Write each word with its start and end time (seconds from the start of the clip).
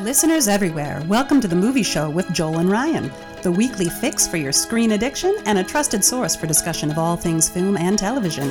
Listeners 0.00 0.48
everywhere, 0.48 1.02
welcome 1.08 1.42
to 1.42 1.46
the 1.46 1.54
Movie 1.54 1.82
Show 1.82 2.08
with 2.08 2.32
Joel 2.32 2.60
and 2.60 2.70
Ryan, 2.70 3.12
the 3.42 3.52
weekly 3.52 3.90
fix 3.90 4.26
for 4.26 4.38
your 4.38 4.50
screen 4.50 4.92
addiction 4.92 5.36
and 5.44 5.58
a 5.58 5.62
trusted 5.62 6.02
source 6.02 6.34
for 6.34 6.46
discussion 6.46 6.90
of 6.90 6.96
all 6.96 7.18
things 7.18 7.50
film 7.50 7.76
and 7.76 7.98
television. 7.98 8.50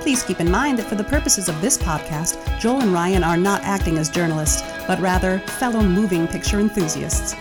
Please 0.00 0.22
keep 0.22 0.40
in 0.40 0.50
mind 0.50 0.78
that 0.78 0.86
for 0.86 0.94
the 0.94 1.04
purposes 1.04 1.46
of 1.50 1.60
this 1.60 1.76
podcast, 1.76 2.38
Joel 2.58 2.80
and 2.80 2.94
Ryan 2.94 3.22
are 3.22 3.36
not 3.36 3.60
acting 3.64 3.98
as 3.98 4.08
journalists, 4.08 4.62
but 4.86 4.98
rather 4.98 5.40
fellow 5.40 5.82
moving 5.82 6.26
picture 6.26 6.58
enthusiasts. 6.58 7.34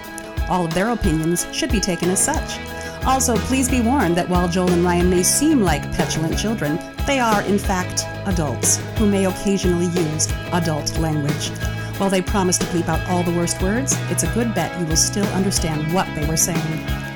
All 0.50 0.66
of 0.66 0.74
their 0.74 0.90
opinions 0.90 1.48
should 1.54 1.72
be 1.72 1.80
taken 1.80 2.10
as 2.10 2.22
such. 2.22 2.60
Also, 3.06 3.38
please 3.38 3.70
be 3.70 3.80
warned 3.80 4.18
that 4.18 4.28
while 4.28 4.50
Joel 4.50 4.74
and 4.74 4.84
Ryan 4.84 5.10
may 5.10 5.24
seem 5.24 5.62
like 5.62 5.90
petulant 5.94 6.38
children, 6.38 6.78
they 7.06 7.20
are, 7.20 7.44
in 7.44 7.58
fact, 7.58 8.04
adults 8.28 8.82
who 8.98 9.10
may 9.10 9.26
occasionally 9.26 9.86
use 9.86 10.30
adult 10.52 11.00
language. 11.00 11.50
While 11.98 12.12
they 12.12 12.22
promise 12.22 12.57
bleep 12.68 12.88
out 12.88 13.06
all 13.10 13.24
the 13.24 13.32
worst 13.32 13.62
words, 13.62 13.96
it's 14.10 14.24
a 14.24 14.34
good 14.34 14.54
bet 14.54 14.78
you 14.80 14.86
will 14.86 14.96
still 14.96 15.26
understand 15.28 15.94
what 15.94 16.08
they 16.16 16.26
were 16.26 16.38
saying. 16.38 16.58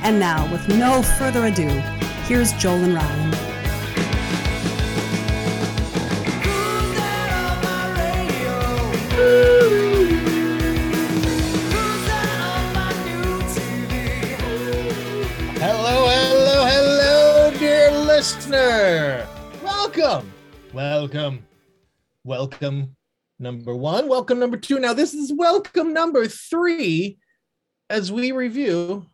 And 0.03 0.19
now, 0.19 0.49
with 0.51 0.67
no 0.67 1.03
further 1.03 1.45
ado, 1.45 1.67
here's 2.27 2.53
Joel 2.53 2.83
and 2.83 2.93
Ryan. 2.95 3.33
Hello, 15.59 16.07
hello, 16.07 16.65
hello, 16.65 17.51
dear 17.59 17.91
listener. 17.91 19.27
Welcome, 19.63 20.31
welcome, 20.73 21.45
welcome, 22.23 22.95
number 23.41 23.75
one. 23.75 24.07
Welcome, 24.07 24.39
number 24.39 24.57
two. 24.57 24.79
Now, 24.79 24.93
this 24.93 25.13
is 25.13 25.33
welcome 25.33 25.93
number 25.93 26.27
three 26.27 27.17
as 27.89 28.11
we 28.11 28.31
review 28.31 29.05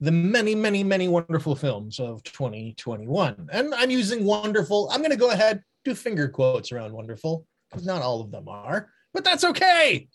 the 0.00 0.12
many, 0.12 0.54
many, 0.54 0.84
many 0.84 1.08
wonderful 1.08 1.56
films 1.56 1.98
of 1.98 2.22
2021. 2.24 3.48
And 3.52 3.74
I'm 3.74 3.90
using 3.90 4.24
wonderful. 4.24 4.88
I'm 4.92 5.00
going 5.00 5.10
to 5.10 5.16
go 5.16 5.30
ahead, 5.30 5.62
do 5.84 5.94
finger 5.94 6.28
quotes 6.28 6.70
around 6.70 6.92
wonderful, 6.92 7.46
because 7.70 7.86
not 7.86 8.02
all 8.02 8.20
of 8.20 8.30
them 8.30 8.46
are, 8.48 8.90
but 9.14 9.24
that's 9.24 9.44
okay. 9.44 10.08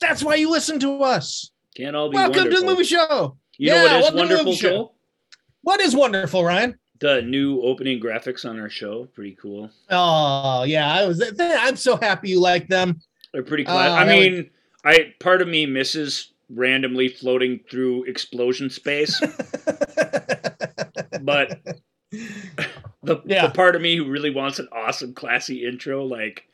That's 0.00 0.22
why 0.22 0.36
you 0.36 0.50
listen 0.50 0.78
to 0.80 1.02
us. 1.02 1.50
Can't 1.76 1.96
all 1.96 2.10
be 2.10 2.14
Welcome 2.16 2.44
wonderful. 2.44 2.60
to 2.60 2.66
the 2.66 2.72
movie 2.72 2.84
show. 2.84 3.36
You 3.58 3.70
know 3.70 3.76
Yeah, 3.76 3.82
what 3.82 3.92
is 3.92 4.02
welcome 4.02 4.06
to 4.06 4.12
the 4.12 4.18
wonderful, 4.20 4.44
movie 4.44 4.56
show. 4.56 4.68
Joel? 4.70 4.94
What 5.62 5.80
is 5.80 5.96
wonderful, 5.96 6.44
Ryan? 6.44 6.78
The 7.00 7.22
new 7.22 7.60
opening 7.62 8.00
graphics 8.00 8.48
on 8.48 8.58
our 8.60 8.70
show. 8.70 9.06
Pretty 9.14 9.36
cool. 9.40 9.70
Oh 9.90 10.62
yeah, 10.64 10.92
I 10.92 11.06
was. 11.06 11.22
I'm 11.40 11.76
so 11.76 11.96
happy 11.96 12.30
you 12.30 12.40
like 12.40 12.68
them. 12.68 13.00
They're 13.32 13.42
pretty 13.42 13.64
cool. 13.64 13.74
Oh, 13.74 13.78
I 13.78 14.04
mean, 14.04 14.50
I 14.84 15.12
part 15.18 15.42
of 15.42 15.48
me 15.48 15.66
misses 15.66 16.32
randomly 16.50 17.08
floating 17.08 17.58
through 17.70 18.04
explosion 18.04 18.70
space, 18.70 19.18
but 21.22 21.60
the, 23.02 23.20
Yeah. 23.24 23.46
the 23.46 23.52
part 23.54 23.76
of 23.76 23.82
me 23.82 23.96
who 23.96 24.08
really 24.08 24.30
wants 24.30 24.58
an 24.58 24.68
awesome, 24.72 25.14
classy 25.14 25.66
intro, 25.66 26.04
like 26.04 26.46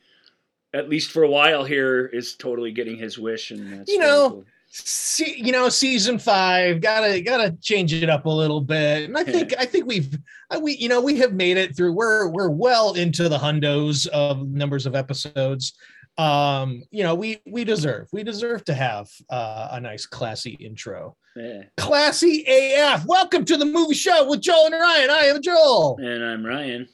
at 0.73 0.89
least 0.89 1.11
for 1.11 1.23
a 1.23 1.29
while 1.29 1.65
here, 1.65 2.07
is 2.07 2.35
totally 2.35 2.73
getting 2.73 2.97
his 2.97 3.19
wish, 3.19 3.51
and 3.51 3.73
that's 3.81 3.91
You 3.93 3.99
know, 3.99 4.31
cool. 4.31 4.45
See, 4.73 5.35
you 5.37 5.51
know, 5.51 5.69
season 5.69 6.17
five 6.17 6.81
gotta 6.81 7.21
gotta 7.23 7.57
change 7.61 7.93
it 7.93 8.09
up 8.09 8.27
a 8.27 8.31
little 8.31 8.61
bit, 8.61 9.05
and 9.05 9.19
I 9.19 9.25
think 9.25 9.53
I 9.59 9.65
think 9.65 9.87
we've 9.87 10.17
we 10.61 10.77
you 10.77 10.89
know 10.89 11.01
we 11.01 11.17
have 11.17 11.33
made 11.33 11.57
it 11.57 11.77
through. 11.77 11.93
We're 11.93 12.29
we're 12.29 12.51
well 12.51 12.95
into 12.95 13.29
the 13.29 13.37
hundos 13.37 14.07
of 14.09 14.47
numbers 14.47 14.87
of 14.87 14.95
episodes. 14.95 15.73
Um, 16.19 16.85
you 16.93 17.03
know, 17.03 17.17
we 17.17 17.39
we 17.47 17.65
deserve 17.65 18.07
we 18.13 18.23
deserve 18.23 18.65
to 18.67 18.75
have 18.75 19.09
uh, 19.29 19.71
a 19.73 19.81
nice 19.81 20.07
classy 20.07 20.53
intro. 20.61 21.17
Yeah. 21.35 21.63
Classy 21.77 22.45
AF. 22.47 23.05
Welcome 23.07 23.45
to 23.47 23.57
the 23.57 23.65
movie 23.65 23.95
show 23.95 24.29
with 24.29 24.41
Joel 24.41 24.67
and 24.67 24.75
Ryan. 24.75 25.11
I 25.11 25.25
am 25.25 25.43
Joel. 25.43 25.99
And 26.01 26.25
I'm 26.25 26.47
Ryan. 26.47 26.89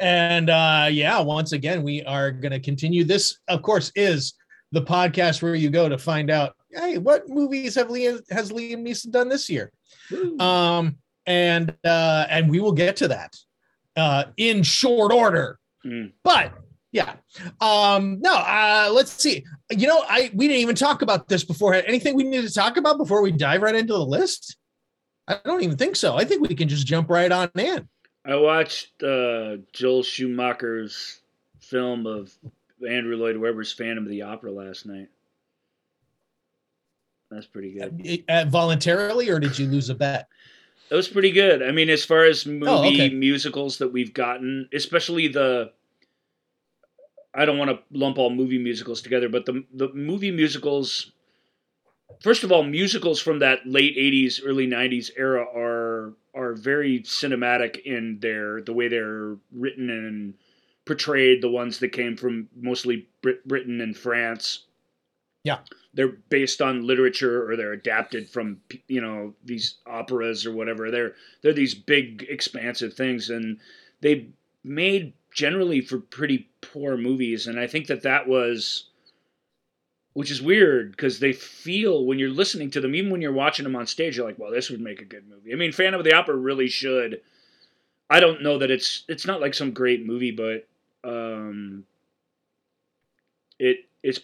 And 0.00 0.50
uh, 0.50 0.88
yeah, 0.90 1.20
once 1.20 1.52
again, 1.52 1.82
we 1.82 2.02
are 2.04 2.30
going 2.30 2.52
to 2.52 2.60
continue. 2.60 3.04
This, 3.04 3.38
of 3.48 3.62
course, 3.62 3.92
is 3.94 4.34
the 4.72 4.82
podcast 4.82 5.42
where 5.42 5.54
you 5.54 5.70
go 5.70 5.88
to 5.88 5.98
find 5.98 6.30
out, 6.30 6.54
hey, 6.76 6.98
what 6.98 7.28
movies 7.28 7.74
have 7.74 7.88
Liam 7.88 8.20
has 8.30 8.52
Liam 8.52 8.86
Neeson 8.86 9.10
done 9.10 9.28
this 9.28 9.48
year? 9.48 9.72
Um, 10.38 10.96
and 11.26 11.74
uh, 11.84 12.26
and 12.28 12.48
we 12.48 12.60
will 12.60 12.72
get 12.72 12.96
to 12.96 13.08
that 13.08 13.36
uh, 13.96 14.24
in 14.36 14.62
short 14.62 15.12
order. 15.12 15.58
Mm. 15.84 16.12
But 16.22 16.52
yeah, 16.92 17.14
um, 17.60 18.20
no, 18.20 18.34
uh, 18.34 18.90
let's 18.92 19.12
see. 19.12 19.44
You 19.70 19.86
know, 19.86 20.04
I 20.08 20.30
we 20.34 20.48
didn't 20.48 20.62
even 20.62 20.76
talk 20.76 21.02
about 21.02 21.28
this 21.28 21.44
before. 21.44 21.74
Anything 21.74 22.14
we 22.14 22.24
need 22.24 22.46
to 22.46 22.52
talk 22.52 22.76
about 22.76 22.98
before 22.98 23.22
we 23.22 23.32
dive 23.32 23.62
right 23.62 23.74
into 23.74 23.92
the 23.92 24.06
list? 24.06 24.56
I 25.28 25.38
don't 25.44 25.62
even 25.62 25.76
think 25.76 25.96
so. 25.96 26.16
I 26.16 26.24
think 26.24 26.48
we 26.48 26.54
can 26.54 26.68
just 26.68 26.86
jump 26.86 27.10
right 27.10 27.32
on 27.32 27.50
in. 27.56 27.88
I 28.24 28.36
watched 28.36 29.02
uh, 29.02 29.56
Joel 29.72 30.02
Schumacher's 30.02 31.20
film 31.60 32.06
of 32.06 32.32
Andrew 32.88 33.16
Lloyd 33.16 33.36
Webber's 33.36 33.72
Phantom 33.72 34.04
of 34.04 34.10
the 34.10 34.22
Opera 34.22 34.52
last 34.52 34.86
night. 34.86 35.08
That's 37.30 37.46
pretty 37.46 37.72
good. 37.72 38.24
Uh, 38.28 38.44
voluntarily, 38.48 39.28
or 39.28 39.38
did 39.40 39.58
you 39.58 39.66
lose 39.66 39.90
a 39.90 39.94
bet? 39.94 40.28
That 40.88 40.96
was 40.96 41.08
pretty 41.08 41.32
good. 41.32 41.62
I 41.62 41.72
mean, 41.72 41.90
as 41.90 42.04
far 42.04 42.24
as 42.24 42.46
movie 42.46 42.66
Oh, 42.70 42.86
okay. 42.88 43.08
musicals 43.08 43.78
that 43.78 43.92
we've 43.92 44.14
gotten, 44.14 44.68
especially 44.72 45.28
the 45.28 45.72
I 47.34 47.44
don't 47.44 47.58
want 47.58 47.70
to 47.70 47.78
lump 47.90 48.16
all 48.18 48.30
movie 48.30 48.58
musicals 48.58 49.02
together, 49.02 49.28
but 49.28 49.44
the 49.46 49.64
the 49.74 49.88
movie 49.92 50.30
musicals 50.30 51.12
first 52.22 52.44
of 52.44 52.52
all, 52.52 52.62
musicals 52.62 53.20
from 53.20 53.40
that 53.40 53.66
late 53.66 53.96
80s, 53.96 54.40
early 54.44 54.66
90s 54.66 55.10
era 55.16 55.42
are 55.42 56.14
are 56.34 56.52
very 56.54 57.00
cinematic 57.00 57.78
in 57.84 58.18
their 58.20 58.62
the 58.62 58.72
way 58.72 58.86
they're 58.88 59.36
written 59.52 59.90
and 59.90 60.34
portrayed, 60.84 61.42
the 61.42 61.50
ones 61.50 61.80
that 61.80 61.88
came 61.88 62.16
from 62.16 62.48
mostly 62.54 63.08
Brit- 63.22 63.46
Britain 63.48 63.80
and 63.80 63.96
France. 63.96 64.65
Yeah. 65.46 65.58
They're 65.94 66.08
based 66.08 66.60
on 66.60 66.88
literature 66.88 67.48
or 67.48 67.56
they're 67.56 67.72
adapted 67.72 68.28
from 68.28 68.60
you 68.88 69.00
know 69.00 69.32
these 69.44 69.76
operas 69.86 70.44
or 70.44 70.50
whatever. 70.50 70.90
They're 70.90 71.14
they're 71.40 71.52
these 71.52 71.72
big 71.72 72.26
expansive 72.28 72.94
things 72.94 73.30
and 73.30 73.60
they 74.00 74.26
made 74.64 75.12
generally 75.32 75.80
for 75.82 75.98
pretty 76.00 76.48
poor 76.62 76.96
movies 76.96 77.46
and 77.46 77.60
I 77.60 77.68
think 77.68 77.86
that 77.86 78.02
that 78.02 78.26
was 78.26 78.88
which 80.14 80.32
is 80.32 80.42
weird 80.42 80.90
because 80.90 81.20
they 81.20 81.32
feel 81.32 82.04
when 82.06 82.18
you're 82.18 82.30
listening 82.30 82.72
to 82.72 82.80
them 82.80 82.96
even 82.96 83.12
when 83.12 83.22
you're 83.22 83.32
watching 83.32 83.62
them 83.62 83.76
on 83.76 83.86
stage 83.86 84.16
you're 84.16 84.26
like 84.26 84.40
well 84.40 84.50
this 84.50 84.68
would 84.68 84.80
make 84.80 85.00
a 85.00 85.04
good 85.04 85.28
movie. 85.28 85.52
I 85.52 85.56
mean 85.56 85.70
Phantom 85.70 86.00
of 86.00 86.04
the 86.04 86.14
Opera 86.14 86.34
really 86.34 86.66
should 86.66 87.20
I 88.10 88.18
don't 88.18 88.42
know 88.42 88.58
that 88.58 88.72
it's 88.72 89.04
it's 89.06 89.26
not 89.26 89.40
like 89.40 89.54
some 89.54 89.70
great 89.70 90.04
movie 90.04 90.32
but 90.32 90.66
um 91.08 91.84
it 93.60 93.84
it's 94.02 94.18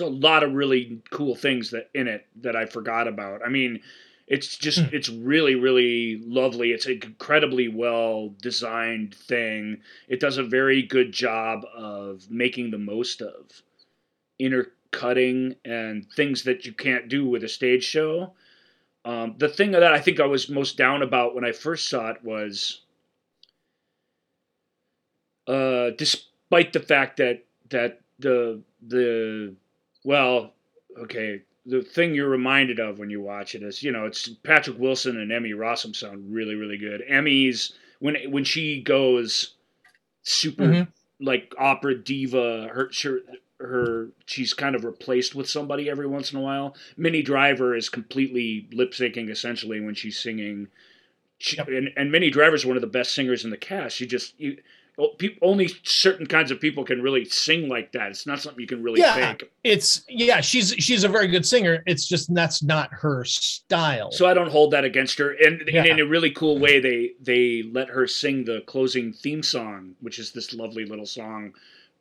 a 0.00 0.04
lot 0.04 0.42
of 0.42 0.54
really 0.54 1.00
cool 1.10 1.34
things 1.34 1.70
that 1.70 1.90
in 1.94 2.08
it 2.08 2.26
that 2.36 2.56
I 2.56 2.66
forgot 2.66 3.08
about. 3.08 3.42
I 3.44 3.48
mean, 3.48 3.80
it's 4.26 4.56
just 4.56 4.78
Hmm. 4.80 4.94
it's 4.94 5.08
really 5.08 5.54
really 5.54 6.18
lovely. 6.24 6.72
It's 6.72 6.86
an 6.86 7.00
incredibly 7.02 7.68
well 7.68 8.34
designed 8.40 9.14
thing. 9.14 9.82
It 10.08 10.20
does 10.20 10.38
a 10.38 10.42
very 10.42 10.82
good 10.82 11.12
job 11.12 11.64
of 11.74 12.30
making 12.30 12.70
the 12.70 12.78
most 12.78 13.22
of 13.22 13.62
intercutting 14.38 15.56
and 15.64 16.10
things 16.12 16.44
that 16.44 16.64
you 16.66 16.72
can't 16.72 17.08
do 17.08 17.26
with 17.26 17.44
a 17.44 17.48
stage 17.48 17.84
show. 17.84 18.34
Um, 19.04 19.34
the 19.38 19.48
thing 19.48 19.72
that 19.72 19.82
I 19.84 20.00
think 20.00 20.20
I 20.20 20.26
was 20.26 20.48
most 20.48 20.76
down 20.76 21.02
about 21.02 21.34
when 21.34 21.44
I 21.44 21.52
first 21.52 21.88
saw 21.88 22.10
it 22.10 22.24
was, 22.24 22.82
uh, 25.46 25.90
despite 25.90 26.72
the 26.72 26.80
fact 26.80 27.18
that 27.18 27.44
that 27.70 28.00
the 28.18 28.62
the 28.86 29.54
well, 30.04 30.52
okay, 30.98 31.42
the 31.66 31.82
thing 31.82 32.14
you're 32.14 32.28
reminded 32.28 32.78
of 32.78 32.98
when 32.98 33.10
you 33.10 33.20
watch 33.20 33.54
it 33.54 33.62
is 33.62 33.82
you 33.82 33.90
know 33.92 34.06
it's 34.06 34.28
Patrick 34.28 34.78
Wilson 34.78 35.18
and 35.18 35.32
Emmy 35.32 35.50
Rossum 35.52 35.94
sound 35.94 36.32
really 36.32 36.54
really 36.54 36.78
good. 36.78 37.02
Emmy's 37.06 37.72
when 38.00 38.16
when 38.30 38.44
she 38.44 38.82
goes 38.82 39.54
super 40.22 40.64
Mhm. 40.64 40.88
like 41.20 41.54
opera 41.58 41.94
diva, 41.96 42.68
her 42.72 42.90
her 43.02 43.20
her 43.60 44.08
she's 44.26 44.52
kind 44.52 44.74
of 44.74 44.84
replaced 44.84 45.34
with 45.34 45.48
somebody 45.48 45.88
every 45.88 46.06
once 46.06 46.32
in 46.32 46.38
a 46.38 46.42
while. 46.42 46.76
Minnie 46.96 47.22
Driver 47.22 47.74
is 47.74 47.88
completely 47.88 48.66
lip 48.72 48.90
syncing 48.92 49.30
essentially 49.30 49.80
when 49.80 49.94
she's 49.94 50.18
singing. 50.18 50.68
She, 51.38 51.56
Yep. 51.56 51.68
and, 51.68 51.90
and 51.96 52.12
Minnie 52.12 52.30
Driver's 52.30 52.66
one 52.66 52.76
of 52.76 52.80
the 52.80 52.86
best 52.88 53.14
singers 53.14 53.44
in 53.44 53.50
the 53.50 53.56
cast. 53.56 53.96
She 53.96 54.06
just 54.06 54.38
you, 54.38 54.58
only 55.42 55.68
certain 55.82 56.26
kinds 56.26 56.50
of 56.50 56.60
people 56.60 56.84
can 56.84 57.02
really 57.02 57.24
sing 57.24 57.68
like 57.68 57.92
that. 57.92 58.10
It's 58.10 58.26
not 58.26 58.40
something 58.40 58.60
you 58.60 58.66
can 58.66 58.82
really 58.82 59.00
Yeah. 59.00 59.32
fake. 59.32 59.50
It's 59.64 60.04
yeah, 60.08 60.40
she's 60.40 60.70
she's 60.78 61.02
a 61.04 61.08
very 61.08 61.26
good 61.26 61.44
singer. 61.44 61.82
It's 61.86 62.06
just 62.06 62.32
that's 62.34 62.62
not 62.62 62.90
her 62.92 63.24
style. 63.24 64.12
So 64.12 64.26
I 64.26 64.34
don't 64.34 64.50
hold 64.50 64.70
that 64.72 64.84
against 64.84 65.18
her. 65.18 65.32
And, 65.32 65.62
and 65.68 65.86
in 65.86 66.00
a 66.00 66.06
really 66.06 66.30
cool 66.30 66.58
way, 66.58 66.78
they 66.80 67.12
they 67.20 67.62
let 67.72 67.88
her 67.88 68.06
sing 68.06 68.44
the 68.44 68.60
closing 68.66 69.12
theme 69.12 69.42
song, 69.42 69.96
which 70.00 70.18
is 70.18 70.32
this 70.32 70.54
lovely 70.54 70.84
little 70.84 71.06
song 71.06 71.52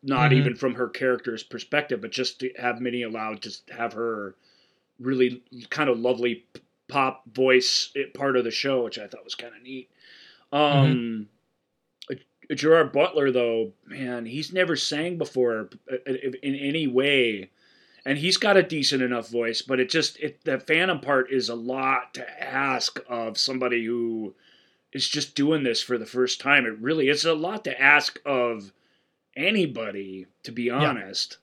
not 0.05 0.31
Mhm. 0.31 0.35
even 0.37 0.55
from 0.55 0.75
her 0.75 0.89
character's 0.89 1.43
perspective, 1.43 2.01
but 2.01 2.11
just 2.11 2.37
to 2.41 2.51
have 2.59 2.81
Minnie 2.81 3.03
allowed 3.03 3.41
to 3.43 3.51
have 3.73 3.93
her 3.93 4.35
really 4.99 5.41
kind 5.69 5.89
of 5.89 5.97
lovely 5.97 6.43
pop 6.89 7.23
voice 7.33 7.91
part 8.13 8.35
of 8.35 8.43
the 8.43 8.51
show, 8.51 8.83
which 8.83 8.99
I 8.99 9.07
thought 9.07 9.23
was 9.23 9.33
kind 9.35 9.55
of 9.55 9.63
neat. 9.63 9.89
Um, 10.51 11.29
uh, 11.29 11.42
Gerard 12.51 12.91
Butler, 12.91 13.31
though, 13.31 13.73
man, 13.85 14.25
he's 14.25 14.51
never 14.51 14.75
sang 14.75 15.17
before 15.17 15.69
uh, 15.91 15.95
uh, 16.07 16.31
in 16.41 16.55
any 16.55 16.87
way, 16.87 17.49
and 18.05 18.17
he's 18.17 18.37
got 18.37 18.57
a 18.57 18.63
decent 18.63 19.01
enough 19.01 19.29
voice, 19.29 19.61
but 19.61 19.79
it 19.79 19.89
just 19.89 20.19
it 20.19 20.43
the 20.43 20.59
Phantom 20.59 20.99
part 20.99 21.31
is 21.31 21.49
a 21.49 21.55
lot 21.55 22.13
to 22.15 22.43
ask 22.43 22.99
of 23.07 23.37
somebody 23.37 23.85
who 23.85 24.35
is 24.91 25.07
just 25.07 25.35
doing 25.35 25.63
this 25.63 25.81
for 25.81 25.97
the 25.97 26.05
first 26.05 26.41
time. 26.41 26.65
It 26.65 26.77
really 26.79 27.09
it's 27.09 27.25
a 27.25 27.33
lot 27.33 27.63
to 27.63 27.81
ask 27.81 28.19
of 28.25 28.71
anybody, 29.35 30.27
to 30.43 30.51
be 30.51 30.69
honest. 30.69 31.37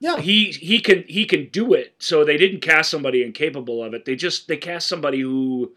Yeah. 0.00 0.18
He 0.18 0.50
he 0.50 0.80
can 0.80 1.04
he 1.06 1.24
can 1.26 1.48
do 1.50 1.74
it. 1.74 1.94
So 1.98 2.24
they 2.24 2.36
didn't 2.36 2.60
cast 2.60 2.90
somebody 2.90 3.22
incapable 3.22 3.84
of 3.84 3.94
it. 3.94 4.04
They 4.04 4.16
just 4.16 4.48
they 4.48 4.56
cast 4.56 4.88
somebody 4.88 5.20
who 5.20 5.72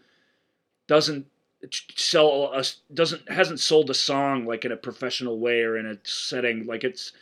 doesn't 0.88 1.26
sell 1.94 2.52
doesn't 2.92 3.28
hasn't 3.30 3.60
sold 3.60 3.90
a 3.90 3.94
song 3.94 4.46
like 4.46 4.64
in 4.64 4.72
a 4.72 4.76
professional 4.76 5.38
way 5.38 5.62
or 5.62 5.76
in 5.76 5.86
a 5.86 5.96
setting 6.04 6.66
like 6.66 6.84
it's 6.84 7.12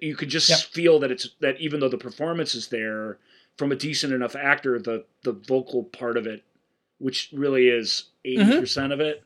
you 0.00 0.16
could 0.16 0.28
just 0.28 0.50
feel 0.72 0.98
that 0.98 1.10
it's 1.10 1.30
that 1.40 1.60
even 1.60 1.80
though 1.80 1.88
the 1.88 1.98
performance 1.98 2.54
is 2.54 2.68
there 2.68 3.18
from 3.56 3.72
a 3.72 3.76
decent 3.76 4.12
enough 4.12 4.34
actor 4.36 4.78
the 4.78 5.04
the 5.22 5.32
vocal 5.32 5.84
part 5.84 6.16
of 6.16 6.26
it 6.26 6.42
which 6.98 7.30
really 7.32 7.68
is 7.68 8.04
80% 8.24 8.92
of 8.92 9.00
it 9.00 9.22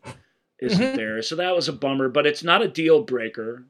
isn't 0.59 0.93
Mhm. 0.93 0.97
there. 0.97 1.23
So 1.23 1.37
that 1.37 1.55
was 1.55 1.69
a 1.69 1.73
bummer 1.73 2.09
but 2.09 2.27
it's 2.27 2.43
not 2.43 2.63
a 2.63 2.69
deal 2.69 3.03
breaker 3.03 3.65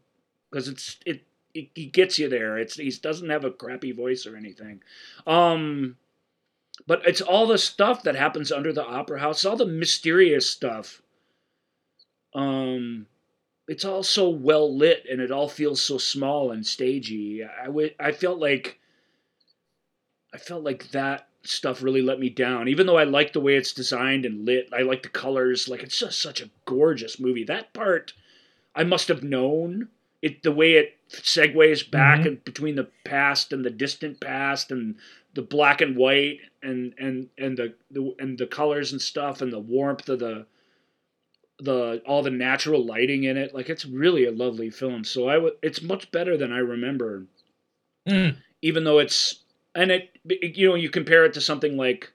because 0.50 0.68
it's 0.68 0.96
it, 1.06 1.22
it 1.54 1.68
he 1.74 1.86
gets 1.86 2.18
you 2.18 2.28
there. 2.28 2.58
It's 2.58 2.76
he 2.76 2.90
doesn't 2.90 3.28
have 3.28 3.44
a 3.44 3.50
crappy 3.50 3.92
voice 3.92 4.26
or 4.26 4.36
anything. 4.36 4.82
Um 5.26 5.96
but 6.86 7.06
it's 7.06 7.20
all 7.20 7.46
the 7.46 7.58
stuff 7.58 8.02
that 8.02 8.14
happens 8.14 8.50
under 8.50 8.72
the 8.72 8.84
opera 8.84 9.20
house 9.20 9.44
all 9.44 9.56
the 9.56 9.66
mysterious 9.66 10.48
stuff. 10.48 11.02
Um 12.34 13.06
it's 13.68 13.84
all 13.84 14.02
so 14.02 14.28
well 14.28 14.76
lit 14.76 15.06
and 15.08 15.20
it 15.20 15.30
all 15.30 15.48
feels 15.48 15.82
so 15.82 15.98
small 15.98 16.50
and 16.50 16.66
stagey. 16.66 17.44
I 17.44 17.68
would 17.68 17.94
i 17.98 18.12
felt 18.12 18.38
like 18.38 18.80
i 20.34 20.38
felt 20.38 20.64
like 20.64 20.90
that 20.90 21.28
stuff 21.42 21.82
really 21.82 22.02
let 22.02 22.20
me 22.20 22.28
down. 22.28 22.68
Even 22.68 22.86
though 22.86 22.98
i 22.98 23.04
like 23.04 23.32
the 23.32 23.40
way 23.40 23.56
it's 23.56 23.72
designed 23.72 24.24
and 24.26 24.44
lit 24.46 24.68
i 24.72 24.82
like 24.82 25.02
the 25.02 25.08
colors. 25.08 25.68
Like 25.68 25.82
it's 25.82 25.98
just 25.98 26.20
such 26.20 26.40
a 26.40 26.50
gorgeous 26.64 27.20
movie. 27.20 27.44
That 27.44 27.72
part 27.72 28.12
i 28.74 28.84
must 28.84 29.08
have 29.08 29.22
known 29.22 29.88
it 30.22 30.42
the 30.42 30.52
way 30.52 30.74
it 30.74 30.96
segues 31.10 31.88
back 31.90 32.20
Mhm. 32.20 32.26
and 32.26 32.44
between 32.44 32.74
the 32.76 32.88
past 33.04 33.52
and 33.52 33.64
the 33.64 33.70
distant 33.70 34.20
past 34.20 34.70
and 34.70 34.96
the 35.34 35.42
black 35.42 35.80
and 35.80 35.96
white 35.96 36.40
and 36.62 36.94
and 36.98 37.28
and 37.38 37.56
the, 37.56 37.74
the 37.90 38.14
and 38.18 38.38
the 38.38 38.46
colors 38.46 38.92
and 38.92 39.00
stuff 39.00 39.40
and 39.42 39.52
the 39.52 39.58
warmth 39.58 40.08
of 40.08 40.18
the 40.18 40.46
the 41.58 42.02
all 42.06 42.22
the 42.22 42.30
natural 42.30 42.84
lighting 42.84 43.24
in 43.24 43.36
it 43.36 43.54
like 43.54 43.68
it's 43.68 43.84
really 43.84 44.24
a 44.24 44.30
lovely 44.32 44.70
film 44.70 45.04
so 45.04 45.28
i 45.28 45.50
it's 45.62 45.82
much 45.82 46.10
better 46.10 46.36
than 46.36 46.52
i 46.52 46.58
remember 46.58 47.26
Mm. 48.08 48.36
even 48.62 48.84
though 48.84 48.98
it's 48.98 49.42
and 49.74 49.90
it 49.90 50.10
you 50.24 50.66
know 50.68 50.74
you 50.74 50.88
compare 50.88 51.26
it 51.26 51.34
to 51.34 51.40
something 51.40 51.76
like 51.76 52.10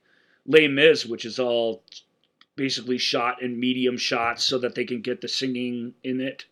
Les 0.48 0.68
Mis 0.68 1.06
which 1.06 1.25
is 1.25 1.38
all 1.38 1.84
basically 2.56 2.98
shot 2.98 3.42
in 3.44 3.60
medium 3.60 3.98
shots 3.98 4.44
so 4.44 4.57
that 4.57 4.74
they 4.74 4.84
can 4.84 5.02
get 5.02 5.22
the 5.22 5.28
singing 5.28 5.94
in 6.04 6.22
it. 6.22 6.46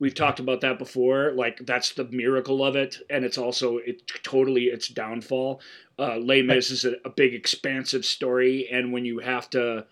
We've 0.00 0.14
talked 0.14 0.40
about 0.40 0.60
that 0.60 0.78
before 0.78 1.32
like 1.32 1.58
that's 1.66 1.92
the 1.94 2.04
miracle 2.04 2.64
of 2.64 2.76
it 2.76 2.96
and 3.08 3.24
it's 3.24 3.38
also 3.38 3.78
it 3.78 4.02
totally 4.22 4.64
its 4.64 4.88
downfall. 4.88 5.60
Uh 5.98 6.16
Les 6.18 6.42
Mis 6.42 6.70
is 6.70 6.84
a, 6.84 6.94
a 7.04 7.10
big 7.10 7.34
expansive 7.34 8.04
story 8.04 8.68
and 8.70 8.92
when 8.92 9.04
you 9.04 9.18
have 9.20 9.48
to 9.50 9.86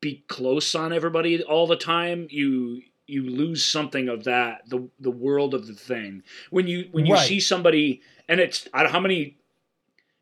be 0.00 0.24
close 0.28 0.74
on 0.74 0.92
everybody 0.92 1.42
all 1.42 1.66
the 1.66 1.76
time 1.76 2.26
you 2.30 2.82
you 3.06 3.22
lose 3.22 3.64
something 3.64 4.08
of 4.08 4.24
that 4.24 4.62
the 4.68 4.88
the 5.00 5.10
world 5.10 5.54
of 5.54 5.66
the 5.66 5.74
thing. 5.74 6.22
When 6.50 6.66
you 6.66 6.88
when 6.92 7.06
you 7.06 7.14
Right. 7.14 7.26
see 7.28 7.40
somebody 7.40 8.02
and 8.28 8.40
it's 8.40 8.68
I 8.74 8.82
don't 8.82 8.92
how 8.92 9.00
many 9.00 9.38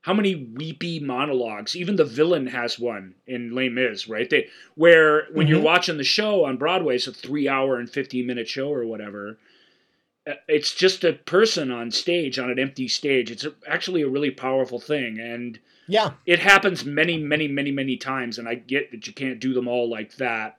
how 0.05 0.13
many 0.13 0.35
weepy 0.35 1.01
monologues. 1.01 1.75
Even 1.75 1.97
the 1.97 2.05
villain 2.05 2.47
has 2.49 2.79
one 2.79 3.15
in 3.27 3.55
Les 3.55 3.71
Mis 3.71 4.07
right? 4.07 4.29
They 4.29 4.49
where 4.75 5.27
when 5.33 5.47
you're 5.47 5.61
Mhm. 5.61 5.65
watching 5.73 5.97
the 5.97 6.05
show 6.05 6.45
on 6.45 6.59
Broadway 6.59 6.97
it's 6.97 7.07
a 7.07 7.13
3 7.13 7.49
hour 7.49 7.79
and 7.79 7.89
15 7.89 8.27
minute 8.27 8.47
show 8.49 8.69
or 8.71 8.85
whatever 8.87 9.39
uh, 10.27 10.35
it's 10.49 10.75
just 10.75 11.05
a 11.05 11.13
person 11.15 11.71
on 11.71 11.91
stage 11.91 12.39
on 12.39 12.51
an 12.51 12.59
empty 12.59 12.89
stage. 12.89 13.31
It's 13.31 13.47
actually 13.67 14.03
a 14.03 14.09
really 14.09 14.31
powerful 14.31 14.79
thing 14.79 15.19
and 15.19 15.59
Yeah. 15.87 16.13
it 16.27 16.39
happens 16.39 16.85
many 16.85 17.17
many 17.19 17.49
many 17.49 17.71
many 17.71 17.97
times 17.97 18.39
and 18.39 18.47
i 18.49 18.55
get 18.57 18.91
that 18.91 19.07
you 19.07 19.13
can't 19.15 19.41
do 19.41 19.53
them 19.55 19.69
all 19.69 19.89
like 19.89 20.17
that. 20.17 20.59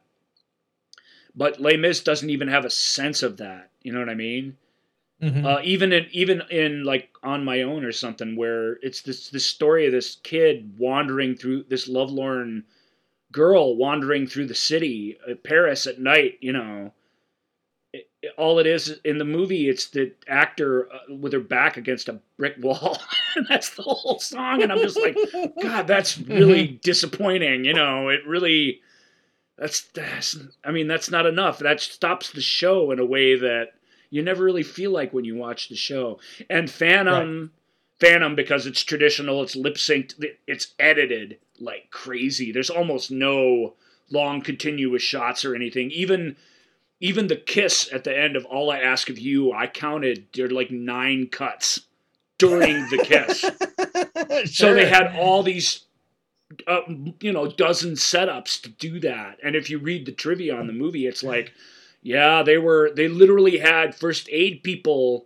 But 1.36 1.60
Les 1.60 1.78
Mis 1.78 2.00
doesn't 2.02 2.30
even 2.30 2.48
have 2.48 2.66
a 2.66 2.70
sense 2.72 3.22
of 3.22 3.38
that 3.38 3.70
you 3.84 3.92
know 3.94 4.00
what 4.00 4.10
i 4.10 4.16
mean 4.16 4.58
Mhm. 5.26 5.46
uh, 5.46 5.62
even 5.64 5.92
in 5.94 6.08
even 6.12 6.42
in 6.52 6.84
like 6.84 7.10
on 7.24 7.44
my 7.44 7.62
own 7.64 7.84
or 7.84 7.92
something 7.92 8.36
where 8.36 8.74
it's 8.84 9.02
this 9.02 9.30
this 9.30 9.46
story 9.46 9.86
of 9.88 9.92
this 9.92 10.18
kid 10.24 10.76
wandering 10.78 11.36
through 11.36 11.64
this 11.70 11.88
lovelorn 11.88 12.64
girl 13.32 13.76
wandering 13.76 14.28
through 14.28 14.46
the 14.48 14.56
city 14.56 15.18
uh, 15.30 15.36
paris 15.44 15.88
at 15.88 16.00
night 16.00 16.38
you 16.42 16.54
know. 16.54 16.94
It, 17.94 18.10
it- 18.22 18.34
all 18.38 18.60
it 18.60 18.68
is 18.68 19.00
in 19.06 19.18
the 19.18 19.26
movie 19.26 19.70
it's 19.70 19.88
the 19.88 20.12
actor 20.28 20.90
uh, 20.94 21.16
with 21.16 21.34
her 21.34 21.40
back 21.40 21.78
against 21.78 22.10
a 22.10 22.20
brick 22.38 22.56
wall. 22.60 22.98
And 23.38 23.46
that's 23.50 23.72
the 23.76 23.82
whole 23.84 24.18
song 24.20 24.64
and 24.64 24.72
i'm 24.72 24.80
just 24.80 24.98
like 24.98 25.18
god 25.62 25.88
that's 25.88 26.18
really 26.18 26.68
disappointing 26.84 27.66
you 27.66 27.74
know. 27.74 28.08
It 28.10 28.22
really 28.26 28.82
that's, 29.58 29.82
that's 29.94 30.38
i 30.64 30.72
mean 30.72 30.88
that's 30.88 31.10
not 31.12 31.26
enough. 31.26 31.60
That 31.60 31.80
stops 31.82 32.32
the 32.32 32.42
show 32.42 32.92
in 32.92 33.00
a 33.00 33.06
way 33.06 33.36
that 33.38 33.74
you 34.16 34.22
never 34.22 34.46
really 34.46 34.64
feel 34.64 34.92
like 34.92 35.12
when 35.12 35.26
you 35.26 35.36
watch 35.36 35.68
the 35.68 35.76
show. 35.76 36.20
And 36.50 36.72
phantom 36.72 37.52
phantom 38.00 38.34
because 38.36 38.66
it's 38.66 38.82
traditional 38.84 39.42
it's 39.44 39.56
lip 39.56 39.76
synced 39.76 40.24
it's 40.48 40.74
edited 40.80 41.38
like 41.60 41.92
crazy. 41.92 42.54
There's 42.54 42.70
almost 42.70 43.12
no 43.12 43.74
long 44.10 44.42
continuous 44.42 45.02
shots 45.02 45.44
or 45.44 45.54
anything. 45.54 45.92
Even 45.92 46.38
even 47.02 47.28
the 47.28 47.36
kiss 47.36 47.92
at 47.92 48.06
the 48.06 48.18
end 48.18 48.38
of 48.38 48.46
all 48.46 48.72
i 48.72 48.80
ask 48.80 49.10
of 49.10 49.20
you 49.20 49.52
i 49.52 49.68
counted 49.68 50.26
there 50.34 50.46
are 50.46 50.50
like 50.50 50.72
nine 50.72 51.28
cuts 51.28 51.82
during 52.38 52.74
the 52.90 53.04
kiss. 53.04 53.46
So 54.52 54.74
they 54.74 54.88
had 54.88 55.16
all 55.16 55.44
these 55.44 55.86
uh, 56.68 56.82
you 57.20 57.32
know 57.32 57.48
dozen 57.48 57.94
setups 57.94 58.62
to 58.62 58.70
do 58.70 59.00
that. 59.02 59.40
And 59.44 59.56
if 59.56 59.70
you 59.70 59.78
read 59.78 60.06
the 60.06 60.12
trivia 60.12 60.56
on 60.56 60.68
the 60.68 60.74
movie 60.74 61.06
it's 61.06 61.24
like 61.24 61.54
yeah 62.06 62.44
they 62.44 62.58
were 62.58 62.92
they 62.96 63.08
literally 63.08 63.58
had 63.58 63.96
first 63.96 64.30
aid 64.32 64.64
people 64.64 65.26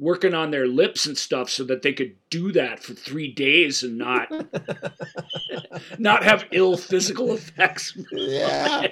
working 0.00 0.34
on 0.34 0.50
their 0.50 0.66
lips 0.66 1.06
and 1.06 1.16
stuff 1.16 1.48
so 1.48 1.62
that 1.62 1.82
they 1.82 1.92
could 1.92 2.16
do 2.28 2.50
that 2.50 2.82
for 2.82 2.94
three 2.94 3.32
days 3.32 3.84
and 3.84 3.96
not 3.96 4.28
not 5.98 6.24
have 6.24 6.44
ill 6.50 6.76
physical 6.76 7.32
effects 7.32 7.96
Yeah. 8.10 8.88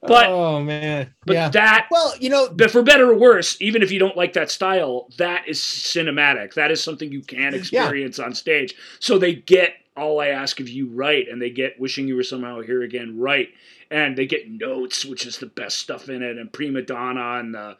but 0.00 0.26
oh 0.28 0.62
man. 0.62 1.12
but 1.24 1.34
yeah. 1.34 1.48
that 1.48 1.88
well, 1.90 2.14
you 2.20 2.30
know, 2.30 2.48
but 2.50 2.70
for 2.70 2.82
better 2.82 3.10
or 3.10 3.16
worse, 3.18 3.60
even 3.60 3.82
if 3.82 3.90
you 3.90 3.98
don't 3.98 4.16
like 4.16 4.34
that 4.34 4.50
style, 4.50 5.08
that 5.18 5.48
is 5.48 5.58
cinematic. 5.58 6.54
That 6.54 6.70
is 6.70 6.82
something 6.82 7.10
you 7.10 7.22
can 7.22 7.52
experience 7.54 8.20
on 8.20 8.32
stage. 8.34 8.76
So 9.00 9.18
they 9.18 9.34
get 9.34 9.72
all 9.96 10.20
I 10.20 10.28
ask 10.28 10.60
of 10.60 10.68
you 10.68 10.88
right, 10.88 11.26
and 11.28 11.40
they 11.40 11.50
get 11.50 11.78
wishing 11.80 12.08
you 12.08 12.16
were 12.16 12.22
somehow 12.22 12.60
here 12.60 12.82
again 12.82 13.18
right, 13.18 13.48
and 13.90 14.16
they 14.16 14.26
get 14.26 14.50
notes, 14.50 15.04
which 15.04 15.26
is 15.26 15.38
the 15.38 15.46
best 15.46 15.78
stuff 15.78 16.08
in 16.08 16.22
it, 16.22 16.38
and 16.38 16.52
prima 16.52 16.82
donna 16.82 17.38
and 17.40 17.54
the 17.54 17.76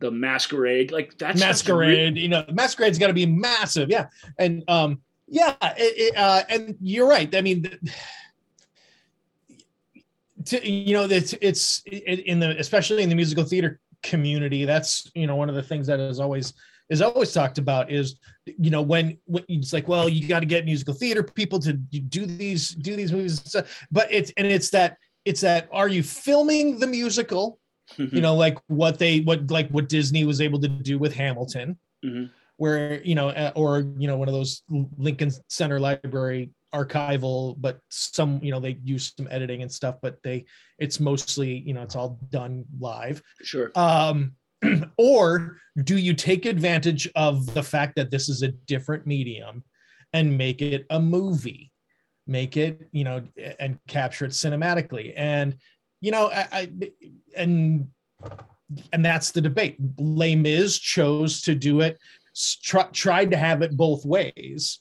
the 0.00 0.10
masquerade. 0.10 0.90
Like 0.90 1.16
that's 1.18 1.38
masquerade 1.38 2.16
you 2.16 2.28
know 2.28 2.44
masquerade's 2.52 2.98
got 2.98 3.08
to 3.08 3.12
be 3.12 3.26
massive 3.26 3.88
yeah. 3.90 4.06
And 4.38 4.64
um 4.68 5.00
yeah 5.28 5.54
it, 5.76 6.12
it, 6.12 6.16
uh 6.16 6.42
and 6.48 6.76
you're 6.80 7.08
right 7.08 7.32
i 7.36 7.40
mean 7.40 7.62
th- 7.62 7.78
to, 10.46 10.68
you 10.68 10.92
know 10.92 11.04
it's 11.04 11.34
it's 11.40 11.82
it, 11.86 12.20
in 12.26 12.40
the 12.40 12.58
especially 12.58 13.04
in 13.04 13.08
the 13.08 13.14
musical 13.14 13.44
theater 13.44 13.78
community 14.02 14.64
that's 14.64 15.10
you 15.14 15.26
know 15.26 15.36
one 15.36 15.48
of 15.48 15.54
the 15.54 15.62
things 15.62 15.86
that 15.86 16.00
is 16.00 16.18
always 16.18 16.54
is 16.90 17.00
always 17.00 17.32
talked 17.32 17.56
about 17.58 17.90
is 17.90 18.16
you 18.44 18.70
know 18.70 18.82
when, 18.82 19.16
when 19.24 19.44
it's 19.48 19.72
like 19.72 19.88
well 19.88 20.08
you 20.08 20.26
got 20.28 20.40
to 20.40 20.46
get 20.46 20.64
musical 20.64 20.92
theater 20.94 21.22
people 21.22 21.58
to 21.60 21.72
do 21.72 22.26
these 22.26 22.70
do 22.70 22.96
these 22.96 23.12
movies 23.12 23.38
and 23.38 23.48
stuff. 23.48 23.86
but 23.90 24.06
it's 24.12 24.32
and 24.36 24.46
it's 24.46 24.70
that 24.70 24.96
it's 25.24 25.40
that 25.40 25.68
are 25.72 25.88
you 25.88 26.02
filming 26.02 26.78
the 26.78 26.86
musical 26.86 27.58
you 27.96 28.20
know 28.20 28.34
like 28.36 28.56
what 28.68 28.98
they 28.98 29.20
what 29.20 29.50
like 29.50 29.68
what 29.70 29.88
disney 29.88 30.24
was 30.24 30.40
able 30.40 30.60
to 30.60 30.68
do 30.68 30.98
with 30.98 31.14
hamilton 31.14 31.78
Mhm. 32.04 32.30
where 32.56 33.02
you 33.02 33.14
know 33.14 33.28
uh, 33.30 33.52
or 33.54 33.80
you 33.98 34.06
know 34.08 34.16
one 34.16 34.28
of 34.28 34.32
those 34.34 34.62
lincoln 34.96 35.30
center 35.48 35.78
library 35.80 36.50
archival 36.74 37.56
but 37.58 37.80
some 37.90 38.38
you 38.42 38.50
know 38.52 38.60
they 38.60 38.78
use 38.84 39.12
some 39.16 39.26
editing 39.30 39.60
and 39.62 39.70
stuff 39.70 39.96
but 40.00 40.22
they 40.22 40.44
it's 40.78 40.98
mostly 41.00 41.58
you 41.66 41.74
know 41.74 41.82
it's 41.82 41.96
all 41.96 42.18
done 42.30 42.64
live 42.78 43.20
sure. 43.42 43.70
um 43.74 44.32
or 44.96 45.56
do 45.84 45.96
you 45.96 46.14
take 46.14 46.46
advantage 46.46 47.08
of 47.14 47.52
the 47.54 47.62
fact 47.62 47.96
that 47.96 48.10
this 48.10 48.28
is 48.28 48.42
a 48.42 48.48
different 48.48 49.06
medium 49.06 49.64
and 50.12 50.36
make 50.36 50.62
it 50.62 50.86
a 50.90 51.00
movie? 51.00 51.72
Make 52.26 52.56
it 52.56 52.88
you 52.92 53.04
know 53.04 53.22
and 53.58 53.78
capture 53.88 54.24
it 54.24 54.32
cinematically. 54.32 55.12
And 55.16 55.56
you 56.00 56.12
know 56.12 56.30
i, 56.30 56.46
I 56.52 56.70
and 57.36 57.88
and 58.92 59.04
that's 59.04 59.32
the 59.32 59.40
debate. 59.40 59.76
Les 59.98 60.36
Mis 60.36 60.78
chose 60.78 61.40
to 61.42 61.54
do 61.54 61.80
it 61.80 61.98
tried 62.92 63.30
to 63.30 63.36
have 63.36 63.62
it 63.62 63.76
both 63.76 64.04
ways. 64.04 64.80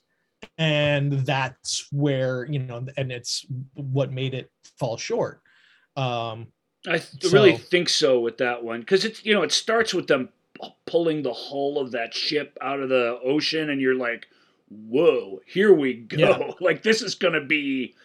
And 0.57 1.13
that's 1.25 1.87
where 1.91 2.45
you 2.45 2.59
know 2.59 2.85
and 2.97 3.11
it's 3.11 3.45
what 3.73 4.11
made 4.11 4.33
it 4.33 4.49
fall 4.77 4.97
short. 4.97 5.41
Um 5.95 6.47
i 6.87 6.97
th- 6.97 7.33
really 7.33 7.57
think 7.57 7.89
so 7.89 8.19
with 8.19 8.37
that 8.37 8.63
one 8.63 8.79
because 8.79 9.05
it's 9.05 9.25
you 9.25 9.33
know 9.33 9.43
it 9.43 9.51
starts 9.51 9.93
with 9.93 10.07
them 10.07 10.29
pulling 10.85 11.23
the 11.23 11.33
hull 11.33 11.77
of 11.77 11.91
that 11.91 12.13
ship 12.13 12.57
out 12.61 12.79
of 12.79 12.89
the 12.89 13.19
ocean 13.23 13.69
and 13.69 13.81
you're 13.81 13.95
like 13.95 14.27
whoa 14.69 15.39
here 15.45 15.73
we 15.73 15.93
go 15.93 16.17
yeah. 16.17 16.51
like 16.59 16.83
this 16.83 17.01
is 17.01 17.15
gonna 17.15 17.43
be 17.43 17.95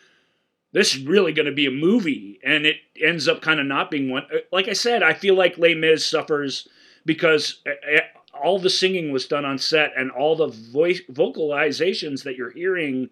this 0.73 0.95
is 0.95 1.05
really 1.05 1.33
gonna 1.33 1.53
be 1.53 1.67
a 1.67 1.71
movie 1.71 2.41
and 2.43 2.65
it 2.67 2.77
ends 3.03 3.29
up 3.29 3.43
kind 3.43 3.61
of 3.61 3.67
not 3.67 3.91
being 3.91 4.11
one 4.11 4.25
uh, 4.33 4.39
like 4.53 4.69
i 4.69 4.73
said 4.73 5.03
i 5.03 5.13
feel 5.13 5.35
like 5.35 5.59
Les 5.59 5.75
Mis 5.75 6.05
suffers 6.07 6.69
because 7.05 7.63
all 8.43 8.59
the 8.59 8.71
singing 8.71 9.13
was 9.13 9.27
done 9.27 9.45
on 9.45 9.59
set 9.59 9.93
and 9.97 10.11
all 10.11 10.37
the 10.37 10.49
voice 10.49 11.01
vocalizations 11.11 12.23
that 12.25 12.37
you're 12.37 12.51
hearing 12.51 13.09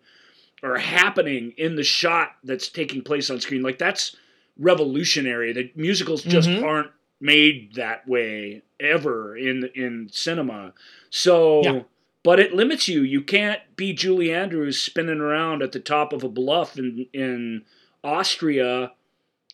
are 0.62 0.78
happening 0.78 1.52
in 1.56 1.74
the 1.74 1.82
shot 1.82 2.36
that's 2.44 2.68
taking 2.68 3.02
place 3.02 3.30
on 3.30 3.40
screen 3.40 3.62
like 3.62 3.78
that's 3.78 4.16
revolutionary 4.62 5.52
the 5.52 5.70
musicals 5.74 6.22
just 6.22 6.48
mm-hmm. 6.48 6.64
aren't 6.64 6.90
made 7.20 7.74
that 7.74 8.06
way 8.08 8.62
ever 8.80 9.36
in 9.36 9.68
in 9.74 10.08
cinema 10.10 10.72
so 11.10 11.62
yeah. 11.62 11.80
but 12.22 12.38
it 12.38 12.54
limits 12.54 12.88
you 12.88 13.02
you 13.02 13.20
can't 13.20 13.60
be 13.76 13.92
julie 13.92 14.32
andrews 14.32 14.80
spinning 14.80 15.20
around 15.20 15.62
at 15.62 15.72
the 15.72 15.80
top 15.80 16.12
of 16.12 16.22
a 16.22 16.28
bluff 16.28 16.78
in 16.78 17.06
in 17.12 17.62
austria 18.04 18.92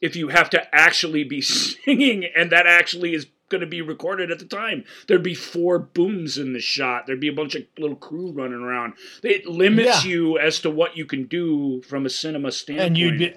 if 0.00 0.14
you 0.14 0.28
have 0.28 0.50
to 0.50 0.74
actually 0.74 1.24
be 1.24 1.40
singing 1.42 2.24
and 2.36 2.52
that 2.52 2.66
actually 2.66 3.14
is 3.14 3.26
going 3.48 3.60
to 3.60 3.66
be 3.66 3.80
recorded 3.80 4.30
at 4.30 4.38
the 4.38 4.44
time. 4.44 4.84
There'd 5.06 5.22
be 5.22 5.34
four 5.34 5.78
booms 5.78 6.38
in 6.38 6.52
the 6.52 6.60
shot. 6.60 7.06
There'd 7.06 7.20
be 7.20 7.28
a 7.28 7.32
bunch 7.32 7.54
of 7.54 7.62
little 7.78 7.96
crew 7.96 8.30
running 8.30 8.60
around. 8.60 8.94
It 9.22 9.46
limits 9.46 10.04
yeah. 10.04 10.10
you 10.10 10.38
as 10.38 10.60
to 10.60 10.70
what 10.70 10.96
you 10.96 11.06
can 11.06 11.24
do 11.24 11.82
from 11.82 12.06
a 12.06 12.10
cinema 12.10 12.52
standpoint. 12.52 12.88
And 12.88 12.98
you'd 12.98 13.18
be, 13.18 13.34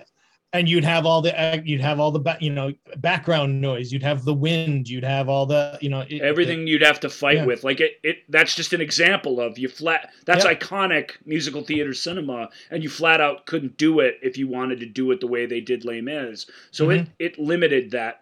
and 0.53 0.67
you'd 0.67 0.83
have 0.83 1.05
all 1.05 1.21
the 1.21 1.61
you'd 1.65 1.81
have 1.81 1.99
all 1.99 2.11
the 2.11 2.37
you 2.39 2.49
know 2.49 2.73
background 2.97 3.61
noise 3.61 3.91
you'd 3.91 4.03
have 4.03 4.25
the 4.25 4.33
wind 4.33 4.89
you'd 4.89 5.03
have 5.03 5.29
all 5.29 5.45
the 5.45 5.77
you 5.81 5.89
know 5.89 6.01
it, 6.09 6.21
everything 6.21 6.61
it, 6.61 6.67
you'd 6.67 6.81
have 6.81 6.99
to 6.99 7.09
fight 7.09 7.37
yeah. 7.37 7.45
with 7.45 7.63
like 7.63 7.79
it, 7.79 7.93
it 8.03 8.17
that's 8.29 8.55
just 8.55 8.73
an 8.73 8.81
example 8.81 9.39
of 9.39 9.57
you 9.57 9.67
flat 9.67 10.09
that's 10.25 10.45
yeah. 10.45 10.53
iconic 10.53 11.11
musical 11.25 11.63
theater 11.63 11.93
cinema 11.93 12.49
and 12.69 12.83
you 12.83 12.89
flat 12.89 13.21
out 13.21 13.45
couldn't 13.45 13.77
do 13.77 13.99
it 13.99 14.17
if 14.21 14.37
you 14.37 14.47
wanted 14.47 14.79
to 14.79 14.85
do 14.85 15.09
it 15.11 15.19
the 15.19 15.27
way 15.27 15.45
they 15.45 15.61
did 15.61 15.85
Les 15.85 16.01
Mis 16.01 16.45
so 16.71 16.87
mm-hmm. 16.87 17.11
it 17.19 17.35
it 17.35 17.39
limited 17.39 17.91
that 17.91 18.21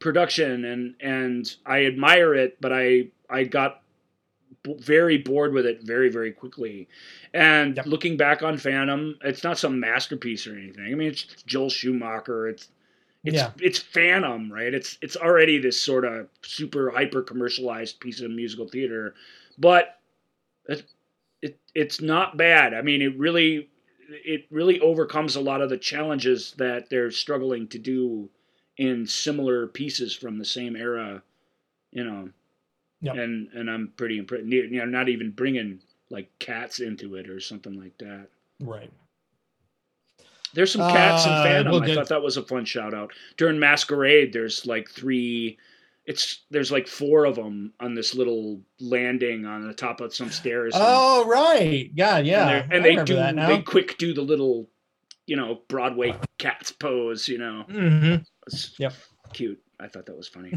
production 0.00 0.64
and 0.64 0.94
and 1.00 1.54
I 1.64 1.84
admire 1.84 2.34
it, 2.34 2.60
but 2.60 2.72
I 2.72 3.10
I 3.28 3.44
got 3.44 3.82
b- 4.62 4.76
very 4.78 5.18
bored 5.18 5.52
with 5.52 5.66
it 5.66 5.82
very 5.82 6.08
very 6.08 6.32
quickly. 6.32 6.88
And 7.34 7.76
yep. 7.76 7.86
looking 7.86 8.16
back 8.16 8.42
on 8.42 8.58
Phantom, 8.58 9.16
it's 9.22 9.44
not 9.44 9.58
some 9.58 9.80
masterpiece 9.80 10.46
or 10.46 10.56
anything. 10.56 10.92
I 10.92 10.94
mean, 10.94 11.08
it's 11.08 11.24
Joel 11.46 11.70
Schumacher. 11.70 12.48
It's 12.48 12.68
it's 13.24 13.36
yeah. 13.36 13.50
it's 13.60 13.78
Phantom, 13.78 14.50
right? 14.50 14.72
It's 14.72 14.98
it's 15.02 15.16
already 15.16 15.58
this 15.58 15.80
sort 15.80 16.04
of 16.04 16.28
super 16.42 16.90
hyper 16.90 17.22
commercialized 17.22 18.00
piece 18.00 18.20
of 18.20 18.30
musical 18.30 18.66
theater, 18.66 19.14
but 19.58 19.98
it, 20.66 20.84
it 21.42 21.58
it's 21.74 22.00
not 22.00 22.38
bad. 22.38 22.72
I 22.72 22.82
mean, 22.82 23.02
it 23.02 23.18
really 23.18 23.68
it 24.08 24.46
really 24.50 24.80
overcomes 24.80 25.36
a 25.36 25.40
lot 25.40 25.60
of 25.60 25.68
the 25.68 25.76
challenges 25.76 26.54
that 26.56 26.88
they're 26.88 27.10
struggling 27.10 27.68
to 27.68 27.78
do 27.78 28.28
in 28.76 29.06
similar 29.06 29.66
pieces 29.66 30.14
from 30.14 30.38
the 30.38 30.44
same 30.44 30.74
era, 30.74 31.22
you 31.92 32.02
know. 32.02 32.30
Yep. 33.02 33.16
And 33.16 33.48
and 33.54 33.70
I'm 33.70 33.92
pretty 33.96 34.18
impressed. 34.18 34.44
You 34.46 34.68
know, 34.70 34.84
not 34.84 35.08
even 35.08 35.30
bringing 35.30 35.80
like 36.10 36.30
cats 36.38 36.80
into 36.80 37.14
it 37.14 37.28
or 37.30 37.40
something 37.40 37.78
like 37.78 37.96
that. 37.98 38.28
Right. 38.60 38.90
There's 40.52 40.72
some 40.72 40.90
cats 40.90 41.26
uh, 41.26 41.30
in 41.30 41.42
Phantom. 41.44 41.72
We'll 41.72 41.90
I 41.90 41.94
thought 41.94 42.08
that 42.08 42.22
was 42.22 42.36
a 42.36 42.42
fun 42.42 42.64
shout 42.64 42.92
out. 42.92 43.12
During 43.36 43.58
Masquerade, 43.58 44.32
there's 44.32 44.66
like 44.66 44.90
three. 44.90 45.58
It's 46.06 46.42
there's 46.50 46.72
like 46.72 46.88
four 46.88 47.24
of 47.24 47.36
them 47.36 47.72
on 47.78 47.94
this 47.94 48.14
little 48.14 48.60
landing 48.80 49.46
on 49.46 49.66
the 49.66 49.74
top 49.74 50.00
of 50.00 50.14
some 50.14 50.30
stairs. 50.30 50.72
Oh 50.74 51.24
right, 51.26 51.90
yeah, 51.94 52.18
yeah. 52.18 52.64
And, 52.64 52.72
and 52.72 52.84
they 52.84 52.96
do 53.04 53.14
they 53.14 53.62
quick 53.62 53.96
do 53.98 54.12
the 54.12 54.22
little, 54.22 54.68
you 55.26 55.36
know, 55.36 55.60
Broadway 55.68 56.16
cats 56.38 56.72
pose. 56.72 57.28
You 57.28 57.38
know. 57.38 57.64
Mm-hmm. 57.68 58.22
Yep. 58.78 58.94
Cute. 59.32 59.62
I 59.80 59.88
thought 59.88 60.06
that 60.06 60.16
was 60.16 60.28
funny. 60.28 60.52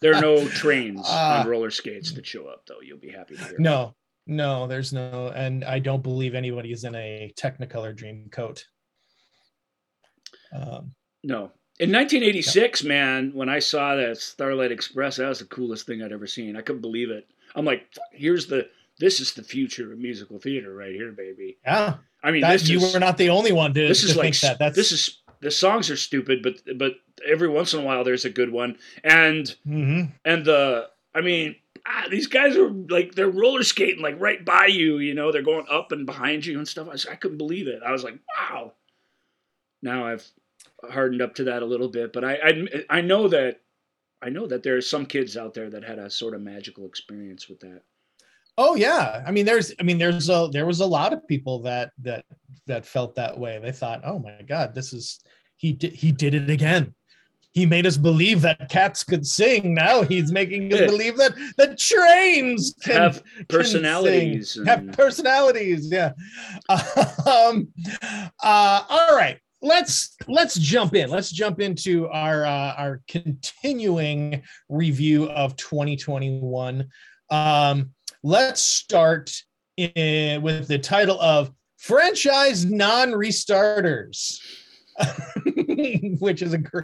there 0.00 0.14
are 0.14 0.20
no 0.20 0.46
trains 0.48 1.02
uh, 1.06 1.40
on 1.40 1.48
roller 1.48 1.70
skates 1.70 2.12
that 2.12 2.26
show 2.26 2.46
up, 2.46 2.64
though. 2.66 2.80
You'll 2.82 2.98
be 2.98 3.10
happy 3.10 3.36
to 3.36 3.44
hear. 3.44 3.58
No, 3.58 3.94
no, 4.26 4.66
there's 4.66 4.92
no, 4.92 5.32
and 5.34 5.64
I 5.64 5.78
don't 5.78 6.02
believe 6.02 6.34
anybody 6.34 6.72
is 6.72 6.84
in 6.84 6.94
a 6.94 7.32
Technicolor 7.36 7.94
dream 7.94 8.28
coat. 8.30 8.64
Um, 10.52 10.94
no. 11.22 11.52
In 11.78 11.90
1986, 11.92 12.84
man, 12.84 13.32
when 13.34 13.48
I 13.48 13.58
saw 13.58 13.96
that 13.96 14.18
Starlight 14.18 14.70
Express, 14.70 15.16
that 15.16 15.28
was 15.28 15.38
the 15.38 15.46
coolest 15.46 15.86
thing 15.86 16.02
I'd 16.02 16.12
ever 16.12 16.26
seen. 16.26 16.56
I 16.56 16.60
couldn't 16.60 16.82
believe 16.82 17.10
it. 17.10 17.26
I'm 17.54 17.64
like, 17.64 17.86
here's 18.12 18.46
the, 18.46 18.68
this 18.98 19.18
is 19.18 19.32
the 19.32 19.42
future 19.42 19.92
of 19.92 19.98
musical 19.98 20.38
theater 20.38 20.74
right 20.74 20.92
here, 20.92 21.12
baby. 21.12 21.58
Yeah. 21.64 21.94
I 22.22 22.32
mean, 22.32 22.42
that, 22.42 22.68
you 22.68 22.78
is, 22.78 22.92
were 22.92 23.00
not 23.00 23.16
the 23.16 23.30
only 23.30 23.52
one 23.52 23.72
to, 23.72 23.88
this 23.88 24.04
is 24.04 24.12
to 24.12 24.18
like, 24.18 24.38
that. 24.40 24.58
That's, 24.58 24.76
this 24.76 24.92
is 24.92 25.22
the 25.40 25.50
songs 25.50 25.90
are 25.90 25.96
stupid, 25.96 26.42
but 26.42 26.60
but 26.78 26.94
every 27.26 27.48
once 27.48 27.74
in 27.74 27.80
a 27.80 27.84
while 27.84 28.04
there's 28.04 28.24
a 28.24 28.30
good 28.30 28.50
one, 28.50 28.78
and 29.02 29.44
mm-hmm. 29.66 30.12
and 30.24 30.44
the 30.44 30.88
I 31.14 31.20
mean 31.20 31.56
ah, 31.86 32.04
these 32.10 32.26
guys 32.26 32.56
are 32.56 32.70
like 32.70 33.14
they're 33.14 33.28
roller 33.30 33.62
skating 33.62 34.02
like 34.02 34.20
right 34.20 34.44
by 34.44 34.66
you, 34.66 34.98
you 34.98 35.14
know, 35.14 35.32
they're 35.32 35.42
going 35.42 35.66
up 35.70 35.92
and 35.92 36.06
behind 36.06 36.46
you 36.46 36.58
and 36.58 36.68
stuff. 36.68 36.88
I, 36.88 36.92
was, 36.92 37.06
I 37.06 37.14
couldn't 37.14 37.38
believe 37.38 37.68
it. 37.68 37.82
I 37.84 37.92
was 37.92 38.04
like, 38.04 38.18
wow. 38.38 38.72
Now 39.82 40.06
I've 40.06 40.26
hardened 40.90 41.22
up 41.22 41.34
to 41.36 41.44
that 41.44 41.62
a 41.62 41.66
little 41.66 41.88
bit, 41.88 42.12
but 42.12 42.24
I 42.24 42.34
I, 42.34 42.84
I 42.98 43.00
know 43.00 43.28
that 43.28 43.60
I 44.22 44.28
know 44.28 44.46
that 44.46 44.62
there 44.62 44.76
are 44.76 44.82
some 44.82 45.06
kids 45.06 45.36
out 45.36 45.54
there 45.54 45.70
that 45.70 45.84
had 45.84 45.98
a 45.98 46.10
sort 46.10 46.34
of 46.34 46.42
magical 46.42 46.84
experience 46.86 47.48
with 47.48 47.60
that. 47.60 47.82
Oh 48.58 48.74
yeah, 48.74 49.22
I 49.26 49.30
mean, 49.30 49.46
there's, 49.46 49.72
I 49.80 49.82
mean, 49.82 49.98
there's 49.98 50.28
a, 50.28 50.48
there 50.52 50.66
was 50.66 50.80
a 50.80 50.86
lot 50.86 51.12
of 51.12 51.26
people 51.26 51.62
that 51.62 51.92
that 52.02 52.24
that 52.66 52.86
felt 52.86 53.14
that 53.16 53.38
way. 53.38 53.58
They 53.58 53.72
thought, 53.72 54.02
oh 54.04 54.18
my 54.18 54.42
god, 54.46 54.74
this 54.74 54.92
is 54.92 55.20
he 55.56 55.72
did 55.72 55.92
he 55.92 56.12
did 56.12 56.34
it 56.34 56.50
again. 56.50 56.94
He 57.52 57.66
made 57.66 57.84
us 57.84 57.96
believe 57.96 58.42
that 58.42 58.68
cats 58.68 59.02
could 59.02 59.26
sing. 59.26 59.74
Now 59.74 60.02
he's 60.02 60.30
making 60.30 60.72
us 60.72 60.82
believe 60.82 61.16
that 61.16 61.34
the 61.56 61.74
trains 61.74 62.74
can, 62.80 62.94
have 62.94 63.22
personalities. 63.48 64.52
Can 64.52 64.68
and... 64.68 64.68
Have 64.68 64.96
personalities. 64.96 65.90
Yeah. 65.90 66.12
Um, 67.26 67.68
uh, 68.42 68.82
all 68.88 69.16
right 69.16 69.38
let's 69.62 70.16
let's 70.26 70.58
jump 70.58 70.94
in 70.94 71.10
let's 71.10 71.30
jump 71.30 71.60
into 71.60 72.08
our 72.08 72.44
uh, 72.44 72.74
our 72.76 73.02
continuing 73.08 74.42
review 74.68 75.28
of 75.30 75.54
2021 75.56 76.88
um 77.30 77.90
let's 78.22 78.62
start 78.62 79.32
in, 79.76 80.42
with 80.42 80.68
the 80.68 80.78
title 80.78 81.20
of 81.20 81.50
franchise 81.76 82.64
non-restarters 82.66 84.40
which 86.18 86.42
is 86.42 86.52
a 86.52 86.58
gr- 86.58 86.80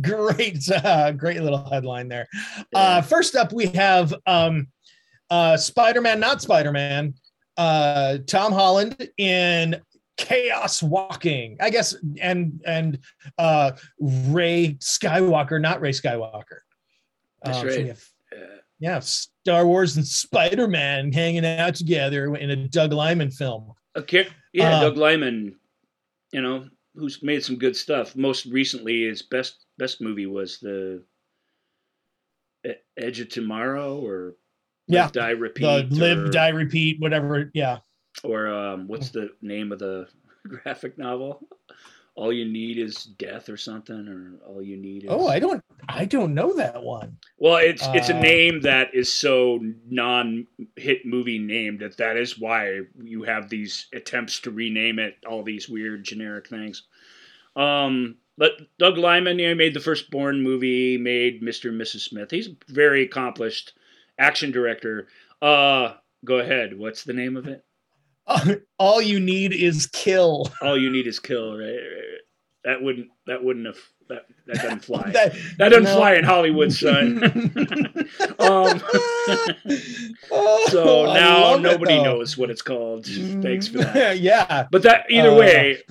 great 0.00 0.70
uh, 0.70 1.10
great 1.12 1.42
little 1.42 1.68
headline 1.68 2.08
there. 2.08 2.28
Uh, 2.74 3.02
first 3.02 3.34
up 3.34 3.52
we 3.52 3.66
have 3.66 4.14
um, 4.26 4.68
uh, 5.30 5.56
spider-man 5.56 6.20
not 6.20 6.40
spider-man 6.40 7.14
uh, 7.56 8.18
tom 8.26 8.52
holland 8.52 9.08
in 9.18 9.80
chaos 10.16 10.82
walking. 10.82 11.56
I 11.60 11.70
guess 11.70 11.94
and 12.20 12.62
and 12.66 12.98
uh 13.38 13.72
rey 14.00 14.76
skywalker 14.80 15.60
not 15.60 15.80
Ray 15.80 15.92
skywalker. 15.92 16.60
That's 17.42 17.58
um, 17.58 17.66
right. 17.66 17.96
So 17.96 18.02
yeah, 18.78 19.00
Star 19.00 19.66
Wars 19.66 19.96
and 19.96 20.06
Spider 20.06 20.68
Man 20.68 21.12
hanging 21.12 21.44
out 21.44 21.74
together 21.74 22.34
in 22.36 22.50
a 22.50 22.68
Doug 22.68 22.92
Liman 22.92 23.30
film. 23.30 23.72
Okay, 23.96 24.28
yeah, 24.52 24.76
uh, 24.76 24.80
Doug 24.82 24.96
Liman, 24.96 25.56
you 26.32 26.42
know, 26.42 26.66
who's 26.94 27.22
made 27.22 27.44
some 27.44 27.56
good 27.56 27.76
stuff. 27.76 28.16
Most 28.16 28.46
recently, 28.46 29.06
his 29.06 29.22
best 29.22 29.64
best 29.78 30.00
movie 30.00 30.26
was 30.26 30.58
the 30.58 31.02
Edge 32.96 33.20
of 33.20 33.28
Tomorrow, 33.28 33.98
or 33.98 34.34
yeah, 34.86 35.04
Live, 35.04 35.12
Die 35.12 35.30
Repeat, 35.30 35.90
the 35.90 35.96
Live 35.96 36.18
or, 36.18 36.28
Die 36.28 36.48
Repeat, 36.48 37.00
whatever. 37.00 37.50
Yeah, 37.54 37.78
or 38.24 38.48
um, 38.48 38.88
what's 38.88 39.10
the 39.10 39.30
name 39.40 39.72
of 39.72 39.78
the 39.78 40.08
graphic 40.48 40.98
novel? 40.98 41.46
All 42.16 42.32
you 42.32 42.46
need 42.50 42.78
is 42.78 43.04
death 43.04 43.48
or 43.48 43.56
something 43.58 44.08
or 44.08 44.46
all 44.48 44.62
you 44.62 44.76
need 44.78 45.04
is 45.04 45.10
oh 45.12 45.28
i 45.28 45.38
don't 45.38 45.62
I 45.88 46.04
don't 46.04 46.34
know 46.34 46.54
that 46.54 46.82
one. 46.82 47.18
Well, 47.38 47.56
it's 47.58 47.86
it's 47.94 48.08
a 48.08 48.16
Uh, 48.16 48.20
name 48.20 48.60
that 48.62 48.94
is 48.94 49.12
so 49.12 49.60
non-hit 49.88 51.04
movie 51.06 51.38
named 51.38 51.80
that 51.80 51.98
that 51.98 52.16
is 52.16 52.38
why 52.38 52.80
you 53.02 53.22
have 53.22 53.48
these 53.50 53.86
attempts 53.92 54.40
to 54.40 54.50
rename 54.50 54.98
it 54.98 55.16
all 55.28 55.42
these 55.42 55.68
weird 55.68 56.02
generic 56.04 56.48
things. 56.48 56.82
Um, 57.54 58.16
but 58.38 58.52
Doug 58.78 58.98
Liman, 58.98 59.38
you 59.38 59.48
know, 59.48 59.54
made 59.54 59.74
the 59.74 59.80
first 59.80 60.10
Bourne 60.10 60.42
movie, 60.42 60.98
made 60.98 61.42
Mr. 61.42 61.68
and 61.68 61.80
Mrs. 61.80 62.00
Smith. 62.00 62.30
He's 62.30 62.48
a 62.48 62.56
very 62.68 63.02
accomplished 63.04 63.72
action 64.18 64.50
director. 64.50 65.08
Uh, 65.40 65.94
go 66.24 66.38
ahead. 66.38 66.76
What's 66.78 67.04
the 67.04 67.12
name 67.12 67.36
of 67.36 67.46
it? 67.46 67.64
All 68.78 69.00
you 69.02 69.20
need 69.20 69.52
is 69.52 69.86
kill. 69.86 70.50
All 70.62 70.78
you 70.78 70.90
need 70.90 71.06
is 71.06 71.18
kill. 71.20 71.58
Right? 71.58 71.78
That 72.64 72.82
wouldn't. 72.82 73.08
That 73.26 73.44
wouldn't 73.44 73.66
have. 73.66 73.78
That 74.08 74.26
that 74.46 74.56
doesn't 74.62 74.84
fly. 74.84 75.10
That, 75.12 75.32
That 75.58 75.68
doesn't 75.70 75.84
no. 75.84 75.96
fly 75.96 76.14
in 76.14 76.24
Hollywood, 76.24 76.72
son. 76.72 77.22
um, 78.38 78.80
Oh, 80.30 80.66
so 80.70 81.06
I 81.10 81.14
now 81.20 81.40
love 81.50 81.58
it, 81.60 81.62
nobody 81.62 82.02
knows 82.02 82.36
what 82.36 82.50
it's 82.50 82.62
called. 82.62 83.06
Thanks 83.06 83.68
for 83.68 83.78
that. 83.78 84.20
yeah. 84.20 84.66
But 84.70 84.82
that 84.82 85.06
either 85.10 85.30
Uh, 85.30 85.36
way, 85.36 85.82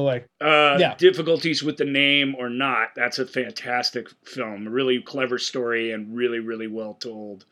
uh, 0.41 0.77
yeah. 0.79 0.95
difficulties 0.97 1.63
with 1.63 1.77
the 1.77 1.85
name 1.85 2.35
or 2.37 2.49
not, 2.49 2.89
that's 2.95 3.19
a 3.19 3.25
fantastic 3.25 4.07
film. 4.23 4.67
A 4.67 4.69
really 4.69 5.01
clever 5.01 5.37
story 5.37 5.91
and 5.91 6.15
really, 6.15 6.39
really 6.39 6.67
well 6.67 6.93
told. 6.93 7.45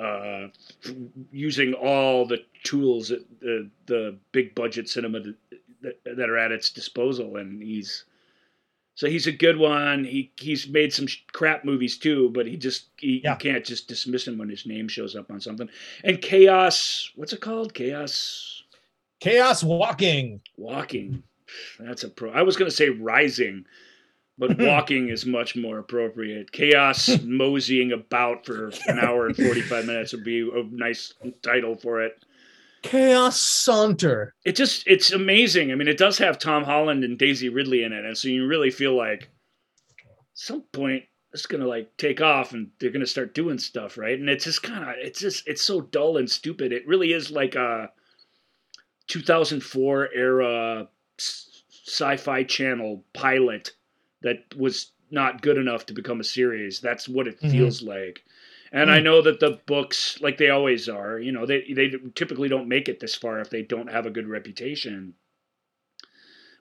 Uh, 0.00 0.48
using 1.30 1.74
all 1.74 2.24
the 2.26 2.38
tools 2.62 3.08
that 3.08 3.24
the 3.40 3.68
the 3.86 4.16
big 4.32 4.54
budget 4.54 4.88
cinema 4.88 5.20
that, 5.20 5.34
that, 5.82 6.16
that 6.16 6.30
are 6.30 6.38
at 6.38 6.52
its 6.52 6.70
disposal, 6.70 7.36
and 7.36 7.62
he's 7.62 8.04
so 8.94 9.08
he's 9.08 9.26
a 9.26 9.32
good 9.32 9.58
one. 9.58 10.04
He 10.04 10.32
he's 10.38 10.66
made 10.68 10.92
some 10.92 11.06
sh- 11.06 11.18
crap 11.32 11.64
movies 11.64 11.98
too, 11.98 12.30
but 12.32 12.46
he 12.46 12.56
just 12.56 12.86
he, 12.96 13.20
Yeah. 13.22 13.32
you 13.32 13.38
can't 13.38 13.64
just 13.64 13.88
dismiss 13.88 14.26
him 14.26 14.38
when 14.38 14.48
his 14.48 14.64
name 14.64 14.88
shows 14.88 15.14
up 15.16 15.30
on 15.30 15.40
something. 15.40 15.68
And 16.02 16.22
Chaos, 16.22 17.10
what's 17.16 17.32
it 17.34 17.40
called? 17.40 17.74
Chaos 17.74 18.62
Chaos 19.20 19.62
walking. 19.62 20.40
Walking. 20.56 21.22
That's 21.78 22.04
a 22.04 22.08
pro. 22.08 22.30
I 22.30 22.42
was 22.42 22.56
going 22.56 22.70
to 22.70 22.76
say 22.76 22.88
rising, 22.88 23.64
but 24.40 24.58
walking 24.58 25.10
is 25.10 25.26
much 25.26 25.54
more 25.54 25.78
appropriate. 25.78 26.50
Chaos 26.50 27.10
moseying 27.22 27.92
about 27.92 28.46
for 28.46 28.72
an 28.86 28.98
hour 28.98 29.26
and 29.26 29.36
45 29.36 29.84
minutes 29.84 30.12
would 30.12 30.24
be 30.24 30.40
a 30.40 30.64
nice 30.72 31.12
title 31.42 31.76
for 31.76 32.02
it. 32.02 32.24
Chaos 32.82 33.38
saunter. 33.38 34.34
It 34.44 34.56
just, 34.56 34.84
it's 34.86 35.12
amazing. 35.12 35.70
I 35.70 35.74
mean, 35.74 35.86
it 35.86 35.98
does 35.98 36.16
have 36.18 36.38
Tom 36.38 36.64
Holland 36.64 37.04
and 37.04 37.18
Daisy 37.18 37.50
Ridley 37.50 37.84
in 37.84 37.92
it. 37.92 38.06
And 38.06 38.16
so 38.16 38.28
you 38.28 38.46
really 38.46 38.70
feel 38.70 38.96
like 38.96 39.24
at 39.24 40.08
some 40.32 40.62
point 40.72 41.04
it's 41.34 41.44
going 41.44 41.60
to 41.60 41.68
like 41.68 41.94
take 41.98 42.22
off 42.22 42.54
and 42.54 42.70
they're 42.80 42.90
going 42.90 43.00
to 43.00 43.06
start 43.06 43.34
doing 43.34 43.58
stuff, 43.58 43.98
right? 43.98 44.18
And 44.18 44.30
it's 44.30 44.44
just 44.44 44.62
kind 44.62 44.82
of, 44.82 44.94
it's 44.96 45.20
just, 45.20 45.46
it's 45.46 45.62
so 45.62 45.82
dull 45.82 46.16
and 46.16 46.28
stupid. 46.28 46.72
It 46.72 46.88
really 46.88 47.12
is 47.12 47.30
like 47.30 47.54
a 47.54 47.90
2004 49.08 50.08
era 50.14 50.88
sci-fi 51.18 52.44
channel 52.44 53.04
pilot 53.12 53.72
that 54.22 54.54
was 54.56 54.92
not 55.10 55.42
good 55.42 55.58
enough 55.58 55.86
to 55.86 55.92
become 55.92 56.20
a 56.20 56.24
series. 56.24 56.80
That's 56.80 57.08
what 57.08 57.26
it 57.26 57.40
Mhm. 57.40 57.50
feels 57.50 57.82
like. 57.82 58.24
And 58.72 58.90
I 58.90 59.00
know 59.00 59.20
that 59.22 59.40
the 59.40 59.60
books, 59.66 60.20
like 60.20 60.38
they 60.38 60.50
always 60.50 60.88
are, 60.88 61.18
you 61.18 61.32
know, 61.32 61.44
they 61.44 61.72
they 61.72 61.90
typically 62.14 62.48
don't 62.48 62.68
make 62.68 62.88
it 62.88 63.00
this 63.00 63.16
far 63.16 63.40
if 63.40 63.50
they 63.50 63.62
don't 63.62 63.90
have 63.90 64.06
a 64.06 64.10
good 64.10 64.28
reputation. 64.28 65.14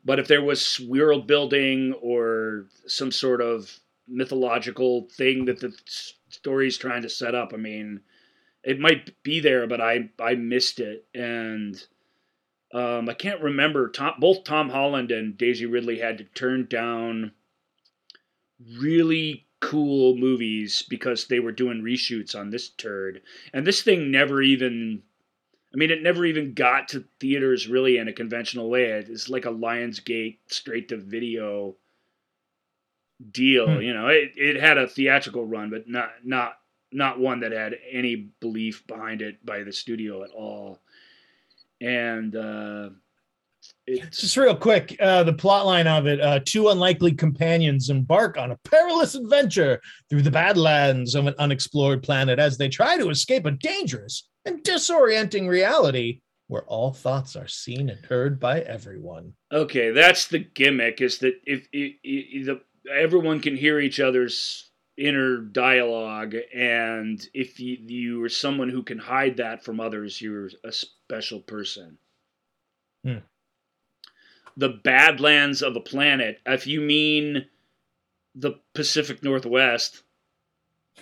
But 0.03 0.17
if 0.17 0.27
there 0.27 0.41
was 0.41 0.79
world 0.79 1.27
building 1.27 1.93
or 1.93 2.65
some 2.87 3.11
sort 3.11 3.41
of 3.41 3.79
mythological 4.07 5.07
thing 5.11 5.45
that 5.45 5.59
the 5.59 5.71
story's 6.29 6.77
trying 6.77 7.03
to 7.03 7.09
set 7.09 7.35
up, 7.35 7.53
I 7.53 7.57
mean, 7.57 8.01
it 8.63 8.79
might 8.79 9.21
be 9.21 9.39
there, 9.39 9.67
but 9.67 9.81
I 9.81 10.09
I 10.19 10.33
missed 10.33 10.79
it, 10.79 11.05
and 11.13 11.85
um, 12.73 13.07
I 13.07 13.13
can't 13.13 13.41
remember. 13.41 13.89
Tom, 13.89 14.15
both 14.19 14.43
Tom 14.43 14.69
Holland 14.69 15.11
and 15.11 15.37
Daisy 15.37 15.65
Ridley 15.67 15.99
had 15.99 16.17
to 16.17 16.23
turn 16.23 16.65
down 16.65 17.33
really 18.77 19.45
cool 19.59 20.15
movies 20.15 20.83
because 20.89 21.27
they 21.27 21.39
were 21.39 21.51
doing 21.51 21.81
reshoots 21.81 22.35
on 22.35 22.49
this 22.49 22.69
turd, 22.69 23.21
and 23.53 23.65
this 23.65 23.81
thing 23.81 24.11
never 24.11 24.41
even. 24.41 25.03
I 25.71 25.77
mean, 25.77 25.91
it 25.91 26.01
never 26.01 26.25
even 26.25 26.55
got 26.55 26.87
to 26.89 27.05
theaters 27.19 27.67
really 27.67 27.97
in 27.97 28.07
a 28.07 28.13
conventional 28.13 28.71
way. 28.71 28.85
It's 28.85 29.29
like 29.29 29.45
a 29.45 29.49
Lionsgate 29.49 30.39
straight 30.47 30.89
to 30.89 30.97
video 30.97 31.75
deal. 33.31 33.75
Hmm. 33.75 33.81
You 33.81 33.93
know, 33.93 34.07
it, 34.07 34.31
it 34.35 34.59
had 34.59 34.77
a 34.77 34.87
theatrical 34.87 35.45
run, 35.45 35.69
but 35.69 35.87
not 35.87 36.09
not 36.23 36.53
not 36.91 37.19
one 37.19 37.41
that 37.41 37.51
had 37.51 37.75
any 37.91 38.31
belief 38.39 38.85
behind 38.87 39.21
it 39.21 39.45
by 39.45 39.63
the 39.63 39.71
studio 39.71 40.23
at 40.23 40.31
all. 40.31 40.79
And 41.81 42.35
uh, 42.35 42.89
it's 43.89 44.21
Just 44.21 44.37
real 44.37 44.55
quick, 44.55 44.95
uh, 44.99 45.23
the 45.23 45.33
plot 45.33 45.65
line 45.65 45.87
of 45.87 46.05
it: 46.07 46.21
uh, 46.21 46.39
two 46.45 46.69
unlikely 46.69 47.13
companions 47.13 47.89
embark 47.89 48.37
on 48.37 48.51
a 48.51 48.57
perilous 48.63 49.15
adventure 49.15 49.81
through 50.09 50.21
the 50.21 50.31
Badlands 50.31 51.15
of 51.15 51.27
an 51.27 51.35
unexplored 51.39 52.03
planet 52.03 52.39
as 52.39 52.57
they 52.57 52.69
try 52.69 52.97
to 52.97 53.09
escape 53.09 53.45
a 53.45 53.51
dangerous 53.51 54.27
and 54.45 54.63
disorienting 54.63 55.47
reality 55.47 56.21
where 56.47 56.63
all 56.63 56.93
thoughts 56.93 57.35
are 57.35 57.47
seen 57.47 57.89
and 57.89 58.03
heard 58.05 58.39
by 58.39 58.61
everyone. 58.61 59.33
okay. 59.51 59.91
That's 59.91 60.27
the 60.27 60.39
gimmick: 60.39 61.01
is 61.01 61.19
that 61.19 61.39
if, 61.45 61.67
if, 61.71 61.95
if 62.03 62.45
the, 62.45 62.61
everyone 62.91 63.39
can 63.39 63.55
hear 63.55 63.79
each 63.79 63.99
other's 63.99 64.69
inner 64.97 65.37
dialogue, 65.37 66.35
and 66.53 67.25
if 67.33 67.59
you, 67.59 67.77
you 67.79 68.23
are 68.23 68.29
someone 68.29 68.69
who 68.69 68.83
can 68.83 68.97
hide 68.97 69.37
that 69.37 69.63
from 69.63 69.79
others, 69.79 70.21
you're 70.21 70.49
a 70.63 70.71
special 70.71 71.39
person. 71.39 71.97
Hmm. 73.05 73.19
The 74.59 74.69
Badlands 74.69 75.61
of 75.61 75.75
a 75.75 75.79
planet. 75.79 76.39
If 76.45 76.67
you 76.67 76.81
mean 76.81 77.45
the 78.35 78.59
Pacific 78.73 79.23
Northwest, 79.23 80.03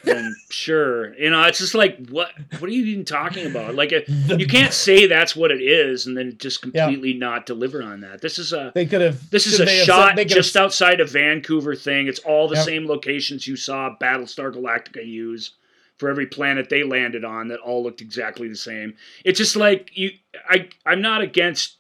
then 0.04 0.36
sure. 0.52 1.15
You 1.15 1.32
know, 1.32 1.41
it's 1.43 1.58
just 1.58 1.74
like 1.74 2.08
what? 2.10 2.30
What 2.60 2.70
are 2.70 2.74
you 2.74 2.86
even 2.86 3.04
talking 3.04 3.48
about? 3.48 3.74
Like 3.74 3.91
uh, 3.93 4.02
a, 4.30 4.38
you 4.38 4.46
can't 4.46 4.74
say 4.74 5.08
that's 5.08 5.36
what 5.36 5.50
it 5.52 5.62
is 5.62 6.06
and 6.06 6.15
then 6.15 6.38
just 6.38 6.62
completely 6.62 7.13
not 7.13 7.48
deliver 7.48 7.82
on 7.82 8.02
that. 8.02 8.22
This 8.22 8.38
is 8.38 8.54
a 8.54 8.72
They 8.76 8.86
could 8.86 9.02
have. 9.02 9.28
this 9.32 9.48
is 9.48 9.60
a 9.60 9.65
shot 9.65 10.17
said- 10.17 10.30
just 10.30 10.54
have, 10.54 10.65
outside 10.65 11.00
of 11.02 11.10
Vancouver 11.12 11.76
thing. 11.76 12.06
It's 12.08 12.20
all 12.20 12.48
the 12.48 12.56
Yep. 12.58 12.65
same 12.65 12.88
locations 12.88 13.48
you 13.48 13.56
saw 13.56 13.96
Battlestar 14.00 14.54
Galactica 14.54 15.04
use 15.06 15.52
for 15.98 16.10
every 16.10 16.28
planet 16.28 16.70
they 16.70 16.84
landed 16.84 17.26
on 17.26 17.48
that 17.48 17.60
all 17.60 17.82
looked 17.82 18.02
exactly 18.02 18.48
the 18.48 18.56
same. 18.56 18.93
It's 19.26 19.39
just 19.39 19.56
like 19.56 19.89
you 19.98 20.12
I 20.48 20.70
I'm 20.86 21.02
not 21.02 21.22
against 21.22 21.77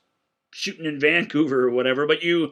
shooting 0.57 0.85
in 0.85 0.99
Vancouver 0.99 1.65
or 1.65 1.71
whatever, 1.71 2.07
but 2.07 2.23
you 2.23 2.51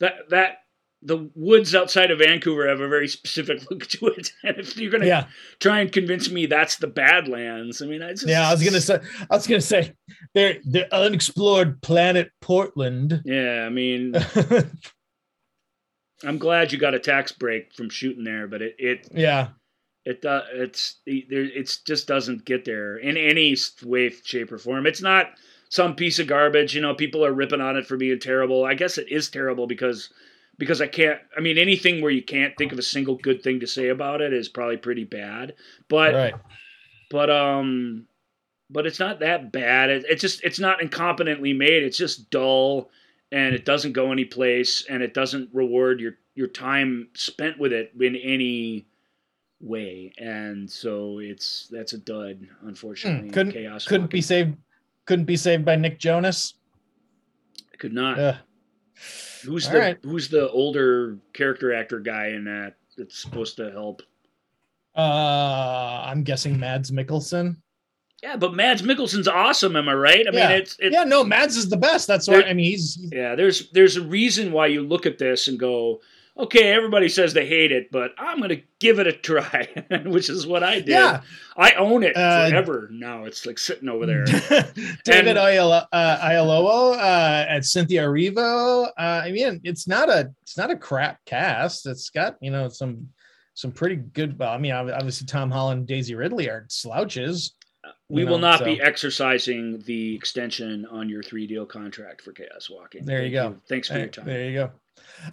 that 0.00 0.30
that 0.30 0.58
the 1.04 1.28
woods 1.34 1.74
outside 1.74 2.12
of 2.12 2.20
Vancouver 2.20 2.68
have 2.68 2.80
a 2.80 2.88
very 2.88 3.08
specific 3.08 3.60
look 3.70 3.86
to 3.88 4.06
it. 4.06 4.32
And 4.44 4.56
if 4.58 4.76
you're 4.76 4.90
gonna 4.90 5.06
Yeah, 5.06 5.26
try 5.60 5.80
and 5.80 5.92
convince 5.92 6.30
me 6.30 6.46
that's 6.46 6.76
the 6.76 6.86
Badlands, 6.86 7.82
I 7.82 7.86
mean, 7.86 8.02
I 8.02 8.12
just, 8.12 8.26
yeah. 8.26 8.48
I 8.48 8.52
was 8.52 8.64
gonna 8.64 8.80
say. 8.80 9.00
I 9.30 9.36
was 9.36 9.46
gonna 9.46 9.60
say, 9.60 9.92
they're 10.34 10.58
the 10.64 10.92
unexplored 10.94 11.82
planet 11.82 12.30
Portland. 12.40 13.22
Yeah, 13.24 13.64
I 13.66 13.68
mean, 13.68 14.14
I'm 16.24 16.38
glad 16.38 16.72
you 16.72 16.78
got 16.78 16.94
a 16.94 17.00
tax 17.00 17.32
break 17.32 17.74
from 17.74 17.90
shooting 17.90 18.24
there, 18.24 18.46
but 18.46 18.62
it 18.62 18.76
it 18.78 19.08
yeah, 19.12 19.48
it 20.04 20.24
uh, 20.24 20.42
it's 20.52 21.00
it, 21.04 21.28
there 21.28 21.42
it's 21.42 21.82
just 21.82 22.06
doesn't 22.06 22.44
get 22.44 22.64
there 22.64 22.96
in 22.96 23.16
any 23.16 23.56
way, 23.84 24.10
shape, 24.24 24.52
or 24.52 24.58
form. 24.58 24.86
It's 24.86 25.02
not 25.02 25.32
some 25.72 25.96
piece 25.96 26.18
of 26.18 26.26
garbage. 26.26 26.74
You 26.74 26.82
know, 26.82 26.94
people 26.94 27.24
are 27.24 27.32
ripping 27.32 27.62
on 27.62 27.78
it 27.78 27.86
for 27.86 27.96
being 27.96 28.18
terrible. 28.20 28.62
I 28.66 28.74
guess 28.74 28.98
it 28.98 29.10
is 29.10 29.30
terrible 29.30 29.66
because 29.66 30.10
because 30.58 30.82
I 30.82 30.86
can't. 30.86 31.18
I 31.34 31.40
mean, 31.40 31.56
anything 31.56 32.02
where 32.02 32.10
you 32.10 32.22
can't 32.22 32.54
think 32.58 32.72
of 32.72 32.78
a 32.78 32.82
single 32.82 33.14
good 33.16 33.42
thing 33.42 33.58
to 33.60 33.66
say 33.66 33.88
about 33.88 34.20
it 34.20 34.34
is 34.34 34.50
probably 34.50 34.76
pretty 34.76 35.04
bad. 35.04 35.54
But 35.88 36.12
right. 36.14 36.34
but 37.10 37.30
um 37.30 38.06
but 38.68 38.86
it's 38.86 39.00
not 39.00 39.20
that 39.20 39.50
bad 39.50 39.88
it, 39.90 40.04
it's 40.08 40.20
just 40.20 40.42
it's 40.44 40.58
not 40.60 40.80
incompetently 40.80 41.56
made 41.56 41.82
it's 41.82 41.96
just 41.98 42.30
dull 42.30 42.90
and 43.30 43.54
it 43.54 43.64
doesn't 43.66 43.92
go 43.92 44.12
any 44.12 44.24
place 44.24 44.86
and 44.88 45.02
it 45.02 45.12
doesn't 45.12 45.48
reward 45.54 46.00
your 46.00 46.12
your 46.34 46.46
time 46.46 47.08
spent 47.14 47.58
with 47.58 47.70
it 47.72 47.92
in 48.00 48.16
any 48.16 48.86
way 49.60 50.10
and 50.16 50.70
so 50.70 51.18
it's 51.18 51.68
that's 51.70 51.92
a 51.92 51.98
dud 51.98 52.46
unfortunately 52.62 53.28
Hmm, 53.28 53.34
couldn't- 53.34 53.52
chaos 53.52 53.86
Couldn't 53.86 54.10
be 54.10 54.22
saved. 54.22 54.56
Couldn't 55.06 55.24
be 55.24 55.36
saved 55.36 55.64
by 55.64 55.76
Nick 55.76 55.98
Jonas. 55.98 56.54
could 57.78 57.92
not 57.92 58.36
who's 59.44 59.68
the 59.68 59.78
right. 59.78 59.98
who's 60.04 60.28
the 60.28 60.48
older 60.50 61.18
character 61.32 61.74
actor 61.74 61.98
guy 61.98 62.28
in 62.28 62.44
that 62.44 62.74
that's 62.96 63.18
supposed 63.18 63.56
to 63.56 63.70
help 63.72 64.02
Uh, 64.96 66.02
I'm 66.06 66.22
guessing 66.22 66.58
Mads 66.60 66.90
Mikkelsen. 66.92 67.56
yeah 68.22 68.36
but 68.36 68.54
mads 68.54 68.82
mikkelsen's 68.82 69.26
awesome 69.26 69.74
am 69.74 69.88
i 69.88 69.94
right 69.94 70.26
i 70.28 70.30
Yeah. 70.32 70.48
mean 70.48 70.58
it's 70.58 70.76
it's 70.78 70.92
yeah, 70.94 71.02
no, 71.04 71.24
Mads 71.24 71.56
is 71.56 71.68
the 71.68 71.76
best. 71.76 72.06
That's 72.06 72.28
why. 72.28 72.42
I 72.42 72.52
mean, 72.54 72.66
he's 72.66 72.98
Yeah, 73.10 73.34
there's 73.34 73.70
there's 73.70 73.96
a 73.96 74.02
reason 74.02 74.52
why 74.52 74.66
you 74.68 74.82
look 74.82 75.06
at 75.06 75.18
this 75.18 75.48
and 75.48 75.58
go, 75.58 76.00
okay, 76.36 76.72
everybody 76.72 77.08
says 77.08 77.34
they 77.34 77.46
hate 77.46 77.72
it, 77.72 77.90
but 77.90 78.12
I'm 78.18 78.38
going 78.38 78.48
to 78.50 78.62
give 78.80 78.98
it 78.98 79.06
a 79.06 79.12
try, 79.12 79.68
which 80.06 80.28
is 80.30 80.46
what 80.46 80.62
I 80.62 80.76
did. 80.76 80.88
Yeah. 80.88 81.20
I 81.56 81.72
own 81.72 82.02
it 82.02 82.16
Uh, 82.16 82.48
forever 82.48 82.88
now. 82.90 83.24
It's 83.24 83.44
like 83.46 83.58
sitting 83.58 83.88
over 83.88 84.06
there. 84.06 84.24
David 85.04 85.36
And- 85.36 85.38
uh, 85.38 85.86
uh, 85.92 87.46
at 87.48 87.64
Cynthia 87.64 88.02
Erivo. 88.04 88.86
Uh, 88.86 88.90
I 89.24 89.30
mean, 89.32 89.60
it's 89.64 89.86
not 89.86 90.08
a 90.08 90.32
it's 90.42 90.56
not 90.56 90.70
a 90.70 90.76
crap 90.76 91.18
cast. 91.26 91.86
It's 91.86 92.10
got 92.10 92.36
you 92.40 92.50
know 92.50 92.68
some 92.68 93.08
some 93.54 93.72
pretty 93.72 93.96
good. 93.96 94.38
Well, 94.38 94.50
I 94.50 94.58
mean, 94.58 94.72
obviously 94.72 95.26
Tom 95.26 95.50
Holland, 95.50 95.80
and 95.80 95.86
Daisy 95.88 96.14
Ridley 96.14 96.48
are 96.48 96.64
slouches. 96.68 97.54
We 98.08 98.24
will 98.24 98.38
not 98.38 98.60
so- 98.60 98.64
be 98.66 98.80
exercising 98.80 99.80
the 99.86 100.14
extension 100.14 100.86
on 100.86 101.08
your 101.08 101.22
three 101.22 101.46
deal 101.46 101.66
contract 101.66 102.22
for 102.22 102.32
Chaos 102.32 102.68
Walking. 102.70 103.04
There 103.04 103.24
you 103.24 103.36
Thank 103.36 103.54
go. 103.56 103.60
Thanks 103.68 103.88
for 103.88 103.94
Hey, 103.94 104.00
your 104.00 104.08
time. 104.08 104.24
There 104.26 104.44
you 104.48 104.54
go. 104.54 104.70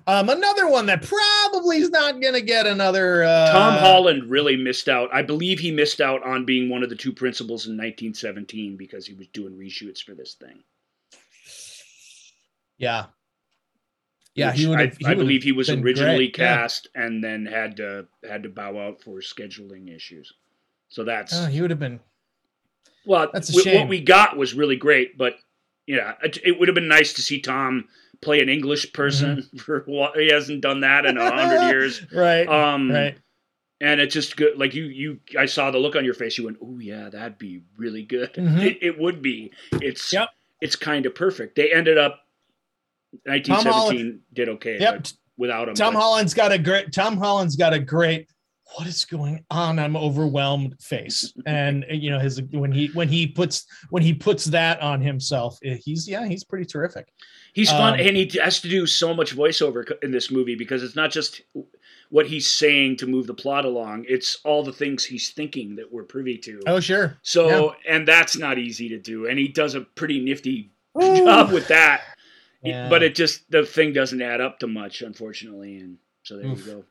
Um, 0.05 0.29
another 0.29 0.67
one 0.69 0.85
that 0.87 1.01
probably 1.01 1.77
is 1.77 1.89
not 1.89 2.21
going 2.21 2.33
to 2.33 2.41
get 2.41 2.67
another. 2.67 3.23
Uh, 3.23 3.51
Tom 3.51 3.79
Holland 3.79 4.29
really 4.29 4.55
missed 4.55 4.87
out. 4.87 5.09
I 5.13 5.21
believe 5.23 5.59
he 5.59 5.71
missed 5.71 5.99
out 6.01 6.23
on 6.23 6.45
being 6.45 6.69
one 6.69 6.83
of 6.83 6.89
the 6.89 6.95
two 6.95 7.11
principals 7.13 7.65
in 7.65 7.73
1917 7.73 8.77
because 8.77 9.05
he 9.05 9.13
was 9.13 9.27
doing 9.27 9.57
reshoots 9.57 10.03
for 10.03 10.13
this 10.13 10.35
thing. 10.35 10.63
Yeah. 12.77 13.05
Yeah, 14.35 14.51
Which 14.51 14.59
he 14.59 14.67
would. 14.67 14.79
I, 14.79 14.83
have. 14.85 14.97
I 15.05 15.15
believe 15.15 15.43
he 15.43 15.51
was 15.51 15.69
originally 15.69 16.27
great, 16.27 16.37
yeah. 16.37 16.55
cast 16.57 16.87
and 16.95 17.23
then 17.23 17.45
had 17.45 17.77
to 17.77 18.05
had 18.27 18.43
to 18.43 18.49
bow 18.49 18.79
out 18.79 19.01
for 19.01 19.19
scheduling 19.19 19.93
issues. 19.93 20.31
So 20.87 21.03
that's 21.03 21.33
Oh, 21.35 21.47
he 21.47 21.61
would 21.61 21.71
have 21.71 21.79
been. 21.79 21.99
well. 23.05 23.29
that's 23.33 23.49
a 23.49 23.53
w- 23.53 23.63
shame. 23.63 23.81
What 23.81 23.89
we 23.89 23.99
got 24.01 24.37
was 24.37 24.53
really 24.53 24.77
great, 24.77 25.17
but 25.17 25.33
yeah, 25.87 26.13
it, 26.23 26.37
it 26.45 26.59
would 26.59 26.67
have 26.67 26.75
been 26.75 26.87
nice 26.87 27.13
to 27.13 27.21
see 27.21 27.41
Tom 27.41 27.87
play 28.21 28.41
an 28.41 28.49
English 28.49 28.91
person 28.93 29.37
Mm-hmm. 29.37 29.57
for 29.65 29.83
what 29.87 30.17
he 30.17 30.29
hasn't 30.31 30.61
done 30.61 30.81
that 30.81 31.05
in 31.05 31.17
a 31.17 31.31
hundred 31.31 31.67
years. 31.71 32.05
Right. 32.13 32.47
Um, 32.47 32.91
right. 32.91 33.17
and 33.81 34.01
it's 34.01 34.13
just 34.13 34.35
good. 34.37 34.57
Like 34.57 34.73
you, 34.73 34.83
you, 34.85 35.19
I 35.37 35.45
saw 35.45 35.71
the 35.71 35.77
look 35.79 35.95
on 35.95 36.03
your 36.05 36.13
face. 36.13 36.37
You 36.37 36.45
went, 36.45 36.57
"Oh 36.61 36.79
yeah, 36.79 37.09
that'd 37.09 37.37
be 37.37 37.61
really 37.77 38.03
good." 38.03 38.33
Mhm. 38.35 38.61
It, 38.63 38.77
it 38.81 38.99
would 38.99 39.21
be. 39.21 39.51
It's 39.73 40.11
Yep. 40.13 40.29
it's 40.61 40.75
kind 40.75 41.05
of 41.05 41.15
perfect. 41.15 41.55
They 41.55 41.71
ended 41.71 41.97
up. 41.97 42.19
1917 43.25 44.19
did 44.33 44.49
okay, 44.49 44.79
Yep. 44.79 45.07
without 45.37 45.67
him. 45.69 45.75
Tom 45.75 45.93
but- 45.93 45.99
Holland's 46.01 46.33
got 46.33 46.51
a 46.51 46.57
great. 46.59 46.91
Tom 46.93 47.17
Holland's 47.17 47.55
got 47.55 47.73
a 47.73 47.79
great. 47.79 48.27
What 48.75 48.85
is 48.85 49.03
going 49.03 49.43
on? 49.49 49.79
I'm 49.79 49.97
overwhelmed 49.97 50.75
face, 50.79 51.33
and 51.47 51.83
you 51.89 52.11
know 52.11 52.19
his 52.19 52.39
when 52.51 52.71
he 52.71 52.87
when 52.93 53.07
he 53.09 53.25
puts 53.25 53.65
when 53.89 54.03
he 54.03 54.13
puts 54.13 54.45
that 54.45 54.79
on 54.79 55.01
himself, 55.01 55.57
eh, 55.63 55.77
he's 55.83 56.07
yeah 56.07 56.27
he's 56.27 56.43
pretty 56.43 56.65
terrific. 56.65 57.07
He's 57.53 57.69
fun, 57.71 57.95
Um, 57.95 57.99
and 57.99 58.15
he 58.15 58.29
has 58.41 58.61
to 58.61 58.69
do 58.69 58.85
so 58.85 59.13
much 59.13 59.35
voiceover 59.35 59.91
in 60.03 60.11
this 60.11 60.29
movie 60.31 60.55
because 60.55 60.83
it's 60.83 60.95
not 60.95 61.11
just 61.11 61.41
what 62.09 62.27
he's 62.27 62.47
saying 62.51 62.97
to 62.97 63.07
move 63.07 63.27
the 63.27 63.33
plot 63.33 63.65
along; 63.65 64.05
it's 64.07 64.37
all 64.43 64.63
the 64.63 64.71
things 64.73 65.03
he's 65.03 65.29
thinking 65.31 65.75
that 65.75 65.91
we're 65.91 66.03
privy 66.03 66.37
to. 66.39 66.61
Oh 66.67 66.79
sure, 66.79 67.17
so, 67.21 67.75
and 67.87 68.07
that's 68.07 68.37
not 68.37 68.57
easy 68.57 68.89
to 68.89 68.99
do, 68.99 69.27
and 69.27 69.37
he 69.39 69.47
does 69.47 69.75
a 69.75 69.81
pretty 69.81 70.19
nifty 70.19 70.71
job 70.99 71.51
with 71.51 71.67
that. 71.69 72.01
Yeah. 72.61 72.89
But 72.89 73.03
it 73.03 73.15
just 73.15 73.49
the 73.49 73.65
thing 73.65 73.93
doesn't 73.93 74.21
add 74.21 74.41
up 74.41 74.59
to 74.59 74.67
much, 74.67 75.01
unfortunately, 75.01 75.77
and 75.77 75.97
so 76.23 76.37
there 76.37 76.47
Oof. 76.47 76.65
you 76.65 76.71
go. 76.73 76.83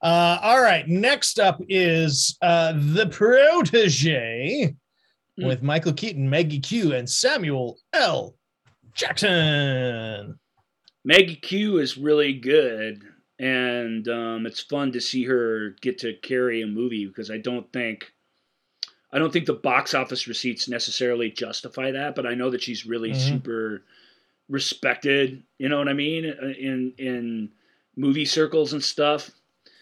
Uh, 0.00 0.38
all 0.42 0.60
right, 0.60 0.86
next 0.86 1.40
up 1.40 1.60
is 1.68 2.36
uh, 2.42 2.72
the 2.76 3.06
protege 3.06 4.74
Hmm. 5.38 5.46
with 5.46 5.62
Michael 5.62 5.92
Keaton, 5.92 6.28
Maggie 6.28 6.58
Q, 6.58 6.94
and 6.94 7.08
Samuel 7.08 7.78
L. 7.92 8.34
Jackson. 8.98 10.38
Maggie 11.04 11.36
Q 11.36 11.78
is 11.78 11.96
really 11.96 12.32
good, 12.34 13.02
and 13.38 14.06
um, 14.08 14.46
it's 14.46 14.60
fun 14.60 14.92
to 14.92 15.00
see 15.00 15.24
her 15.24 15.70
get 15.80 15.98
to 15.98 16.14
carry 16.14 16.62
a 16.62 16.66
movie 16.66 17.06
because 17.06 17.30
I 17.30 17.38
don't 17.38 17.72
think, 17.72 18.12
I 19.12 19.18
don't 19.18 19.32
think 19.32 19.46
the 19.46 19.54
box 19.54 19.94
office 19.94 20.26
receipts 20.26 20.68
necessarily 20.68 21.30
justify 21.30 21.92
that, 21.92 22.14
but 22.16 22.26
I 22.26 22.34
know 22.34 22.50
that 22.50 22.62
she's 22.62 22.84
really 22.84 23.12
Mhm. 23.12 23.16
super 23.28 23.84
respected. 24.48 25.42
You 25.58 25.68
know 25.68 25.78
what 25.78 25.88
I 25.88 25.92
mean 25.94 26.26
uh, 26.26 26.46
in 26.58 26.92
in 26.98 27.50
movie 27.96 28.24
circles 28.24 28.72
and 28.72 28.82
stuff. 28.82 29.30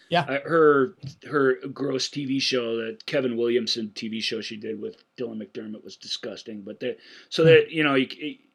Yeah. 0.09 0.23
I, 0.27 0.37
her 0.47 0.95
her 1.27 1.55
gross 1.73 2.09
TV 2.09 2.39
show 2.41 2.77
that 2.85 3.05
Kevin 3.05 3.35
Williamson 3.37 3.91
TV 3.95 4.21
show 4.21 4.39
she 4.41 4.55
did 4.55 4.79
with 4.79 5.03
Dylan 5.17 5.41
McDermott 5.41 5.83
was 5.83 5.97
disgusting. 5.97 6.61
But 6.61 6.79
that 6.81 6.99
so 7.29 7.43
Hmm. 7.43 7.49
that 7.49 7.71
you 7.71 7.83
know 7.83 7.95
you 7.95 8.07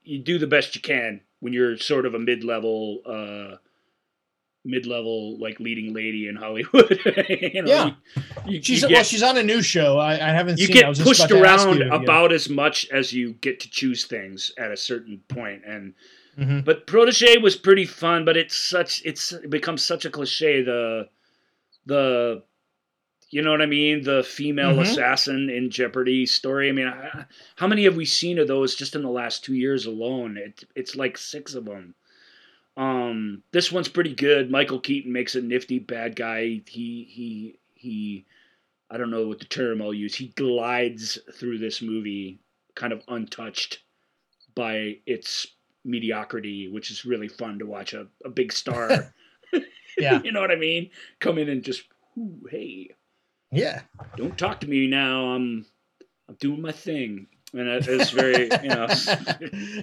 you 0.04 0.18
do 0.18 0.38
the 0.38 0.46
best 0.46 0.74
you 0.74 0.80
can 0.80 1.20
when 1.40 1.52
you're 1.52 1.76
sort 1.76 2.06
of 2.06 2.14
a 2.14 2.18
mid 2.18 2.44
level 2.44 3.00
uh, 3.06 3.56
mid 4.64 4.86
level 4.86 5.38
like 5.38 5.58
leading 5.60 5.92
lady 5.92 6.28
in 6.28 6.36
Hollywood. 6.36 7.00
you 7.28 7.62
know, 7.62 7.68
Yeah. 7.68 7.86
you, 8.46 8.52
you, 8.56 8.62
She's 8.62 8.82
you 8.82 8.88
well, 8.92 9.02
she's 9.04 9.22
on 9.22 9.36
a 9.36 9.42
new 9.42 9.60
show. 9.62 9.98
I, 9.98 10.12
I 10.14 10.32
haven't 10.32 10.58
you 10.60 10.66
seen. 10.66 10.76
it. 10.76 10.84
I 10.84 10.86
get 10.88 10.94
just 10.96 11.06
pushed 11.08 11.30
about 11.30 11.42
around 11.42 11.78
you, 11.78 11.84
yeah. 11.86 11.94
about 11.94 12.32
as 12.32 12.48
much 12.48 12.88
as 12.90 13.12
you 13.12 13.32
get 13.34 13.58
to 13.60 13.70
choose 13.70 14.04
things 14.04 14.52
at 14.58 14.70
a 14.70 14.76
certain 14.76 15.20
point 15.28 15.62
and 15.66 15.94
Mhm. 16.38 16.64
but 16.64 16.86
protege 16.86 17.36
was 17.36 17.56
pretty 17.56 17.84
fun 17.84 18.24
but 18.24 18.38
it's 18.38 18.56
such 18.56 19.02
it's 19.04 19.32
it 19.34 19.50
becomes 19.50 19.82
such 19.84 20.06
a 20.06 20.10
cliche 20.10 20.62
the 20.62 21.06
the 21.84 22.42
you 23.32 23.42
know 23.42 23.50
what 23.50 23.62
i 23.62 23.66
mean 23.66 24.02
the 24.02 24.22
female 24.22 24.74
Mhm. 24.76 24.82
assassin 24.82 25.50
in 25.50 25.70
jeopardy 25.70 26.24
story 26.26 26.68
i 26.68 26.72
mean 26.72 26.92
how 27.56 27.66
many 27.66 27.84
have 27.84 27.96
we 27.96 28.04
seen 28.04 28.38
of 28.38 28.46
those 28.46 28.74
just 28.76 28.94
in 28.94 29.02
the 29.02 29.08
last 29.10 29.44
two 29.44 29.54
years 29.54 29.86
alone 29.86 30.36
it, 30.36 30.64
it's 30.76 30.94
like 30.94 31.16
six 31.18 31.54
of 31.54 31.64
them 31.64 31.94
um 32.76 33.42
this 33.52 33.72
one's 33.72 33.88
pretty 33.88 34.14
good 34.14 34.50
michael 34.50 34.80
keaton 34.80 35.12
makes 35.12 35.34
a 35.34 35.40
nifty 35.42 35.78
bad 35.78 36.14
guy 36.16 36.60
he 36.66 37.04
he 37.10 37.58
he 37.74 38.24
i 38.90 38.96
don't 38.96 39.10
know 39.10 39.26
what 39.26 39.38
the 39.38 39.44
term 39.46 39.82
i'll 39.82 39.92
use 39.94 40.14
he 40.14 40.28
glides 40.28 41.18
through 41.34 41.58
this 41.58 41.82
movie 41.82 42.38
kind 42.74 42.92
of 42.92 43.02
untouched 43.08 43.80
by 44.54 44.98
its 45.06 45.46
mediocrity, 45.84 46.68
which 46.68 46.90
is 46.90 47.04
really 47.04 47.26
fun 47.28 47.58
to 47.58 47.66
watch 47.66 47.92
a, 47.94 48.06
a 48.24 48.28
big 48.30 48.52
star. 48.52 49.12
Yeah. 49.98 50.20
you 50.24 50.30
know 50.32 50.40
what 50.40 50.50
I 50.50 50.56
mean? 50.56 50.90
Come 51.20 51.36
in 51.38 51.48
and 51.50 51.62
just, 51.62 51.82
Ooh, 52.18 52.38
hey, 52.50 52.90
Yeah. 53.52 53.82
don't 54.16 54.36
talk 54.38 54.60
to 54.60 54.66
me 54.68 54.86
now. 54.86 55.26
I'm 55.34 55.66
I'm 56.28 56.34
doing 56.40 56.62
my 56.62 56.72
thing, 56.72 57.26
and 57.52 57.68
it- 57.68 57.86
it's 57.88 58.10
very 58.10 58.44
you 58.62 58.68
know. 58.68 58.86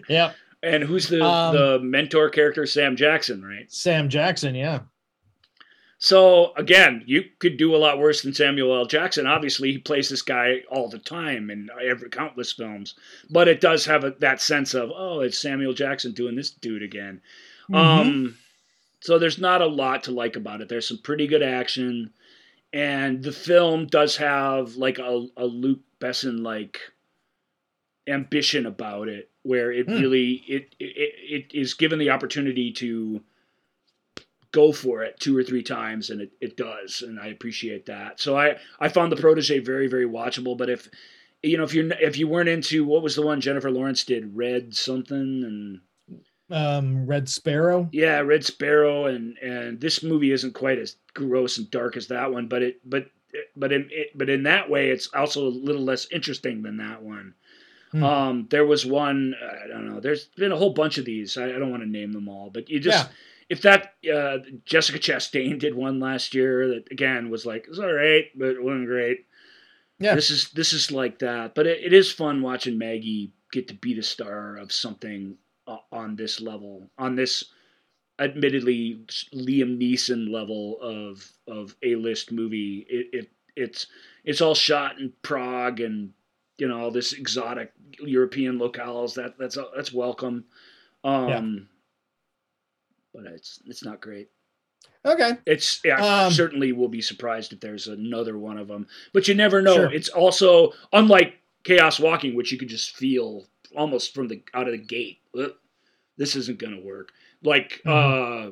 yeah. 0.09 0.33
And 0.61 0.83
who's 0.83 1.07
the 1.07 1.23
Um, 1.23 1.55
the 1.55 1.79
mentor 1.79 2.29
character? 2.29 2.65
Sam 2.65 2.95
Jackson, 2.95 3.41
right? 3.43 3.71
Sam 3.71 4.09
Jackson. 4.09 4.55
Yeah. 4.55 4.81
So 6.01 6.53
again, 6.55 7.03
you 7.05 7.23
could 7.39 7.57
do 7.57 7.75
a 7.75 7.77
lot 7.77 7.99
worse 7.99 8.21
than 8.21 8.33
Samuel 8.33 8.73
L. 8.75 8.85
Jackson. 8.85 9.27
Obviously, 9.27 9.71
he 9.73 9.77
plays 9.77 10.07
this 10.09 10.21
guy 10.21 10.61
all 10.71 10.87
the 10.89 10.97
time 10.99 11.49
in 11.49 11.69
every 11.83 12.09
countless 12.09 12.53
films, 12.53 12.95
but 13.29 13.49
it 13.49 13.59
does 13.59 13.85
have 13.85 14.05
a, 14.05 14.11
that 14.19 14.41
sense 14.41 14.73
of 14.73 14.91
oh, 14.95 15.19
it's 15.19 15.37
Samuel 15.37 15.73
Jackson 15.73 16.13
doing 16.13 16.35
this 16.35 16.51
dude 16.51 16.83
again. 16.83 17.21
Mhm. 17.69 17.75
Um, 17.75 18.37
so 19.01 19.19
there's 19.19 19.39
not 19.39 19.61
a 19.61 19.65
lot 19.67 20.03
to 20.03 20.11
like 20.11 20.35
about 20.37 20.61
it. 20.61 20.69
There's 20.69 20.87
some 20.87 20.99
pretty 20.99 21.27
good 21.27 21.43
action, 21.43 22.11
and 22.73 23.23
the 23.23 23.31
film 23.31 23.87
does 23.87 24.17
have 24.17 24.75
like 24.75 24.99
a, 24.99 25.27
a 25.37 25.45
Luc 25.45 25.79
Besson 25.99 26.41
like 26.41 26.79
ambition 28.07 28.65
about 28.65 29.07
it, 29.07 29.29
where 29.43 29.71
it 29.71 29.87
Hmm. 29.87 29.99
really 29.99 30.43
it, 30.47 30.75
it 30.79 31.13
it 31.49 31.51
is 31.53 31.73
given 31.73 31.99
the 31.99 32.09
opportunity 32.09 32.71
to 32.73 33.21
go 34.51 34.71
for 34.71 35.03
it 35.03 35.19
two 35.19 35.37
or 35.37 35.43
three 35.43 35.61
times, 35.63 36.09
and 36.09 36.21
it, 36.21 36.31
it 36.41 36.57
does, 36.57 37.03
and 37.03 37.19
I 37.19 37.27
appreciate 37.27 37.85
that. 37.87 38.19
So 38.19 38.37
I 38.37 38.57
I 38.79 38.89
found 38.89 39.11
the 39.11 39.15
protege 39.17 39.59
very 39.59 39.87
very 39.87 40.05
watchable, 40.05 40.57
but 40.57 40.69
if 40.69 40.89
you 41.43 41.57
know 41.57 41.63
if 41.63 41.73
you're 41.73 41.91
if 41.93 42.17
you 42.17 42.27
weren't 42.27 42.49
into 42.49 42.85
what 42.85 43.03
was 43.03 43.15
the 43.15 43.21
one 43.21 43.41
Jennifer 43.41 43.71
Lawrence 43.71 44.03
did, 44.03 44.35
Red 44.35 44.75
something 44.75 45.43
and 45.43 45.81
um, 46.49 47.05
Red 47.05 47.29
Sparrow. 47.29 47.89
yeah, 47.91 48.19
Red 48.19 48.43
Sparrow, 48.45 49.05
and 49.05 49.37
and 49.39 49.79
this 49.79 50.03
movie 50.03 50.31
isn't 50.31 50.53
quite 50.53 50.79
as 50.79 50.95
gross 51.13 51.57
and 51.57 51.69
dark 51.71 51.97
as 51.97 52.07
that 52.07 52.31
one, 52.31 52.47
but 52.47 52.61
it 52.61 52.79
but 52.89 53.09
but 53.55 53.71
in 53.71 53.87
it, 53.91 54.09
but 54.17 54.29
in 54.29 54.43
that 54.43 54.69
way, 54.69 54.89
it's 54.89 55.07
also 55.13 55.47
a 55.47 55.49
little 55.49 55.83
less 55.83 56.07
interesting 56.11 56.61
than 56.63 56.77
that 56.77 57.01
one. 57.01 57.33
Hmm. 57.91 58.03
Um, 58.03 58.47
there 58.49 58.65
was 58.65 58.85
one 58.85 59.33
I 59.41 59.67
don't 59.67 59.87
know. 59.89 59.99
There's 59.99 60.25
been 60.37 60.51
a 60.51 60.57
whole 60.57 60.73
bunch 60.73 60.97
of 60.97 61.05
these. 61.05 61.37
I, 61.37 61.45
I 61.45 61.59
don't 61.59 61.71
want 61.71 61.83
to 61.83 61.89
name 61.89 62.11
them 62.11 62.27
all, 62.29 62.49
but 62.51 62.69
you 62.69 62.79
just 62.79 63.07
Yeah. 63.07 63.11
if 63.49 63.61
that 63.63 63.93
uh, 64.13 64.37
Jessica 64.65 64.99
Chastain 64.99 65.59
did 65.59 65.73
one 65.75 65.99
last 65.99 66.33
year 66.35 66.67
that 66.69 66.91
again 66.91 67.29
was 67.29 67.45
like 67.45 67.65
it's 67.67 67.79
all 67.79 67.91
right, 67.93 68.25
but 68.35 68.49
it 68.49 68.63
wasn't 68.63 68.85
great. 68.87 69.25
Yeah. 69.99 70.15
This 70.15 70.29
is 70.29 70.49
this 70.51 70.71
is 70.73 70.91
like 70.91 71.19
that, 71.19 71.55
but 71.55 71.67
it, 71.67 71.83
it 71.83 71.93
is 71.93 72.11
fun 72.11 72.41
watching 72.41 72.77
Maggie 72.77 73.31
get 73.51 73.67
to 73.69 73.73
be 73.73 73.95
the 73.95 74.03
star 74.03 74.55
of 74.57 74.71
something 74.71 75.35
uh, 75.69 75.77
on 75.91 76.15
this 76.15 76.41
level, 76.41 76.89
on 76.97 77.15
this 77.15 77.45
admittedly 78.19 78.99
Liam 79.33 79.79
Neeson 79.79 80.29
level 80.29 80.79
of 80.81 81.31
of 81.47 81.75
a 81.83 81.95
list 81.95 82.31
movie. 82.31 82.85
It, 82.89 83.07
it 83.13 83.29
it's 83.55 83.87
it's 84.23 84.41
all 84.41 84.55
shot 84.55 84.99
in 84.99 85.13
Prague 85.21 85.79
and 85.79 86.11
you 86.57 86.67
know 86.67 86.79
all 86.79 86.91
this 86.91 87.13
exotic 87.13 87.71
European 87.99 88.59
locales. 88.59 89.13
That 89.15 89.37
that's 89.37 89.57
that's 89.75 89.93
welcome. 89.93 90.45
Um, 91.03 91.69
but 93.13 93.25
it's 93.25 93.59
it's 93.65 93.83
not 93.83 94.01
great. 94.01 94.29
Okay. 95.05 95.31
It's 95.45 95.79
yeah, 95.85 96.25
um, 96.25 96.31
certainly 96.33 96.73
will 96.73 96.89
be 96.89 97.01
surprised 97.01 97.53
if 97.53 97.61
there's 97.61 97.87
another 97.87 98.37
one 98.37 98.57
of 98.57 98.67
them, 98.67 98.87
but 99.13 99.27
you 99.27 99.35
never 99.35 99.61
know. 99.61 99.75
Sure. 99.75 99.93
It's 99.93 100.09
also 100.09 100.73
unlike 100.91 101.35
Chaos 101.63 101.99
Walking, 101.99 102.35
which 102.35 102.51
you 102.51 102.57
could 102.57 102.67
just 102.69 102.95
feel 102.95 103.47
almost 103.75 104.13
from 104.13 104.27
the 104.27 104.43
out 104.53 104.67
of 104.67 104.73
the 104.73 104.77
gate. 104.77 105.18
This 106.17 106.35
isn't 106.35 106.59
going 106.59 106.75
to 106.75 106.85
work. 106.85 107.09
Like 107.43 107.81
mm-hmm. 107.85 108.49
uh 108.49 108.51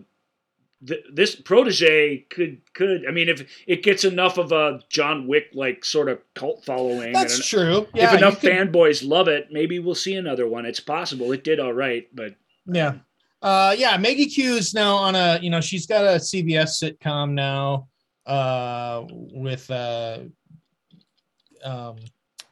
th- 0.85 1.05
this 1.13 1.35
protege 1.35 2.25
could 2.29 2.61
could 2.73 3.05
I 3.07 3.11
mean 3.11 3.29
if 3.29 3.47
it 3.67 3.83
gets 3.83 4.03
enough 4.03 4.37
of 4.37 4.51
a 4.51 4.81
John 4.89 5.27
Wick 5.27 5.49
like 5.53 5.83
sort 5.83 6.09
of 6.09 6.19
cult 6.33 6.63
following. 6.65 7.13
That's 7.13 7.47
true. 7.47 7.87
Yeah, 7.93 8.13
if 8.13 8.17
enough 8.17 8.41
fanboys 8.41 9.07
love 9.07 9.27
it, 9.27 9.47
maybe 9.51 9.79
we'll 9.79 9.95
see 9.95 10.15
another 10.15 10.47
one. 10.47 10.65
It's 10.65 10.79
possible. 10.79 11.31
It 11.31 11.43
did 11.43 11.59
all 11.59 11.73
right, 11.73 12.07
but 12.13 12.35
yeah. 12.65 12.95
Uh, 13.41 13.75
yeah, 13.77 13.95
Maggie 13.97 14.25
Q 14.25 14.55
is 14.55 14.73
now 14.73 14.95
on 14.95 15.15
a, 15.15 15.39
you 15.41 15.49
know, 15.49 15.61
she's 15.61 15.85
got 15.85 16.03
a 16.03 16.17
CBS 16.17 16.81
sitcom 16.81 17.33
now 17.33 17.87
uh, 18.25 19.03
with 19.09 19.69
uh, 19.69 20.19
um, 21.63 21.97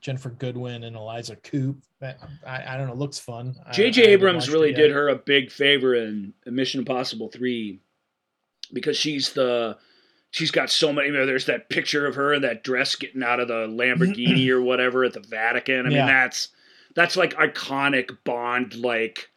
Ginnifer 0.06 0.38
Goodwin 0.38 0.84
and 0.84 0.96
Eliza 0.96 1.36
Coupe. 1.36 1.84
I, 2.02 2.14
I 2.46 2.78
don't 2.78 2.88
know, 2.88 2.94
looks 2.94 3.18
fun. 3.18 3.56
J.J. 3.72 4.04
Abrams 4.04 4.50
really 4.50 4.72
did 4.72 4.92
her 4.92 5.10
a 5.10 5.16
big 5.16 5.52
favor 5.52 5.96
in 5.96 6.34
Mission 6.46 6.80
Impossible 6.80 7.30
3 7.30 7.80
because 8.72 8.98
she's 8.98 9.34
the 9.34 9.78
she's 10.30 10.52
got 10.52 10.70
so 10.70 10.94
many. 10.94 11.08
You 11.08 11.14
know, 11.14 11.26
there's 11.26 11.48
that 11.48 11.70
picture 11.70 12.06
of 12.06 12.16
her 12.16 12.34
in 12.34 12.44
that 12.44 12.64
dress 12.64 12.96
getting 12.96 13.24
out 13.24 13.40
of 13.40 13.48
the 13.48 13.68
Lamborghini 13.68 14.48
or 14.50 14.62
whatever 14.62 15.04
at 15.04 15.14
the 15.14 15.22
Vatican. 15.22 15.88
I 15.88 15.90
mean, 15.90 16.06
that's 16.06 16.50
that's 16.96 17.18
like 17.18 17.34
iconic 17.34 18.18
Bond 18.24 18.76
like 18.76 19.30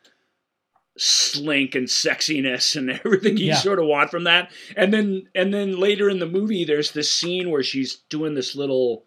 slink 0.98 1.74
and 1.76 1.86
sexiness 1.86 2.76
and 2.76 2.90
everything 3.04 3.38
you 3.38 3.46
yeah. 3.46 3.54
sort 3.54 3.78
of 3.78 3.86
want 3.86 4.10
from 4.10 4.24
that. 4.24 4.50
And 4.76 4.92
then 4.92 5.28
and 5.34 5.54
then 5.54 5.80
later 5.80 6.10
in 6.10 6.18
the 6.18 6.26
movie 6.26 6.64
there's 6.64 6.92
this 6.92 7.10
scene 7.10 7.50
where 7.50 7.62
she's 7.62 7.96
doing 8.10 8.34
this 8.34 8.54
little 8.54 9.04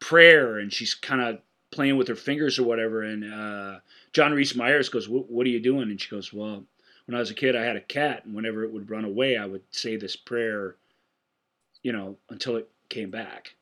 prayer 0.00 0.58
and 0.58 0.72
she's 0.72 0.94
kind 0.94 1.20
of 1.20 1.38
playing 1.70 1.96
with 1.96 2.08
her 2.08 2.14
fingers 2.14 2.58
or 2.58 2.64
whatever 2.64 3.02
and 3.02 3.24
uh, 3.24 3.80
John 4.12 4.32
Rhys 4.32 4.54
Meyers 4.54 4.88
goes, 4.88 5.08
"What 5.08 5.46
are 5.46 5.50
you 5.50 5.60
doing?" 5.60 5.90
And 5.90 6.00
she 6.00 6.08
goes, 6.08 6.32
"Well, 6.32 6.64
when 7.06 7.14
I 7.14 7.18
was 7.18 7.30
a 7.30 7.34
kid 7.34 7.56
I 7.56 7.64
had 7.64 7.76
a 7.76 7.80
cat 7.80 8.24
and 8.24 8.34
whenever 8.34 8.64
it 8.64 8.72
would 8.72 8.90
run 8.90 9.04
away 9.04 9.36
I 9.36 9.46
would 9.46 9.62
say 9.70 9.96
this 9.96 10.16
prayer, 10.16 10.76
you 11.82 11.92
know, 11.92 12.16
until 12.30 12.56
it 12.56 12.68
came 12.88 13.10
back." 13.10 13.56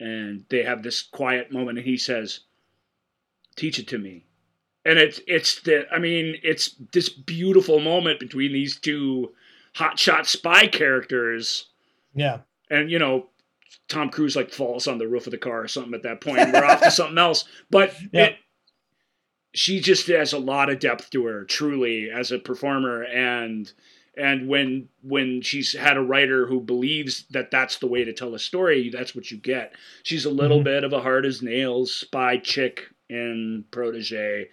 And 0.00 0.44
they 0.48 0.62
have 0.62 0.82
this 0.82 1.02
quiet 1.02 1.52
moment 1.52 1.78
and 1.78 1.86
he 1.86 1.96
says, 1.96 2.40
"Teach 3.56 3.78
it 3.78 3.88
to 3.88 3.98
me." 3.98 4.24
and 4.88 4.98
it's 4.98 5.20
it's 5.26 5.60
the 5.62 5.86
I 5.92 5.98
mean 5.98 6.36
it's 6.42 6.74
this 6.92 7.10
beautiful 7.10 7.78
moment 7.78 8.20
between 8.20 8.52
these 8.52 8.78
two 8.80 9.32
hotshot 9.76 10.26
spy 10.26 10.66
characters. 10.66 11.66
Yeah, 12.14 12.38
and 12.70 12.90
you 12.90 12.98
know 12.98 13.26
Tom 13.88 14.10
Cruise 14.10 14.36
like 14.36 14.52
falls 14.52 14.86
on 14.86 14.98
the 14.98 15.08
roof 15.08 15.26
of 15.26 15.30
the 15.30 15.38
car 15.38 15.62
or 15.62 15.68
something 15.68 15.94
at 15.94 16.02
that 16.02 16.20
point. 16.20 16.40
And 16.40 16.52
we're 16.52 16.64
off 16.64 16.82
to 16.82 16.90
something 16.90 17.18
else, 17.18 17.44
but 17.70 17.94
yeah. 18.12 18.26
it, 18.26 18.36
she 19.54 19.80
just 19.80 20.06
has 20.08 20.32
a 20.32 20.38
lot 20.38 20.70
of 20.70 20.78
depth 20.78 21.10
to 21.10 21.24
her, 21.26 21.44
truly 21.44 22.10
as 22.10 22.30
a 22.32 22.38
performer, 22.38 23.02
and 23.02 23.72
and 24.16 24.48
when 24.48 24.88
when 25.02 25.40
she's 25.42 25.76
had 25.76 25.96
a 25.96 26.02
writer 26.02 26.46
who 26.46 26.60
believes 26.60 27.24
that 27.30 27.50
that's 27.50 27.78
the 27.78 27.86
way 27.86 28.04
to 28.04 28.12
tell 28.12 28.34
a 28.34 28.38
story, 28.38 28.90
that's 28.90 29.14
what 29.14 29.30
you 29.30 29.36
get. 29.38 29.74
She's 30.02 30.26
a 30.26 30.30
little 30.30 30.58
mm-hmm. 30.58 30.64
bit 30.64 30.84
of 30.84 30.92
a 30.92 31.00
hard 31.00 31.24
as 31.24 31.42
nails 31.42 31.94
spy 31.94 32.36
chick 32.38 32.82
in 33.08 33.64
Protege, 33.70 34.48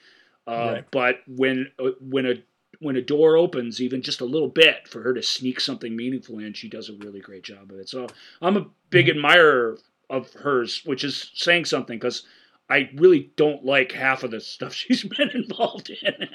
uh, 0.48 0.52
right. 0.52 0.86
But 0.92 1.18
when 1.28 1.72
uh, 1.80 1.92
when 2.00 2.26
a 2.26 2.36
when 2.80 2.96
a 2.96 3.02
door 3.02 3.38
opens 3.38 3.82
even 3.82 4.02
just 4.02 4.22
a 4.22 4.26
little 4.26 4.48
bit 4.48 4.88
for 4.88 5.02
her 5.02 5.14
to 5.14 5.22
sneak 5.22 5.60
something 5.60 5.96
meaningful 5.96 6.40
in, 6.40 6.54
she 6.54 6.70
does 6.70 6.90
a 6.90 6.94
really 6.94 7.20
great 7.20 7.44
job 7.44 7.72
of 7.72 7.80
it. 7.80 7.90
So 7.90 8.08
I'm 8.42 8.58
a 8.58 8.68
big 8.90 9.08
mm-hmm. 9.08 9.18
admirer 9.18 9.78
of 10.10 10.32
hers, 10.34 10.82
which 10.86 11.04
is 11.04 11.32
saying 11.34 11.66
something 11.66 11.98
because 11.98 12.24
I 12.70 12.90
really 12.96 13.32
don't 13.36 13.66
like 13.66 13.92
half 13.92 14.24
of 14.24 14.32
the 14.32 14.42
stuff 14.42 14.74
she's 14.76 15.04
been 15.04 15.30
involved 15.32 15.90
in. 15.90 16.28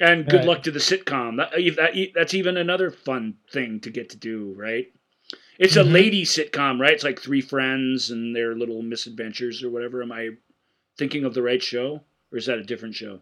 and 0.00 0.26
good 0.26 0.38
right. 0.38 0.46
luck 0.46 0.62
to 0.64 0.70
the 0.70 0.78
sitcom. 0.78 1.36
That, 1.36 1.52
that, 1.76 2.12
that's 2.14 2.34
even 2.34 2.56
another 2.56 2.90
fun 2.90 3.34
thing 3.50 3.80
to 3.80 3.90
get 3.90 4.10
to 4.10 4.16
do, 4.16 4.54
right? 4.56 4.92
It's 5.58 5.76
mm-hmm. 5.76 5.88
a 5.88 5.92
lady 5.92 6.24
sitcom, 6.24 6.80
right? 6.80 6.92
It's 6.92 7.04
like 7.04 7.20
three 7.20 7.40
friends 7.40 8.10
and 8.10 8.34
their 8.34 8.54
little 8.54 8.82
misadventures 8.82 9.62
or 9.62 9.70
whatever. 9.70 10.02
Am 10.02 10.12
I 10.12 10.30
thinking 10.96 11.24
of 11.24 11.34
the 11.34 11.42
right 11.42 11.62
show? 11.62 12.02
or 12.32 12.38
is 12.38 12.46
that 12.46 12.58
a 12.58 12.64
different 12.64 12.94
show? 12.94 13.20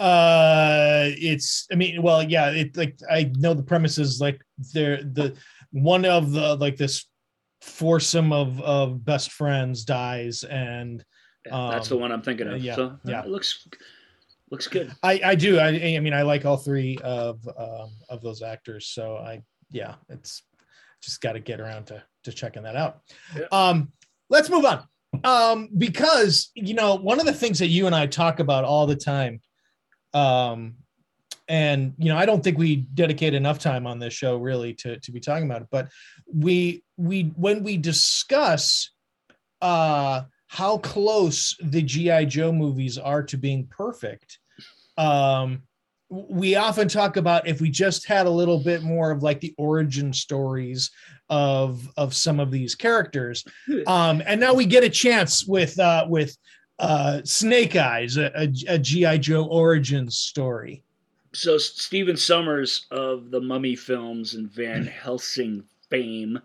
Uh, 0.00 1.10
it's. 1.18 1.66
I 1.70 1.74
mean, 1.74 2.02
well, 2.02 2.22
yeah. 2.22 2.50
It 2.50 2.76
like 2.76 2.98
I 3.10 3.30
know 3.36 3.54
the 3.54 3.62
premise 3.62 3.98
is 3.98 4.20
like 4.20 4.40
they're 4.72 5.02
the 5.02 5.36
one 5.72 6.04
of 6.04 6.32
the 6.32 6.56
like 6.56 6.76
this 6.76 7.06
foursome 7.60 8.32
of 8.32 8.60
of 8.62 9.04
best 9.04 9.32
friends 9.32 9.84
dies 9.84 10.44
and 10.44 11.04
um, 11.50 11.70
that's 11.70 11.88
the 11.88 11.94
um, 11.94 12.00
one 12.00 12.12
I'm 12.12 12.22
thinking 12.22 12.48
of. 12.48 12.62
Yeah, 12.62 12.76
so, 12.76 12.98
yeah. 13.04 13.22
It 13.22 13.28
looks 13.28 13.66
looks 14.50 14.66
good. 14.68 14.92
I 15.02 15.20
I 15.24 15.34
do. 15.34 15.58
I 15.58 15.68
I 15.68 16.00
mean 16.00 16.14
I 16.14 16.22
like 16.22 16.44
all 16.44 16.56
three 16.56 16.98
of 17.02 17.46
um 17.58 17.90
of 18.08 18.22
those 18.22 18.42
actors. 18.42 18.86
So 18.88 19.16
I 19.16 19.42
yeah, 19.70 19.94
it's 20.08 20.42
just 21.02 21.20
got 21.20 21.32
to 21.32 21.40
get 21.40 21.60
around 21.60 21.86
to 21.86 22.02
to 22.24 22.32
checking 22.32 22.62
that 22.64 22.76
out. 22.76 23.00
Yeah. 23.36 23.46
Um, 23.52 23.92
let's 24.28 24.50
move 24.50 24.64
on 24.64 24.86
um, 25.24 25.68
because 25.76 26.50
you 26.54 26.74
know 26.74 26.96
one 26.96 27.20
of 27.20 27.26
the 27.26 27.32
things 27.32 27.58
that 27.58 27.68
you 27.68 27.86
and 27.86 27.94
I 27.94 28.06
talk 28.06 28.40
about 28.40 28.64
all 28.64 28.86
the 28.86 28.96
time, 28.96 29.40
um, 30.14 30.76
and 31.48 31.94
you 31.98 32.08
know 32.08 32.16
I 32.16 32.26
don't 32.26 32.42
think 32.42 32.58
we 32.58 32.76
dedicate 32.76 33.34
enough 33.34 33.58
time 33.58 33.86
on 33.86 33.98
this 33.98 34.14
show 34.14 34.36
really 34.36 34.74
to 34.74 34.98
to 35.00 35.12
be 35.12 35.20
talking 35.20 35.44
about 35.44 35.62
it, 35.62 35.68
but 35.70 35.88
we 36.32 36.84
we 36.96 37.32
when 37.36 37.62
we 37.62 37.76
discuss 37.76 38.90
uh, 39.60 40.22
how 40.46 40.78
close 40.78 41.56
the 41.60 41.82
GI 41.82 42.26
Joe 42.26 42.52
movies 42.52 42.98
are 42.98 43.22
to 43.24 43.36
being 43.36 43.66
perfect, 43.66 44.38
um, 44.96 45.62
we 46.10 46.56
often 46.56 46.88
talk 46.88 47.16
about 47.16 47.46
if 47.46 47.60
we 47.60 47.70
just 47.70 48.06
had 48.06 48.26
a 48.26 48.30
little 48.30 48.62
bit 48.62 48.82
more 48.82 49.12
of 49.12 49.22
like 49.22 49.40
the 49.40 49.54
origin 49.58 50.12
stories 50.12 50.90
of 51.28 51.88
of 51.96 52.14
some 52.14 52.40
of 52.40 52.50
these 52.50 52.74
characters. 52.74 53.44
Um 53.86 54.22
and 54.26 54.40
now 54.40 54.52
we 54.52 54.66
get 54.66 54.84
a 54.84 54.90
chance 54.90 55.46
with 55.46 55.78
uh 55.78 56.06
with 56.08 56.36
uh 56.80 57.20
snake 57.24 57.76
eyes 57.76 58.16
a, 58.16 58.30
a, 58.34 58.52
a 58.68 58.78
gi 58.78 59.18
joe 59.18 59.44
origins 59.44 60.16
story 60.16 60.82
so 61.32 61.58
stephen 61.58 62.16
sommers 62.16 62.86
of 62.90 63.30
the 63.30 63.40
mummy 63.40 63.76
films 63.76 64.34
and 64.34 64.50
van 64.50 64.84
helsing 65.02 65.62
fame 65.88 66.40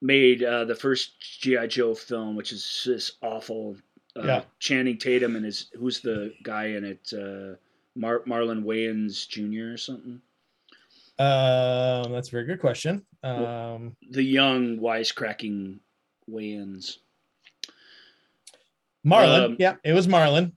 made 0.00 0.42
uh, 0.44 0.64
the 0.64 0.74
first 0.74 1.12
gi 1.40 1.66
joe 1.68 1.94
film 1.94 2.36
which 2.36 2.52
is 2.52 2.82
this 2.86 3.12
awful 3.22 3.76
uh, 4.16 4.22
yeah. 4.24 4.42
channing 4.58 4.98
tatum 4.98 5.36
and 5.36 5.44
his 5.44 5.70
who's 5.78 6.00
the 6.00 6.32
guy 6.42 6.66
in 6.66 6.84
it 6.84 7.12
uh 7.12 7.54
Mar- 7.94 8.22
marlon 8.26 8.62
wayans 8.62 9.26
jr 9.28 9.74
or 9.74 9.76
something 9.76 10.20
um, 11.18 12.12
that's 12.12 12.28
a 12.28 12.30
very 12.30 12.44
good 12.44 12.60
question. 12.60 13.04
Um, 13.24 13.96
the 14.10 14.22
young 14.22 14.78
wisecracking 14.78 15.80
Wayans. 16.30 16.98
Marlon, 19.08 19.44
um, 19.44 19.56
yeah, 19.58 19.76
it 19.84 19.92
was 19.92 20.06
Marlon. 20.06 20.52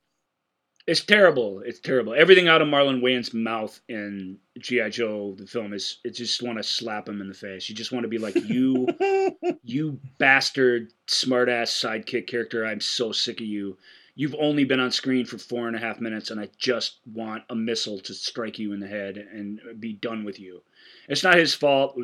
It's 0.88 1.04
terrible. 1.04 1.62
It's 1.64 1.80
terrible. 1.80 2.14
Everything 2.16 2.48
out 2.48 2.62
of 2.62 2.68
Marlon 2.68 3.02
Wayans' 3.02 3.34
mouth 3.34 3.80
in 3.88 4.40
GI 4.60 4.90
Joe, 4.90 5.36
the 5.38 5.46
film, 5.46 5.74
is 5.74 6.00
it 6.04 6.16
just 6.16 6.42
want 6.42 6.58
to 6.58 6.64
slap 6.64 7.08
him 7.08 7.22
in 7.22 7.28
the 7.28 7.36
face. 7.36 7.70
You 7.70 7.76
just 7.76 7.92
want 7.92 8.04
to 8.04 8.10
be 8.10 8.18
like 8.18 8.36
you, 8.36 8.88
you 9.64 10.00
bastard, 10.18 10.92
smartass 11.08 11.70
sidekick 11.70 12.28
character. 12.28 12.66
I'm 12.66 12.82
so 12.82 13.12
sick 13.12 13.40
of 13.40 13.46
you 13.46 13.78
you've 14.16 14.36
only 14.40 14.64
been 14.64 14.80
on 14.80 14.92
screen 14.92 15.26
for 15.26 15.38
four 15.38 15.68
and 15.68 15.76
a 15.76 15.80
half 15.80 16.00
minutes 16.00 16.32
and 16.32 16.40
I 16.40 16.50
just 16.58 17.00
want 17.12 17.44
a 17.50 17.56
missile 17.56 18.00
to 18.00 18.14
strike 18.14 18.60
you 18.60 18.74
in 18.74 18.80
the 18.80 18.88
head 18.88 19.18
and 19.18 19.60
be 19.80 19.94
done 19.94 20.24
with 20.24 20.40
you. 20.40 20.62
It's 21.08 21.24
not 21.24 21.38
his 21.38 21.54
fault. 21.54 21.98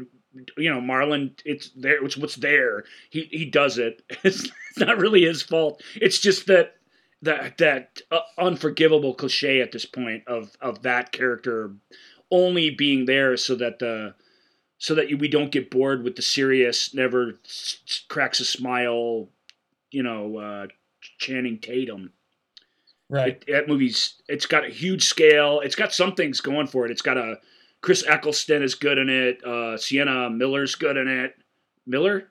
You 0.57 0.69
know, 0.69 0.81
Marlon, 0.81 1.31
it's 1.45 1.69
there. 1.69 2.03
It's 2.03 2.17
what's 2.17 2.35
there. 2.35 2.83
He 3.09 3.27
he 3.31 3.45
does 3.45 3.77
it. 3.77 4.03
It's, 4.23 4.49
not 4.77 4.99
really 4.99 5.23
his 5.23 5.41
fault. 5.41 5.81
It's 5.95 6.19
just 6.19 6.45
that 6.47 6.75
that 7.23 7.57
that 7.57 8.01
uh, 8.11 8.19
unforgivable 8.37 9.15
cliche 9.15 9.59
at 9.59 9.71
this 9.71 9.85
point 9.85 10.23
of 10.27 10.55
of 10.61 10.83
that 10.83 11.11
character 11.11 11.71
only 12.29 12.69
being 12.69 13.05
there 13.05 13.37
so 13.37 13.55
that 13.55 13.79
the 13.79 14.13
so 14.77 14.93
that 14.95 15.07
we 15.19 15.27
don't 15.27 15.51
get 15.51 15.71
bored 15.71 16.03
with 16.03 16.15
the 16.15 16.21
serious, 16.21 16.93
never 16.93 17.39
cracks 18.09 18.39
a 18.39 18.45
smile, 18.45 19.29
you 19.89 20.03
know, 20.03 20.37
uh, 20.37 20.67
Channing 21.17 21.57
Tatum. 21.59 22.11
Right. 23.09 23.29
It, 23.29 23.45
that 23.51 23.67
movie's 23.67 24.21
it's 24.27 24.45
got 24.45 24.65
a 24.65 24.69
huge 24.69 25.05
scale. 25.05 25.61
It's 25.61 25.75
got 25.75 25.93
some 25.93 26.13
things 26.13 26.41
going 26.41 26.67
for 26.67 26.85
it. 26.85 26.91
It's 26.91 27.01
got 27.01 27.17
a 27.17 27.39
Chris 27.81 28.03
Eccleston 28.07 28.63
is 28.63 28.75
good 28.75 28.97
in 28.97 29.09
it. 29.09 29.43
Uh, 29.43 29.77
Sienna 29.77 30.29
Miller's 30.29 30.75
good 30.75 30.97
in 30.97 31.07
it. 31.07 31.35
Miller, 31.85 32.29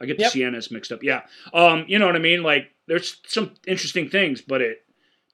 I 0.00 0.06
get 0.06 0.16
the 0.16 0.24
yep. 0.24 0.32
Sienna's 0.32 0.70
mixed 0.70 0.92
up. 0.92 1.02
Yeah. 1.02 1.22
Um, 1.52 1.84
you 1.88 1.98
know 1.98 2.06
what 2.06 2.16
I 2.16 2.20
mean? 2.20 2.42
Like 2.42 2.70
there's 2.86 3.20
some 3.26 3.52
interesting 3.66 4.08
things, 4.08 4.40
but 4.40 4.60
it 4.60 4.84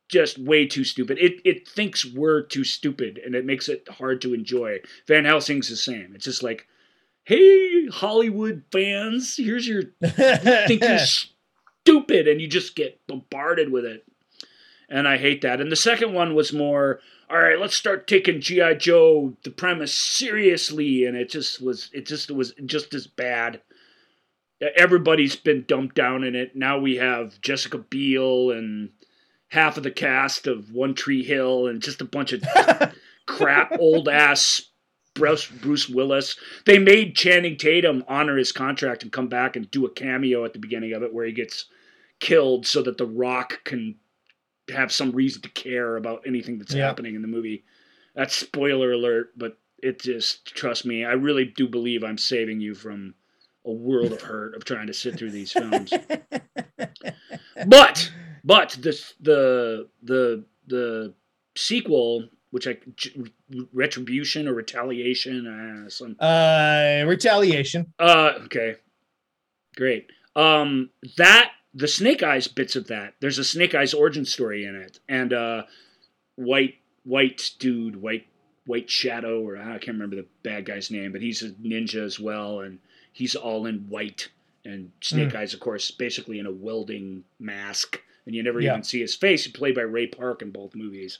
just 0.08 0.38
way 0.38 0.66
too 0.66 0.84
stupid. 0.84 1.18
It 1.18 1.40
it 1.44 1.68
thinks 1.68 2.04
we're 2.04 2.42
too 2.42 2.64
stupid, 2.64 3.18
and 3.24 3.34
it 3.34 3.44
makes 3.44 3.68
it 3.68 3.88
hard 3.88 4.20
to 4.22 4.34
enjoy. 4.34 4.78
Van 5.06 5.24
Helsing's 5.24 5.68
the 5.68 5.76
same. 5.76 6.12
It's 6.14 6.24
just 6.24 6.42
like, 6.42 6.66
hey, 7.24 7.86
Hollywood 7.88 8.64
fans, 8.70 9.36
here's 9.36 9.66
your 9.66 9.82
think 10.04 10.82
you're 10.82 10.98
stupid, 11.86 12.28
and 12.28 12.40
you 12.40 12.48
just 12.48 12.76
get 12.76 13.00
bombarded 13.06 13.70
with 13.70 13.84
it. 13.84 14.04
And 14.94 15.08
I 15.08 15.16
hate 15.16 15.42
that. 15.42 15.60
And 15.60 15.72
the 15.72 15.76
second 15.76 16.12
one 16.12 16.36
was 16.36 16.52
more, 16.52 17.00
all 17.28 17.40
right, 17.40 17.58
let's 17.58 17.74
start 17.74 18.06
taking 18.06 18.40
GI 18.40 18.76
Joe 18.76 19.36
the 19.42 19.50
premise 19.50 19.92
seriously, 19.92 21.04
and 21.04 21.16
it 21.16 21.28
just 21.28 21.60
was 21.60 21.90
it 21.92 22.06
just 22.06 22.30
was 22.30 22.54
just 22.64 22.94
as 22.94 23.08
bad. 23.08 23.60
Everybody's 24.76 25.34
been 25.34 25.64
dumped 25.66 25.96
down 25.96 26.22
in 26.22 26.36
it. 26.36 26.54
Now 26.54 26.78
we 26.78 26.94
have 26.94 27.40
Jessica 27.40 27.78
Biel 27.78 28.52
and 28.52 28.90
half 29.48 29.76
of 29.76 29.82
the 29.82 29.90
cast 29.90 30.46
of 30.46 30.70
One 30.70 30.94
Tree 30.94 31.24
Hill 31.24 31.66
and 31.66 31.82
just 31.82 32.00
a 32.00 32.04
bunch 32.04 32.32
of 32.32 32.44
crap 33.26 33.72
old 33.80 34.08
ass 34.08 34.62
Bruce, 35.14 35.46
Bruce 35.46 35.88
Willis. 35.88 36.36
They 36.66 36.78
made 36.78 37.16
Channing 37.16 37.56
Tatum 37.56 38.04
honor 38.06 38.36
his 38.36 38.52
contract 38.52 39.02
and 39.02 39.10
come 39.10 39.26
back 39.26 39.56
and 39.56 39.68
do 39.72 39.86
a 39.86 39.90
cameo 39.90 40.44
at 40.44 40.52
the 40.52 40.60
beginning 40.60 40.92
of 40.92 41.02
it 41.02 41.12
where 41.12 41.26
he 41.26 41.32
gets 41.32 41.64
killed 42.20 42.64
so 42.64 42.80
that 42.82 42.96
The 42.96 43.06
Rock 43.06 43.64
can 43.64 43.96
have 44.70 44.92
some 44.92 45.12
reason 45.12 45.42
to 45.42 45.48
care 45.50 45.96
about 45.96 46.22
anything 46.26 46.58
that's 46.58 46.74
yeah. 46.74 46.86
happening 46.86 47.14
in 47.14 47.22
the 47.22 47.28
movie. 47.28 47.64
That's 48.14 48.34
spoiler 48.34 48.92
alert, 48.92 49.32
but 49.36 49.58
it 49.82 50.00
just 50.00 50.46
trust 50.46 50.86
me, 50.86 51.04
I 51.04 51.12
really 51.12 51.44
do 51.44 51.68
believe 51.68 52.04
I'm 52.04 52.18
saving 52.18 52.60
you 52.60 52.74
from 52.74 53.14
a 53.66 53.72
world 53.72 54.12
of 54.12 54.22
hurt 54.22 54.54
of 54.54 54.64
trying 54.64 54.86
to 54.86 54.94
sit 54.94 55.16
through 55.16 55.30
these 55.30 55.52
films. 55.52 55.92
but 57.66 58.12
but 58.44 58.78
this 58.80 59.14
the 59.20 59.88
the 60.02 60.44
the 60.66 61.14
sequel, 61.56 62.28
which 62.50 62.66
I 62.66 62.78
retribution 63.72 64.48
or 64.48 64.54
retaliation, 64.54 65.46
uh, 65.46 65.90
some 65.90 66.16
uh 66.18 67.04
retaliation. 67.06 67.92
Uh, 67.98 68.32
okay, 68.44 68.76
great. 69.76 70.10
Um, 70.36 70.90
that 71.16 71.52
the 71.74 71.88
Snake 71.88 72.22
Eyes 72.22 72.48
bits 72.48 72.76
of 72.76 72.86
that. 72.88 73.14
There's 73.20 73.38
a 73.38 73.44
Snake 73.44 73.74
Eyes 73.74 73.94
origin 73.94 74.24
story 74.24 74.64
in 74.64 74.74
it, 74.74 75.00
and 75.08 75.32
uh, 75.32 75.62
white 76.36 76.76
white 77.04 77.50
dude, 77.58 78.00
white 78.00 78.26
white 78.66 78.90
shadow, 78.90 79.46
or 79.46 79.56
I 79.56 79.78
can't 79.78 79.88
remember 79.88 80.16
the 80.16 80.26
bad 80.42 80.64
guy's 80.64 80.90
name, 80.90 81.12
but 81.12 81.20
he's 81.20 81.42
a 81.42 81.50
ninja 81.50 82.02
as 82.04 82.18
well, 82.18 82.60
and 82.60 82.78
he's 83.12 83.34
all 83.34 83.66
in 83.66 83.86
white. 83.88 84.28
And 84.64 84.92
Snake 85.02 85.30
mm. 85.30 85.36
Eyes, 85.36 85.52
of 85.52 85.60
course, 85.60 85.90
basically 85.90 86.38
in 86.38 86.46
a 86.46 86.50
welding 86.50 87.24
mask 87.38 88.00
and 88.26 88.34
you 88.34 88.42
never 88.42 88.60
yeah. 88.60 88.72
even 88.72 88.82
see 88.82 89.00
his 89.00 89.14
face. 89.14 89.44
He 89.44 89.52
played 89.52 89.74
by 89.74 89.82
Ray 89.82 90.06
Park 90.06 90.42
in 90.42 90.50
both 90.50 90.74
movies. 90.74 91.18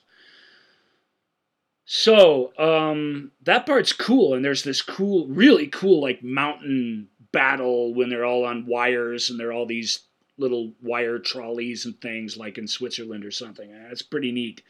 So 1.87 2.53
um, 2.59 3.33
that 3.43 3.67
part's 3.67 3.93
cool, 3.93 4.35
and 4.35 4.45
there's 4.45 4.63
this 4.63 4.81
cool, 4.81 5.27
really 5.27 5.67
cool, 5.67 6.01
like 6.01 6.23
mountain 6.23 7.09
battle 7.31 7.93
when 7.95 8.09
they're 8.09 8.25
all 8.25 8.45
on 8.47 8.67
wires 8.67 9.29
and 9.29 9.39
they're 9.39 9.53
all 9.53 9.67
these 9.67 10.01
little 10.37 10.73
wire 10.83 11.19
trolleys 11.19 11.85
and 11.85 12.01
things, 12.01 12.37
like 12.37 12.59
in 12.59 12.67
Switzerland 12.67 13.25
or 13.25 13.31
something. 13.31 13.71
That's 13.89 14.03
pretty 14.03 14.33
neat. 14.33 14.63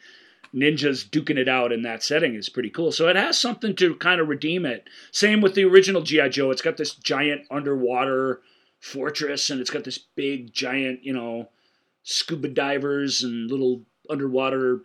Ninjas 0.53 1.07
duking 1.09 1.37
it 1.37 1.49
out 1.49 1.71
in 1.71 1.81
that 1.81 2.03
setting 2.03 2.35
is 2.35 2.49
pretty 2.49 2.69
cool. 2.69 2.91
So 2.91 3.07
it 3.07 3.15
has 3.15 3.37
something 3.37 3.75
to 3.75 3.95
kind 3.95 4.21
of 4.21 4.29
redeem 4.29 4.65
it. 4.65 4.87
Same 5.11 5.41
with 5.41 5.55
the 5.55 5.65
original 5.65 6.01
G.I. 6.01 6.29
Joe. 6.29 6.51
It's 6.51 6.61
got 6.61 6.77
this 6.77 6.93
giant 6.93 7.41
underwater 7.51 8.41
fortress 8.79 9.49
and 9.49 9.59
it's 9.59 9.69
got 9.69 9.83
this 9.83 9.97
big, 9.97 10.53
giant, 10.53 11.03
you 11.03 11.13
know, 11.13 11.49
scuba 12.03 12.47
divers 12.47 13.23
and 13.23 13.49
little 13.49 13.81
underwater 14.09 14.81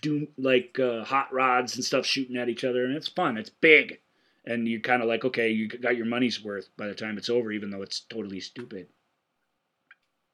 do 0.00 0.28
like 0.36 0.78
uh, 0.78 1.02
hot 1.04 1.32
rods 1.32 1.74
and 1.74 1.84
stuff 1.84 2.06
shooting 2.06 2.36
at 2.36 2.48
each 2.48 2.62
other 2.62 2.84
and 2.84 2.94
it's 2.94 3.08
fun 3.08 3.36
it's 3.36 3.50
big 3.50 3.98
and 4.44 4.68
you're 4.68 4.80
kind 4.80 5.02
of 5.02 5.08
like 5.08 5.24
okay 5.24 5.50
you 5.50 5.68
got 5.68 5.96
your 5.96 6.06
money's 6.06 6.44
worth 6.44 6.68
by 6.76 6.86
the 6.86 6.94
time 6.94 7.18
it's 7.18 7.30
over 7.30 7.50
even 7.50 7.70
though 7.70 7.82
it's 7.82 8.00
totally 8.00 8.40
stupid. 8.40 8.86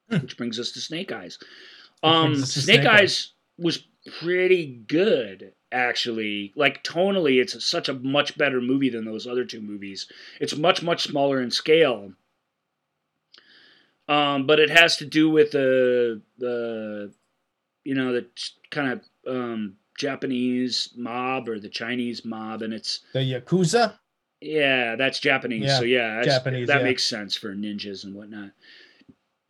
Which 0.08 0.36
brings 0.36 0.58
us 0.58 0.70
to 0.72 0.80
snake 0.80 1.12
eyes 1.12 1.38
um 2.02 2.34
snake, 2.36 2.80
snake, 2.82 2.86
eyes 2.86 3.32
was 3.58 3.84
pretty 4.20 4.66
good 4.86 5.52
actually 5.72 6.52
like 6.56 6.84
tonally 6.84 7.40
it's 7.40 7.64
such 7.64 7.88
a 7.88 7.94
much 7.94 8.36
better 8.36 8.60
movie 8.60 8.90
than 8.90 9.04
those 9.04 9.26
other 9.26 9.44
two 9.44 9.60
movies 9.60 10.06
it's 10.40 10.56
much 10.56 10.82
much 10.82 11.04
smaller 11.04 11.40
in 11.40 11.50
scale 11.50 12.12
um, 14.08 14.46
but 14.46 14.60
it 14.60 14.70
has 14.70 14.96
to 14.98 15.06
do 15.06 15.30
with 15.30 15.52
the 15.52 16.20
the 16.38 17.12
you 17.84 17.94
know 17.94 18.12
the 18.12 18.26
kind 18.70 18.92
of 18.92 19.02
um, 19.26 19.76
Japanese 19.96 20.90
mob 20.96 21.48
or 21.48 21.58
the 21.58 21.68
Chinese 21.68 22.24
mob, 22.24 22.62
and 22.62 22.74
it's 22.74 23.00
the 23.12 23.20
yakuza. 23.20 23.94
Yeah, 24.40 24.96
that's 24.96 25.20
Japanese. 25.20 25.64
Yeah, 25.64 25.78
so 25.78 25.84
yeah, 25.84 26.22
Japanese. 26.22 26.68
That 26.68 26.78
yeah. 26.80 26.84
makes 26.84 27.04
sense 27.04 27.34
for 27.34 27.54
ninjas 27.54 28.04
and 28.04 28.14
whatnot. 28.14 28.50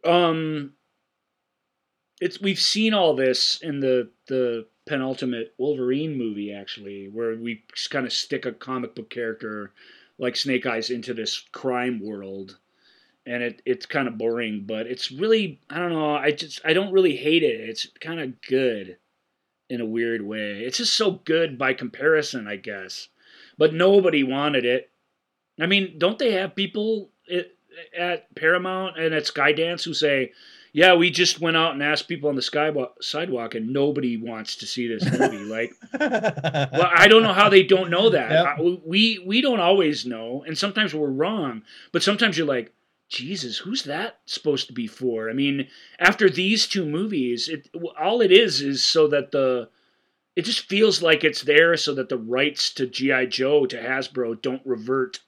Um, 0.05 0.73
it's 2.21 2.41
we've 2.41 2.61
seen 2.61 2.95
all 2.95 3.15
this 3.15 3.61
in 3.63 3.81
the 3.81 4.11
the 4.29 4.67
penultimate 4.87 5.55
Wolverine 5.59 6.17
movie 6.17 6.53
actually, 6.53 7.09
where 7.09 7.37
we 7.37 7.65
kind 7.91 8.07
of 8.07 8.13
stick 8.13 8.47
a 8.47 8.53
comic 8.53 8.95
book 8.95 9.11
character 9.11 9.73
like 10.19 10.37
Snake 10.37 10.67
Eyes 10.67 10.91
into 10.91 11.15
this 11.15 11.45
crime 11.53 12.01
world 12.01 12.59
and 13.27 13.43
it 13.43 13.63
it's 13.65 13.87
kind 13.87 14.09
of 14.09 14.19
boring, 14.19 14.65
but 14.67 14.87
it's 14.87 15.11
really 15.11 15.61
I 15.71 15.79
don't 15.79 15.93
know. 15.93 16.17
I 16.17 16.31
just 16.33 16.61
I 16.65 16.73
don't 16.73 16.93
really 16.93 17.17
hate 17.17 17.43
it. 17.43 17.61
It's 17.61 17.87
kind 18.01 18.21
of 18.21 18.41
good 18.43 18.99
in 19.71 19.81
a 19.81 19.87
weird 19.87 20.23
way. 20.23 20.61
It's 20.61 20.79
just 20.79 20.95
so 20.95 21.13
good 21.13 21.59
by 21.59 21.75
comparison, 21.75 22.47
I 22.47 22.57
guess. 22.57 23.09
But 23.57 23.73
nobody 23.73 24.23
wanted 24.23 24.65
it. 24.65 24.91
I 25.61 25.67
mean, 25.67 25.99
don't 25.99 26.19
they 26.19 26.33
have 26.33 26.57
people 26.57 27.11
at 27.97 28.35
Paramount 28.35 28.99
and 28.99 29.15
at 29.15 29.25
Skydance 29.25 29.85
who 29.85 29.95
say, 29.95 30.33
"Yeah, 30.73 30.95
we 30.95 31.11
just 31.11 31.41
went 31.41 31.57
out 31.57 31.73
and 31.73 31.83
asked 31.83 32.09
people 32.09 32.29
on 32.29 32.37
the 32.37 32.43
skywalk, 32.43 33.03
sidewalk, 33.03 33.55
and 33.55 33.73
nobody 33.73 34.17
wants 34.17 34.57
to 34.57 34.67
see 34.67 34.89
this 34.89 35.05
movie." 35.05 35.45
like, 35.45 35.73
well, 35.99 36.91
I 36.95 37.09
don't 37.09 37.23
know 37.23 37.33
how 37.33 37.49
they 37.49 37.63
don't 37.63 37.91
know 37.91 38.11
that. 38.11 38.31
Yep. 38.31 38.47
I, 38.47 38.79
we 38.85 39.23
we 39.25 39.41
don't 39.41 39.61
always 39.61 40.07
know, 40.07 40.45
and 40.47 40.57
sometimes 40.57 40.95
we're 40.95 41.09
wrong. 41.09 41.63
But 41.93 42.03
sometimes 42.03 42.37
you're 42.37 42.47
like, 42.47 42.73
Jesus, 43.09 43.59
who's 43.59 43.85
that 43.85 44.19
supposed 44.27 44.67
to 44.69 44.73
be 44.73 44.87
for? 44.87 45.31
I 45.31 45.35
mean, 45.35 45.69
after 45.99 46.29
these 46.29 46.67
two 46.67 46.87
movies, 46.87 47.49
it 47.49 47.69
all 48.01 48.21
it 48.21 48.33
is 48.33 48.61
is 48.61 48.85
so 48.85 49.07
that 49.09 49.31
the 49.31 49.69
it 50.37 50.45
just 50.45 50.69
feels 50.69 51.03
like 51.03 51.23
it's 51.23 51.43
there 51.43 51.77
so 51.77 51.95
that 51.95 52.09
the 52.09 52.19
rights 52.19 52.73
to 52.75 52.87
GI 52.87 53.29
Joe 53.29 53.67
to 53.67 53.81
Hasbro 53.81 54.41
don't 54.43 54.63
revert. 54.65 55.21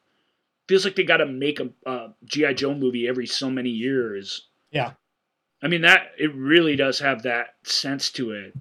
Feels 0.69 0.85
like 0.85 0.97
they 0.97 1.05
got 1.05 1.19
to 1.19 1.27
make 1.27 1.61
a, 1.61 1.69
a 1.85 2.09
GI 2.25 2.55
Joe 2.55 2.75
movie 2.75 3.07
every 3.07 3.27
so 3.27 3.51
many 3.51 3.71
years. 3.71 4.47
Yeah. 4.71 4.93
I 5.63 5.69
mean 5.69 5.83
that 5.83 6.13
it 6.19 6.35
really 6.35 6.77
does 6.77 6.99
have 6.99 7.23
that 7.23 7.55
sense 7.63 8.11
to 8.13 8.33
it. 8.33 8.55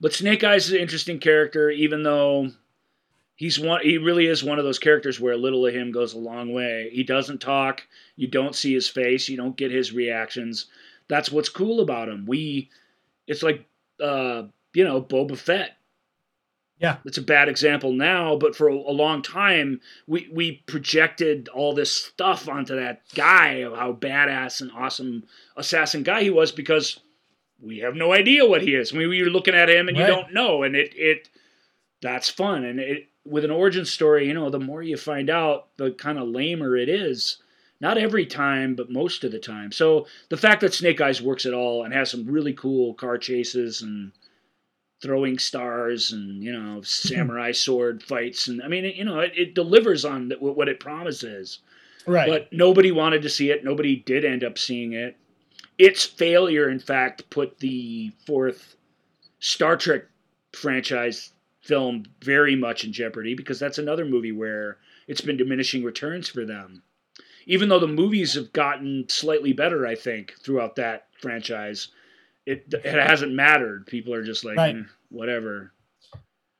But 0.00 0.12
Snake 0.12 0.42
Eyes 0.44 0.66
is 0.66 0.72
an 0.72 0.80
interesting 0.80 1.18
character, 1.18 1.70
even 1.70 2.02
though 2.02 2.50
he's 3.36 3.58
one 3.58 3.80
he 3.82 3.98
really 3.98 4.26
is 4.26 4.44
one 4.44 4.58
of 4.58 4.64
those 4.64 4.78
characters 4.78 5.20
where 5.20 5.32
a 5.32 5.38
little 5.38 5.66
of 5.66 5.74
him 5.74 5.92
goes 5.92 6.14
a 6.14 6.18
long 6.18 6.52
way. 6.52 6.90
He 6.92 7.02
doesn't 7.02 7.40
talk. 7.40 7.86
You 8.16 8.26
don't 8.26 8.54
see 8.54 8.74
his 8.74 8.88
face. 8.88 9.28
You 9.28 9.36
don't 9.36 9.56
get 9.56 9.70
his 9.70 9.92
reactions. 9.92 10.66
That's 11.08 11.30
what's 11.30 11.48
cool 11.48 11.80
about 11.80 12.08
him. 12.08 12.26
We 12.26 12.70
it's 13.26 13.42
like 13.42 13.66
uh 14.02 14.44
you 14.72 14.84
know 14.84 15.00
boba 15.00 15.36
fett 15.36 15.76
yeah 16.84 16.96
it's 17.04 17.18
a 17.18 17.22
bad 17.22 17.48
example 17.48 17.92
now 17.92 18.36
but 18.36 18.54
for 18.54 18.68
a, 18.68 18.74
a 18.74 18.92
long 18.92 19.22
time 19.22 19.80
we 20.06 20.28
we 20.32 20.62
projected 20.66 21.48
all 21.48 21.74
this 21.74 21.90
stuff 21.90 22.48
onto 22.48 22.76
that 22.76 23.02
guy 23.14 23.54
of 23.56 23.76
how 23.76 23.92
badass 23.92 24.60
and 24.60 24.70
awesome 24.72 25.24
assassin 25.56 26.02
guy 26.02 26.22
he 26.22 26.30
was 26.30 26.52
because 26.52 27.00
we 27.60 27.78
have 27.78 27.94
no 27.94 28.12
idea 28.12 28.46
what 28.46 28.62
he 28.62 28.74
is 28.74 28.92
I 28.92 28.96
mean, 28.96 29.12
you're 29.12 29.30
looking 29.30 29.54
at 29.54 29.70
him 29.70 29.88
and 29.88 29.98
right. 29.98 30.08
you 30.08 30.14
don't 30.14 30.32
know 30.32 30.62
and 30.62 30.76
it 30.76 30.92
it 30.94 31.28
that's 32.00 32.28
fun 32.28 32.64
and 32.64 32.78
it 32.78 33.08
with 33.24 33.44
an 33.44 33.50
origin 33.50 33.84
story, 33.84 34.26
you 34.26 34.34
know, 34.34 34.50
the 34.50 34.60
more 34.60 34.82
you 34.82 34.96
find 34.96 35.30
out, 35.30 35.76
the 35.76 35.92
kind 35.92 36.18
of 36.18 36.28
lamer 36.28 36.76
it 36.76 36.88
is. 36.88 37.38
Not 37.80 37.98
every 37.98 38.24
time, 38.24 38.76
but 38.76 38.90
most 38.90 39.24
of 39.24 39.32
the 39.32 39.38
time. 39.38 39.72
So 39.72 40.06
the 40.28 40.36
fact 40.36 40.60
that 40.60 40.72
Snake 40.72 41.00
Eyes 41.00 41.20
works 41.20 41.44
at 41.44 41.52
all 41.52 41.84
and 41.84 41.92
has 41.92 42.10
some 42.10 42.24
really 42.26 42.52
cool 42.52 42.94
car 42.94 43.18
chases 43.18 43.82
and 43.82 44.12
throwing 45.04 45.38
stars 45.38 46.12
and 46.12 46.42
you 46.42 46.50
know 46.50 46.80
samurai 46.80 47.52
sword 47.66 48.02
fights 48.02 48.48
and 48.48 48.62
I 48.62 48.68
mean 48.68 48.86
you 48.86 49.04
know 49.04 49.20
it, 49.20 49.32
it 49.36 49.54
delivers 49.54 50.04
on 50.04 50.32
what 50.40 50.68
it 50.68 50.80
promises. 50.80 51.58
Right. 52.06 52.28
But 52.28 52.52
nobody 52.52 52.90
wanted 52.90 53.22
to 53.22 53.30
see 53.30 53.50
it. 53.50 53.64
Nobody 53.64 53.96
did 53.96 54.24
end 54.24 54.44
up 54.44 54.58
seeing 54.58 54.92
it. 54.92 55.16
Its 55.78 56.04
failure, 56.04 56.68
in 56.68 56.78
fact, 56.78 57.30
put 57.30 57.58
the 57.60 58.12
fourth 58.26 58.76
Star 59.40 59.76
Trek 59.76 60.04
franchise 60.52 61.32
film 61.62 62.04
very 62.22 62.54
much 62.56 62.84
in 62.84 62.92
jeopardy 62.92 63.34
because 63.34 63.58
that's 63.58 63.78
another 63.78 64.04
movie 64.04 64.32
where 64.32 64.76
it's 65.08 65.22
been 65.22 65.38
diminishing 65.38 65.82
returns 65.82 66.28
for 66.28 66.44
them. 66.44 66.82
Even 67.46 67.68
though 67.68 67.78
the 67.78 67.86
movies 67.86 68.34
have 68.34 68.52
gotten 68.52 69.06
slightly 69.08 69.52
better, 69.54 69.86
I 69.86 69.94
think, 69.94 70.34
throughout 70.42 70.76
that 70.76 71.08
franchise, 71.20 71.88
it 72.46 72.66
it 72.72 72.84
hasn't 72.84 73.32
mattered. 73.32 73.86
People 73.86 74.14
are 74.14 74.24
just 74.24 74.44
like 74.44 74.56
Right. 74.56 74.76
"Eh, 74.76 74.82
whatever. 75.08 75.72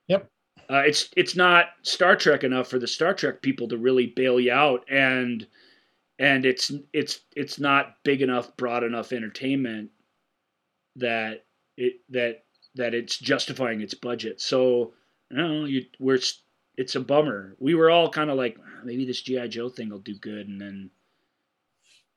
Yep. 0.09 0.31
Uh, 0.71 0.83
it's 0.87 1.11
it's 1.17 1.37
not 1.37 1.67
Star 1.83 2.17
Trek 2.17 2.45
enough 2.45 2.69
for 2.69 2.79
the 2.79 2.87
Star 2.87 3.15
Trek 3.15 3.43
people 3.43 3.69
to 3.69 3.77
really 3.77 4.07
bail 4.07 4.41
you 4.41 4.53
out, 4.53 4.85
and 4.89 5.47
and 6.19 6.47
it's 6.47 6.73
it's 6.93 7.21
it's 7.37 7.59
not 7.59 7.97
big 8.03 8.23
enough, 8.23 8.57
broad 8.57 8.83
enough 8.85 9.13
entertainment 9.13 9.91
that 10.97 11.45
it 11.77 12.01
that 12.11 12.45
that 12.77 12.95
it's 12.95 13.19
justifying 13.19 13.81
its 13.81 13.95
budget. 13.95 14.41
So 14.41 14.95
you 15.31 15.37
know, 15.37 15.65
you 15.65 15.85
we're 15.99 16.19
it's 16.77 16.95
a 16.95 17.01
bummer. 17.01 17.57
We 17.59 17.75
were 17.75 17.91
all 17.91 18.09
kind 18.09 18.31
of 18.31 18.37
like 18.37 18.57
"Ah, 18.59 18.81
maybe 18.85 19.05
this 19.05 19.21
GI 19.23 19.49
Joe 19.49 19.69
thing 19.69 19.91
will 19.91 19.99
do 19.99 20.15
good, 20.17 20.49
and 20.49 20.61
then 20.61 20.91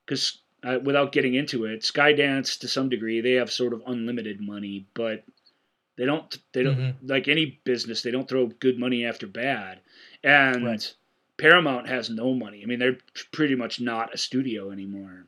because 0.05 0.41
uh, 0.67 0.79
without 0.83 1.11
getting 1.11 1.33
into 1.35 1.65
it, 1.65 1.81
Skydance 1.81 2.59
to 2.59 2.67
some 2.67 2.89
degree 2.89 3.21
they 3.21 3.33
have 3.33 3.51
sort 3.51 3.73
of 3.73 3.81
unlimited 3.87 4.41
money, 4.41 4.87
but 4.93 5.23
they 5.97 6.05
don't 6.05 6.37
they 6.53 6.63
don't 6.63 6.77
Mhm. 6.77 6.95
like 7.03 7.27
any 7.27 7.59
business 7.63 8.01
they 8.01 8.11
don't 8.11 8.27
throw 8.27 8.47
good 8.47 8.77
money 8.77 9.05
after 9.05 9.27
bad, 9.27 9.81
and 10.23 10.65
Right. 10.65 10.93
Paramount 11.37 11.87
has 11.87 12.09
no 12.09 12.33
money. 12.33 12.61
I 12.63 12.65
mean 12.65 12.79
they're 12.79 12.97
pretty 13.31 13.55
much 13.55 13.79
not 13.79 14.13
a 14.13 14.17
studio 14.17 14.71
anymore. 14.71 15.27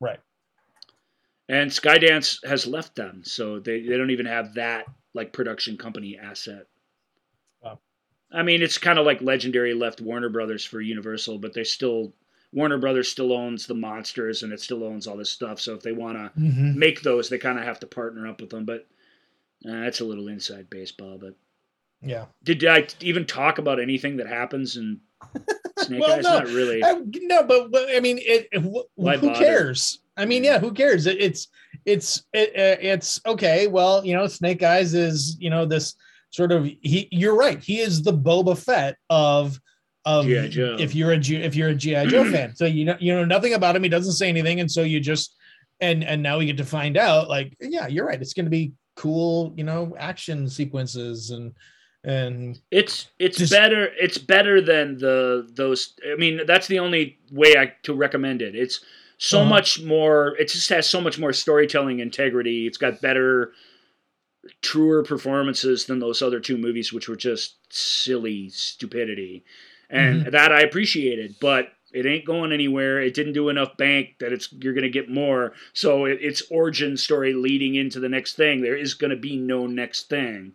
Right. 0.00 0.20
And 1.48 1.70
Skydance 1.70 2.46
has 2.46 2.66
left 2.66 2.94
them, 2.94 3.24
so 3.24 3.58
they, 3.58 3.82
they 3.82 3.96
don't 3.96 4.10
even 4.10 4.26
have 4.26 4.54
that 4.54 4.86
like 5.14 5.32
production 5.32 5.76
company 5.76 6.16
asset. 6.16 6.66
Wow. 7.60 7.80
I 8.30 8.42
mean, 8.44 8.62
it's 8.62 8.78
kind 8.78 8.98
of 8.98 9.04
like 9.04 9.20
Legendary 9.20 9.74
left 9.74 10.00
Warner 10.00 10.28
Brothers 10.28 10.64
for 10.64 10.80
Universal, 10.80 11.38
but 11.38 11.52
they 11.52 11.64
still 11.64 12.14
Warner 12.52 12.78
Brothers 12.78 13.08
still 13.08 13.32
owns 13.32 13.66
the 13.66 13.74
monsters 13.74 14.42
and 14.42 14.52
it 14.52 14.60
still 14.60 14.82
owns 14.84 15.06
all 15.06 15.16
this 15.16 15.30
stuff. 15.30 15.60
So 15.60 15.74
if 15.74 15.82
they 15.82 15.92
want 15.92 16.16
to 16.18 16.40
Mhm. 16.40 16.74
make 16.74 17.02
those, 17.02 17.28
they 17.28 17.38
kind 17.38 17.58
of 17.58 17.64
have 17.64 17.80
to 17.80 17.86
partner 17.86 18.26
up 18.26 18.40
with 18.40 18.50
them. 18.50 18.64
But 18.64 18.86
uh, 19.68 19.80
that's 19.82 20.00
a 20.00 20.04
little 20.04 20.28
inside 20.28 20.68
baseball. 20.70 21.18
But 21.18 21.34
Yeah. 22.02 22.26
did 22.42 22.64
I 22.64 22.86
even 23.00 23.24
talk 23.26 23.58
about 23.58 23.78
anything 23.80 24.16
that 24.16 24.26
happens 24.26 24.76
in 24.76 25.00
Snake 25.78 26.00
Well, 26.00 26.12
Eyes? 26.18 26.24
no. 26.24 26.38
Not 26.38 26.46
really. 26.48 26.82
I, 26.82 26.94
no, 27.04 27.42
but, 27.44 27.70
but 27.70 27.88
I 27.94 28.00
mean, 28.00 28.18
it. 28.18 28.48
it 28.52 28.60
wh- 28.62 28.88
who 29.20 29.34
cares? 29.34 30.00
I 30.16 30.24
mean, 30.24 30.42
yeah, 30.44 30.58
who 30.58 30.72
cares? 30.72 31.06
It, 31.06 31.18
it's 31.20 31.48
it's 31.86 32.24
it, 32.34 32.50
it's 32.54 33.20
okay. 33.26 33.66
Well, 33.68 34.04
you 34.04 34.14
know, 34.14 34.26
Snake 34.26 34.62
Eyes 34.62 34.92
is 34.92 35.36
you 35.40 35.48
know 35.48 35.64
this 35.64 35.94
sort 36.30 36.52
of 36.52 36.64
he. 36.64 37.08
You're 37.10 37.36
right. 37.36 37.62
He 37.62 37.80
is 37.80 38.02
the 38.02 38.12
Boba 38.12 38.58
Fett 38.58 38.96
of 39.08 39.58
of 40.18 40.26
if 40.28 40.94
you're 40.94 41.12
a 41.12 41.18
G, 41.18 41.36
if 41.36 41.54
you're 41.54 41.68
a 41.70 41.74
GI 41.74 42.06
Joe 42.06 42.24
fan. 42.32 42.54
So 42.56 42.64
you 42.66 42.84
know 42.84 42.96
you 43.00 43.14
know 43.14 43.24
nothing 43.24 43.54
about 43.54 43.76
him. 43.76 43.82
He 43.82 43.88
doesn't 43.88 44.12
say 44.14 44.28
anything, 44.28 44.60
and 44.60 44.70
so 44.70 44.82
you 44.82 45.00
just 45.00 45.36
and 45.80 46.02
and 46.04 46.22
now 46.22 46.38
we 46.38 46.46
get 46.46 46.56
to 46.58 46.64
find 46.64 46.96
out. 46.96 47.28
Like, 47.28 47.56
yeah, 47.60 47.86
you're 47.86 48.06
right. 48.06 48.20
It's 48.20 48.34
going 48.34 48.46
to 48.46 48.50
be 48.50 48.72
cool. 48.96 49.54
You 49.56 49.64
know, 49.64 49.94
action 49.98 50.48
sequences 50.48 51.30
and 51.30 51.52
and 52.04 52.58
It's 52.70 53.08
it's 53.18 53.36
Just- 53.38 53.52
better 53.52 53.88
it's 54.00 54.18
better 54.18 54.60
than 54.60 54.96
the 54.98 55.46
those 55.54 55.94
I 56.10 56.16
mean 56.16 56.40
that's 56.46 56.66
the 56.66 56.78
only 56.78 57.18
way 57.30 57.56
I 57.58 57.72
to 57.84 57.94
recommend 57.94 58.40
it. 58.42 58.54
It's 58.54 58.80
so 59.18 59.40
Uh-huh. 59.40 59.50
much 59.50 59.82
more 59.82 60.34
it 60.38 60.48
just 60.48 60.68
has 60.70 60.88
so 60.88 61.00
much 61.00 61.18
more 61.18 61.32
storytelling 61.34 61.98
integrity. 62.00 62.66
It's 62.66 62.78
got 62.78 63.02
better 63.02 63.52
truer 64.62 65.02
performances 65.02 65.84
than 65.84 65.98
those 65.98 66.22
other 66.22 66.40
two 66.40 66.56
movies 66.56 66.92
which 66.92 67.08
were 67.08 67.16
just 67.16 67.56
silly 67.70 68.48
stupidity. 68.48 69.44
And 69.90 70.26
that 70.26 70.52
I 70.52 70.60
appreciated, 70.60 71.36
but 71.40 71.72
it 71.92 72.06
ain't 72.06 72.24
going 72.24 72.52
anywhere. 72.52 73.00
It 73.00 73.14
didn't 73.14 73.32
do 73.32 73.48
enough 73.48 73.76
bank 73.76 74.16
that 74.20 74.32
it's 74.32 74.52
you're 74.52 74.74
going 74.74 74.84
to 74.84 74.90
get 74.90 75.10
more. 75.10 75.52
So 75.72 76.04
it, 76.04 76.18
its 76.22 76.42
origin 76.50 76.96
story 76.96 77.34
leading 77.34 77.74
into 77.74 77.98
the 77.98 78.08
next 78.08 78.34
thing. 78.36 78.60
There 78.60 78.76
is 78.76 78.94
going 78.94 79.10
to 79.10 79.16
be 79.16 79.36
no 79.36 79.66
next 79.66 80.08
thing. 80.08 80.52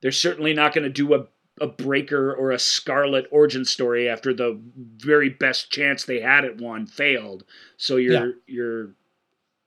They're 0.00 0.12
certainly 0.12 0.54
not 0.54 0.74
going 0.74 0.84
to 0.84 0.90
do 0.90 1.14
a 1.14 1.26
a 1.58 1.66
breaker 1.66 2.34
or 2.34 2.50
a 2.50 2.58
Scarlett 2.58 3.26
origin 3.30 3.64
story 3.64 4.10
after 4.10 4.34
the 4.34 4.60
very 4.98 5.30
best 5.30 5.70
chance 5.70 6.04
they 6.04 6.20
had 6.20 6.44
at 6.44 6.58
one 6.60 6.86
failed. 6.86 7.44
So 7.78 7.96
you're 7.96 8.12
Yeah. 8.12 8.32
you're 8.46 8.90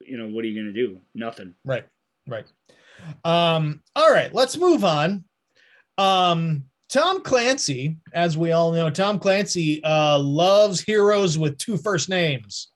you 0.02 0.18
know 0.18 0.28
what 0.28 0.44
are 0.44 0.48
you 0.48 0.62
going 0.62 0.74
to 0.74 0.88
do? 0.88 1.00
Nothing. 1.14 1.56
Right, 1.66 1.86
right. 2.28 2.46
Um, 3.24 3.82
all 3.96 4.12
right, 4.12 4.34
let's 4.34 4.58
move 4.58 4.84
on. 4.84 5.24
Um, 5.98 6.69
Tom 6.90 7.22
Clancy, 7.22 7.98
as 8.14 8.38
we 8.38 8.52
all 8.52 8.72
know, 8.72 8.90
Tom 8.90 9.20
Clancy 9.20 9.84
uh, 9.84 10.18
loves 10.20 10.82
heroes 10.82 11.38
with 11.38 11.58
two 11.58 11.78
first 11.78 12.10
names. 12.10 12.70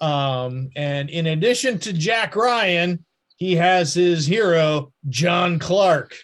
Um, 0.00 0.70
and 0.76 1.10
in 1.10 1.26
addition 1.26 1.78
to 1.80 1.92
Jack 1.92 2.36
Ryan, 2.36 3.04
he 3.36 3.54
has 3.56 3.94
his 3.94 4.26
hero 4.26 4.92
John 5.08 5.58
Clark. 5.58 6.16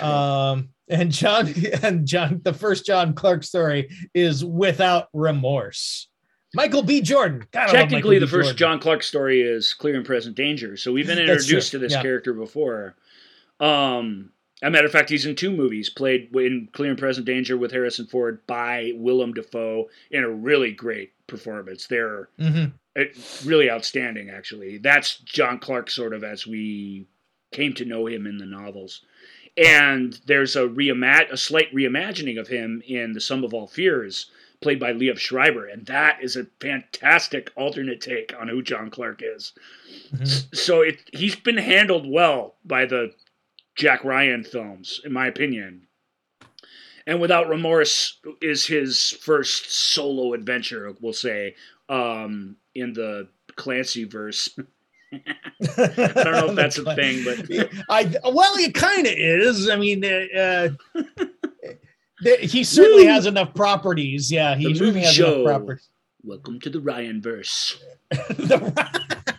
Um, 0.00 0.70
and 0.88 1.12
John 1.12 1.52
and 1.82 2.06
John, 2.06 2.40
the 2.42 2.54
first 2.54 2.86
John 2.86 3.14
Clark 3.14 3.44
story 3.44 3.90
is 4.14 4.44
without 4.44 5.08
remorse. 5.12 6.08
Michael 6.54 6.82
B. 6.82 7.00
Jordan. 7.00 7.46
God, 7.52 7.68
Technically, 7.68 8.18
the 8.18 8.26
first 8.26 8.46
Jordan. 8.46 8.56
John 8.56 8.80
Clark 8.80 9.02
story 9.02 9.42
is 9.42 9.72
Clear 9.74 9.96
and 9.96 10.04
Present 10.04 10.34
Danger. 10.34 10.76
So 10.76 10.90
we've 10.90 11.06
been 11.06 11.18
introduced 11.18 11.70
to 11.72 11.78
this 11.78 11.92
yeah. 11.92 12.02
character 12.02 12.32
before. 12.32 12.96
Um, 13.60 14.32
as 14.62 14.68
a 14.68 14.70
matter 14.70 14.86
of 14.86 14.92
fact, 14.92 15.10
he's 15.10 15.26
in 15.26 15.34
two 15.36 15.50
movies, 15.50 15.88
played 15.88 16.34
in 16.34 16.68
Clear 16.72 16.90
and 16.90 16.98
Present 16.98 17.26
Danger 17.26 17.56
with 17.56 17.72
Harrison 17.72 18.06
Ford 18.06 18.46
by 18.46 18.92
Willem 18.96 19.32
Dafoe 19.32 19.88
in 20.10 20.22
a 20.22 20.30
really 20.30 20.72
great 20.72 21.12
performance. 21.26 21.86
They're 21.86 22.28
Mhm. 22.38 22.72
really 23.44 23.70
outstanding, 23.70 24.28
actually. 24.30 24.78
That's 24.78 25.16
John 25.18 25.58
Clark, 25.58 25.90
sort 25.90 26.12
of 26.12 26.24
as 26.24 26.46
we 26.46 27.06
came 27.52 27.72
to 27.74 27.84
know 27.84 28.06
him 28.06 28.26
in 28.26 28.38
the 28.38 28.46
novels. 28.46 29.02
And 29.56 30.18
there's 30.26 30.56
a 30.56 30.62
reimag- 30.68 31.30
a 31.30 31.36
slight 31.36 31.74
reimagining 31.74 32.38
of 32.38 32.48
him 32.48 32.82
in 32.86 33.12
The 33.12 33.20
Sum 33.20 33.44
of 33.44 33.52
All 33.54 33.66
Fears, 33.66 34.30
played 34.60 34.78
by 34.78 34.92
Liev 34.92 35.18
Schreiber, 35.18 35.66
and 35.66 35.86
that 35.86 36.22
is 36.22 36.36
a 36.36 36.44
fantastic 36.60 37.50
alternate 37.56 38.00
take 38.00 38.34
on 38.38 38.48
who 38.48 38.62
John 38.62 38.90
Clark 38.90 39.22
is. 39.24 39.52
Mhm. 40.12 40.54
So 40.54 40.82
it 40.82 41.00
he's 41.12 41.34
been 41.36 41.56
handled 41.56 42.06
well 42.08 42.56
by 42.64 42.84
the 42.84 43.14
Jack 43.80 44.04
Ryan 44.04 44.44
films, 44.44 45.00
in 45.06 45.12
my 45.12 45.26
opinion. 45.26 45.86
And 47.06 47.18
Without 47.18 47.48
Remorse 47.48 48.20
is 48.42 48.66
his 48.66 49.10
first 49.22 49.72
solo 49.72 50.34
adventure, 50.34 50.92
we'll 51.00 51.14
say, 51.14 51.54
um, 51.88 52.56
in 52.74 52.92
the 52.92 53.28
Clancy 53.56 54.04
verse. 54.04 54.50
I 55.12 55.18
don't 55.78 56.24
know 56.36 56.46
if 56.50 56.56
that's 56.56 56.76
a 56.78 56.94
thing, 56.94 57.24
but- 57.24 57.70
I 57.88 58.14
well, 58.22 58.52
it 58.58 58.74
kind 58.74 59.06
of 59.06 59.14
is. 59.16 59.70
I 59.70 59.76
mean, 59.76 60.04
uh, 60.04 60.26
uh, 60.38 60.68
he 62.40 62.62
certainly 62.62 63.06
has 63.06 63.24
enough 63.24 63.54
properties. 63.54 64.30
Yeah, 64.30 64.56
he 64.56 64.74
The 64.74 64.92
has 65.00 65.12
show. 65.14 65.40
enough 65.40 65.44
properties. 65.46 65.88
Welcome 66.22 66.60
to 66.60 66.70
the 66.70 66.80
Ryan 66.80 67.22
verse. 67.22 67.82
The- 68.10 69.29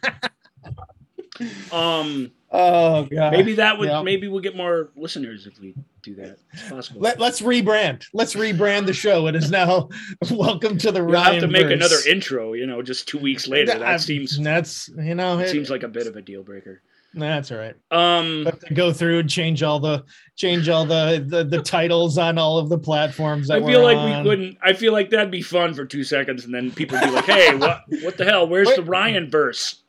Um, 1.72 2.32
oh 2.52 3.04
god. 3.06 3.32
maybe 3.32 3.56
that 3.56 3.78
would 3.78 3.88
yeah. 3.90 4.02
maybe 4.02 4.28
we'll 4.28 4.42
get 4.42 4.56
more 4.56 4.92
listeners 4.96 5.48
if 5.48 5.60
we 5.60 5.74
do 6.04 6.16
that. 6.16 6.38
It's 6.54 6.70
possible. 6.70 7.02
Let, 7.02 7.20
let's 7.20 7.42
rebrand. 7.42 8.06
Let's 8.14 8.34
rebrand 8.36 8.86
the 8.88 8.94
show. 8.94 9.28
It 9.28 9.36
is 9.36 9.52
now 9.52 9.90
welcome 10.32 10.78
to 10.80 10.92
the 10.92 11.04
We'll 11.04 11.14
Ryan. 11.16 11.34
have 11.34 11.42
to 11.44 11.48
make 11.48 11.64
verse. 11.64 11.74
another 11.74 11.98
intro, 12.10 12.54
you 12.54 12.66
know, 12.68 12.82
just 12.82 13.08
two 13.08 13.20
weeks 13.20 13.48
later. 13.48 13.74
I- 13.74 13.78
That 13.78 14.02
seems 14.02 14.40
that's 14.40 14.90
you 14.98 15.16
know 15.16 15.40
it 15.40 15.50
seems 15.50 15.70
like 15.70 15.84
a 15.84 15.88
bit 15.88 16.08
of 16.08 16.16
a 16.16 16.22
deal 16.22 16.44
breaker. 16.44 16.82
that's 17.14 17.52
all 17.52 17.58
right. 17.58 17.76
Um, 17.92 18.48
go 18.74 18.94
through 18.94 19.20
and 19.20 19.30
change 19.30 19.64
all 19.64 19.80
the 19.82 20.04
change 20.38 20.70
all 20.70 20.86
the 20.86 21.24
the, 21.28 21.44
the 21.44 21.62
titles 21.62 22.18
on 22.18 22.38
all 22.38 22.58
of 22.58 22.70
the 22.70 22.80
platforms. 22.80 23.50
I 23.52 23.60
feel 23.62 23.84
like 23.84 23.98
on. 23.98 24.24
we 24.24 24.30
couldn't. 24.30 24.58
I 24.64 24.74
feel 24.74 24.94
like 24.94 25.10
that'd 25.10 25.30
be 25.30 25.42
fun 25.42 25.74
for 25.74 25.86
two 25.86 26.04
seconds, 26.04 26.46
and 26.46 26.54
then 26.54 26.72
people 26.72 26.98
would 27.00 27.06
be 27.08 27.12
like, 27.12 27.26
"Hey, 27.26 27.54
what? 27.56 27.84
What 28.02 28.18
the 28.18 28.24
hell? 28.26 28.48
Where's 28.48 28.70
Wait. 28.70 28.78
the 28.78 28.84
Ryan 28.84 29.30
verse? 29.30 29.81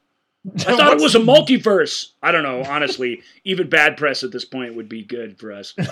I 0.66 0.76
thought 0.76 0.94
it 0.94 1.00
was 1.00 1.14
a 1.14 1.20
multiverse. 1.20 2.12
I 2.22 2.32
don't 2.32 2.42
know. 2.42 2.62
Honestly, 2.64 3.22
even 3.44 3.68
bad 3.68 3.96
press 3.96 4.24
at 4.24 4.32
this 4.32 4.44
point 4.44 4.74
would 4.74 4.88
be 4.88 5.04
good 5.04 5.38
for 5.38 5.52
us. 5.52 5.74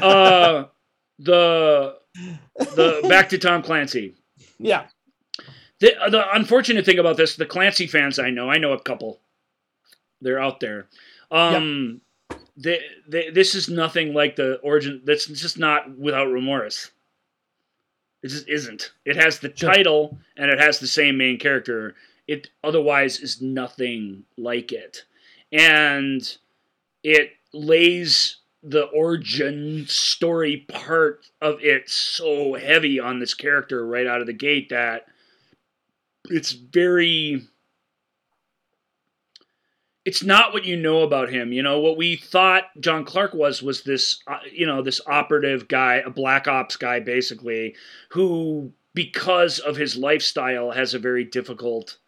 Uh, 0.00 0.66
the 1.18 1.96
the 2.56 3.04
back 3.08 3.28
to 3.30 3.38
Tom 3.38 3.62
Clancy. 3.62 4.14
yeah. 4.58 4.86
The, 5.80 5.94
the 6.10 6.24
unfortunate 6.34 6.84
thing 6.84 6.98
about 6.98 7.16
this, 7.16 7.36
the 7.36 7.46
Clancy 7.46 7.86
fans 7.86 8.18
I 8.18 8.28
know, 8.30 8.50
I 8.50 8.58
know 8.58 8.72
a 8.72 8.80
couple. 8.80 9.20
They're 10.20 10.38
out 10.40 10.60
there. 10.60 10.88
Um, 11.30 12.02
they, 12.56 12.80
they, 13.08 13.30
this 13.30 13.54
is 13.54 13.68
nothing 13.70 14.12
like 14.12 14.36
the 14.36 14.56
origin. 14.56 15.00
That's 15.04 15.26
just 15.26 15.58
not 15.58 15.96
without 15.98 16.26
remorse. 16.26 16.90
It 18.22 18.28
just 18.28 18.46
isn't. 18.48 18.92
It 19.06 19.16
has 19.16 19.38
the 19.38 19.50
Sure. 19.54 19.72
title 19.72 20.18
and 20.36 20.50
it 20.50 20.58
has 20.58 20.78
the 20.80 20.86
same 20.86 21.16
main 21.16 21.38
character. 21.38 21.94
It 22.30 22.48
otherwise 22.62 23.18
is 23.18 23.42
nothing 23.42 24.22
like 24.38 24.70
it, 24.70 25.04
and 25.50 26.22
it 27.02 27.32
lays 27.52 28.36
the 28.62 28.84
origin 28.84 29.84
story 29.88 30.64
part 30.68 31.26
of 31.40 31.60
it 31.60 31.90
so 31.90 32.54
heavy 32.54 33.00
on 33.00 33.18
this 33.18 33.34
character 33.34 33.84
right 33.84 34.06
out 34.06 34.20
of 34.20 34.28
the 34.28 34.32
gate 34.32 34.68
that 34.68 35.06
it's 36.26 36.52
very 36.52 37.48
it's 40.04 40.22
not 40.22 40.52
what 40.52 40.64
you 40.64 40.76
know 40.76 41.02
about 41.02 41.30
him. 41.30 41.52
You 41.52 41.64
know 41.64 41.80
what 41.80 41.96
we 41.96 42.14
thought 42.14 42.64
John 42.78 43.04
Clark 43.04 43.34
was 43.34 43.60
was 43.60 43.82
this 43.82 44.22
uh, 44.28 44.38
you 44.52 44.66
know 44.66 44.82
this 44.82 45.00
operative 45.04 45.66
guy, 45.66 45.96
a 45.96 46.10
black 46.10 46.46
ops 46.46 46.76
guy, 46.76 47.00
basically, 47.00 47.74
who 48.10 48.72
because 48.94 49.58
of 49.58 49.74
his 49.74 49.96
lifestyle 49.96 50.70
has 50.70 50.94
a 50.94 51.00
very 51.00 51.24
difficult 51.24 51.98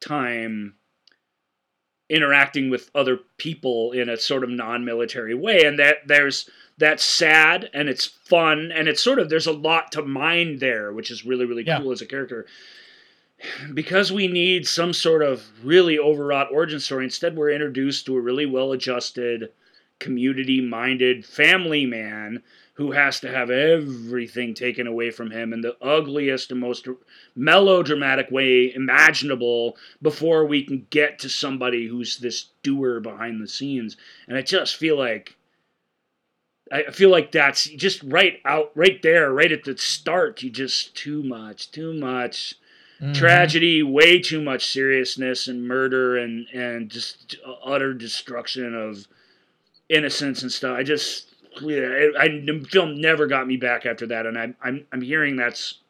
time 0.00 0.74
interacting 2.08 2.70
with 2.70 2.90
other 2.94 3.18
people 3.36 3.92
in 3.92 4.08
a 4.08 4.16
sort 4.16 4.44
of 4.44 4.50
non-military 4.50 5.34
way 5.34 5.62
and 5.64 5.78
that 5.78 5.96
there's 6.06 6.48
that's 6.78 7.04
sad 7.04 7.68
and 7.74 7.88
it's 7.88 8.04
fun 8.06 8.70
and 8.72 8.86
it's 8.86 9.02
sort 9.02 9.18
of 9.18 9.28
there's 9.28 9.46
a 9.48 9.52
lot 9.52 9.90
to 9.90 10.02
mind 10.02 10.60
there 10.60 10.92
which 10.92 11.10
is 11.10 11.24
really 11.26 11.44
really 11.44 11.64
Yeah. 11.66 11.80
cool 11.80 11.90
as 11.90 12.00
a 12.02 12.06
character 12.06 12.46
because 13.74 14.12
we 14.12 14.28
need 14.28 14.66
some 14.68 14.92
sort 14.92 15.22
of 15.22 15.44
really 15.64 15.98
overwrought 15.98 16.52
origin 16.52 16.78
story 16.78 17.04
instead 17.04 17.36
we're 17.36 17.50
introduced 17.50 18.06
to 18.06 18.16
a 18.16 18.20
really 18.20 18.46
well 18.46 18.70
adjusted 18.72 19.50
community 19.98 20.60
minded 20.60 21.26
family 21.26 21.86
man 21.86 22.40
who 22.76 22.92
has 22.92 23.20
to 23.20 23.28
have 23.30 23.50
everything 23.50 24.54
taken 24.54 24.86
away 24.86 25.10
from 25.10 25.30
him 25.30 25.52
in 25.52 25.62
the 25.62 25.76
ugliest 25.82 26.50
and 26.50 26.60
most 26.60 26.86
melodramatic 27.34 28.30
way 28.30 28.72
imaginable 28.74 29.76
before 30.02 30.44
we 30.46 30.62
can 30.62 30.86
get 30.90 31.18
to 31.18 31.28
somebody 31.28 31.86
who's 31.88 32.18
this 32.18 32.50
doer 32.62 33.00
behind 33.00 33.42
the 33.42 33.48
scenes 33.48 33.96
and 34.28 34.36
i 34.36 34.42
just 34.42 34.76
feel 34.76 34.96
like 34.96 35.36
I 36.72 36.90
feel 36.90 37.10
like 37.10 37.30
that's 37.30 37.62
just 37.64 38.02
right 38.02 38.40
out, 38.44 38.72
right 38.74 39.00
there, 39.00 39.32
right 39.32 39.52
at 39.52 39.62
the 39.62 39.78
start. 39.78 40.42
You 40.42 40.50
just 40.50 40.96
too 40.96 41.22
much, 41.22 41.70
too 41.70 41.94
much 41.94 42.56
Mhm. 43.00 43.14
tragedy, 43.14 43.82
way 43.84 44.18
too 44.18 44.42
much 44.42 44.66
seriousness 44.72 45.46
and 45.46 45.68
murder 45.68 46.16
and 46.16 46.48
and 46.52 46.90
just 46.90 47.36
utter 47.62 47.94
destruction 47.94 48.74
of 48.74 49.06
innocence 49.88 50.42
and 50.42 50.50
stuff. 50.50 50.76
I 50.76 50.82
just, 50.82 51.35
yeah, 51.62 52.10
I, 52.18 52.24
I 52.24 52.28
the 52.28 52.66
film 52.70 53.00
never 53.00 53.26
got 53.26 53.46
me 53.46 53.56
back 53.56 53.86
after 53.86 54.06
that, 54.08 54.26
and 54.26 54.38
I'm 54.38 54.56
I'm 54.62 54.86
I'm 54.92 55.02
hearing 55.02 55.36
that's 55.36 55.80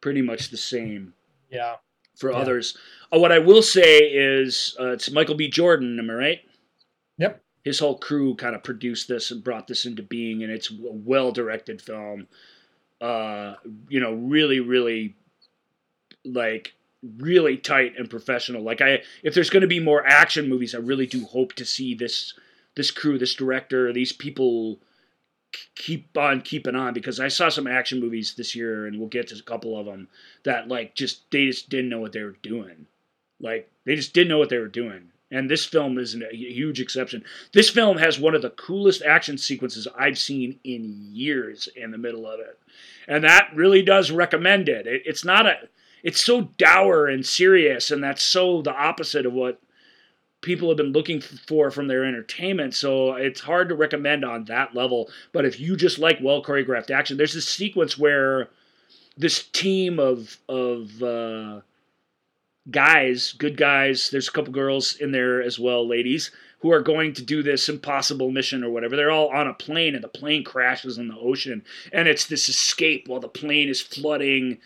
pretty 0.00 0.22
much 0.22 0.50
the 0.50 0.56
same 0.56 1.14
Yeah. 1.50 1.76
for 2.16 2.30
Yeah. 2.30 2.38
others. 2.38 2.76
Uh, 3.12 3.18
what 3.18 3.32
I 3.32 3.38
will 3.38 3.62
say 3.62 3.98
is 4.12 4.76
uh, 4.80 4.92
it's 4.92 5.10
Michael 5.10 5.34
B. 5.34 5.48
Jordan, 5.48 5.98
am 5.98 6.10
I 6.10 6.14
right? 6.14 6.40
Yep. 7.18 7.42
His 7.64 7.78
whole 7.78 7.98
crew 7.98 8.34
kind 8.36 8.54
of 8.54 8.62
produced 8.62 9.08
this 9.08 9.30
and 9.30 9.42
brought 9.42 9.66
this 9.66 9.86
into 9.86 10.02
being, 10.02 10.42
and 10.42 10.52
it's 10.52 10.70
a 10.70 10.74
well 10.80 11.32
directed 11.32 11.82
film. 11.82 12.28
Uh, 13.00 13.54
you 13.88 14.00
know, 14.00 14.14
really, 14.14 14.60
really, 14.60 15.14
like, 16.24 16.74
really 17.18 17.56
tight 17.56 17.94
and 17.98 18.08
professional. 18.08 18.62
Like, 18.62 18.80
I 18.80 19.02
if 19.22 19.34
there's 19.34 19.50
going 19.50 19.62
to 19.62 19.66
be 19.66 19.80
more 19.80 20.06
action 20.06 20.48
movies, 20.48 20.74
I 20.74 20.78
really 20.78 21.06
do 21.06 21.24
hope 21.24 21.52
to 21.54 21.64
see 21.64 21.94
this 21.94 22.34
this 22.76 22.90
crew, 22.90 23.18
this 23.18 23.34
director, 23.34 23.92
these 23.92 24.12
people 24.12 24.78
keep 25.74 26.16
on 26.16 26.42
keeping 26.42 26.76
on 26.76 26.92
because 26.94 27.18
I 27.18 27.28
saw 27.28 27.48
some 27.48 27.66
action 27.66 28.00
movies 28.00 28.34
this 28.34 28.54
year, 28.54 28.86
and 28.86 28.98
we'll 28.98 29.08
get 29.08 29.28
to 29.28 29.38
a 29.38 29.42
couple 29.42 29.78
of 29.78 29.86
them 29.86 30.08
that 30.44 30.68
like 30.68 30.94
just 30.94 31.30
they 31.30 31.46
just 31.46 31.68
didn't 31.68 31.88
know 31.88 32.00
what 32.00 32.12
they 32.12 32.22
were 32.22 32.36
doing. 32.42 32.86
Like 33.40 33.70
they 33.84 33.96
just 33.96 34.12
didn't 34.12 34.28
know 34.28 34.38
what 34.38 34.50
they 34.50 34.58
were 34.58 34.68
doing. 34.68 35.10
And 35.30 35.50
this 35.50 35.64
film 35.64 35.98
isn't 35.98 36.22
a 36.22 36.36
huge 36.36 36.80
exception. 36.80 37.24
This 37.52 37.68
film 37.68 37.98
has 37.98 38.18
one 38.18 38.36
of 38.36 38.42
the 38.42 38.50
coolest 38.50 39.02
action 39.02 39.38
sequences 39.38 39.88
I've 39.98 40.18
seen 40.18 40.60
in 40.62 41.08
years 41.12 41.68
in 41.74 41.90
the 41.90 41.98
middle 41.98 42.28
of 42.28 42.38
it. 42.38 42.60
And 43.08 43.24
that 43.24 43.50
really 43.52 43.82
does 43.82 44.12
recommend 44.12 44.68
it. 44.68 44.86
it 44.86 45.02
it's 45.04 45.24
not 45.24 45.46
a 45.46 45.68
it's 46.02 46.24
so 46.24 46.42
dour 46.58 47.08
and 47.08 47.26
serious 47.26 47.90
and 47.90 48.04
that's 48.04 48.22
so 48.22 48.62
the 48.62 48.72
opposite 48.72 49.26
of 49.26 49.32
what 49.32 49.60
people 50.40 50.68
have 50.68 50.76
been 50.76 50.92
looking 50.92 51.20
for 51.20 51.70
from 51.70 51.88
their 51.88 52.04
entertainment. 52.04 52.74
So 52.74 53.14
it's 53.14 53.40
hard 53.40 53.68
to 53.68 53.74
recommend 53.74 54.24
on 54.24 54.44
that 54.44 54.74
level. 54.74 55.10
But 55.32 55.44
if 55.44 55.58
you 55.58 55.76
just 55.76 55.98
like 55.98 56.18
well 56.22 56.42
choreographed 56.42 56.90
action, 56.90 57.16
there's 57.16 57.34
this 57.34 57.48
sequence 57.48 57.98
where 57.98 58.48
this 59.16 59.42
team 59.42 59.98
of 59.98 60.38
of 60.48 61.02
uh, 61.02 61.60
guys, 62.70 63.32
good 63.32 63.56
guys, 63.56 64.10
there's 64.10 64.28
a 64.28 64.32
couple 64.32 64.52
girls 64.52 64.96
in 64.96 65.12
there 65.12 65.42
as 65.42 65.58
well, 65.58 65.86
ladies, 65.86 66.30
who 66.60 66.72
are 66.72 66.82
going 66.82 67.12
to 67.14 67.22
do 67.22 67.42
this 67.42 67.68
impossible 67.68 68.30
mission 68.30 68.64
or 68.64 68.70
whatever. 68.70 68.96
They're 68.96 69.10
all 69.10 69.28
on 69.28 69.46
a 69.46 69.54
plane 69.54 69.94
and 69.94 70.04
the 70.04 70.08
plane 70.08 70.44
crashes 70.44 70.98
in 70.98 71.08
the 71.08 71.16
ocean 71.16 71.64
and 71.92 72.08
it's 72.08 72.26
this 72.26 72.48
escape 72.48 73.08
while 73.08 73.20
the 73.20 73.28
plane 73.28 73.68
is 73.68 73.80
flooding 73.80 74.58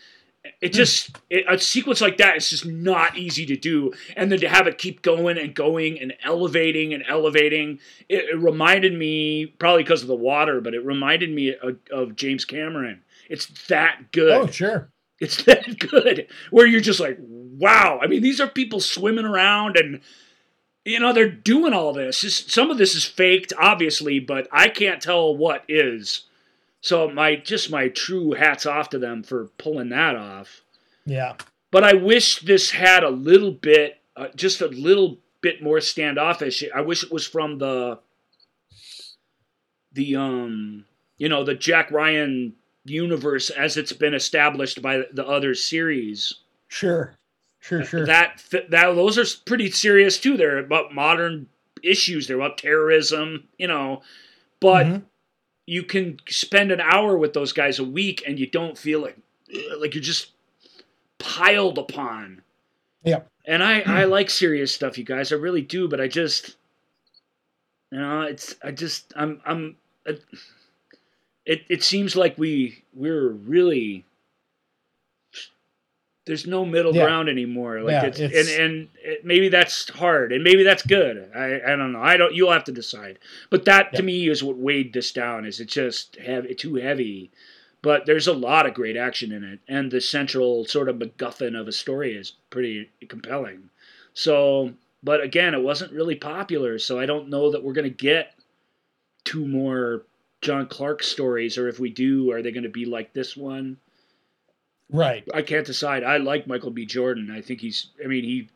it 0.59 0.73
just 0.73 1.17
it, 1.29 1.45
a 1.47 1.59
sequence 1.59 2.01
like 2.01 2.17
that 2.17 2.37
is 2.37 2.49
just 2.49 2.65
not 2.65 3.17
easy 3.17 3.45
to 3.45 3.55
do. 3.55 3.93
And 4.15 4.31
then 4.31 4.39
to 4.39 4.49
have 4.49 4.67
it 4.67 4.77
keep 4.77 5.01
going 5.01 5.37
and 5.37 5.53
going 5.53 5.99
and 5.99 6.13
elevating 6.23 6.93
and 6.93 7.03
elevating 7.07 7.79
it, 8.09 8.25
it 8.29 8.39
reminded 8.39 8.93
me 8.93 9.45
probably 9.45 9.83
because 9.83 10.01
of 10.01 10.07
the 10.07 10.15
water 10.15 10.61
but 10.61 10.73
it 10.73 10.83
reminded 10.85 11.31
me 11.31 11.55
of, 11.55 11.77
of 11.91 12.15
james 12.15 12.45
cameron. 12.45 13.01
It's 13.29 13.67
that 13.67 14.11
good. 14.11 14.31
Oh, 14.31 14.47
sure. 14.47 14.89
it's 15.19 15.43
that 15.45 15.77
good 15.77 16.27
where 16.49 16.65
you're 16.65 16.81
just 16.81 16.99
like 16.99 17.17
wow. 17.19 17.99
I 18.01 18.07
mean 18.07 18.21
these 18.21 18.41
are 18.41 18.47
people 18.47 18.79
swimming 18.79 19.25
around 19.25 19.77
and 19.77 20.01
you 20.85 20.99
know 20.99 21.13
they're 21.13 21.29
doing 21.29 21.73
all 21.73 21.93
this. 21.93 22.23
It's- 22.23 22.51
some 22.51 22.71
of 22.71 22.77
this 22.79 22.95
is 22.95 23.05
faked 23.05 23.53
obviously 23.59 24.19
but 24.19 24.47
i 24.51 24.67
can't 24.69 25.01
tell 25.01 25.35
what 25.37 25.63
is 25.67 26.23
so 26.81 27.09
my 27.09 27.35
just 27.35 27.69
my 27.71 27.87
true 27.89 28.31
hats 28.33 28.65
off 28.65 28.89
to 28.89 28.99
them 28.99 29.23
for 29.23 29.47
pulling 29.57 29.89
that 29.89 30.15
off 30.15 30.61
Yeah. 31.05 31.35
but 31.71 31.83
I 31.83 31.93
wish 31.93 32.39
this 32.41 32.71
had 32.71 33.03
a 33.03 33.09
little 33.09 33.51
bit, 33.51 33.99
uh, 34.17 34.27
just 34.35 34.61
a 34.61 34.67
little 34.67 35.17
bit 35.41 35.61
more 35.63 35.79
standoffish. 35.81 36.63
I 36.75 36.81
wish 36.81 37.03
it 37.03 37.11
was 37.11 37.25
from 37.25 37.57
the, 37.59 37.99
the 39.93 40.15
um, 40.15 40.85
you 41.17 41.29
know, 41.29 41.43
the 41.43 41.53
Jack 41.55 41.91
Ryan 41.91 42.53
universe 42.85 43.49
as 43.49 43.77
it's 43.77 43.93
been 43.93 44.13
established 44.13 44.81
by 44.81 45.03
the 45.13 45.25
other 45.25 45.53
series. 45.55 46.35
Sure. 46.67 47.15
Sure, 47.59 47.83
sure. 47.85 48.05
That 48.07 48.43
that 48.51 48.71
those 48.71 49.17
are 49.19 49.39
pretty 49.45 49.69
serious 49.69 50.19
too. 50.19 50.35
They're 50.35 50.57
about 50.57 50.93
modern 50.95 51.47
issues. 51.83 52.27
They're 52.27 52.37
about 52.37 52.57
terrorism, 52.57 53.47
you 53.59 53.67
know. 53.67 54.01
But 54.59 54.85
Mhm. 54.87 55.03
You 55.71 55.83
can 55.83 56.19
spend 56.27 56.69
an 56.69 56.81
hour 56.81 57.17
with 57.17 57.31
those 57.31 57.53
guys 57.53 57.79
a 57.79 57.83
week 57.85 58.21
and 58.27 58.37
you 58.37 58.45
don't 58.45 58.77
feel 58.77 58.99
like 58.99 59.17
like 59.79 59.95
you're 59.95 60.03
just 60.03 60.31
piled 61.17 61.77
upon. 61.77 62.41
Yeah. 63.05 63.21
And 63.45 63.63
I 63.63 63.79
I 63.79 64.03
like 64.03 64.29
serious 64.29 64.73
stuff, 64.73 64.97
you 64.97 65.05
guys. 65.05 65.31
I 65.31 65.35
really 65.35 65.61
do, 65.61 65.87
but 65.87 66.01
I 66.01 66.09
just 66.09 66.57
you 67.89 67.99
know, 67.99 68.23
it's 68.23 68.53
I 68.61 68.71
just 68.71 69.13
I'm 69.15 69.39
I'm 69.45 69.77
it 70.05 70.21
it, 71.45 71.61
it 71.69 71.83
seems 71.83 72.17
like 72.17 72.37
we 72.37 72.83
we're 72.93 73.29
really 73.29 74.03
there's 76.31 76.47
no 76.47 76.63
middle 76.65 76.95
Yeah. 76.95 77.03
ground 77.03 77.27
anymore. 77.27 77.81
Like 77.81 77.91
Yeah, 77.91 78.05
it's, 78.05 78.19
it's- 78.21 78.49
and 78.57 78.61
and 78.71 78.87
it, 79.03 79.25
maybe 79.25 79.49
that's 79.49 79.89
hard, 79.89 80.31
and 80.31 80.43
maybe 80.43 80.63
that's 80.63 80.81
good. 80.85 81.29
I 81.35 81.59
I 81.73 81.75
don't 81.75 81.91
know. 81.91 82.01
I 82.01 82.15
don't. 82.15 82.33
You'll 82.33 82.51
have 82.53 82.63
to 82.65 82.71
decide. 82.71 83.19
But 83.49 83.65
that 83.65 83.93
to 83.95 84.03
me 84.03 84.29
is 84.29 84.41
what 84.43 84.57
weighed 84.57 84.93
this 84.93 85.11
down. 85.11 85.45
Is 85.45 85.59
it 85.59 85.67
just 85.67 86.15
have 86.17 86.47
too 86.55 86.75
heavy? 86.75 87.31
But 87.81 88.05
there's 88.05 88.27
a 88.27 88.33
lot 88.33 88.65
of 88.65 88.73
great 88.73 88.95
action 88.95 89.31
in 89.31 89.43
it, 89.43 89.59
and 89.67 89.91
the 89.91 89.99
central 89.99 90.65
sort 90.65 90.87
of 90.87 90.97
MacGuffin 90.97 91.59
of 91.59 91.67
a 91.67 91.71
story 91.71 92.15
is 92.15 92.33
pretty 92.49 92.89
compelling. 93.09 93.69
So, 94.13 94.73
but 95.03 95.21
again, 95.21 95.53
it 95.53 95.61
wasn't 95.63 95.91
really 95.91 96.15
popular, 96.15 96.77
so 96.79 96.99
I 96.99 97.05
don't 97.05 97.29
know 97.29 97.51
that 97.51 97.63
we're 97.63 97.73
gonna 97.73 97.89
get 97.89 98.35
two 99.23 99.45
more 99.47 100.03
John 100.41 100.67
Clark 100.67 101.03
stories, 101.03 101.57
or 101.57 101.67
if 101.67 101.79
we 101.79 101.89
do, 101.89 102.31
are 102.31 102.41
they 102.41 102.51
going 102.51 102.63
to 102.63 102.69
be 102.69 102.85
like 102.85 103.13
this 103.13 103.37
one? 103.37 103.77
Right. 104.91 105.23
I 105.33 105.41
can't 105.41 105.65
decide. 105.65 106.03
I 106.03 106.17
like 106.17 106.47
Michael 106.47 106.71
B. 106.71 106.85
Jordan. 106.85 107.31
I 107.31 107.41
think 107.41 107.61
he's. 107.61 107.87
I 108.03 108.07
mean, 108.07 108.23
he, 108.23 108.49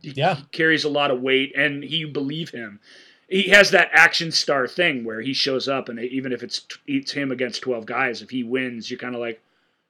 he 0.00 0.10
Yeah. 0.10 0.38
carries 0.52 0.84
a 0.84 0.88
lot 0.88 1.10
of 1.10 1.20
weight, 1.20 1.52
and 1.56 1.84
you 1.84 2.08
believe 2.08 2.50
him. 2.50 2.80
He 3.28 3.44
has 3.50 3.70
that 3.70 3.88
action 3.92 4.30
star 4.30 4.68
thing 4.68 5.02
where 5.04 5.20
he 5.20 5.32
shows 5.32 5.66
up, 5.68 5.88
and 5.88 5.98
even 5.98 6.32
if 6.32 6.42
it's 6.42 6.66
it's 6.86 7.12
him 7.12 7.32
against 7.32 7.62
twelve 7.62 7.86
guys, 7.86 8.22
if 8.22 8.30
he 8.30 8.44
wins, 8.44 8.90
you're 8.90 8.98
kind 8.98 9.14
of 9.14 9.20
like, 9.20 9.40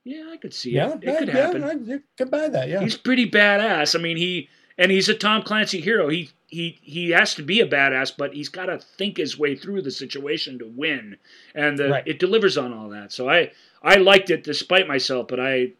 yeah, 0.04 0.28
I 0.30 0.36
could 0.36 0.54
see 0.54 0.70
Yeah. 0.72 0.90
it. 0.94 0.94
It 0.96 1.02
yeah, 1.04 1.18
could 1.18 1.28
yeah, 1.28 1.34
happen. 1.34 1.64
I, 1.64 1.72
you 1.72 2.02
could 2.16 2.30
buy 2.30 2.48
that. 2.48 2.68
Yeah. 2.68 2.80
He's 2.80 2.96
pretty 2.96 3.28
badass. 3.30 3.98
I 3.98 4.02
mean, 4.02 4.16
he 4.16 4.48
and 4.78 4.90
he's 4.90 5.08
a 5.08 5.14
Tom 5.14 5.42
Clancy 5.42 5.80
hero. 5.80 6.08
He 6.08 6.30
he 6.46 6.78
he 6.80 7.10
has 7.10 7.34
to 7.34 7.42
be 7.42 7.60
a 7.60 7.66
badass, 7.66 8.16
but 8.16 8.32
he's 8.34 8.48
got 8.48 8.66
to 8.66 8.78
think 8.78 9.16
his 9.16 9.36
way 9.36 9.56
through 9.56 9.82
the 9.82 9.90
situation 9.90 10.58
to 10.60 10.66
win, 10.66 11.16
and 11.54 11.76
the, 11.76 11.88
Right. 11.90 12.06
it 12.06 12.20
delivers 12.20 12.56
on 12.56 12.72
all 12.72 12.88
that. 12.90 13.12
So 13.12 13.28
I 13.28 13.50
I 13.84 13.96
liked 13.96 14.30
it 14.30 14.42
despite 14.42 14.88
myself, 14.88 15.28
but 15.28 15.38
I. 15.38 15.72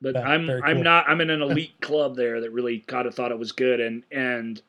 But 0.00 0.14
Yeah, 0.16 0.22
I'm 0.28 0.50
I'm 0.50 0.76
cool. 0.76 0.84
not 0.84 1.08
I'm 1.08 1.20
in 1.20 1.30
an 1.30 1.42
elite 1.48 1.80
club 1.80 2.16
there 2.16 2.40
that 2.40 2.50
really 2.50 2.80
kind 2.80 3.06
of 3.06 3.14
thought 3.14 3.30
it 3.32 3.38
was 3.38 3.52
good 3.52 3.80
and 3.80 4.02
and 4.10 4.60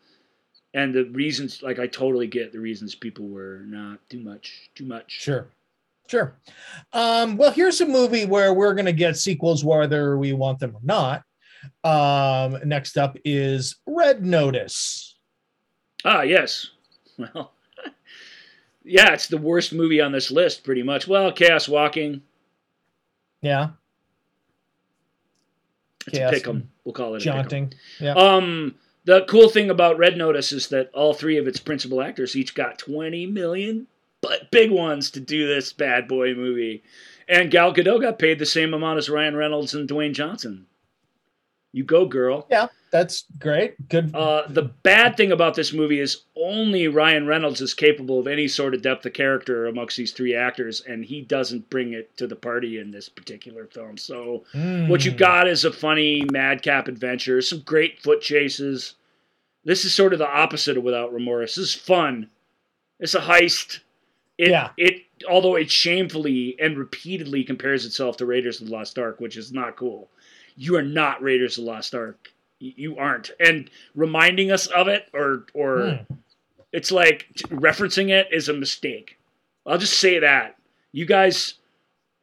and 0.76 0.94
the 0.94 1.06
reasons 1.06 1.62
like 1.64 1.80
I 1.80 1.88
totally 1.88 2.28
get 2.28 2.52
the 2.52 2.60
reasons 2.60 2.94
people 2.96 3.28
were 3.28 3.62
not 3.66 3.98
too 4.10 4.20
much 4.20 4.70
too 4.76 4.86
much. 4.86 5.12
Sure. 5.12 5.48
Sure. 6.08 6.36
Um, 6.92 7.38
well, 7.38 7.52
here's 7.52 7.80
a 7.82 7.86
movie 7.86 8.26
where 8.26 8.54
we're 8.54 8.74
going 8.76 8.86
to 8.86 8.92
get 8.94 9.16
sequels 9.18 9.64
whether 9.64 10.18
we 10.18 10.34
want 10.34 10.60
them 10.60 10.76
or 10.76 10.82
not. 10.84 11.24
Um, 11.84 12.60
next 12.68 12.98
up 12.98 13.18
is 13.24 13.78
Red 13.88 14.24
Notice. 14.24 15.16
Ah, 16.06 16.22
yes. 16.22 16.70
Well, 17.18 17.54
yeah, 18.84 19.14
it's 19.14 19.28
the 19.28 19.38
worst 19.38 19.74
movie 19.74 20.02
on 20.02 20.12
this 20.12 20.32
list, 20.32 20.64
pretty 20.64 20.84
much. 20.84 21.08
Well, 21.08 21.32
Chaos 21.32 21.68
Walking. 21.68 22.22
Yeah. 23.42 23.70
It's 26.08 26.18
Chaos 26.18 26.34
a 26.34 26.36
pick'em. 26.36 26.64
We'll 26.84 26.94
call 26.94 27.16
it. 27.16 27.20
Jaunting. 27.20 27.74
Yeah. 28.00 28.14
Um, 28.14 28.76
the 29.06 29.26
cool 29.26 29.50
thing 29.50 29.70
about 29.70 29.98
Red 29.98 30.18
Notice 30.18 30.52
is 30.52 30.68
that 30.70 30.90
all 30.94 31.14
three 31.14 31.38
of 31.38 31.48
its 31.48 31.60
principal 31.60 32.02
actors 32.02 32.36
each 32.36 32.56
got 32.56 32.78
20 32.78 33.28
million, 33.28 33.88
but 34.22 34.52
big 34.52 34.72
ones 34.72 35.12
to 35.12 35.20
do 35.20 35.48
this 35.48 35.74
bad 35.74 36.08
boy 36.08 36.34
movie. 36.34 36.84
And 37.28 37.52
Gal 37.52 37.74
Gadot 37.74 38.02
got 38.02 38.20
paid 38.20 38.40
the 38.40 38.46
same 38.46 38.74
amount 38.74 38.98
as 38.98 39.10
Ryan 39.10 39.36
Reynolds 39.36 39.74
and 39.74 39.88
Dwayne 39.90 40.14
Johnson. 40.14 40.66
You 41.72 41.84
go, 41.84 42.06
girl. 42.06 42.46
yeah, 42.50 42.68
that's 42.94 43.26
great. 43.40 43.90
Good. 43.90 44.14
Uh, 44.16 44.44
the 44.48 44.62
bad 44.62 45.18
thing 45.18 45.32
about 45.32 45.56
this 45.56 45.74
movie 45.74 46.00
is 46.00 46.22
only 46.38 46.88
Ryan 46.88 47.26
Reynolds 47.26 47.60
is 47.60 47.74
capable 47.74 48.20
of 48.20 48.28
any 48.28 48.48
sort 48.48 48.76
of 48.76 48.84
depth 48.84 49.04
of 49.08 49.14
character 49.14 49.66
amongst 49.66 49.98
these 49.98 50.12
three 50.12 50.36
actors, 50.36 50.82
and 50.82 51.04
he 51.04 51.22
doesn't 51.22 51.70
bring 51.72 51.94
it 51.94 52.16
to 52.18 52.28
the 52.28 52.36
party 52.36 52.78
in 52.78 52.92
this 52.92 53.10
particular 53.10 53.66
film. 53.66 53.98
So, 53.98 54.44
what 54.88 55.04
you 55.06 55.12
Mm. 55.12 55.18
got 55.18 55.48
is 55.48 55.66
a 55.66 55.72
funny 55.72 56.24
madcap 56.32 56.88
adventure, 56.88 57.42
some 57.42 57.62
great 57.62 58.00
foot 58.00 58.22
chases. 58.22 58.94
This 59.66 59.84
is 59.86 59.94
sort 59.96 60.14
of 60.14 60.20
the 60.20 60.30
opposite 60.30 60.78
of 60.78 60.84
Without 60.84 61.12
Remorse. 61.12 61.56
This 61.56 61.70
is 61.70 61.74
fun. 61.76 62.30
It's 63.00 63.16
a 63.16 63.22
heist. 63.22 63.80
It, 64.38 64.50
Yeah. 64.52 64.70
It 64.78 65.04
although 65.28 65.56
it 65.56 65.72
shamefully 65.72 66.56
and 66.60 66.78
repeatedly 66.78 67.44
compares 67.44 67.86
itself 67.86 68.18
to 68.18 68.26
Raiders 68.26 68.62
of 68.62 68.68
the 68.68 68.74
Lost 68.74 69.00
Ark, 69.00 69.20
which 69.20 69.36
is 69.38 69.52
not 69.52 69.78
cool. 69.78 70.10
You 70.58 70.76
are 70.76 70.82
not 70.84 71.22
Raiders 71.24 71.58
of 71.58 71.64
the 71.66 71.72
Lost 71.72 71.96
Ark. 71.96 72.30
You 72.60 72.98
aren't. 72.98 73.32
And 73.40 73.70
reminding 73.96 74.52
us 74.52 74.68
of 74.68 74.88
it 74.88 75.08
or 75.14 75.46
or 75.54 75.90
Hmm. 76.10 76.14
it's 76.72 76.92
like 76.92 77.28
referencing 77.50 78.10
it 78.10 78.28
is 78.32 78.50
a 78.50 78.54
mistake. 78.54 79.18
I'll 79.66 79.78
just 79.78 80.00
say 80.00 80.20
that. 80.20 80.56
You 80.92 81.06
guys 81.06 81.56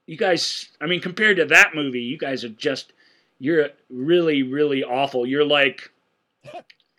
you 0.07 0.17
guys 0.17 0.71
I 0.81 0.87
mean 0.87 1.01
compared 1.01 1.37
to 1.39 1.45
that 1.47 1.75
movie, 1.75 2.01
you 2.03 2.17
guys 2.19 2.45
are 2.45 2.49
just 2.51 2.93
you're 3.39 3.69
really 3.91 4.43
really 4.43 4.83
awful. 4.85 5.27
You're 5.27 5.45
like 5.45 5.91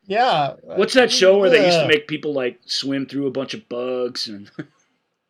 Yeah. 0.05 0.53
what's 0.63 0.93
that 0.93 1.11
show 1.11 1.37
where 1.39 1.49
they 1.49 1.65
used 1.65 1.79
to 1.79 1.87
make 1.87 2.07
people 2.07 2.33
like 2.33 2.59
swim 2.65 3.05
through 3.05 3.27
a 3.27 3.31
bunch 3.31 3.53
of 3.53 3.67
bugs 3.69 4.27
and 4.27 4.49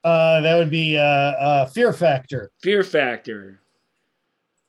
Uh, 0.04 0.42
that 0.42 0.58
would 0.58 0.72
be 0.72 0.98
uh, 0.98 1.02
uh, 1.04 1.66
Fear 1.68 1.94
Factor. 1.94 2.50
Fear 2.64 2.84
Factor. 2.84 3.61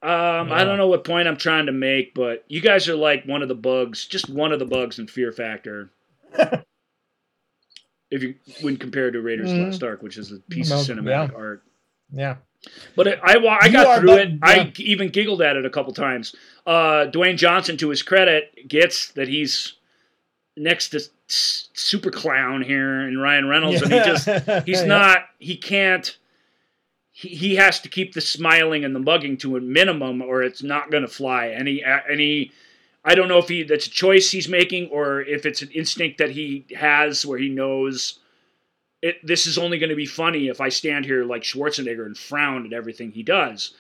Um, 0.03 0.53
I 0.53 0.65
don't 0.65 0.79
know 0.79 0.89
what 0.89 1.05
point 1.05 1.29
I'm 1.29 1.37
trying 1.37 1.67
to 1.67 1.73
make, 1.73 2.13
but 2.15 2.45
you 2.49 2.61
guys 2.61 2.89
are 2.89 2.97
like 2.97 3.25
one 3.25 3.41
of 3.43 3.49
the 3.49 3.55
bugs, 3.55 4.05
just 4.07 4.29
one 4.29 4.51
of 4.53 4.59
the 4.59 4.65
bugs 4.67 4.99
in 4.99 5.07
Fear 5.07 5.31
Factor. 5.33 5.91
if 8.11 8.23
you 8.23 8.35
when 8.61 8.77
compared 8.77 9.15
to 9.15 9.21
Raiders 9.23 9.51
of 9.51 9.57
the 9.57 9.63
Mhm. 9.63 9.67
Lost 9.71 9.83
Ark, 9.83 10.03
which 10.03 10.19
is 10.19 10.33
a 10.33 10.39
piece 10.51 10.71
of 10.71 10.79
cinematic 10.81 11.31
yeah. 11.31 11.37
art. 11.37 11.63
Yeah. 12.13 12.37
But 12.95 13.07
it, 13.09 13.21
I 13.23 13.37
I 13.61 13.69
got 13.71 13.87
are 13.87 13.99
through 14.01 14.09
but- 14.09 14.21
it. 14.21 14.31
yeah. 14.33 14.39
I 14.43 14.73
even 14.77 15.09
giggled 15.09 15.43
at 15.43 15.57
it 15.57 15.65
a 15.65 15.71
couple 15.71 15.93
times. 15.93 16.35
Uh, 16.67 17.07
Dwayne 17.11 17.37
Johnson, 17.37 17.77
to 17.79 17.89
his 17.89 18.03
credit, 18.03 18.69
gets 18.69 19.11
that 19.13 19.29
he's 19.29 19.75
next 20.57 20.91
to 20.91 20.99
S- 21.29 21.69
Super 21.73 22.11
Clown 22.11 22.63
here 22.63 23.01
and 23.01 23.21
Ryan 23.21 23.49
Reynolds, 23.49 23.83
and 23.83 23.93
he 23.93 23.99
just 24.01 24.27
he's 24.67 24.81
Yeah. 24.83 24.87
not 24.87 25.25
he 25.39 25.57
can't 25.57 26.17
he, 27.23 27.29
he 27.29 27.55
has 27.57 27.81
to 27.81 27.89
keep 27.89 28.13
the 28.13 28.21
smiling 28.21 28.85
and 28.85 28.95
the 28.95 29.01
mugging 29.01 29.37
to 29.39 29.57
a 29.57 29.61
minimum 29.61 30.21
or 30.23 30.43
it's 30.43 30.63
not 30.63 30.91
going 30.91 31.03
to 31.03 31.09
fly 31.09 31.47
and 31.47 31.67
he 31.69 32.53
i 33.05 33.15
don't 33.15 33.29
know 33.29 33.39
if 33.39 33.49
he 33.49 33.63
that's 33.63 33.87
a 33.87 33.91
choice 33.91 34.31
he's 34.31 34.49
making 34.49 34.89
or 34.91 35.21
if 35.23 35.47
it's 35.47 35.63
an 35.63 35.71
instinct 35.71 36.19
that 36.19 36.31
he 36.31 36.65
has 36.77 37.25
where 37.25 37.39
he 37.39 37.49
knows 37.49 38.19
it 39.01 39.17
this 39.27 39.47
is 39.47 39.59
only 39.59 39.79
going 39.79 39.91
to 39.91 39.97
be 39.97 40.07
funny 40.07 40.49
if 40.49 40.61
i 40.61 40.69
stand 40.69 41.05
here 41.05 41.25
like 41.25 41.43
schwarzenegger 41.43 42.07
and 42.07 42.17
frown 42.19 42.67
at 42.67 42.73
everything 42.73 43.11
he 43.13 43.23
does. 43.23 43.75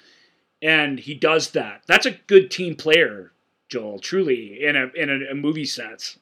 And 0.64 1.00
he 1.00 1.14
does 1.14 1.50
that. 1.50 1.82
That's 1.88 2.06
a 2.06 2.12
good 2.28 2.50
team 2.50 2.76
player 2.76 3.32
joel 3.68 3.98
truly 3.98 4.62
in 4.64 4.76
a 4.76 4.86
in 4.94 5.08
a, 5.10 5.32
a 5.32 5.34
movie 5.34 5.64
sense 5.64 6.18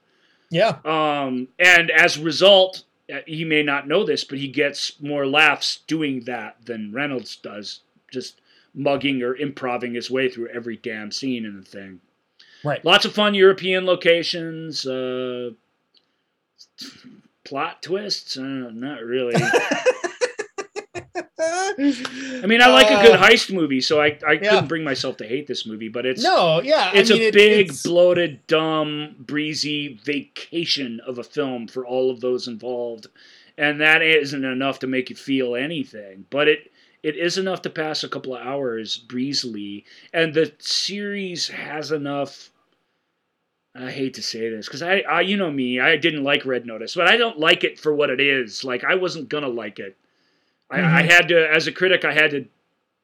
Yeah. 0.50 0.78
um, 0.84 1.48
and 1.58 1.90
as 1.90 2.16
a 2.16 2.22
result, 2.22 2.84
he 3.26 3.44
may 3.44 3.62
not 3.62 3.88
know 3.88 4.04
this, 4.04 4.24
but 4.24 4.38
he 4.38 4.48
gets 4.48 5.00
more 5.00 5.26
laughs 5.26 5.80
doing 5.86 6.20
that 6.24 6.56
than 6.64 6.92
Reynolds 6.92 7.36
does, 7.36 7.80
just 8.10 8.40
mugging 8.74 9.22
or 9.22 9.36
improving 9.36 9.94
his 9.94 10.10
way 10.10 10.28
through 10.28 10.48
every 10.48 10.76
damn 10.76 11.10
scene 11.10 11.44
in 11.44 11.56
the 11.56 11.64
thing. 11.64 12.00
Right. 12.62 12.84
Lots 12.84 13.04
of 13.04 13.12
fun 13.12 13.34
European 13.34 13.86
locations. 13.86 14.86
Uh, 14.86 15.50
plot 17.44 17.82
twists? 17.82 18.36
Uh, 18.36 18.70
not 18.72 19.02
really. 19.02 19.34
I 22.42 22.46
mean, 22.46 22.60
I 22.62 22.68
like 22.68 22.90
a 22.90 23.02
good 23.06 23.18
heist 23.18 23.52
movie, 23.52 23.80
so 23.80 24.00
I, 24.00 24.06
I 24.06 24.10
Uh, 24.10 24.32
yeah. 24.32 24.50
couldn't 24.50 24.68
bring 24.68 24.84
myself 24.84 25.16
to 25.18 25.26
hate 25.26 25.46
this 25.46 25.66
movie, 25.66 25.88
but 25.88 26.06
it's 26.06 26.22
No, 26.22 26.60
yeah. 26.62 26.90
it's 26.94 27.10
I 27.10 27.14
mean, 27.14 27.22
a 27.22 27.26
it- 27.26 27.34
big, 27.34 27.60
it's- 27.66 27.82
bloated, 27.82 28.46
dumb, 28.46 29.14
breezy 29.18 29.98
vacation 30.04 31.00
of 31.06 31.18
a 31.18 31.24
film 31.24 31.66
for 31.68 31.86
all 31.86 32.10
of 32.10 32.20
those 32.20 32.48
involved, 32.48 33.06
and 33.58 33.80
that 33.80 34.02
isn't 34.02 34.44
enough 34.44 34.78
to 34.80 34.86
make 34.86 35.10
you 35.10 35.16
feel 35.16 35.54
anything. 35.54 36.26
But 36.30 36.48
it 36.48 36.72
it 37.02 37.16
is 37.16 37.38
enough 37.38 37.62
to 37.62 37.70
pass 37.70 38.04
a 38.04 38.08
couple 38.08 38.34
of 38.36 38.46
hours 38.46 38.98
breezily, 38.98 39.84
and 40.12 40.34
the 40.34 40.52
series 40.58 41.48
has 41.48 41.92
enough. 41.92 42.50
I 43.74 43.90
hate 43.90 44.14
to 44.14 44.22
say 44.22 44.48
this 44.50 44.66
because 44.66 44.82
I, 44.82 44.98
I, 45.08 45.20
you 45.20 45.36
know 45.36 45.50
me, 45.50 45.78
I 45.78 45.96
didn't 45.96 46.24
like 46.24 46.44
Red 46.44 46.66
Notice, 46.66 46.96
but 46.96 47.06
I 47.06 47.16
don't 47.16 47.38
like 47.38 47.62
it 47.62 47.78
for 47.78 47.94
what 47.94 48.10
it 48.10 48.20
is. 48.20 48.64
Like 48.64 48.82
I 48.84 48.96
wasn't 48.96 49.28
gonna 49.28 49.48
like 49.48 49.78
it. 49.78 49.96
I, 50.70 50.78
I 51.00 51.02
Mhm. 51.02 51.10
had 51.10 51.28
to, 51.28 51.50
as 51.52 51.66
a 51.66 51.72
critic, 51.72 52.04
I 52.04 52.12
had 52.12 52.30
to 52.32 52.44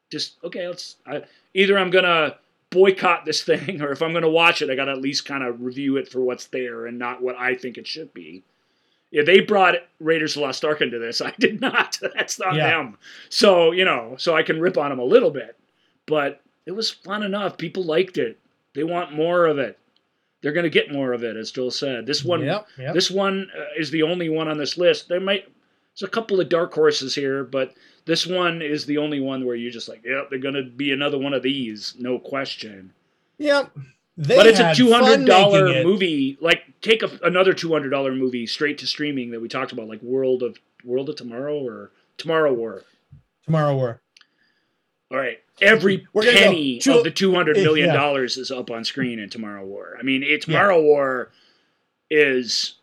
just 0.09 0.37
okay. 0.43 0.67
Let's 0.67 0.95
I, 1.05 1.23
either 1.53 1.77
I'm 1.77 1.89
gonna 1.89 2.37
boycott 2.69 3.25
this 3.25 3.43
thing, 3.51 3.81
or 3.81 3.91
if 3.91 4.01
I'm 4.01 4.13
gonna 4.13 4.29
watch 4.29 4.61
it, 4.61 4.69
I 4.69 4.75
gotta 4.75 4.91
at 4.91 5.01
least 5.01 5.25
kind 5.25 5.43
of 5.43 5.61
review 5.61 5.97
it 5.97 6.07
for 6.09 6.21
what's 6.21 6.47
there 6.47 6.85
and 6.85 6.97
not 6.97 7.21
what 7.21 7.35
I 7.37 7.55
think 7.55 7.77
it 7.77 7.87
should 7.87 8.13
be. 8.13 8.43
Yeah, 9.11 9.23
they 9.23 9.39
brought 9.39 9.75
Raiders 9.99 10.35
of 10.35 10.41
Lost 10.43 10.65
Ark 10.65 10.81
into 10.81 10.99
this. 10.99 11.21
I 11.21 11.33
did 11.39 11.61
not. 11.61 11.97
That's 12.15 12.39
not 12.39 12.55
Yeah. 12.55 12.69
them. 12.77 12.97
So 13.29 13.71
you 13.71 13.85
know, 13.85 14.15
so 14.17 14.35
I 14.35 14.43
can 14.43 14.59
rip 14.61 14.77
on 14.77 14.89
them 14.89 14.99
a 14.99 15.03
little 15.05 15.31
bit, 15.31 15.55
but 16.05 16.41
it 16.65 16.71
was 16.71 16.89
fun 16.91 17.23
enough. 17.23 17.57
People 17.57 17.83
liked 17.83 18.17
it. 18.17 18.37
They 18.73 18.83
want 18.83 19.13
more 19.13 19.45
of 19.45 19.57
it. 19.59 19.77
They're 20.41 20.51
gonna 20.53 20.69
get 20.69 20.91
more 20.91 21.13
of 21.13 21.23
it, 21.23 21.35
as 21.35 21.51
Joel 21.51 21.71
said. 21.71 22.05
This 22.05 22.23
one, 22.23 22.43
Yep, 22.43 22.67
yep. 22.77 22.93
this 22.93 23.09
one 23.09 23.49
uh, 23.57 23.63
is 23.77 23.89
the 23.91 24.03
only 24.03 24.29
one 24.29 24.47
on 24.47 24.57
this 24.57 24.77
list. 24.77 25.09
There 25.09 25.19
might 25.19 25.49
there's 25.99 26.07
a 26.07 26.11
couple 26.11 26.39
of 26.39 26.49
dark 26.49 26.73
horses 26.73 27.15
here, 27.15 27.43
but 27.43 27.73
this 28.05 28.27
one 28.27 28.61
is 28.61 28.85
the 28.85 28.97
only 28.97 29.19
one 29.19 29.45
where 29.45 29.55
you're 29.55 29.71
just 29.71 29.89
like, 29.89 30.03
yep, 30.05 30.29
they're 30.29 30.39
gonna 30.39 30.63
be 30.63 30.91
another 30.91 31.17
one 31.17 31.33
of 31.33 31.43
these, 31.43 31.95
no 31.97 32.19
question. 32.19 32.93
Yep. 33.37 33.71
They 34.17 34.35
but 34.35 34.47
it's 34.47 34.59
a 34.59 34.73
two 34.73 34.91
hundred 34.91 35.25
dollar 35.25 35.83
movie. 35.83 36.37
Like 36.41 36.63
take 36.81 37.03
a, 37.03 37.09
another 37.23 37.53
two 37.53 37.71
hundred 37.71 37.89
dollar 37.89 38.13
movie 38.13 38.47
straight 38.47 38.79
to 38.79 38.87
streaming 38.87 39.31
that 39.31 39.41
we 39.41 39.47
talked 39.47 39.71
about, 39.71 39.87
like 39.87 40.01
World 40.01 40.41
of 40.41 40.57
World 40.83 41.09
of 41.09 41.17
Tomorrow 41.17 41.59
or 41.59 41.91
Tomorrow 42.17 42.53
War. 42.53 42.83
Tomorrow 43.45 43.75
War. 43.75 44.01
All 45.11 45.17
right, 45.17 45.37
every 45.61 46.07
We're 46.13 46.23
penny 46.23 46.79
go 46.83 46.97
of 46.97 47.03
the 47.03 47.11
two 47.11 47.33
hundred 47.33 47.57
million 47.57 47.89
yeah. 47.89 47.95
dollars 47.95 48.37
is 48.37 48.49
up 48.49 48.71
on 48.71 48.83
screen 48.85 49.19
in 49.19 49.29
Tomorrow 49.29 49.65
War. 49.65 49.95
I 49.99 50.03
mean, 50.03 50.23
it, 50.23 50.41
Tomorrow 50.41 50.81
War 50.81 51.31
is 52.09 52.75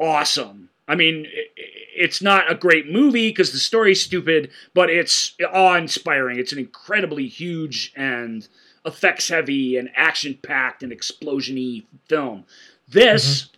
awesome. 0.00 0.69
I 0.90 0.96
mean, 0.96 1.28
it's 1.54 2.20
not 2.20 2.50
a 2.50 2.56
great 2.56 2.90
movie 2.90 3.28
because 3.28 3.52
the 3.52 3.58
story's 3.58 4.02
stupid, 4.02 4.50
but 4.74 4.90
it's 4.90 5.36
awe-inspiring. 5.40 6.40
It's 6.40 6.50
an 6.52 6.58
incredibly 6.58 7.28
huge 7.28 7.92
and 7.94 8.48
effects-heavy 8.84 9.76
and 9.76 9.88
action-packed 9.94 10.82
and 10.82 10.90
explosion-y 10.90 11.84
film. 12.08 12.44
This, 12.88 13.44
mm-hmm. 13.44 13.56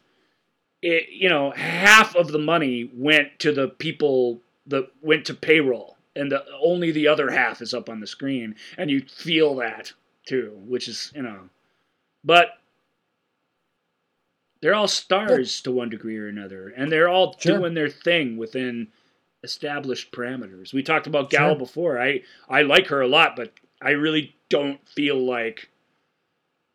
it, 0.83 1.05
you 1.11 1.31
know, 1.31 1.53
half 1.53 2.15
of 2.17 2.33
the 2.33 2.39
money 2.39 2.91
went 2.93 3.39
to 3.39 3.51
the 3.51 3.69
people 3.69 4.43
that 4.67 4.91
went 5.01 5.25
to 5.27 5.35
payroll, 5.35 5.97
and 6.15 6.31
the, 6.31 6.45
only 6.63 6.93
the 6.93 7.09
other 7.09 7.31
half 7.31 7.63
is 7.63 7.73
up 7.73 7.89
on 7.89 8.01
the 8.01 8.07
screen, 8.07 8.57
and 8.77 8.91
you 8.91 9.01
feel 9.01 9.55
that 9.55 9.93
too, 10.27 10.53
which 10.67 10.87
is 10.87 11.11
you 11.15 11.23
know, 11.23 11.49
but 12.25 12.59
they're 14.63 14.75
all 14.75 14.89
stars 14.89 15.61
to 15.63 15.71
one 15.73 15.91
degree 15.91 16.17
or 16.17 16.29
another, 16.29 16.69
and 16.69 16.91
they're 16.91 17.09
all 17.09 17.37
Sure. 17.39 17.59
doing 17.59 17.75
their 17.75 17.91
thing 17.91 18.37
within 18.39 18.89
established 19.43 20.13
parameters. 20.13 20.73
We 20.73 20.83
talked 20.83 21.07
about 21.09 21.31
Gal 21.31 21.51
Sure. 21.51 21.59
before. 21.59 22.01
I 22.01 22.23
I 22.49 22.63
like 22.63 22.87
her 22.87 23.01
a 23.03 23.09
lot, 23.09 23.37
but 23.37 23.53
I 23.83 23.91
really 23.91 24.35
don't 24.49 24.87
feel 24.89 25.19
like 25.19 25.69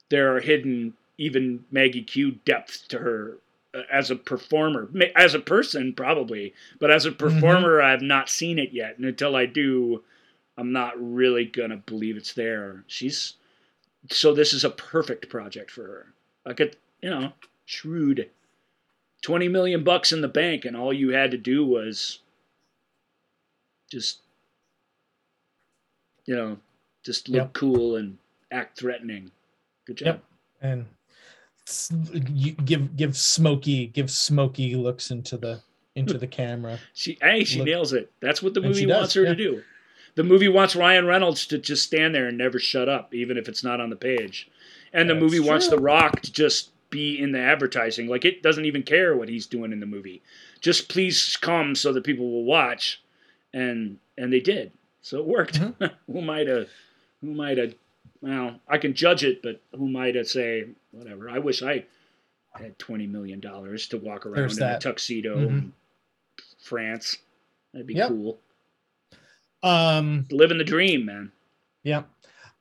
there 0.09 0.35
are 0.35 0.39
hidden 0.41 0.93
even 1.17 1.65
Maggie 1.71 2.03
Q 2.03 2.31
depths 2.45 2.81
to 2.89 2.99
her 2.99 3.37
uh, 3.73 3.81
as 3.91 4.11
a 4.11 4.15
performer. 4.15 4.89
As 5.15 5.33
a 5.33 5.39
person, 5.39 5.93
probably, 5.93 6.53
but 6.79 6.91
as 6.91 7.05
a 7.05 7.11
performer, 7.11 7.81
I've 7.81 8.01
not 8.01 8.29
seen 8.29 8.59
it 8.59 8.71
yet, 8.73 8.97
and 8.97 9.05
until 9.05 9.35
I 9.35 9.45
do, 9.45 10.03
I'm 10.57 10.71
not 10.71 10.93
really 10.97 11.45
gonna 11.45 11.77
believe 11.77 12.17
it's 12.17 12.33
there. 12.33 12.83
She's 12.87 13.33
so 14.11 14.33
this 14.33 14.53
is 14.53 14.63
a 14.65 14.69
perfect 14.69 15.29
project 15.29 15.71
for 15.71 15.83
her. 15.83 16.13
Like 16.45 16.59
it, 16.59 16.77
you 17.01 17.09
know, 17.09 17.31
shrewd. 17.67 18.29
20 19.21 19.47
million 19.49 19.83
bucks 19.83 20.11
in 20.11 20.21
the 20.21 20.27
bank 20.27 20.63
and 20.65 20.75
all 20.77 20.93
you 20.93 21.09
had 21.09 21.31
to 21.31 21.37
do 21.37 21.65
was 21.65 22.19
just 23.91 24.19
you 26.25 26.35
know, 26.35 26.57
just 27.05 27.29
look 27.29 27.39
Yep. 27.39 27.53
cool 27.53 27.95
and 27.95 28.17
act 28.51 28.77
threatening. 28.79 29.31
Good 29.85 29.97
job. 29.97 30.05
Yep. 30.07 30.23
and 30.61 30.85
give 32.65 32.95
give 32.95 33.17
smoky 33.17 33.87
give 33.87 34.09
smoky 34.09 34.75
looks 34.75 35.11
into 35.11 35.37
the 35.37 35.61
into 35.95 36.17
the 36.17 36.27
camera. 36.27 36.79
She 36.93 37.17
hey, 37.21 37.43
she 37.43 37.59
Look- 37.59 37.67
nails 37.67 37.93
it. 37.93 38.11
That's 38.21 38.41
what 38.41 38.53
the 38.53 38.61
movie 38.61 38.85
does, 38.85 38.97
wants 38.97 39.13
her 39.15 39.23
yeah. 39.23 39.29
to 39.29 39.35
do. 39.35 39.63
The 40.15 40.23
movie 40.23 40.47
wants 40.47 40.75
Ryan 40.75 41.05
Reynolds 41.05 41.45
to 41.47 41.57
just 41.59 41.83
stand 41.83 42.15
there 42.15 42.27
and 42.27 42.37
never 42.37 42.57
shut 42.59 42.89
up, 42.89 43.13
even 43.13 43.37
if 43.37 43.47
it's 43.47 43.63
not 43.63 43.79
on 43.79 43.89
the 43.91 43.95
page. 43.95 44.49
And 44.93 45.07
the 45.09 45.13
That's 45.13 45.23
movie 45.23 45.39
wants. 45.39 45.67
The 45.67 45.77
Rock 45.77 46.21
to 46.21 46.31
just 46.31 46.69
be 46.89 47.19
in 47.19 47.31
the 47.31 47.39
advertising. 47.39 48.07
Like 48.07 48.25
it 48.25 48.41
doesn't 48.43 48.65
even 48.65 48.83
care 48.83 49.15
what 49.15 49.29
he's 49.29 49.45
doing 49.45 49.71
in 49.71 49.79
the 49.79 49.85
movie. 49.85 50.21
Just 50.61 50.89
please 50.89 51.37
come 51.39 51.75
so 51.75 51.91
that 51.93 52.03
people 52.03 52.29
will 52.31 52.43
watch. 52.45 53.01
And 53.53 53.97
and 54.17 54.31
they 54.31 54.39
did. 54.39 54.71
So 55.01 55.19
it 55.19 55.25
worked. 55.25 55.59
Mm-hmm. 55.59 55.85
who 56.11 56.21
might 56.21 56.47
have? 56.47 56.67
who 57.21 57.33
might 57.33 57.57
have? 57.57 57.73
well, 58.21 58.59
I 58.67 58.77
can 58.77 58.93
judge 58.93 59.23
it, 59.23 59.41
but 59.43 59.61
who 59.75 59.87
might 59.87 60.15
have 60.15 60.27
say 60.27 60.65
whatever. 60.91 61.29
I 61.29 61.39
wish 61.39 61.61
I 61.63 61.85
had 62.53 62.77
twenty 62.79 63.07
million 63.07 63.39
dollars 63.39 63.87
to 63.89 63.97
walk 63.97 64.25
around 64.25 64.35
There's 64.35 64.57
in 64.57 64.63
a 64.63 64.67
that. 64.67 64.81
tuxedo 64.81 65.37
Mhm. 65.37 65.47
in 65.47 65.73
France. 66.59 67.17
That'd 67.73 67.87
be 67.87 67.93
Yep. 67.95 68.09
cool. 68.09 68.39
Um 69.63 70.25
Living 70.31 70.57
the 70.57 70.63
dream, 70.63 71.05
man. 71.05 71.31
Yeah. 71.83 72.03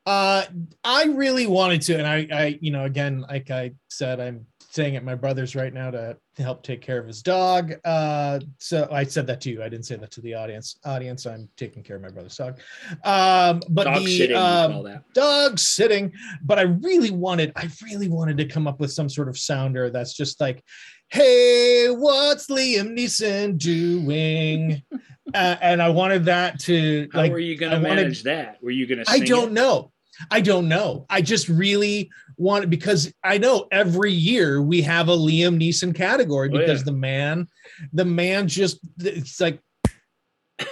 Uh, 0.07 0.45
I 0.85 1.03
really 1.07 1.47
wanted 1.47 1.81
to, 1.81 1.97
and 1.97 2.07
I, 2.07 2.25
I, 2.31 2.57
you 2.61 2.71
know, 2.71 2.85
again, 2.85 3.25
like 3.29 3.51
I 3.51 3.73
said, 3.89 4.21
I'm 4.21 4.45
staying 4.69 4.95
at 4.95 5.03
my 5.03 5.15
brother's 5.15 5.53
right 5.53 5.73
now 5.73 5.91
to, 5.91 6.15
help 6.37 6.61
take 6.61 6.81
care 6.81 6.99
of 6.99 7.07
his 7.07 7.23
dog. 7.23 7.73
Uh, 7.83 8.39
so 8.59 8.87
I 8.91 9.03
said 9.05 9.25
that 9.25 9.41
to 9.41 9.49
you. 9.49 9.63
I 9.63 9.69
didn't 9.69 9.87
say 9.87 9.95
that 9.95 10.11
to 10.11 10.21
the 10.21 10.35
audience. 10.35 10.77
Audience, 10.85 11.25
I'm 11.25 11.49
taking 11.57 11.81
care 11.81 11.95
of 11.95 12.03
my 12.03 12.09
brother's 12.09 12.37
dog. 12.37 12.59
Um, 13.03 13.59
but 13.69 13.85
Dog 13.85 14.05
the 14.05 14.17
sitting, 14.19 14.37
um, 14.37 14.67
we 14.67 14.73
call 14.75 14.83
that. 14.83 15.13
dog 15.15 15.57
sitting. 15.57 16.13
But 16.43 16.59
I 16.59 16.61
really 16.61 17.09
wanted, 17.09 17.53
I 17.55 17.67
really 17.83 18.07
wanted 18.07 18.37
to 18.37 18.45
come 18.45 18.67
up 18.67 18.79
with 18.79 18.91
some 18.93 19.09
sort 19.09 19.29
of 19.29 19.35
sounder 19.35 19.89
that's 19.89 20.13
just 20.13 20.39
like, 20.39 20.63
"Hey, 21.09 21.87
what's 21.89 22.45
Liam 22.51 22.95
Neeson 22.95 23.57
doing?" 23.57 24.83
uh, 25.33 25.55
and 25.59 25.81
I 25.81 25.89
wanted 25.89 26.25
that 26.25 26.59
to 26.65 27.09
How 27.13 27.21
like 27.21 27.31
are 27.31 27.39
you 27.39 27.57
going 27.57 27.71
to 27.71 27.79
wanted- 27.79 27.95
manage 27.95 28.21
that? 28.23 28.59
Were 28.61 28.69
you 28.69 28.85
going 28.85 29.03
to? 29.03 29.09
I 29.09 29.21
don't 29.21 29.53
know. 29.53 29.91
I 30.31 30.41
don't 30.41 30.67
know. 30.67 31.05
I 31.09 31.21
just 31.21 31.47
really 31.49 32.09
want 32.37 32.63
it 32.65 32.69
because 32.69 33.11
I 33.23 33.37
know 33.37 33.67
every 33.71 34.11
year 34.11 34.61
we 34.61 34.81
have 34.83 35.09
a 35.09 35.15
Liam 35.15 35.57
Neeson 35.61 35.93
category 35.95 36.49
Oh, 36.51 36.57
because 36.57 36.79
yeah. 36.81 36.85
the 36.85 36.91
man, 36.91 37.47
the 37.93 38.05
man 38.05 38.47
just 38.47 38.79
it's 38.99 39.39
like 39.39 39.59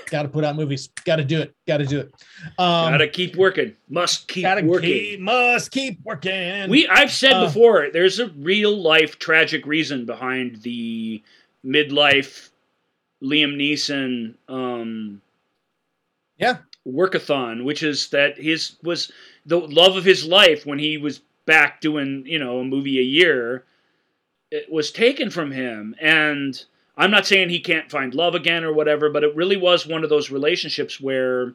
got 0.10 0.24
to 0.24 0.30
put 0.30 0.44
out 0.44 0.56
movies, 0.56 0.90
got 1.06 1.18
to 1.18 1.24
do 1.24 1.40
it, 1.42 1.54
got 1.68 1.78
to 1.78 1.86
do 1.86 2.00
it. 2.00 2.12
Um, 2.58 2.92
Gotta 2.94 3.08
keep 3.08 3.36
working. 3.36 3.76
Must 3.90 4.28
keep 4.28 4.44
gotta 4.44 4.64
working. 4.66 4.90
keep, 4.90 5.20
must 5.20 5.72
keep 5.72 6.00
working. 6.04 6.70
We 6.70 6.88
I've 6.88 7.12
said 7.12 7.34
Uh, 7.34 7.46
before, 7.46 7.90
there's 7.92 8.20
a 8.20 8.30
real 8.30 8.76
life 8.76 9.20
tragic 9.20 9.66
reason 9.68 10.06
behind 10.06 10.62
the 10.64 11.22
midlife 11.66 12.50
Liam 13.24 13.56
Neeson 13.56 14.36
um 14.48 15.22
Yeah. 16.38 16.58
workathon, 16.88 17.64
which 17.64 17.84
is 17.84 18.10
that 18.10 18.38
his 18.38 18.78
was 18.84 19.12
the 19.46 19.60
love 19.60 19.96
of 19.96 20.06
his 20.06 20.26
life 20.26 20.66
when 20.66 20.80
he 20.80 20.98
was 20.98 21.22
back 21.46 21.80
doing, 21.82 22.24
you 22.26 22.40
know, 22.40 22.60
a 22.60 22.64
movie 22.66 23.00
a 23.00 23.04
year, 23.04 23.66
it 24.52 24.72
was 24.72 24.92
taken 24.92 25.30
from 25.30 25.52
him. 25.52 25.96
And 26.02 26.64
I'm 26.98 27.12
not 27.12 27.28
saying 27.28 27.50
he 27.50 27.60
can't 27.60 27.92
find 27.92 28.14
love 28.16 28.36
again 28.36 28.64
or 28.64 28.74
whatever, 28.74 29.10
but 29.10 29.24
it 29.24 29.36
really 29.36 29.58
was 29.58 29.86
one 29.86 30.04
of 30.04 30.10
those 30.10 30.32
relationships 30.32 31.00
where 31.00 31.54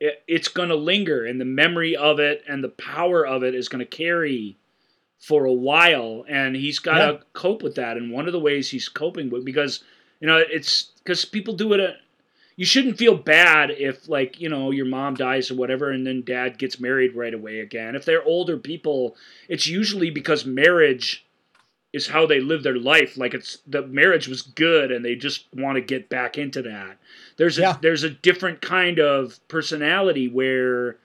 it, 0.00 0.22
it's 0.26 0.48
going 0.48 0.68
to 0.70 0.74
linger 0.74 1.24
and 1.24 1.40
the 1.40 1.44
memory 1.44 1.96
of 1.96 2.18
it 2.18 2.42
and 2.48 2.62
the 2.64 2.68
power 2.70 3.26
of 3.26 3.42
it 3.42 3.54
is 3.54 3.68
going 3.68 3.84
to 3.84 3.96
carry 3.96 4.56
for 5.18 5.44
a 5.44 5.52
while 5.52 6.24
and 6.28 6.56
he's 6.56 6.78
got 6.78 6.98
to 6.98 7.12
Yeah. 7.12 7.18
cope 7.34 7.62
with 7.62 7.74
that 7.74 7.96
and 7.98 8.10
one 8.10 8.26
of 8.26 8.32
the 8.32 8.40
ways 8.40 8.70
he's 8.70 8.88
coping 8.88 9.28
with 9.28 9.44
because 9.44 9.84
you 10.18 10.26
know 10.26 10.38
it's 10.38 10.92
because 11.04 11.26
people 11.26 11.52
do 11.54 11.74
it 11.74 11.80
uh 11.80 11.92
you 12.56 12.66
shouldn't 12.66 12.98
feel 12.98 13.16
bad 13.16 13.70
if 13.70 14.08
like 14.08 14.40
you 14.40 14.48
know 14.48 14.70
your 14.70 14.86
mom 14.86 15.14
dies 15.14 15.50
or 15.50 15.54
whatever 15.54 15.90
and 15.90 16.06
then 16.06 16.22
dad 16.22 16.58
gets 16.58 16.78
married 16.80 17.14
right 17.14 17.34
away 17.34 17.60
again. 17.60 17.94
If 17.94 18.04
they're 18.04 18.24
older 18.24 18.56
people 18.56 19.16
it's 19.48 19.66
usually 19.66 20.10
because 20.10 20.44
marriage 20.44 21.26
is 21.92 22.06
how 22.08 22.24
they 22.26 22.40
live 22.40 22.62
their 22.62 22.78
life. 22.78 23.16
Like 23.16 23.34
it's 23.34 23.58
the 23.66 23.82
marriage 23.86 24.28
was 24.28 24.42
good 24.42 24.92
and 24.92 25.04
they 25.04 25.16
just 25.16 25.46
want 25.54 25.76
to 25.76 25.80
get 25.80 26.08
back 26.08 26.38
into 26.38 26.62
that. 26.62 26.98
There's 27.36 27.58
a 27.58 27.62
Yeah. 27.62 27.76
there's 27.80 28.04
a 28.04 28.10
different 28.10 28.60
kind 28.60 28.98
of 28.98 29.40
personality 29.48 30.28
where 30.28 30.98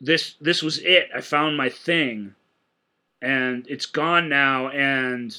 this 0.00 0.34
this 0.40 0.62
was 0.62 0.78
it. 0.78 1.08
I 1.14 1.20
found 1.20 1.56
my 1.56 1.68
thing. 1.68 2.34
And 3.22 3.66
it's 3.68 3.86
gone 3.86 4.28
now 4.28 4.68
and 4.68 5.34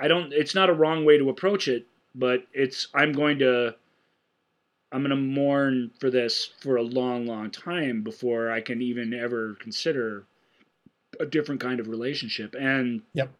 i 0.00 0.08
don't 0.08 0.32
it's 0.32 0.54
not 0.54 0.70
a 0.70 0.72
wrong 0.72 1.04
way 1.04 1.18
to 1.18 1.28
approach 1.28 1.68
it 1.68 1.86
but 2.14 2.44
it's 2.52 2.88
i'm 2.94 3.12
going 3.12 3.38
to 3.38 3.74
i'm 4.92 5.00
going 5.02 5.10
to 5.10 5.16
mourn 5.16 5.90
for 6.00 6.10
this 6.10 6.50
for 6.60 6.76
a 6.76 6.82
long 6.82 7.26
long 7.26 7.50
time 7.50 8.02
before 8.02 8.50
i 8.50 8.60
can 8.60 8.80
even 8.82 9.12
ever 9.14 9.56
consider 9.60 10.24
a 11.18 11.26
different 11.26 11.60
kind 11.60 11.80
of 11.80 11.88
relationship 11.88 12.54
and 12.58 13.02
Yep. 13.14 13.30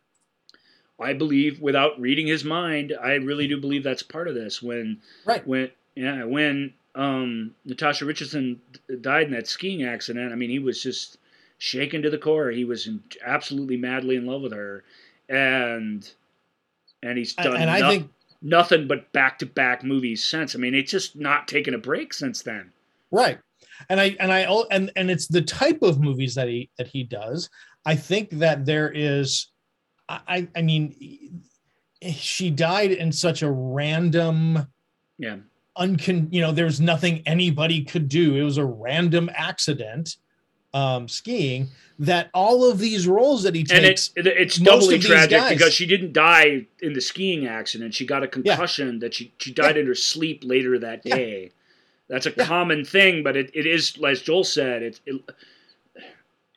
i 0.99 1.13
believe 1.13 1.61
without 1.61 1.99
reading 2.01 2.27
his 2.27 2.45
mind 2.45 2.95
i 3.01 3.13
really 3.15 3.47
do 3.49 3.61
believe 3.61 3.83
that's 3.85 4.03
part 4.03 4.29
of 4.29 4.35
this 4.35 4.63
when 4.63 5.01
right. 5.25 5.47
when 5.47 5.71
yeah 5.95 6.25
when 6.25 6.75
um 6.95 7.55
natasha 7.65 8.05
richardson 8.05 8.61
died 9.01 9.27
in 9.27 9.33
that 9.33 9.47
skiing 9.47 9.83
accident 9.85 10.33
i 10.33 10.37
mean 10.37 10.51
he 10.51 10.59
was 10.59 10.83
just 10.83 11.19
shaken 11.59 12.03
to 12.03 12.11
the 12.11 12.19
core 12.19 12.51
he 12.51 12.65
was 12.65 12.87
in, 12.87 13.03
absolutely 13.25 13.77
madly 13.77 14.17
in 14.17 14.27
love 14.27 14.43
with 14.43 14.53
her 14.53 14.83
and 15.29 16.11
and 17.03 17.17
he's 17.17 17.35
And, 17.39 17.45
done 17.45 17.57
and 17.61 17.71
I 17.71 17.89
think 17.89 18.11
nothing 18.43 18.89
but 18.89 19.13
back-to-back 19.13 19.85
movies 19.85 20.25
since. 20.25 20.55
I 20.55 20.59
mean 20.59 20.75
it's 20.75 20.91
just 20.91 21.17
not 21.17 21.49
taken 21.49 21.75
a 21.75 21.79
break 21.79 22.13
since 22.13 22.43
then. 22.43 22.73
Right. 23.11 23.39
And 23.89 24.01
i 24.01 24.17
and 24.21 24.33
i 24.33 24.41
and 24.71 24.91
and 24.97 25.11
it's 25.11 25.27
the 25.27 25.43
type 25.43 25.83
of 25.83 26.01
movies 26.01 26.35
that 26.35 26.49
he 26.49 26.71
that 26.79 26.87
he 26.87 27.03
does. 27.05 27.49
I 27.87 27.97
think 27.97 28.31
that 28.31 28.67
there 28.67 28.91
is 28.95 29.49
i 30.09 30.21
i 30.29 30.49
I 30.57 30.63
mean 30.63 31.43
she 32.13 32.51
died 32.51 32.93
in 32.93 33.13
such 33.13 33.43
a 33.43 33.51
random 33.51 34.67
yeah. 35.19 35.37
uncon 35.77 36.29
you 36.33 36.41
know 36.41 36.53
there's 36.53 36.81
nothing 36.81 37.23
anybody 37.27 37.85
could 37.85 38.09
do. 38.09 38.37
It 38.37 38.43
was 38.43 38.59
a 38.59 38.65
random 38.65 39.31
accident 39.35 40.17
um 40.73 41.09
skiing 41.09 41.69
that 41.99 42.31
all 42.33 42.69
of 42.71 42.79
these 42.79 43.07
roles 43.09 43.43
that 43.43 43.55
he 43.55 43.65
takes 43.65 43.83
it's 43.83 44.13
it- 44.17 44.27
it's 44.27 44.61
most 44.61 44.83
doubly 44.83 44.99
tragic 44.99 45.39
guys- 45.39 45.53
because 45.53 45.75
she 45.75 45.85
didn't 45.87 46.13
die 46.13 46.67
in 46.81 46.93
the 46.93 47.01
skiing 47.01 47.47
accident. 47.47 47.93
She 47.95 48.07
got 48.07 48.23
a 48.23 48.29
concussion 48.29 49.01
that 49.01 49.13
she 49.15 49.33
she 49.39 49.53
died 49.53 49.77
in 49.77 49.87
her 49.87 49.95
sleep 49.95 50.43
later 50.45 50.79
that 50.79 51.03
Yeah. 51.05 51.17
day. 51.17 51.51
That's 52.09 52.27
a 52.27 52.35
Yeah. 52.37 52.45
common 52.47 52.85
thing, 52.85 53.23
but 53.23 53.37
it, 53.37 53.51
it 53.55 53.67
is 53.67 53.95
as 54.05 54.23
Joel 54.23 54.45
said. 54.45 54.83
It, 54.83 55.01
it 55.07 55.21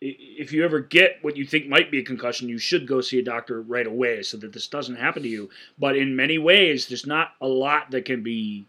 if 0.05 0.51
you 0.51 0.65
ever 0.65 0.79
get 0.81 1.19
what 1.21 1.37
you 1.37 1.45
think 1.45 1.67
might 1.67 1.89
be 1.89 1.99
a 1.99 2.03
concussion, 2.03 2.49
you 2.49 2.57
should 2.57 2.85
go 2.85 2.99
see 2.99 3.19
a 3.19 3.23
doctor 3.23 3.61
right 3.61 3.87
away 3.87 4.21
so 4.21 4.35
that 4.37 4.51
this 4.51 4.67
doesn't 4.67 4.95
happen 4.97 5.23
to 5.23 5.29
you. 5.29 5.49
But 5.79 5.95
in 5.95 6.13
many 6.15 6.37
ways, 6.37 6.87
there's 6.87 7.05
not 7.07 7.31
a 7.39 7.47
lot 7.47 7.89
that 7.91 8.03
can 8.03 8.21
be 8.21 8.65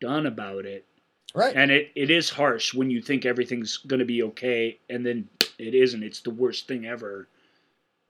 done 0.00 0.24
about 0.26 0.64
it 0.64 0.86
right. 1.34 1.54
And 1.56 1.70
it, 1.70 1.90
it 1.94 2.10
is 2.10 2.28
harsh 2.30 2.74
when 2.74 2.90
you 2.90 3.00
think 3.02 3.24
everything's 3.24 3.78
going 3.78 4.00
to 4.00 4.04
be 4.06 4.22
okay 4.24 4.78
and 4.90 5.04
then 5.04 5.28
it 5.58 5.74
isn't. 5.74 6.02
It's 6.02 6.20
the 6.20 6.30
worst 6.30 6.66
thing 6.68 6.86
ever. 6.86 7.28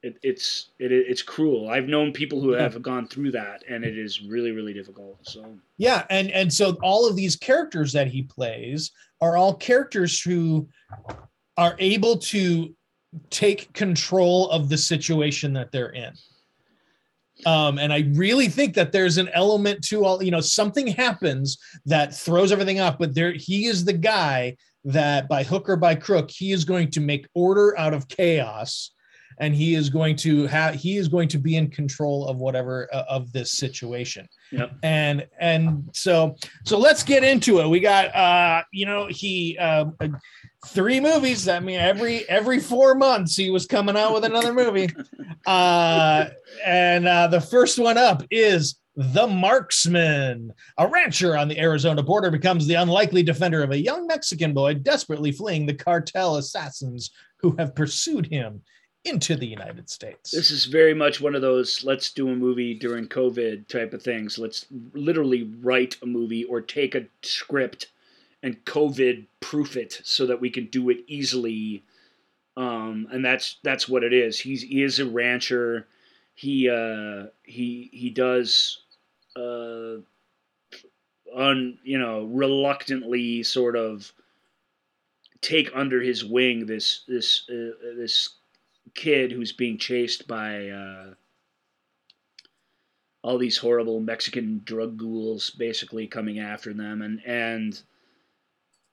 It, 0.02 0.18
it's 0.22 0.70
it, 0.80 0.90
it's 0.90 1.22
cruel. 1.22 1.68
I've 1.70 1.86
known 1.86 2.12
people 2.12 2.40
who 2.40 2.52
Yeah. 2.54 2.62
have 2.62 2.82
gone 2.82 3.06
through 3.06 3.30
that 3.32 3.62
and 3.68 3.84
it 3.84 3.96
is 3.96 4.20
really 4.22 4.50
really 4.50 4.72
difficult 4.72 5.18
so. 5.22 5.44
Yeah 5.76 6.04
and 6.10 6.30
and 6.32 6.52
so 6.52 6.76
all 6.82 7.08
of 7.08 7.14
these 7.14 7.36
characters 7.36 7.92
that 7.92 8.08
he 8.08 8.22
plays 8.22 8.90
are 9.20 9.36
all 9.36 9.54
characters 9.54 10.20
who 10.20 10.68
are 11.56 11.76
able 11.78 12.18
to 12.18 12.74
take 13.30 13.72
control 13.74 14.50
of 14.50 14.68
the 14.68 14.78
situation 14.78 15.52
that 15.52 15.70
they're 15.70 15.90
in 15.92 16.12
um, 17.46 17.78
and 17.78 17.92
I 17.92 18.10
really 18.14 18.48
think 18.48 18.74
that 18.74 18.92
there's 18.92 19.18
an 19.18 19.28
element 19.30 19.82
to 19.88 20.04
all, 20.04 20.22
you 20.22 20.30
know, 20.30 20.40
something 20.40 20.86
happens 20.86 21.58
that 21.86 22.14
throws 22.14 22.52
everything 22.52 22.78
up, 22.78 22.98
but 22.98 23.14
there 23.14 23.32
he 23.32 23.66
is 23.66 23.84
the 23.84 23.92
guy 23.92 24.56
that 24.84 25.28
by 25.28 25.42
hook 25.42 25.68
or 25.68 25.76
by 25.76 25.94
crook, 25.94 26.30
he 26.30 26.52
is 26.52 26.64
going 26.64 26.90
to 26.90 27.00
make 27.00 27.26
order 27.34 27.78
out 27.78 27.94
of 27.94 28.08
chaos 28.08 28.91
and 29.38 29.54
he 29.54 29.74
is 29.74 29.90
going 29.90 30.16
to 30.16 30.46
have 30.46 30.74
he 30.74 30.96
is 30.96 31.08
going 31.08 31.28
to 31.28 31.38
be 31.38 31.56
in 31.56 31.68
control 31.70 32.26
of 32.26 32.38
whatever 32.38 32.88
uh, 32.92 33.04
of 33.08 33.32
this 33.32 33.52
situation. 33.52 34.28
Yep. 34.50 34.72
And 34.82 35.26
and 35.38 35.88
so 35.92 36.36
so 36.64 36.78
let's 36.78 37.02
get 37.02 37.24
into 37.24 37.60
it. 37.60 37.68
We 37.68 37.80
got 37.80 38.14
uh 38.14 38.62
you 38.72 38.86
know 38.86 39.06
he 39.06 39.56
uh, 39.58 39.86
three 40.68 41.00
movies. 41.00 41.48
I 41.48 41.60
mean 41.60 41.78
every 41.78 42.28
every 42.28 42.60
four 42.60 42.94
months 42.94 43.36
he 43.36 43.50
was 43.50 43.66
coming 43.66 43.96
out 43.96 44.14
with 44.14 44.24
another 44.24 44.52
movie. 44.52 44.90
Uh 45.46 46.26
and 46.64 47.08
uh 47.08 47.26
the 47.26 47.40
first 47.40 47.78
one 47.78 47.98
up 47.98 48.22
is 48.30 48.78
the 48.96 49.26
Marksman. 49.26 50.52
A 50.78 50.86
rancher 50.86 51.36
on 51.36 51.48
the 51.48 51.58
Arizona 51.58 52.02
border 52.02 52.30
becomes 52.30 52.66
the 52.66 52.74
unlikely 52.74 53.22
defender 53.22 53.62
of 53.62 53.70
a 53.70 53.78
young 53.78 54.06
Mexican 54.06 54.52
boy 54.52 54.74
desperately 54.74 55.32
fleeing 55.32 55.66
the 55.66 55.74
cartel 55.74 56.36
assassins 56.36 57.10
who 57.38 57.56
have 57.58 57.74
pursued 57.74 58.26
him 58.26 58.62
into 59.04 59.36
the 59.36 59.46
United 59.46 59.90
States. 59.90 60.30
This 60.30 60.50
is 60.50 60.66
very 60.66 60.94
much 60.94 61.20
one 61.20 61.34
of 61.34 61.42
those 61.42 61.84
let's 61.84 62.12
do 62.12 62.28
a 62.28 62.36
movie 62.36 62.74
during 62.74 63.08
COVID 63.08 63.66
type 63.68 63.92
of 63.92 64.02
things. 64.02 64.38
Let's 64.38 64.66
literally 64.94 65.50
write 65.60 65.96
a 66.02 66.06
movie 66.06 66.44
or 66.44 66.60
take 66.60 66.94
a 66.94 67.06
script 67.22 67.88
and 68.42 68.64
COVID 68.64 69.26
proof 69.40 69.76
it 69.76 70.00
so 70.04 70.26
that 70.26 70.40
we 70.40 70.50
can 70.50 70.66
do 70.66 70.90
it 70.90 70.98
easily. 71.06 71.82
Um, 72.56 73.08
and 73.10 73.24
that's 73.24 73.56
that's 73.62 73.88
what 73.88 74.04
it 74.04 74.12
is. 74.12 74.38
He's 74.38 74.62
he 74.62 74.82
is 74.82 74.98
a 74.98 75.06
rancher. 75.06 75.86
He 76.34 76.68
uh, 76.68 77.26
he 77.42 77.90
he 77.92 78.10
does 78.10 78.82
uh, 79.36 79.96
un 81.34 81.78
you 81.82 81.98
know 81.98 82.24
reluctantly 82.24 83.42
sort 83.42 83.74
of 83.74 84.12
take 85.40 85.70
under 85.74 86.00
his 86.00 86.24
wing 86.24 86.66
this 86.66 87.02
this 87.08 87.48
uh, 87.50 87.94
this 87.96 88.36
kid 88.94 89.32
who's 89.32 89.52
being 89.52 89.78
chased 89.78 90.26
by 90.26 90.68
uh, 90.68 91.14
all 93.22 93.38
these 93.38 93.58
horrible 93.58 94.00
Mexican 94.00 94.62
drug 94.64 94.96
ghouls 94.96 95.50
basically 95.50 96.06
coming 96.06 96.38
after 96.38 96.72
them 96.72 97.02
and 97.02 97.20
and 97.24 97.82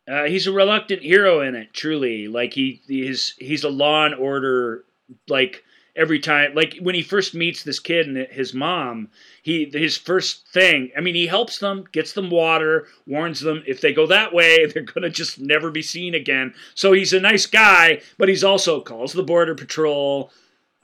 uh, 0.09 0.23
he's 0.23 0.47
a 0.47 0.51
reluctant 0.51 1.03
hero 1.03 1.41
in 1.41 1.53
it 1.53 1.71
truly. 1.71 2.27
Like 2.27 2.53
he 2.53 2.81
he's 2.87 3.35
he's 3.37 3.63
a 3.63 3.69
law 3.69 4.05
and 4.05 4.15
order 4.15 4.83
like 5.27 5.63
every 5.99 6.19
time 6.19 6.55
like 6.55 6.77
when 6.81 6.95
he 6.95 7.03
first 7.03 7.35
meets 7.35 7.63
this 7.63 7.79
kid 7.79 8.07
and 8.07 8.17
his 8.31 8.53
mom 8.53 9.09
he 9.43 9.69
his 9.73 9.97
first 9.97 10.47
thing 10.47 10.89
i 10.97 11.01
mean 11.01 11.13
he 11.13 11.27
helps 11.27 11.59
them 11.59 11.83
gets 11.91 12.13
them 12.13 12.29
water 12.29 12.87
warns 13.05 13.41
them 13.41 13.61
if 13.67 13.81
they 13.81 13.93
go 13.93 14.07
that 14.07 14.33
way 14.33 14.65
they're 14.73 14.83
going 14.83 15.03
to 15.03 15.09
just 15.09 15.39
never 15.39 15.71
be 15.71 15.81
seen 15.81 16.15
again. 16.15 16.53
So 16.75 16.93
he's 16.93 17.13
a 17.13 17.19
nice 17.19 17.45
guy 17.45 18.01
but 18.17 18.29
he's 18.29 18.43
also 18.43 18.81
calls 18.81 19.13
the 19.13 19.23
border 19.23 19.55
patrol. 19.55 20.31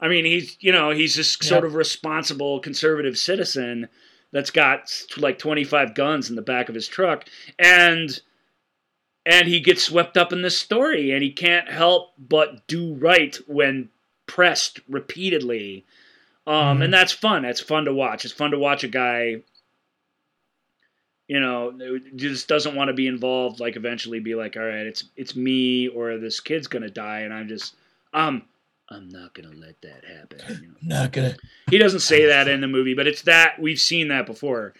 I 0.00 0.08
mean 0.08 0.24
he's 0.24 0.56
you 0.60 0.72
know 0.72 0.90
he's 0.90 1.14
this 1.14 1.32
sort 1.32 1.64
of 1.64 1.74
responsible 1.74 2.60
conservative 2.60 3.18
citizen 3.18 3.88
that's 4.32 4.50
got 4.50 4.92
like 5.16 5.38
25 5.38 5.94
guns 5.94 6.28
in 6.28 6.36
the 6.36 6.42
back 6.42 6.68
of 6.68 6.74
his 6.74 6.88
truck 6.88 7.24
and 7.58 8.20
and 9.24 9.48
he 9.48 9.60
gets 9.60 9.82
swept 9.82 10.16
up 10.16 10.32
in 10.32 10.42
this 10.42 10.58
story 10.58 11.12
and 11.12 11.22
he 11.22 11.32
can't 11.32 11.68
help 11.68 12.12
but 12.18 12.66
do 12.66 12.94
right 12.94 13.36
when 13.46 13.88
pressed 14.26 14.80
repeatedly. 14.88 15.84
Um, 16.46 16.54
mm-hmm. 16.54 16.82
and 16.82 16.94
that's 16.94 17.12
fun. 17.12 17.42
That's 17.42 17.60
fun 17.60 17.86
to 17.86 17.94
watch. 17.94 18.24
It's 18.24 18.34
fun 18.34 18.52
to 18.52 18.58
watch 18.58 18.84
a 18.84 18.88
guy, 18.88 19.42
you 21.26 21.40
know, 21.40 21.98
just 22.14 22.46
doesn't 22.46 22.76
want 22.76 22.88
to 22.88 22.94
be 22.94 23.08
involved. 23.08 23.58
Like 23.58 23.76
eventually, 23.76 24.20
be 24.20 24.34
like, 24.34 24.56
all 24.56 24.62
right, 24.62 24.86
it's 24.86 25.04
it's 25.16 25.34
me 25.34 25.88
or 25.88 26.18
this 26.18 26.38
kid's 26.38 26.68
gonna 26.68 26.90
die, 26.90 27.20
and 27.20 27.34
I'm 27.34 27.48
just, 27.48 27.74
um, 28.12 28.42
I'm 28.88 29.08
not 29.08 29.34
gonna 29.34 29.56
let 29.56 29.80
that 29.82 30.04
happen. 30.04 30.38
You 30.48 30.68
know? 30.68 30.74
Not 31.00 31.12
gonna. 31.12 31.36
He 31.68 31.78
doesn't 31.78 32.00
say 32.00 32.26
that 32.26 32.46
in 32.46 32.60
the 32.60 32.68
movie, 32.68 32.94
but 32.94 33.08
it's 33.08 33.22
that 33.22 33.60
we've 33.60 33.80
seen 33.80 34.08
that 34.08 34.26
before. 34.26 34.74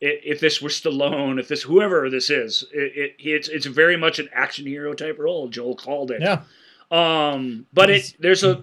If 0.00 0.38
this 0.38 0.62
were 0.62 0.68
Stallone, 0.68 1.40
if 1.40 1.48
this 1.48 1.62
whoever 1.62 2.08
this 2.08 2.30
is, 2.30 2.64
it, 2.72 2.92
it 2.94 3.16
it's 3.18 3.48
it's 3.48 3.66
very 3.66 3.96
much 3.96 4.18
an 4.18 4.28
action 4.32 4.66
hero 4.66 4.92
type 4.92 5.18
role. 5.18 5.48
Joel 5.48 5.74
called 5.74 6.10
it. 6.10 6.20
Yeah. 6.20 6.42
Um, 6.90 7.66
but 7.72 7.90
it 7.90 8.14
there's 8.20 8.44
a 8.44 8.62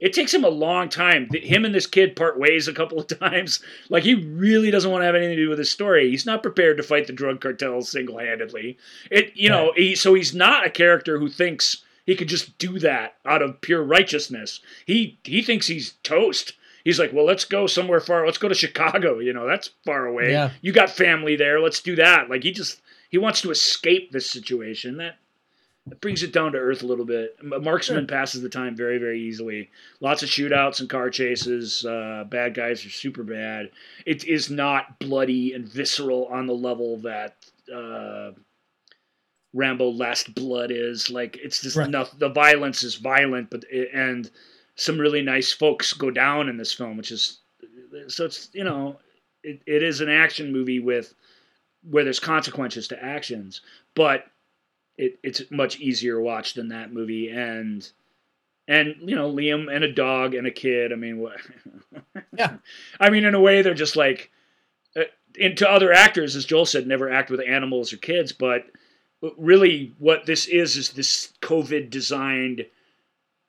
it 0.00 0.12
takes 0.12 0.34
him 0.34 0.44
a 0.44 0.48
long 0.48 0.88
time. 0.88 1.28
Him 1.32 1.64
and 1.64 1.74
this 1.74 1.86
kid 1.86 2.16
part 2.16 2.38
ways 2.38 2.68
a 2.68 2.74
couple 2.74 2.98
of 2.98 3.06
times. 3.20 3.60
Like 3.88 4.02
he 4.02 4.14
really 4.14 4.70
doesn't 4.70 4.90
want 4.90 5.02
to 5.02 5.06
have 5.06 5.14
anything 5.14 5.36
to 5.36 5.42
do 5.42 5.48
with 5.48 5.58
his 5.58 5.70
story. 5.70 6.10
He's 6.10 6.26
not 6.26 6.42
prepared 6.42 6.76
to 6.76 6.82
fight 6.82 7.06
the 7.06 7.12
drug 7.12 7.40
cartels 7.40 7.88
single 7.88 8.18
handedly. 8.18 8.78
It 9.10 9.32
you 9.34 9.48
know 9.48 9.72
he, 9.76 9.94
so 9.94 10.14
he's 10.14 10.34
not 10.34 10.66
a 10.66 10.70
character 10.70 11.18
who 11.18 11.28
thinks 11.28 11.82
he 12.06 12.16
could 12.16 12.28
just 12.28 12.58
do 12.58 12.78
that 12.80 13.16
out 13.24 13.42
of 13.42 13.60
pure 13.60 13.82
righteousness. 13.82 14.60
He 14.86 15.18
he 15.24 15.42
thinks 15.42 15.66
he's 15.66 15.92
toast. 16.02 16.54
He's 16.84 16.98
like, 16.98 17.14
well, 17.14 17.24
let's 17.24 17.46
go 17.46 17.66
somewhere 17.66 18.00
far. 18.00 18.26
Let's 18.26 18.36
go 18.36 18.48
to 18.48 18.54
Chicago. 18.54 19.18
You 19.18 19.32
know, 19.32 19.46
that's 19.46 19.70
far 19.86 20.04
away. 20.04 20.32
Yeah. 20.32 20.50
You 20.60 20.72
got 20.72 20.90
family 20.90 21.34
there. 21.34 21.60
Let's 21.60 21.80
do 21.80 21.96
that. 21.96 22.28
Like 22.28 22.42
he 22.42 22.52
just 22.52 22.80
he 23.08 23.16
wants 23.16 23.40
to 23.42 23.50
escape 23.50 24.12
this 24.12 24.30
situation. 24.30 24.98
That 24.98 25.16
it 25.90 26.00
brings 26.00 26.22
it 26.22 26.32
down 26.32 26.52
to 26.52 26.58
earth 26.58 26.82
a 26.82 26.86
little 26.86 27.04
bit. 27.04 27.36
Marksman 27.42 28.00
sure. 28.00 28.06
passes 28.06 28.40
the 28.40 28.48
time 28.48 28.74
very, 28.74 28.98
very 28.98 29.20
easily. 29.20 29.70
Lots 30.00 30.22
of 30.22 30.30
shootouts 30.30 30.80
and 30.80 30.88
car 30.88 31.10
chases. 31.10 31.84
Uh, 31.84 32.24
bad 32.28 32.54
guys 32.54 32.84
are 32.86 32.90
super 32.90 33.22
bad. 33.22 33.70
It 34.06 34.24
is 34.24 34.50
not 34.50 34.98
bloody 34.98 35.52
and 35.52 35.68
visceral 35.68 36.26
on 36.26 36.46
the 36.46 36.54
level 36.54 36.96
that 36.98 37.36
uh, 37.74 38.30
Rambo: 39.52 39.90
Last 39.90 40.34
Blood 40.34 40.70
is. 40.70 41.10
Like 41.10 41.36
it's 41.42 41.60
just 41.60 41.76
right. 41.76 41.86
enough. 41.86 42.18
The 42.18 42.30
violence 42.30 42.82
is 42.82 42.94
violent, 42.94 43.50
but 43.50 43.64
and 43.70 44.30
some 44.76 44.98
really 44.98 45.22
nice 45.22 45.52
folks 45.52 45.92
go 45.92 46.10
down 46.10 46.48
in 46.48 46.56
this 46.56 46.72
film, 46.72 46.96
which 46.96 47.12
is 47.12 47.40
so 48.08 48.24
it's 48.24 48.48
you 48.54 48.64
know 48.64 48.96
it, 49.42 49.60
it 49.66 49.82
is 49.82 50.00
an 50.00 50.08
action 50.08 50.50
movie 50.50 50.80
with 50.80 51.14
where 51.90 52.04
there's 52.04 52.20
consequences 52.20 52.88
to 52.88 53.04
actions, 53.04 53.60
but 53.94 54.24
it, 54.96 55.18
it's 55.22 55.42
much 55.50 55.80
easier 55.80 56.20
watch 56.20 56.54
than 56.54 56.68
that 56.68 56.92
movie 56.92 57.28
and 57.28 57.88
and 58.66 58.94
you 59.00 59.14
know 59.14 59.30
Liam 59.30 59.74
and 59.74 59.84
a 59.84 59.92
dog 59.92 60.34
and 60.34 60.46
a 60.46 60.50
kid. 60.50 60.92
I 60.92 60.96
mean, 60.96 61.18
what? 61.18 61.36
yeah. 62.38 62.56
I 62.98 63.10
mean, 63.10 63.24
in 63.24 63.34
a 63.34 63.40
way, 63.40 63.62
they're 63.62 63.74
just 63.74 63.96
like 63.96 64.30
uh, 64.96 65.02
into 65.36 65.68
other 65.68 65.92
actors, 65.92 66.36
as 66.36 66.46
Joel 66.46 66.66
said, 66.66 66.86
never 66.86 67.10
act 67.10 67.30
with 67.30 67.40
animals 67.40 67.92
or 67.92 67.98
kids. 67.98 68.32
But 68.32 68.66
really, 69.36 69.92
what 69.98 70.26
this 70.26 70.46
is 70.46 70.76
is 70.76 70.90
this 70.90 71.32
COVID 71.42 71.90
designed. 71.90 72.66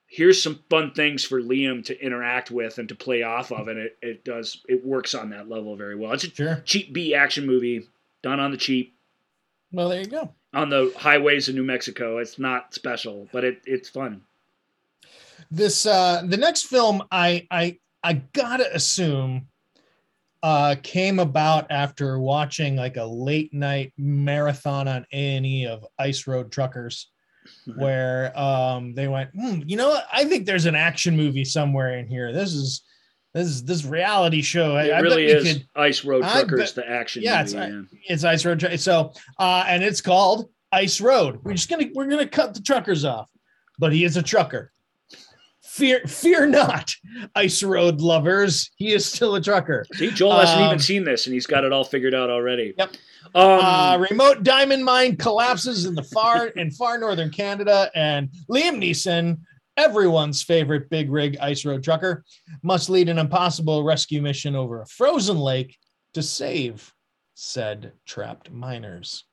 Here's 0.07 0.41
some 0.41 0.63
fun 0.69 0.91
things 0.91 1.25
for 1.25 1.41
Liam 1.41 1.83
to 1.85 1.99
interact 1.99 2.51
with 2.51 2.77
and 2.77 2.87
to 2.89 2.95
play 2.95 3.23
off 3.23 3.51
of, 3.51 3.67
and 3.67 3.79
it, 3.79 3.97
it 4.01 4.23
does 4.23 4.63
it 4.67 4.85
works 4.85 5.15
on 5.15 5.31
that 5.31 5.49
level 5.49 5.75
very 5.75 5.95
well. 5.95 6.13
It's 6.13 6.23
a 6.25 6.29
sure. 6.29 6.61
cheap 6.65 6.93
B 6.93 7.15
action 7.15 7.45
movie 7.45 7.87
done 8.21 8.39
on 8.39 8.51
the 8.51 8.57
cheap. 8.57 8.93
Well, 9.71 9.89
there 9.89 10.01
you 10.01 10.07
go 10.07 10.33
on 10.55 10.69
the 10.69 10.91
highways 10.97 11.49
of 11.49 11.55
New 11.55 11.63
Mexico. 11.63 12.17
It's 12.17 12.39
not 12.39 12.73
special, 12.73 13.27
but 13.31 13.43
it 13.43 13.61
it's 13.65 13.89
fun. 13.89 14.21
This 15.51 15.85
uh 15.85 16.23
the 16.25 16.37
next 16.37 16.63
film 16.63 17.03
I 17.11 17.45
I 17.51 17.77
I 18.03 18.13
gotta 18.33 18.73
assume 18.73 19.47
uh 20.41 20.75
came 20.81 21.19
about 21.19 21.67
after 21.69 22.19
watching 22.19 22.77
like 22.77 22.97
a 22.97 23.03
late 23.03 23.53
night 23.53 23.93
marathon 23.97 24.87
on 24.87 25.05
A&E 25.11 25.67
of 25.67 25.85
Ice 25.99 26.25
Road 26.25 26.51
Truckers 26.51 27.11
where 27.75 28.37
um 28.39 28.95
they 28.95 29.07
went, 29.07 29.29
hmm, 29.31 29.61
you 29.67 29.75
know 29.75 29.89
what? 29.89 30.07
I 30.11 30.23
think 30.23 30.45
there's 30.45 30.65
an 30.65 30.75
action 30.75 31.17
movie 31.17 31.45
somewhere 31.45 31.99
in 31.99 32.07
here. 32.07 32.31
This 32.31 32.53
is 32.53 32.81
this 33.35 33.61
this 33.61 33.85
reality 33.85 34.41
show. 34.41 34.77
It 34.77 34.91
I, 34.91 34.99
really 34.99 35.25
is 35.25 35.43
could, 35.43 35.67
Ice 35.75 36.05
Road 36.05 36.21
Truckers, 36.21 36.71
bet, 36.71 36.85
the 36.85 36.89
action. 36.89 37.21
Yeah, 37.21 37.43
movie, 37.43 37.43
it's, 37.43 37.53
yeah. 37.53 38.13
it's 38.13 38.23
Ice 38.23 38.45
Road. 38.45 38.79
So, 38.79 39.11
uh, 39.37 39.65
and 39.67 39.83
it's 39.83 40.01
called 40.01 40.49
Ice 40.71 41.01
Road. 41.01 41.41
We're 41.43 41.53
just 41.53 41.69
gonna 41.69 41.87
we're 41.93 42.07
gonna 42.07 42.27
cut 42.27 42.53
the 42.53 42.61
truckers 42.61 43.03
off, 43.03 43.29
but 43.77 43.91
he 43.91 44.05
is 44.05 44.15
a 44.15 44.23
trucker. 44.23 44.71
Fear 45.61 46.07
fear 46.07 46.45
not, 46.45 46.95
Ice 47.35 47.61
Road 47.61 47.99
lovers. 47.99 48.71
He 48.77 48.93
is 48.93 49.05
still 49.05 49.35
a 49.35 49.41
trucker. 49.41 49.85
See, 49.95 50.11
Joel 50.11 50.39
hasn't 50.39 50.61
um, 50.61 50.67
even 50.67 50.79
seen 50.79 51.03
this, 51.03 51.25
and 51.27 51.33
he's 51.33 51.45
got 51.45 51.65
it 51.65 51.73
all 51.73 51.83
figured 51.83 52.15
out 52.15 52.29
already. 52.29 52.73
Yep. 52.77 52.95
Um, 53.33 53.59
uh, 53.59 53.97
remote 53.97 54.43
diamond 54.43 54.85
mine 54.85 55.17
collapses 55.17 55.85
in 55.85 55.93
the 55.93 56.03
far 56.03 56.47
in 56.47 56.71
far 56.71 56.97
northern 56.97 57.31
Canada, 57.31 57.91
and 57.95 58.29
Liam 58.49 58.77
Neeson 58.77 59.39
everyone's 59.77 60.41
favorite 60.41 60.89
big 60.89 61.09
rig 61.09 61.37
ice 61.41 61.65
road 61.65 61.83
trucker, 61.83 62.23
must 62.63 62.89
lead 62.89 63.09
an 63.09 63.19
impossible 63.19 63.83
rescue 63.83 64.21
mission 64.21 64.55
over 64.55 64.81
a 64.81 64.87
frozen 64.87 65.37
lake 65.37 65.77
to 66.13 66.23
save 66.23 66.93
said 67.35 67.91
trapped 68.05 68.51
miners. 68.51 69.25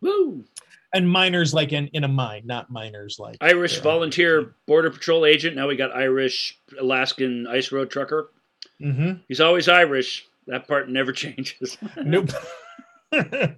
Woo! 0.00 0.44
And 0.92 1.08
miners 1.08 1.54
like 1.54 1.72
in, 1.72 1.88
in 1.88 2.04
a 2.04 2.08
mine, 2.08 2.42
not 2.44 2.70
miners 2.70 3.18
like 3.18 3.36
Irish 3.40 3.80
volunteer 3.80 4.54
border 4.66 4.90
patrol 4.90 5.26
agent. 5.26 5.56
Now 5.56 5.68
we 5.68 5.76
got 5.76 5.94
Irish 5.94 6.58
Alaskan 6.78 7.46
ice 7.46 7.72
road 7.72 7.90
trucker. 7.90 8.30
Mm-hmm. 8.80 9.20
He's 9.28 9.40
always 9.40 9.68
Irish. 9.68 10.26
That 10.46 10.68
part 10.68 10.88
never 10.88 11.12
changes. 11.24 11.76
nope. 11.96 12.30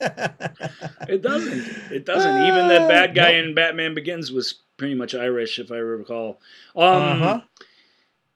it 0.00 1.22
doesn't. 1.22 1.66
It 1.90 2.04
doesn't. 2.04 2.46
Even 2.46 2.68
the 2.68 2.86
bad 2.88 3.14
guy 3.14 3.32
nope. 3.32 3.46
in 3.46 3.54
Batman 3.54 3.94
Begins 3.94 4.30
was 4.30 4.62
pretty 4.78 4.94
much 4.94 5.14
Irish, 5.14 5.58
if 5.58 5.70
I 5.70 5.76
recall. 5.76 6.40
Um, 6.74 6.84
Uh-huh. 7.02 7.40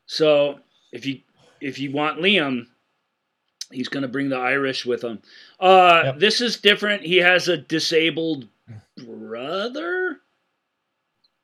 So 0.05 0.61
if 0.93 1.07
you 1.07 1.20
if 1.62 1.78
you 1.78 1.90
want 1.93 2.18
Liam, 2.18 2.66
he's 3.70 3.88
going 3.88 4.03
to 4.03 4.09
bring 4.09 4.28
the 4.28 4.36
Irish 4.36 4.84
with 4.84 5.03
him. 5.03 5.22
Uh, 5.59 6.03
Yep. 6.07 6.18
This 6.18 6.40
is 6.43 6.59
different. 6.61 7.03
He 7.03 7.18
has 7.18 7.49
a 7.49 7.57
disabled 7.57 8.49
brother, 8.99 10.20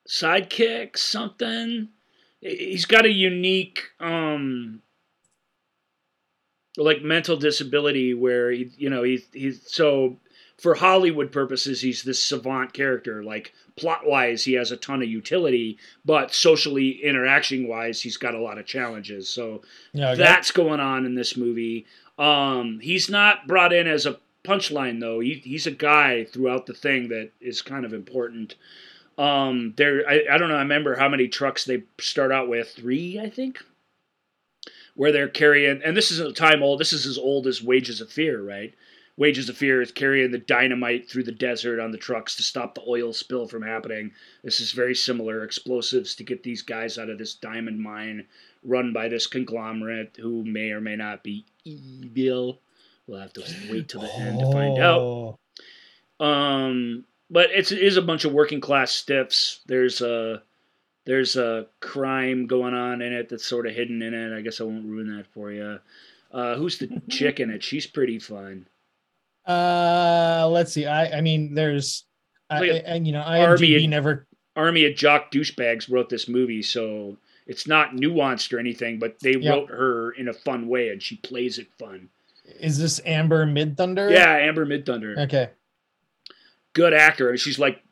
sidekick, 0.07 0.99
something. 0.99 1.88
He's 2.40 2.84
got 2.84 3.07
a 3.07 3.12
unique, 3.12 3.80
um, 4.01 4.82
like 6.76 7.03
mental 7.03 7.36
disability 7.36 8.14
where 8.14 8.51
he, 8.51 8.70
you 8.76 8.90
know, 8.90 9.03
he, 9.05 9.24
he's 9.32 9.61
so 9.70 10.18
for 10.59 10.74
Hollywood 10.74 11.30
purposes, 11.30 11.80
he's 11.80 12.02
this 12.02 12.22
savant 12.22 12.72
character. 12.72 13.22
Like 13.22 13.54
plot 13.76 14.06
wise, 14.06 14.44
he 14.44 14.54
has 14.54 14.72
a 14.72 14.76
ton 14.76 15.02
of 15.02 15.09
utility, 15.09 15.78
but 16.04 16.34
socially 16.34 17.04
interaction 17.04 17.68
wise, 17.68 18.02
he's 18.02 18.16
got 18.16 18.34
a 18.34 18.40
lot 18.40 18.59
of 18.59 18.66
challenges. 18.66 19.28
So 19.28 19.62
Yeah, 19.92 20.14
that's 20.14 20.50
going 20.50 20.80
on 20.80 21.06
in 21.06 21.14
this 21.14 21.36
movie. 21.36 21.86
Um, 22.18 22.80
he's 22.80 23.09
not 23.09 23.46
brought 23.46 23.72
in 23.72 23.86
as 23.86 24.04
a 24.04 24.18
punchline 24.44 25.00
though. 25.00 25.20
He, 25.20 25.34
he's 25.34 25.66
a 25.66 25.72
guy 25.72 26.24
throughout 26.24 26.66
the 26.66 26.74
thing 26.74 27.09
that 27.09 27.30
is 27.40 27.62
kind 27.62 27.84
of 27.84 27.92
important. 27.92 28.56
Um, 29.16 29.74
there, 29.76 30.09
I, 30.09 30.24
I 30.30 30.38
don't 30.38 30.48
know. 30.48 30.56
I 30.56 30.61
remember 30.61 30.96
how 30.96 31.09
many 31.09 31.28
trucks 31.28 31.64
they 31.64 31.84
start 32.00 32.32
out 32.32 32.48
with. 32.48 32.70
Three, 32.70 33.20
I 33.20 33.30
think. 33.30 33.59
Where 34.94 35.12
they're 35.12 35.28
carrying, 35.28 35.80
and 35.84 35.96
this 35.96 36.11
is 36.11 36.18
a 36.18 36.32
time 36.32 36.61
old. 36.61 36.80
This 36.80 36.92
is 36.92 37.06
as 37.06 37.18
old 37.18 37.46
as 37.46 37.62
Wages 37.62 38.00
of 38.00 38.11
Fear, 38.11 38.42
right? 38.42 38.74
Wages 39.18 39.48
of 39.48 39.56
Fear 39.56 39.82
is 39.82 39.90
carrying 39.90 40.30
the 40.30 40.38
dynamite 40.38 41.10
through 41.10 41.24
the 41.24 41.32
desert 41.32 41.80
on 41.80 41.90
the 41.90 41.98
trucks 41.98 42.36
to 42.36 42.44
stop 42.44 42.76
the 42.76 42.84
oil 42.86 43.12
spill 43.12 43.48
from 43.48 43.62
happening. 43.62 44.12
This 44.44 44.60
is 44.60 44.70
very 44.70 44.94
similar 44.94 45.42
explosives 45.42 46.14
to 46.14 46.22
get 46.22 46.44
these 46.44 46.62
guys 46.62 46.98
out 46.98 47.10
of 47.10 47.18
this 47.18 47.34
diamond 47.34 47.80
mine 47.80 48.28
run 48.62 48.92
by 48.92 49.08
this 49.08 49.26
conglomerate 49.26 50.16
who 50.20 50.44
may 50.44 50.70
or 50.70 50.80
may 50.80 50.94
not 50.94 51.24
be 51.24 51.44
evil. 51.64 52.60
We'll 53.08 53.20
have 53.20 53.32
to 53.32 53.44
wait 53.68 53.88
till 53.88 54.02
the 54.02 54.14
end 54.14 54.38
to 54.38 54.52
find 54.52 54.78
out. 54.78 55.00
Oh. 55.00 55.38
Um, 56.20 57.04
but 57.28 57.50
it's 57.50 57.72
it 57.72 57.80
is 57.80 57.96
a 57.96 58.02
bunch 58.02 58.24
of 58.24 58.32
working 58.32 58.60
class 58.60 58.92
stiffs. 58.92 59.62
There's 59.66 60.00
a 60.00 60.42
there's 61.06 61.34
a 61.34 61.66
crime 61.80 62.46
going 62.46 62.74
on 62.74 63.02
in 63.02 63.12
it 63.12 63.30
that's 63.30 63.46
sort 63.46 63.66
of 63.66 63.74
hidden 63.74 64.00
in 64.00 64.14
it. 64.14 64.36
I 64.36 64.42
guess 64.42 64.60
I 64.60 64.64
won't 64.64 64.86
ruin 64.86 65.16
that 65.16 65.26
for 65.34 65.50
you. 65.50 65.80
Uh, 66.30 66.54
who's 66.54 66.78
the 66.78 67.02
chick 67.10 67.40
in 67.40 67.50
it? 67.50 67.64
She's 67.64 67.86
pretty 67.88 68.20
fun. 68.20 68.68
Uh, 69.49 70.49
let's 70.51 70.72
see. 70.72 70.86
I 70.86 71.18
I 71.18 71.20
mean, 71.22 71.55
there's, 71.55 72.05
I, 72.51 72.61
Look 72.61 72.68
at 72.68 72.84
and 72.84 73.07
you 73.07 73.12
know, 73.12 73.20
Army 73.22 73.68
IMDb 73.68 73.80
and- 73.82 73.90
never. 73.90 74.26
Army 74.57 74.84
of 74.86 74.96
jock 74.96 75.30
douchebags 75.30 75.88
wrote 75.90 76.09
this 76.09 76.28
movie, 76.28 76.62
so 76.62 77.16
it's 77.46 77.66
not 77.68 77.92
nuanced 77.92 78.53
or 78.53 78.59
anything, 78.59 78.99
but 78.99 79.16
they 79.20 79.34
Yep. 79.36 79.44
wrote 79.55 79.68
her 79.70 80.11
in 80.12 80.26
a 80.28 80.32
fun 80.32 80.66
way, 80.68 80.88
and 80.88 81.01
she 81.03 81.16
plays 81.16 81.59
it 81.59 81.68
fun. 81.78 82.09
Is 82.59 82.76
this 82.78 83.01
Amber 83.07 83.46
Midthunder? 83.46 84.11
Yeah, 84.11 84.34
Amber 84.36 84.66
Midthunder. 84.66 85.16
Okay. 85.26 85.51
good 86.74 86.92
actor. 86.94 87.36
She's 87.36 87.59
like, 87.59 87.82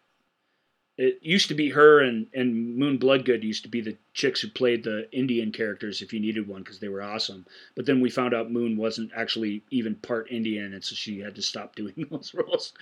it 0.99 1.19
used 1.21 1.49
to 1.49 1.55
be 1.55 1.69
her 1.71 2.01
and 2.01 2.27
and 2.33 2.77
Moon 2.77 2.97
Bloodgood 2.97 3.45
used 3.45 3.63
to 3.65 3.69
be 3.69 3.83
the 3.83 3.97
chicks 4.15 4.41
who 4.41 4.49
played 4.49 4.83
the 4.83 5.11
Indian 5.13 5.53
characters 5.53 6.01
if 6.01 6.13
you 6.13 6.21
needed 6.21 6.49
one 6.49 6.63
because 6.63 6.79
they 6.79 6.89
were 6.89 7.03
awesome. 7.03 7.45
But 7.75 7.85
then 7.85 8.01
we 8.01 8.09
found 8.09 8.33
out 8.33 8.51
Moon 8.51 8.79
wasn't 8.79 9.13
actually 9.15 9.63
even 9.71 9.97
part 9.97 10.31
Indian, 10.31 10.73
and 10.73 10.83
so 10.83 10.95
she 10.95 11.21
had 11.21 11.35
to 11.35 11.43
stop 11.43 11.77
doing 11.77 12.07
those 12.11 12.33
roles. 12.35 12.73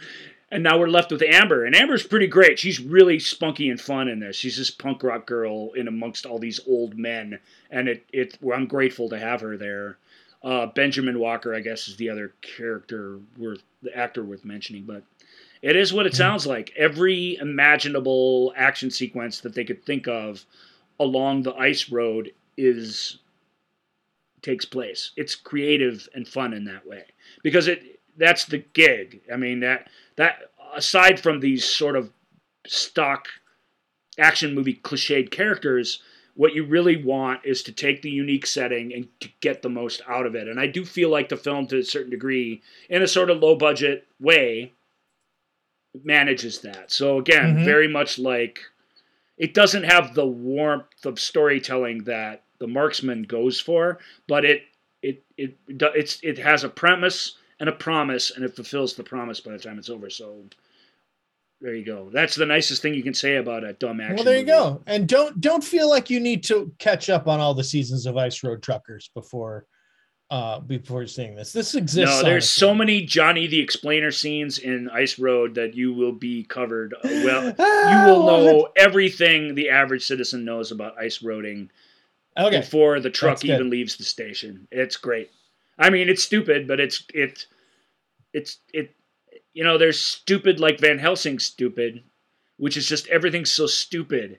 And 0.50 0.62
now 0.62 0.78
we're 0.78 0.86
left 0.86 1.10
with 1.10 1.22
Amber, 1.22 1.64
and 1.64 1.74
Amber's 1.74 2.06
pretty 2.06 2.28
great. 2.28 2.58
She's 2.58 2.80
really 2.80 3.18
spunky 3.18 3.68
and 3.68 3.80
fun 3.80 4.08
in 4.08 4.20
this. 4.20 4.36
She's 4.36 4.56
this 4.56 4.70
punk 4.70 5.02
rock 5.02 5.26
girl 5.26 5.72
in 5.72 5.88
amongst 5.88 6.24
all 6.24 6.38
these 6.38 6.60
old 6.68 6.96
men, 6.96 7.40
and 7.70 7.88
it 7.88 8.06
it 8.12 8.38
well, 8.40 8.56
I'm 8.56 8.66
grateful 8.66 9.08
to 9.08 9.18
have 9.18 9.40
her 9.40 9.56
there. 9.56 9.98
Uh, 10.44 10.66
Benjamin 10.66 11.18
Walker, 11.18 11.54
I 11.54 11.60
guess, 11.60 11.88
is 11.88 11.96
the 11.96 12.10
other 12.10 12.34
character 12.42 13.18
worth 13.38 13.62
the 13.82 13.96
actor 13.96 14.22
worth 14.22 14.44
mentioning, 14.44 14.84
but 14.84 15.02
it 15.64 15.76
is 15.76 15.94
what 15.94 16.04
it 16.04 16.12
hmm. 16.12 16.18
sounds 16.18 16.46
like. 16.46 16.72
Every 16.76 17.36
imaginable 17.40 18.52
action 18.54 18.90
sequence 18.90 19.40
that 19.40 19.54
they 19.54 19.64
could 19.64 19.84
think 19.84 20.06
of 20.06 20.44
along 21.00 21.42
the 21.42 21.54
ice 21.54 21.88
road 21.90 22.32
is 22.56 23.18
takes 24.42 24.66
place. 24.66 25.12
It's 25.16 25.34
creative 25.34 26.06
and 26.14 26.28
fun 26.28 26.52
in 26.52 26.64
that 26.64 26.86
way 26.86 27.04
because 27.42 27.66
it 27.66 27.98
that's 28.18 28.44
the 28.44 28.58
gig. 28.58 29.22
I 29.32 29.36
mean 29.36 29.60
that 29.60 29.88
that 30.16 30.50
aside 30.76 31.18
from 31.18 31.40
these 31.40 31.64
sort 31.64 31.96
of 31.96 32.12
stock 32.66 33.28
action 34.18 34.54
movie 34.54 34.74
cliched 34.84 35.30
characters, 35.30 36.02
what 36.34 36.54
you 36.54 36.66
really 36.66 37.02
want 37.02 37.40
is 37.42 37.62
to 37.62 37.72
take 37.72 38.02
the 38.02 38.10
unique 38.10 38.46
setting 38.46 38.92
and 38.92 39.08
to 39.20 39.30
get 39.40 39.62
the 39.62 39.70
most 39.70 40.02
out 40.06 40.26
of 40.26 40.34
it. 40.34 40.46
And 40.46 40.60
I 40.60 40.66
do 40.66 40.84
feel 40.84 41.08
like 41.08 41.30
the 41.30 41.36
film, 41.36 41.66
to 41.68 41.78
a 41.78 41.84
certain 41.84 42.10
degree, 42.10 42.62
in 42.90 43.02
a 43.02 43.08
sort 43.08 43.30
of 43.30 43.38
low 43.38 43.56
budget 43.56 44.06
way, 44.20 44.72
manages 46.02 46.60
that. 46.60 46.90
So 46.90 47.18
again, 47.18 47.58
Mhm. 47.58 47.64
very 47.64 47.88
much 47.88 48.18
like 48.18 48.60
it 49.38 49.54
doesn't 49.54 49.84
have 49.84 50.14
the 50.14 50.26
warmth 50.26 51.04
of 51.04 51.18
storytelling 51.20 52.04
that 52.04 52.42
the 52.58 52.66
marksman 52.66 53.22
goes 53.24 53.60
for, 53.60 53.98
but 54.26 54.44
it 54.44 54.62
it 55.02 55.22
it 55.36 55.56
it's 55.68 56.18
it 56.22 56.38
has 56.38 56.64
a 56.64 56.68
premise 56.68 57.36
and 57.60 57.68
a 57.68 57.72
promise, 57.72 58.30
and 58.30 58.44
it 58.44 58.54
fulfills 58.56 58.94
the 58.94 59.04
promise 59.04 59.40
by 59.40 59.52
the 59.52 59.58
time 59.58 59.78
it's 59.78 59.90
over. 59.90 60.08
So 60.10 60.44
there 61.60 61.74
you 61.74 61.84
go. 61.84 62.10
That's 62.12 62.34
the 62.34 62.46
nicest 62.46 62.82
thing 62.82 62.94
you 62.94 63.02
can 63.02 63.14
say 63.14 63.36
about 63.36 63.64
a 63.64 63.72
dumb 63.74 64.00
action. 64.00 64.16
Well, 64.16 64.24
there 64.24 64.34
you 64.34 64.40
movie. 64.40 64.50
go. 64.52 64.82
And 64.86 65.08
don't 65.08 65.40
don't 65.40 65.62
feel 65.64 65.88
like 65.88 66.10
you 66.10 66.20
need 66.20 66.42
to 66.44 66.72
catch 66.78 67.08
up 67.10 67.26
on 67.28 67.40
all 67.40 67.54
the 67.54 67.64
seasons 67.64 68.06
of 68.06 68.16
Ice 68.16 68.42
Road 68.42 68.62
Truckers 68.62 69.10
before 69.14 69.66
uh 70.30 70.60
before 70.60 71.06
seeing 71.06 71.34
this. 71.36 71.52
This 71.52 71.74
exists. 71.74 72.22
No, 72.22 72.28
there's 72.28 72.48
so 72.48 72.74
many 72.74 73.02
Johnny 73.02 73.46
the 73.46 73.60
Explainer 73.60 74.10
scenes 74.10 74.58
in 74.58 74.88
Ice 74.90 75.18
Road 75.18 75.54
that 75.56 75.74
you 75.74 75.92
will 75.92 76.12
be 76.12 76.44
covered. 76.44 76.94
uh, 76.94 76.98
Well, 77.24 77.54
you 77.90 78.02
will 78.06 78.24
know 78.26 78.68
everything 78.76 79.54
the 79.54 79.68
average 79.70 80.04
citizen 80.06 80.44
knows 80.44 80.72
about 80.72 80.98
ice 80.98 81.18
roading 81.18 81.68
Okay. 82.36 82.58
before 82.60 82.98
the 83.00 83.10
truck 83.10 83.44
even 83.44 83.70
leaves 83.70 83.96
the 83.96 84.02
station. 84.04 84.66
It's 84.72 84.96
great. 84.96 85.30
I 85.78 85.90
mean, 85.90 86.08
it's 86.08 86.24
stupid, 86.24 86.66
but 86.66 86.80
it's 86.80 87.04
it, 87.14 87.46
it's 88.32 88.58
it. 88.72 88.94
You 89.52 89.62
know, 89.62 89.78
there's 89.78 90.00
stupid 90.00 90.58
like 90.58 90.80
Van 90.80 90.98
Helsing 90.98 91.38
stupid, 91.38 92.02
which 92.56 92.76
is 92.76 92.88
just 92.88 93.06
everything's 93.08 93.52
so 93.52 93.66
stupid, 93.66 94.38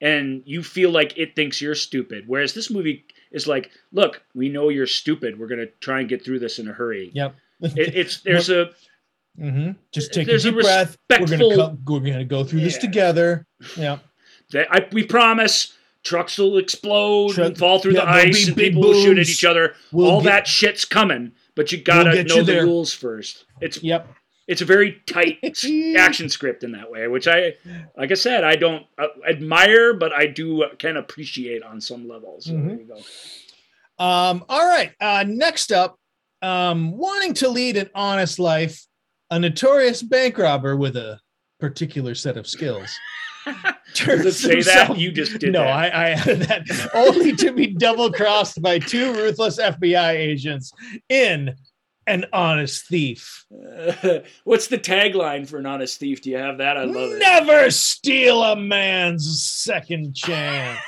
and 0.00 0.42
you 0.46 0.62
feel 0.62 0.90
like 0.90 1.18
it 1.18 1.34
thinks 1.36 1.60
you're 1.60 1.74
stupid. 1.74 2.24
Whereas 2.26 2.54
this 2.54 2.70
movie 2.70 3.04
is 3.32 3.46
like, 3.46 3.70
look, 3.92 4.22
we 4.34 4.48
know 4.48 4.68
you're 4.68 4.86
stupid. 4.86 5.38
We're 5.38 5.48
gonna 5.48 5.66
try 5.80 6.00
and 6.00 6.08
get 6.08 6.24
through 6.24 6.38
this 6.40 6.58
in 6.58 6.68
a 6.68 6.72
hurry. 6.72 7.10
Yep. 7.14 7.34
It, 7.60 7.94
it's 7.96 8.20
there's 8.24 8.50
a 8.50 8.70
hmm 9.38 9.72
Just 9.92 10.12
take 10.14 10.26
There's 10.26 10.44
a 10.44 10.48
a 10.48 10.52
deep 10.52 10.60
breath. 10.62 10.96
We're 11.10 11.26
gonna 11.26 11.56
come, 11.56 11.78
we're 11.86 12.00
gonna 12.00 12.24
go 12.24 12.44
through 12.44 12.60
this 12.60 12.78
together. 12.78 13.46
Yeah. 13.76 13.98
that 14.52 14.68
I, 14.70 14.86
we 14.92 15.04
promise 15.04 15.72
trucks 16.02 16.38
will 16.38 16.56
explode 16.58 17.32
Truck- 17.34 17.46
and 17.48 17.58
fall 17.58 17.78
through 17.80 17.94
yeah, 17.94 18.04
the 18.04 18.08
ice 18.10 18.46
and 18.46 18.56
big 18.56 18.74
people 18.74 18.82
will 18.88 18.94
shoot 19.02 19.18
at 19.18 19.28
each 19.28 19.44
other. 19.44 19.74
We'll 19.92 20.10
All 20.10 20.20
get- 20.22 20.30
that 20.30 20.46
shit's 20.46 20.84
coming, 20.84 21.32
but 21.54 21.72
you 21.72 21.82
gotta 21.82 22.12
get 22.12 22.28
know 22.28 22.36
you 22.36 22.42
the 22.44 22.52
there. 22.52 22.64
rules 22.64 22.92
first. 22.94 23.44
It's 23.60 23.82
Yep. 23.82 24.08
It's 24.46 24.62
a 24.62 24.64
very 24.64 25.02
tight 25.06 25.38
action 25.98 26.28
script 26.28 26.62
in 26.64 26.72
that 26.72 26.90
way, 26.90 27.08
which 27.08 27.26
I, 27.26 27.54
like 27.96 28.10
I 28.10 28.14
said, 28.14 28.44
I 28.44 28.56
don't 28.56 28.86
uh, 28.98 29.08
admire, 29.28 29.94
but 29.94 30.12
I 30.12 30.26
do 30.26 30.62
uh, 30.62 30.74
can 30.76 30.96
appreciate 30.96 31.62
on 31.62 31.80
some 31.80 32.08
levels. 32.08 32.44
So 32.46 32.52
Mhm. 32.52 32.66
there 32.68 32.76
you 32.78 32.84
go. 32.86 34.04
Um, 34.04 34.44
all 34.48 34.66
right. 34.66 34.92
Uh, 35.00 35.24
next 35.26 35.72
up, 35.72 35.98
um, 36.42 36.92
wanting 36.96 37.34
to 37.34 37.48
lead 37.48 37.76
an 37.76 37.90
honest 37.94 38.38
life, 38.38 38.84
a 39.30 39.38
notorious 39.38 40.02
bank 40.02 40.38
robber 40.38 40.76
with 40.76 40.96
a 40.96 41.18
particular 41.60 42.14
set 42.14 42.36
of 42.36 42.46
skills. 42.46 42.94
Does 43.94 44.26
it 44.26 44.32
say 44.34 44.60
that? 44.62 44.98
You 44.98 45.10
just 45.12 45.38
did 45.38 45.52
no, 45.52 45.60
that. 45.60 45.94
I, 45.94 46.08
I 46.08 46.10
added 46.10 46.40
that 46.48 46.90
only 46.94 47.34
to 47.36 47.52
be 47.52 47.68
double 47.68 48.12
crossed 48.12 48.60
by 48.60 48.78
two 48.78 49.14
ruthless 49.14 49.58
FBI 49.58 50.10
agents 50.10 50.72
in 51.08 51.54
An 52.06 52.24
Honest 52.32 52.86
Thief. 52.86 53.44
Uh, 53.52 54.20
what's 54.44 54.68
the 54.68 54.78
tagline 54.78 55.48
for 55.48 55.58
an 55.58 55.66
honest 55.66 55.98
thief? 55.98 56.22
Do 56.22 56.30
you 56.30 56.38
have 56.38 56.58
that? 56.58 56.76
I 56.76 56.84
love 56.84 57.12
it. 57.12 57.18
Never 57.18 57.70
steal 57.70 58.42
a 58.42 58.56
man's 58.56 59.42
second 59.42 60.14
chance. 60.14 60.78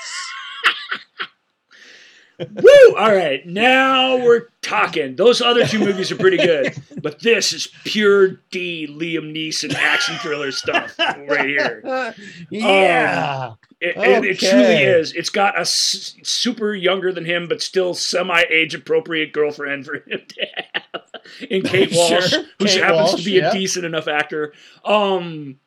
Woo! 2.39 2.95
All 2.97 3.15
right, 3.15 3.45
now 3.47 4.17
we're 4.17 4.47
talking. 4.63 5.17
Those 5.17 5.41
other 5.41 5.67
two 5.67 5.79
movies 5.81 6.13
are 6.13 6.17
pretty 6.17 6.37
good, 6.37 6.73
but 7.03 7.21
this 7.21 7.53
is 7.53 7.69
pure 7.85 8.41
D 8.51 8.87
Liam 8.89 9.33
Neeson 9.35 9.75
action 9.75 10.17
thriller 10.19 10.53
stuff 10.53 10.97
right 10.99 11.47
here. 11.49 12.15
yeah. 12.51 13.55
It, 13.81 13.97
it, 13.97 14.25
it 14.25 14.39
truly 14.41 14.83
is. 14.83 15.13
It's 15.13 15.31
got 15.31 15.57
a 15.57 15.61
s- 15.61 16.17
super 16.25 16.75
younger 16.75 17.13
than 17.13 17.25
him, 17.25 17.47
but 17.49 17.63
still 17.63 17.95
semi 17.95 18.43
age 18.51 18.75
appropriate 18.75 19.33
girlfriend 19.33 19.87
for 19.87 19.97
him 19.97 20.21
to 20.27 20.47
have. 20.73 21.03
in 21.49 21.63
Kate 21.63 21.93
Walsh, 21.95 22.31
Sure, 22.31 22.43
who 22.59 22.65
Kate 22.67 22.83
happens 22.83 23.11
Walsh, 23.11 23.15
to 23.21 23.25
be 23.25 23.33
yeah. 23.39 23.51
a 23.51 23.53
decent 23.53 23.85
enough 23.85 24.09
actor. 24.09 24.53
Um, 24.85 25.61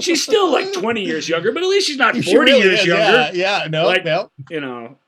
she's 0.00 0.22
still 0.22 0.52
like 0.52 0.72
20 0.72 1.02
years 1.02 1.28
younger, 1.28 1.50
but 1.52 1.62
at 1.64 1.68
least 1.68 1.88
she's 1.88 1.96
not 1.96 2.14
40 2.14 2.22
She 2.30 2.36
really 2.38 2.58
years 2.60 2.80
is, 2.80 2.86
younger. 2.86 3.02
Yeah, 3.02 3.62
yeah, 3.62 3.66
no, 3.68 3.86
Like- 3.86 4.04
no. 4.04 4.30
You 4.50 4.60
know, 4.60 4.98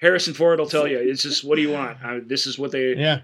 Harrison 0.00 0.34
Ford 0.34 0.58
will 0.58 0.66
tell 0.66 0.86
you, 0.86 0.98
it's 0.98 1.22
just, 1.22 1.44
what 1.44 1.56
do 1.56 1.62
you 1.62 1.70
want? 1.70 1.98
I, 2.04 2.18
this 2.20 2.46
is 2.46 2.58
what 2.58 2.72
they, 2.72 2.94
Yeah. 2.94 3.20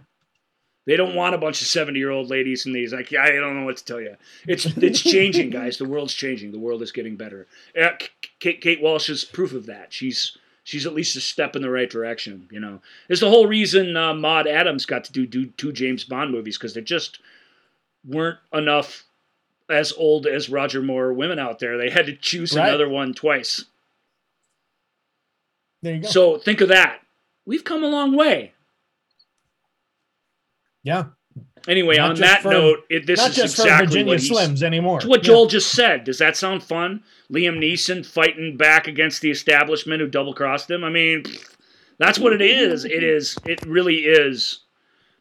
they 0.87 0.97
don't 0.97 1.15
want 1.15 1.35
a 1.35 1.39
bunch 1.39 1.61
of 1.61 1.67
70 1.67 1.99
year 1.99 2.11
old 2.11 2.31
ladies 2.31 2.65
in 2.67 2.73
these. 2.73 2.93
Like, 2.93 3.13
I 3.15 3.33
don't 3.33 3.59
know 3.59 3.65
what 3.67 3.77
to 3.77 3.85
tell 3.85 4.01
you. 4.01 4.17
It's, 4.47 4.65
it's 4.65 5.03
changing, 5.03 5.51
guys. 5.51 5.77
The 5.79 5.85
world's 5.85 6.15
changing. 6.15 6.53
The 6.53 6.59
world 6.59 6.83
is 6.83 6.93
getting 6.93 7.17
better. 7.17 7.47
Uh, 7.81 7.91
Kate, 8.39 8.61
Kate 8.61 8.81
Walsh 8.81 9.11
is 9.11 9.25
proof 9.25 9.53
of 9.53 9.67
that. 9.67 9.93
She's, 9.93 10.37
she's 10.65 10.87
at 10.87 10.95
least 10.95 11.17
a 11.17 11.21
step 11.21 11.55
in 11.57 11.63
the 11.63 11.71
right 11.71 11.91
direction. 11.91 12.49
You 12.51 12.61
know, 12.61 12.81
it's 13.09 13.21
the 13.21 13.29
whole 13.29 13.47
reason 13.47 13.97
uh, 13.97 14.15
Maud 14.15 14.47
Adams 14.47 14.87
got 14.87 15.05
to 15.05 15.13
do, 15.13 15.27
do 15.27 15.47
two 15.47 15.73
James 15.73 16.05
Bond 16.05 16.31
movies 16.31 16.57
because 16.57 16.73
there 16.73 16.83
just 16.83 17.19
weren't 18.09 18.39
enough 18.55 19.05
as 19.69 19.93
old 19.93 20.27
as 20.27 20.49
Roger 20.49 20.81
Moore 20.83 21.13
women 21.13 21.39
out 21.39 21.59
there. 21.59 21.77
They 21.77 21.91
had 21.91 22.07
to 22.07 22.17
choose 22.17 22.57
Right. 22.57 22.69
another 22.69 22.89
one 22.89 23.13
twice. 23.13 23.67
There 25.83 25.95
you 25.95 26.03
go. 26.03 26.09
So 26.09 26.39
think 26.39 26.61
of 26.61 26.69
that. 26.69 27.01
We've 27.47 27.65
come 27.65 27.83
a 27.85 27.89
long 27.89 28.17
way. 28.17 28.53
yeah. 30.83 31.07
Anyway, 31.69 31.97
Not 31.97 32.13
on 32.13 32.17
that 32.21 32.43
for- 32.43 32.51
note, 32.51 32.85
it, 32.89 33.07
this 33.07 33.19
Not 33.19 33.31
is 33.31 33.37
just 33.37 33.59
exactly 33.59 33.87
Virginia 33.87 34.13
what 34.15 34.21
Slims 34.21 34.63
anymore. 34.63 34.97
it's 34.99 35.07
what 35.07 35.21
Yeah. 35.23 35.27
Joel 35.29 35.47
just 35.47 35.71
said. 35.73 36.05
Does 36.05 36.17
that 36.19 36.37
sound 36.37 36.63
fun? 36.63 37.03
Liam 37.31 37.59
Neeson 37.59 38.05
fighting 38.05 38.57
back 38.57 38.89
against 38.89 39.21
the 39.21 39.31
establishment 39.31 40.01
who 40.01 40.09
double 40.09 40.33
crossed 40.33 40.71
him. 40.71 40.83
I 40.85 40.89
mean, 40.91 41.25
that's 41.99 42.19
what 42.19 42.33
it 42.33 42.41
is. 42.41 42.87
It 42.87 43.05
is. 43.05 43.37
It 43.45 43.61
really 43.67 44.07
is. 44.07 44.61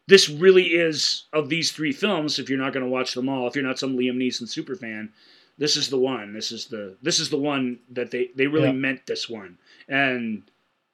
This 0.07 0.30
really 0.30 0.68
is 0.68 1.26
of 1.34 1.49
these 1.49 1.74
three 1.74 1.91
films. 1.91 2.39
If 2.39 2.49
you're 2.49 2.57
not 2.57 2.72
going 2.74 2.86
to 2.86 2.89
watch 2.91 3.14
them 3.14 3.28
all, 3.28 3.45
if 3.47 3.55
you're 3.55 3.66
not 3.66 3.78
some 3.78 3.97
Liam 3.97 4.16
Neeson 4.16 4.47
super 4.47 4.76
fan, 4.78 5.12
this 5.57 5.76
is 5.76 5.89
the 5.89 5.99
one. 5.99 6.32
This 6.34 6.53
is 6.53 6.68
the 6.68 6.95
this 7.01 7.20
is 7.20 7.30
the 7.30 7.38
one 7.38 7.80
that 7.91 8.12
they 8.12 8.30
they 8.34 8.47
really 8.47 8.68
Yeah. 8.68 8.74
meant 8.74 9.05
this 9.05 9.28
one, 9.30 9.57
and 9.89 10.43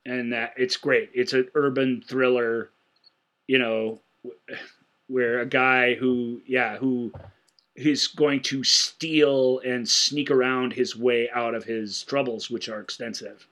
and 0.06 0.34
that 0.34 0.54
it's 0.58 0.78
great. 0.78 1.10
It's 1.14 1.34
an 1.34 1.50
urban 1.54 2.04
thriller, 2.08 2.70
you 3.48 3.60
know, 3.60 4.02
where 5.08 5.42
a 5.42 5.46
guy 5.46 5.96
who 5.96 6.42
yeah 6.48 6.78
who 6.78 7.12
is 7.76 8.08
going 8.08 8.42
to 8.42 8.64
steal 8.64 9.60
and 9.60 9.88
sneak 9.88 10.32
around 10.32 10.74
his 10.74 10.96
way 10.96 11.30
out 11.32 11.54
of 11.54 11.66
his 11.66 12.04
troubles, 12.04 12.50
which 12.50 12.70
are 12.70 12.80
extensive. 12.80 13.48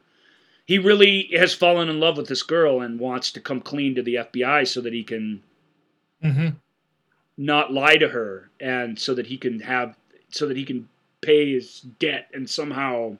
He 0.65 0.79
really 0.79 1.29
has 1.35 1.53
fallen 1.53 1.89
in 1.89 1.99
love 1.99 2.15
with 2.15 2.29
this 2.29 2.41
girl 2.41 2.81
and 2.81 2.99
wants 2.99 3.31
to 3.33 3.41
come 3.41 3.59
clean 3.59 3.95
to 3.95 4.01
the 4.01 4.15
FBI 4.15 4.65
so 4.65 4.79
that 4.81 4.93
he 4.93 5.03
can 5.03 5.43
Mhm. 6.23 6.55
not 7.35 7.73
lie 7.73 7.97
to 7.97 8.07
her 8.07 8.49
and 8.61 8.97
so 8.97 9.13
that 9.13 9.27
he 9.27 9.37
can 9.37 9.59
have 9.59 9.97
so 10.29 10.47
that 10.47 10.55
he 10.55 10.63
can 10.63 10.87
pay 11.21 11.51
his 11.53 11.81
debt 11.81 12.29
and 12.33 12.49
somehow 12.49 13.17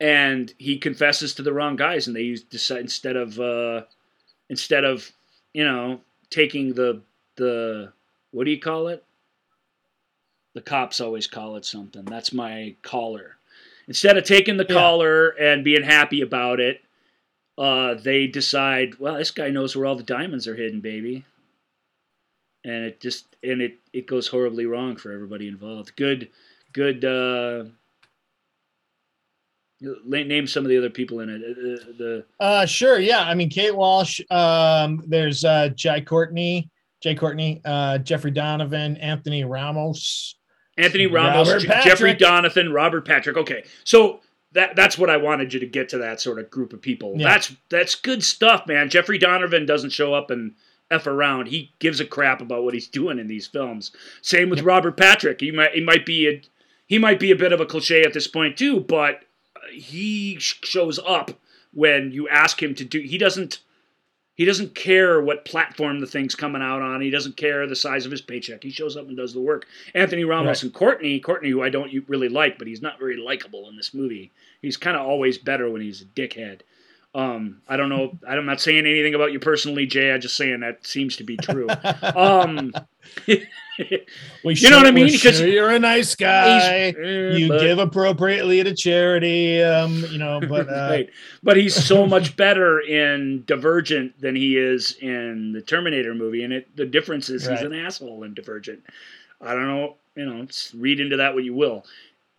and 0.00 0.52
he 0.58 0.78
confesses 0.78 1.34
to 1.34 1.42
the 1.42 1.52
wrong 1.52 1.76
guys 1.76 2.06
and 2.06 2.14
they 2.14 2.22
use 2.22 2.42
decide 2.42 2.80
instead 2.80 3.16
of 3.16 3.38
uh 3.40 3.82
instead 4.48 4.84
of 4.84 5.10
you 5.52 5.64
know 5.64 6.00
taking 6.30 6.74
the 6.74 7.00
the 7.36 7.92
what 8.30 8.44
do 8.44 8.50
you 8.50 8.60
call 8.60 8.88
it 8.88 9.04
the 10.54 10.60
cops 10.60 11.00
always 11.00 11.26
call 11.26 11.56
it 11.56 11.64
something 11.64 12.04
that's 12.04 12.32
my 12.32 12.74
collar. 12.82 13.36
instead 13.86 14.16
of 14.16 14.24
taking 14.24 14.56
the 14.56 14.66
Yeah. 14.68 14.74
caller 14.74 15.28
and 15.30 15.64
being 15.64 15.82
happy 15.82 16.20
about 16.20 16.60
it 16.60 16.82
uh, 17.58 17.94
they 17.94 18.28
decide, 18.28 19.00
well, 19.00 19.16
this 19.16 19.32
guy 19.32 19.50
knows 19.50 19.74
where 19.74 19.84
all 19.84 19.96
the 19.96 20.02
diamonds 20.04 20.46
are 20.46 20.54
hidden, 20.54 20.80
baby. 20.80 21.24
And 22.64 22.84
it 22.84 23.00
just 23.00 23.34
and 23.42 23.60
it 23.60 23.78
it 23.92 24.06
goes 24.06 24.28
horribly 24.28 24.64
wrong 24.64 24.94
for 24.96 25.10
everybody 25.10 25.48
involved. 25.48 25.96
Good, 25.96 26.28
good. 26.72 27.04
Uh, 27.04 27.64
name 29.80 30.46
some 30.46 30.64
of 30.64 30.68
the 30.70 30.78
other 30.78 30.90
people 30.90 31.20
in 31.20 31.28
it. 31.30 31.42
Uh, 31.42 31.84
the 31.98 32.24
Uh, 32.40 32.66
sure. 32.66 32.98
Yeah. 32.98 33.20
I 33.22 33.34
mean, 33.34 33.48
Kate 33.50 33.74
Walsh. 33.76 34.20
Um, 34.30 35.02
there's 35.06 35.44
uh, 35.44 35.68
Jai 35.74 36.00
Courtney, 36.00 36.70
Jai 37.02 37.14
Courtney, 37.14 37.60
uh, 37.64 37.98
Jeffrey 37.98 38.30
Donovan, 38.30 38.96
Anthony 38.98 39.44
Ramos. 39.44 40.34
Anthony 40.76 41.06
Ramos, 41.06 41.62
J- 41.62 41.80
Jeffrey 41.82 42.14
Donovan, 42.14 42.72
Robert 42.72 43.04
Patrick. 43.04 43.36
Okay, 43.36 43.64
so 43.84 44.20
that 44.52 44.76
that's 44.76 44.96
what 44.96 45.10
I 45.10 45.16
wanted 45.16 45.52
you 45.52 45.58
to 45.60 45.66
get 45.66 45.88
to 45.90 45.98
that 45.98 46.20
sort 46.20 46.38
of 46.38 46.50
group 46.50 46.72
of 46.72 46.80
people. 46.80 47.14
Yeah. 47.16 47.28
That's 47.30 47.56
that's 47.68 47.94
good 47.96 48.22
stuff, 48.22 48.64
man. 48.68 48.88
Jeffrey 48.88 49.18
Donovan 49.18 49.66
doesn't 49.66 49.90
show 49.90 50.14
up 50.14 50.30
and 50.30 50.54
f 50.90 51.06
around. 51.08 51.48
He 51.48 51.74
gives 51.80 51.98
a 52.00 52.04
crap 52.04 52.40
about 52.40 52.62
what 52.62 52.74
he's 52.74 52.86
doing 52.88 53.18
in 53.18 53.26
these 53.26 53.46
films. 53.48 53.90
Same 54.22 54.50
with 54.50 54.60
Yep. 54.60 54.66
Robert 54.66 54.96
Patrick. 54.96 55.40
He 55.40 55.50
might 55.50 55.72
he 55.72 55.80
might 55.82 56.06
be 56.06 56.28
a 56.28 56.42
he 56.86 56.96
might 56.98 57.18
be 57.18 57.32
a 57.32 57.36
bit 57.36 57.52
of 57.52 57.60
a 57.60 57.66
cliche 57.66 58.02
at 58.02 58.12
this 58.14 58.28
point 58.28 58.56
too, 58.56 58.78
but 58.80 59.16
uh, 59.16 59.18
he 59.72 60.36
shows 60.38 60.98
up 60.98 61.32
when 61.72 62.12
you 62.12 62.28
ask 62.28 62.62
him 62.62 62.74
to 62.76 62.84
do. 62.84 63.00
He 63.00 63.18
doesn't. 63.18 63.60
He 64.34 64.44
doesn't 64.44 64.76
care 64.76 65.20
what 65.20 65.44
platform 65.44 65.98
the 65.98 66.06
thing's 66.06 66.36
coming 66.36 66.62
out 66.62 66.80
on. 66.80 67.00
He 67.00 67.10
doesn't 67.10 67.36
care 67.36 67.66
the 67.66 67.74
size 67.74 68.04
of 68.04 68.12
his 68.12 68.20
paycheck. 68.22 68.62
He 68.62 68.70
shows 68.70 68.96
up 68.96 69.08
and 69.08 69.16
does 69.16 69.34
the 69.34 69.40
work. 69.40 69.66
Anthony 69.94 70.22
Ramos 70.22 70.58
Right. 70.58 70.62
and 70.62 70.72
Courtney, 70.72 71.18
Courtney, 71.18 71.50
who 71.50 71.60
I 71.60 71.70
don't 71.70 71.90
really 72.06 72.28
like, 72.28 72.56
but 72.56 72.68
he's 72.68 72.80
not 72.80 73.00
very 73.00 73.16
likable 73.16 73.68
in 73.68 73.74
this 73.76 73.92
movie. 73.92 74.30
He's 74.62 74.76
kind 74.76 74.96
of 74.96 75.04
always 75.04 75.38
better 75.38 75.68
when 75.68 75.82
he's 75.82 76.02
a 76.02 76.04
dickhead. 76.04 76.60
Um, 77.14 77.62
I 77.66 77.76
don't 77.76 77.88
know. 77.88 78.18
I'm 78.28 78.44
not 78.46 78.60
saying 78.60 78.86
anything 78.86 79.14
about 79.14 79.32
you 79.32 79.40
personally, 79.40 79.86
Jai. 79.86 80.12
I'm 80.12 80.20
just 80.20 80.36
saying 80.36 80.60
that 80.60 80.86
seems 80.86 81.16
to 81.16 81.24
be 81.24 81.36
true. 81.36 81.68
um, 82.02 82.72
You 84.44 84.70
know 84.70 84.76
what 84.78 84.86
I 84.86 84.90
mean? 84.90 85.06
Because 85.06 85.38
sure 85.38 85.46
you're 85.46 85.70
a 85.70 85.78
nice 85.78 86.14
guy. 86.16 86.58
eh, 86.98 87.36
You 87.36 87.48
but- 87.48 87.60
give 87.60 87.78
appropriately 87.78 88.62
to 88.64 88.74
charity. 88.74 89.62
Um, 89.62 90.04
you 90.10 90.18
know, 90.18 90.40
but 90.40 90.68
uh, 90.68 90.88
right. 90.90 91.08
But 91.44 91.56
he's 91.56 91.74
so 91.76 92.04
much 92.06 92.36
better 92.36 92.80
in 92.80 93.44
Divergent 93.46 94.20
than 94.20 94.34
he 94.34 94.56
is 94.56 94.96
in 95.00 95.52
the 95.52 95.62
Terminator 95.62 96.14
movie, 96.14 96.42
and 96.42 96.52
it 96.52 96.74
the 96.76 96.86
difference 96.86 97.28
is 97.30 97.46
he's 97.46 97.60
an 97.60 97.72
asshole 97.72 98.24
in 98.24 98.34
Divergent. 98.34 98.82
I 99.40 99.54
don't 99.54 99.68
know, 99.68 99.96
you 100.16 100.26
know, 100.26 100.46
read 100.76 100.98
into 100.98 101.18
that 101.18 101.34
what 101.34 101.44
you 101.44 101.54
will. 101.54 101.84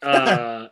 Uh, 0.01 0.67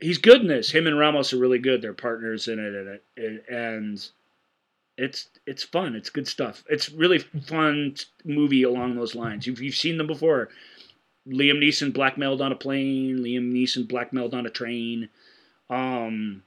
he's 0.00 0.18
good 0.18 0.40
in 0.42 0.48
this. 0.48 0.70
Him 0.70 0.86
and 0.86 0.98
Ramos 0.98 1.32
are 1.32 1.38
really 1.38 1.58
good. 1.58 1.82
They're 1.82 1.92
partners 1.94 2.48
in 2.48 2.58
it, 2.58 2.74
and 2.74 3.00
it, 3.16 3.44
and 3.50 4.08
it's 4.98 5.28
it's 5.46 5.62
fun. 5.64 5.96
It's 5.96 6.10
good 6.10 6.28
stuff. 6.28 6.64
It's 6.68 6.90
really 6.90 7.18
fun 7.18 7.94
movie 8.24 8.62
along 8.64 8.96
those 8.96 9.14
lines. 9.14 9.46
You've 9.46 9.60
you've 9.60 9.74
seen 9.74 9.98
them 9.98 10.06
before. 10.06 10.48
Liam 11.28 11.58
Neeson 11.62 11.92
blackmailed 11.92 12.40
on 12.42 12.52
a 12.52 12.56
plane. 12.56 13.18
Liam 13.18 13.52
Neeson 13.52 13.86
blackmailed 13.88 14.34
on 14.34 14.46
a 14.46 14.50
train. 14.50 15.08
Um, 15.68 16.42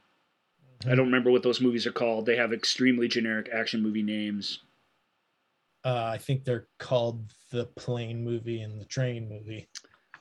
I 0.86 0.96
don't 0.96 1.06
remember 1.06 1.32
what 1.32 1.44
those 1.44 1.62
movies 1.62 1.88
are 1.88 1.92
called. 1.94 2.26
They 2.26 2.36
have 2.38 2.52
extremely 2.54 3.08
generic 3.08 3.50
action 3.54 3.82
movie 3.84 4.04
names. 4.04 4.60
uh, 5.86 6.12
I 6.14 6.18
think 6.18 6.44
they're 6.44 6.68
called 6.80 7.32
the 7.52 7.66
plane 7.66 8.24
movie 8.24 8.62
and 8.62 8.80
the 8.80 8.86
train 8.86 9.30
movie. 9.30 9.68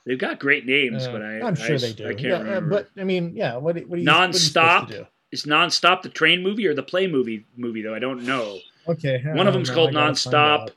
They've 0.05 0.19
got 0.19 0.41
great 0.41 0.66
names, 0.66 1.07
Uh, 1.07 1.12
but 1.12 1.23
I, 1.23 1.41
I'm 1.43 1.55
sure 1.55 1.77
I, 1.77 1.79
they 1.79 1.93
do. 1.93 2.05
I 2.07 2.15
can't 2.15 2.20
Yeah, 2.23 2.39
remember. 2.41 2.70
but 2.70 2.89
I 3.01 3.05
mean, 3.05 3.35
yeah. 3.37 3.55
What, 3.57 3.62
what 3.62 3.77
are 3.77 3.81
you 3.81 3.87
what 3.89 3.99
are 3.99 4.27
you 4.27 4.33
supposed 4.33 4.55
Nonstop. 4.55 4.87
to 4.89 4.97
do? 4.99 5.07
Is 5.31 5.45
Nonstop 5.45 6.03
the 6.03 6.09
train 6.09 6.43
movie 6.43 6.66
or 6.66 6.74
the 6.74 6.83
play 6.83 7.07
movie 7.07 7.47
movie 7.57 7.83
though? 7.83 7.95
I 7.95 8.01
don't 8.01 8.24
know. 8.24 8.59
Okay. 8.89 9.23
One 9.24 9.47
of 9.47 9.55
them's 9.55 9.69
now 9.69 9.74
called 9.77 9.91
I 9.91 9.93
gotta 9.93 10.12
Nonstop. 10.12 10.70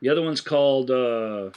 The 0.00 0.08
other 0.08 0.22
one's 0.22 0.40
called 0.40 0.90
uh, 0.90 1.50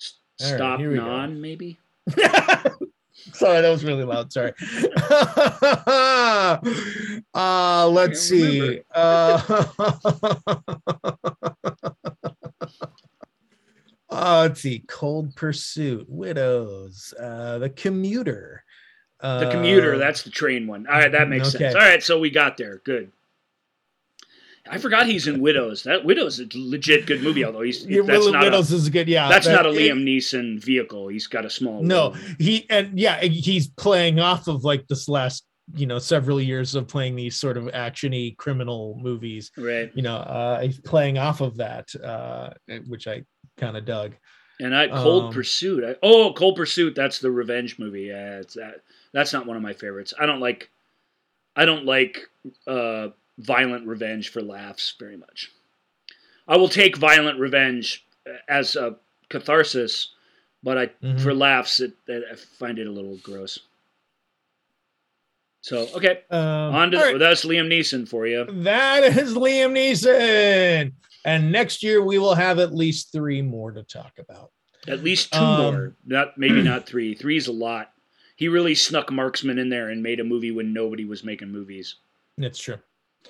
S- 0.00 0.14
Stop 0.38 0.78
here 0.78 0.90
we 0.90 0.96
go. 0.96 1.04
Non, 1.04 1.40
maybe. 1.40 1.76
Sorry, 3.32 3.62
that 3.62 3.70
was 3.70 3.84
really 3.84 4.04
loud. 4.04 4.32
Sorry. 4.32 4.52
uh, 7.34 7.88
let's 7.88 8.20
see. 8.20 8.80
Uh, 8.94 9.64
uh, 14.14 14.46
let's 14.48 14.60
see. 14.60 14.84
Cold 14.88 15.34
Pursuit, 15.36 16.06
Widows, 16.08 17.12
uh, 17.20 17.58
The 17.58 17.70
Commuter. 17.70 18.62
Uh, 19.20 19.40
The 19.40 19.50
commuter, 19.50 19.96
that's 19.96 20.22
the 20.22 20.30
train 20.30 20.66
one. 20.66 20.86
All 20.86 20.92
right, 20.98 21.10
that 21.12 21.28
makes 21.28 21.48
okay. 21.54 21.64
sense. 21.64 21.74
All 21.76 21.80
right, 21.80 22.02
so 22.02 22.18
we 22.20 22.28
got 22.30 22.56
there. 22.58 22.82
Good. 22.84 23.10
I 24.68 24.78
forgot 24.78 25.06
he's 25.06 25.26
in 25.26 25.40
Widows. 25.40 25.82
That 25.82 26.04
Widows 26.04 26.40
is 26.40 26.46
a 26.54 26.58
legit 26.58 27.06
good 27.06 27.22
movie, 27.22 27.44
although 27.44 27.60
he's 27.62 27.84
Yeah, 27.86 28.02
that's 28.02 28.24
Will- 28.24 28.32
not 28.32 28.44
Widows 28.44 28.72
a, 28.72 28.76
is 28.76 28.88
good. 28.88 29.08
Yeah, 29.08 29.28
that's 29.28 29.46
that- 29.46 29.52
not 29.52 29.66
a 29.66 29.70
it- 29.70 29.76
Liam 29.76 30.02
Neeson 30.04 30.62
vehicle. 30.62 31.08
He's 31.08 31.26
got 31.26 31.44
a 31.44 31.50
small 31.50 31.82
No, 31.82 32.10
role. 32.10 32.16
he 32.38 32.66
and 32.70 32.98
yeah, 32.98 33.20
he's 33.20 33.68
playing 33.68 34.20
off 34.20 34.48
of 34.48 34.64
like 34.64 34.86
this 34.88 35.06
last, 35.08 35.44
you 35.74 35.86
know, 35.86 35.98
several 35.98 36.40
years 36.40 36.74
of 36.74 36.88
playing 36.88 37.14
these 37.14 37.36
sort 37.36 37.58
of 37.58 37.64
actiony 37.66 38.34
criminal 38.38 38.98
movies. 39.02 39.50
right. 39.58 39.90
You 39.94 40.02
know, 40.02 40.16
uh, 40.16 40.60
he's 40.62 40.80
playing 40.80 41.18
off 41.18 41.42
of 41.42 41.58
that, 41.58 41.94
uh, 42.02 42.50
which 42.88 43.06
I 43.06 43.22
kind 43.56 43.76
of 43.76 43.84
dug. 43.84 44.12
And 44.60 44.74
I 44.74 44.88
Cold 44.88 45.24
Um, 45.24 45.32
Pursuit. 45.32 45.82
I, 45.84 45.96
oh, 46.02 46.32
Cold 46.32 46.56
Pursuit. 46.56 46.94
That's 46.94 47.18
the 47.18 47.30
revenge 47.30 47.78
movie. 47.78 48.02
Yeah, 48.02 48.38
it's 48.38 48.54
that. 48.54 48.82
That's 49.12 49.32
not 49.32 49.46
one 49.46 49.56
of 49.56 49.62
my 49.62 49.72
favorites. 49.72 50.14
I 50.18 50.26
don't 50.26 50.40
like. 50.40 50.70
I 51.56 51.64
don't 51.64 51.84
like 51.84 52.28
uh, 52.66 53.08
violent 53.38 53.86
revenge 53.86 54.28
for 54.30 54.42
laughs 54.42 54.94
very 54.98 55.16
much. 55.16 55.50
I 56.46 56.56
will 56.56 56.68
take 56.68 56.96
violent 56.96 57.38
revenge 57.40 58.04
as 58.48 58.76
a 58.76 58.96
catharsis, 59.28 60.08
but 60.62 60.78
I 60.78 60.86
Mhm. 61.02 61.20
for 61.20 61.32
laughs, 61.34 61.80
it, 61.80 61.94
I 62.08 62.34
find 62.58 62.78
it 62.78 62.86
a 62.86 62.90
little 62.90 63.16
gross. 63.22 63.58
So 65.62 65.88
okay, 65.94 66.22
Um, 66.30 66.40
on 66.74 66.90
to 66.90 66.98
right. 66.98 67.18
that's 67.18 67.44
Liam 67.44 67.68
Neeson 67.68 68.06
for 68.08 68.26
you. 68.26 68.44
That 68.48 69.02
is 69.04 69.34
Liam 69.34 69.72
Neeson. 69.72 70.92
And 71.24 71.50
next 71.50 71.82
year 71.82 72.02
we 72.02 72.18
will 72.18 72.34
have 72.34 72.58
at 72.58 72.74
least 72.74 73.12
three 73.12 73.40
more 73.42 73.72
to 73.72 73.82
talk 73.82 74.18
about. 74.18 74.50
At 74.86 75.02
least 75.02 75.32
two 75.32 75.38
Um, 75.38 75.74
more, 75.74 75.96
not 76.04 76.36
maybe 76.36 76.62
not 76.62 76.86
three. 76.86 77.14
Three's 77.14 77.46
a 77.48 77.52
lot. 77.52 77.90
He 78.36 78.48
really 78.48 78.74
snuck 78.74 79.10
Marksman 79.10 79.58
in 79.58 79.68
there 79.70 79.88
and 79.90 80.02
made 80.02 80.20
a 80.20 80.24
movie 80.24 80.50
when 80.50 80.72
nobody 80.72 81.04
was 81.04 81.24
making 81.24 81.50
movies. 81.50 81.96
That's 82.36 82.58
true. 82.58 82.78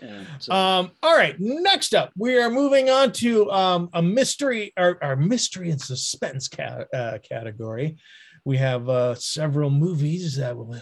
Yeah, 0.03 0.25
so- 0.41 0.53
Um, 0.53 0.91
all 1.03 1.17
right. 1.17 1.37
Next 1.39 1.95
up, 1.95 2.11
we 2.19 2.37
are 2.39 2.51
moving 2.51 2.91
on 2.91 3.13
to 3.13 3.49
um, 3.53 3.89
a 3.93 4.03
mystery, 4.03 4.73
our, 4.77 4.99
our 5.03 5.15
mystery 5.15 5.71
and 5.71 5.81
suspense 5.81 6.49
uh, 6.59 7.19
category. 7.23 7.97
We 8.45 8.57
have 8.57 8.89
uh, 8.89 9.15
several 9.15 9.71
movies 9.71 10.37
that 10.37 10.57
will 10.57 10.75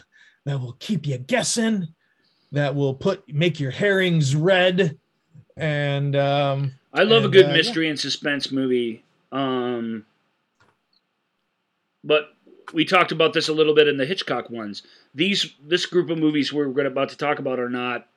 that 0.46 0.58
will 0.58 0.76
keep 0.80 1.06
you 1.06 1.18
guessing, 1.18 1.88
that 2.52 2.74
will 2.74 2.94
put 2.94 3.22
make 3.32 3.60
your 3.60 3.70
herrings 3.70 4.34
red, 4.34 4.98
and 5.56 6.16
um, 6.16 6.72
I 6.92 7.04
love 7.04 7.24
a 7.24 7.28
good 7.28 7.46
uh, 7.46 7.48
yeah. 7.48 7.54
mystery 7.56 7.88
and 7.88 7.98
suspense 7.98 8.50
movie. 8.52 9.02
Um, 9.30 10.04
but 12.04 12.34
we 12.72 12.84
talked 12.84 13.12
about 13.12 13.32
this 13.32 13.48
a 13.48 13.52
little 13.52 13.74
bit 13.74 13.88
in 13.88 13.96
the 13.96 14.06
Hitchcock 14.06 14.50
ones. 14.50 14.82
These 15.14 15.54
this 15.66 15.86
group 15.86 16.10
of 16.10 16.18
movies 16.18 16.52
we're 16.52 16.86
about 16.86 17.08
to 17.10 17.16
talk 17.16 17.38
about 17.38 17.58
are 17.58 17.70
not 17.70 18.08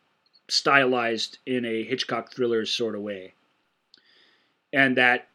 stylized 0.47 1.39
in 1.45 1.65
a 1.65 1.83
Hitchcock 1.83 2.33
thriller 2.33 2.65
sort 2.65 2.95
of 2.95 3.01
way, 3.01 3.33
and 4.71 4.97
that 4.97 5.27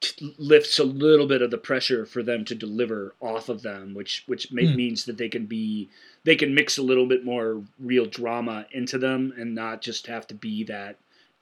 t- 0.00 0.34
lifts 0.38 0.78
a 0.78 0.84
little 0.84 1.26
bit 1.26 1.42
of 1.42 1.50
the 1.50 1.58
pressure 1.58 2.04
for 2.06 2.22
them 2.22 2.44
to 2.46 2.54
deliver 2.54 3.14
off 3.20 3.48
of 3.48 3.62
them, 3.62 3.94
which 3.94 4.24
which 4.26 4.50
ma- 4.52 4.62
Hmm. 4.62 4.76
means 4.76 5.04
that 5.04 5.16
they 5.18 5.28
can 5.28 5.46
be 5.46 5.88
they 6.24 6.36
can 6.36 6.54
mix 6.54 6.78
a 6.78 6.82
little 6.82 7.06
bit 7.06 7.24
more 7.24 7.62
real 7.78 8.06
drama 8.06 8.66
into 8.72 8.98
them 8.98 9.32
and 9.36 9.54
not 9.54 9.80
just 9.82 10.06
have 10.06 10.26
to 10.28 10.34
be 10.34 10.64
that 10.64 10.96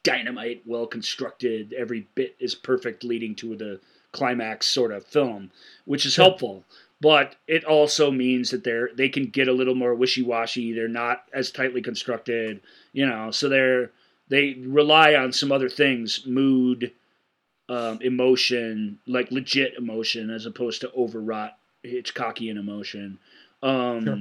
dynamite, 0.07 0.63
well 0.65 0.87
constructed, 0.87 1.75
every 1.77 2.07
bit 2.15 2.37
is 2.39 2.55
perfect, 2.55 3.03
leading 3.03 3.35
to 3.35 3.57
the 3.57 3.81
climax 4.13 4.67
sort 4.67 4.93
of 4.93 5.05
film, 5.05 5.51
which 5.85 6.07
is 6.07 6.15
helpful. 6.15 6.65
But 7.01 7.35
it 7.49 7.65
also 7.65 8.11
means 8.13 8.51
that 8.51 8.63
they're 8.63 8.91
they 8.95 9.09
can 9.09 9.27
get 9.27 9.49
a 9.49 9.53
little 9.53 9.75
more 9.75 9.95
wishy 9.95 10.23
washy. 10.23 10.73
They're 10.73 10.89
not 10.89 11.25
as 11.33 11.51
tightly 11.51 11.83
constructed, 11.83 12.61
you 12.93 13.05
know. 13.05 13.33
So 13.33 13.49
they're 13.49 13.91
they 14.29 14.55
rely 14.55 15.15
on 15.15 15.33
some 15.33 15.51
other 15.53 15.69
things, 15.69 16.25
mood, 16.25 16.93
um, 17.69 17.99
emotion, 18.01 18.99
like 19.07 19.31
legit 19.33 19.75
emotion, 19.75 20.31
as 20.31 20.47
opposed 20.47 20.81
to 20.83 20.93
overwrought 20.97 21.59
Hitchcockian 21.85 22.57
emotion. 22.59 23.19
Um, 23.63 24.05
Sure. 24.05 24.19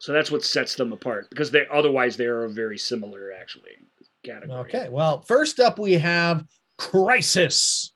So 0.00 0.12
that's 0.14 0.30
what 0.30 0.42
sets 0.42 0.76
them 0.76 0.92
apart 0.94 1.28
because 1.28 1.50
they 1.50 1.66
otherwise 1.70 2.16
they 2.16 2.24
are 2.24 2.48
very 2.48 2.78
similar 2.78 3.32
actually. 3.38 3.76
Category. 4.24 4.58
okay. 4.60 4.88
Well, 4.90 5.22
first 5.22 5.60
up 5.60 5.78
we 5.78 5.94
have 5.94 6.44
Crisis 6.78 7.92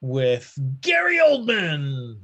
with 0.00 0.52
Gary 0.80 1.18
Oldman. 1.18 2.16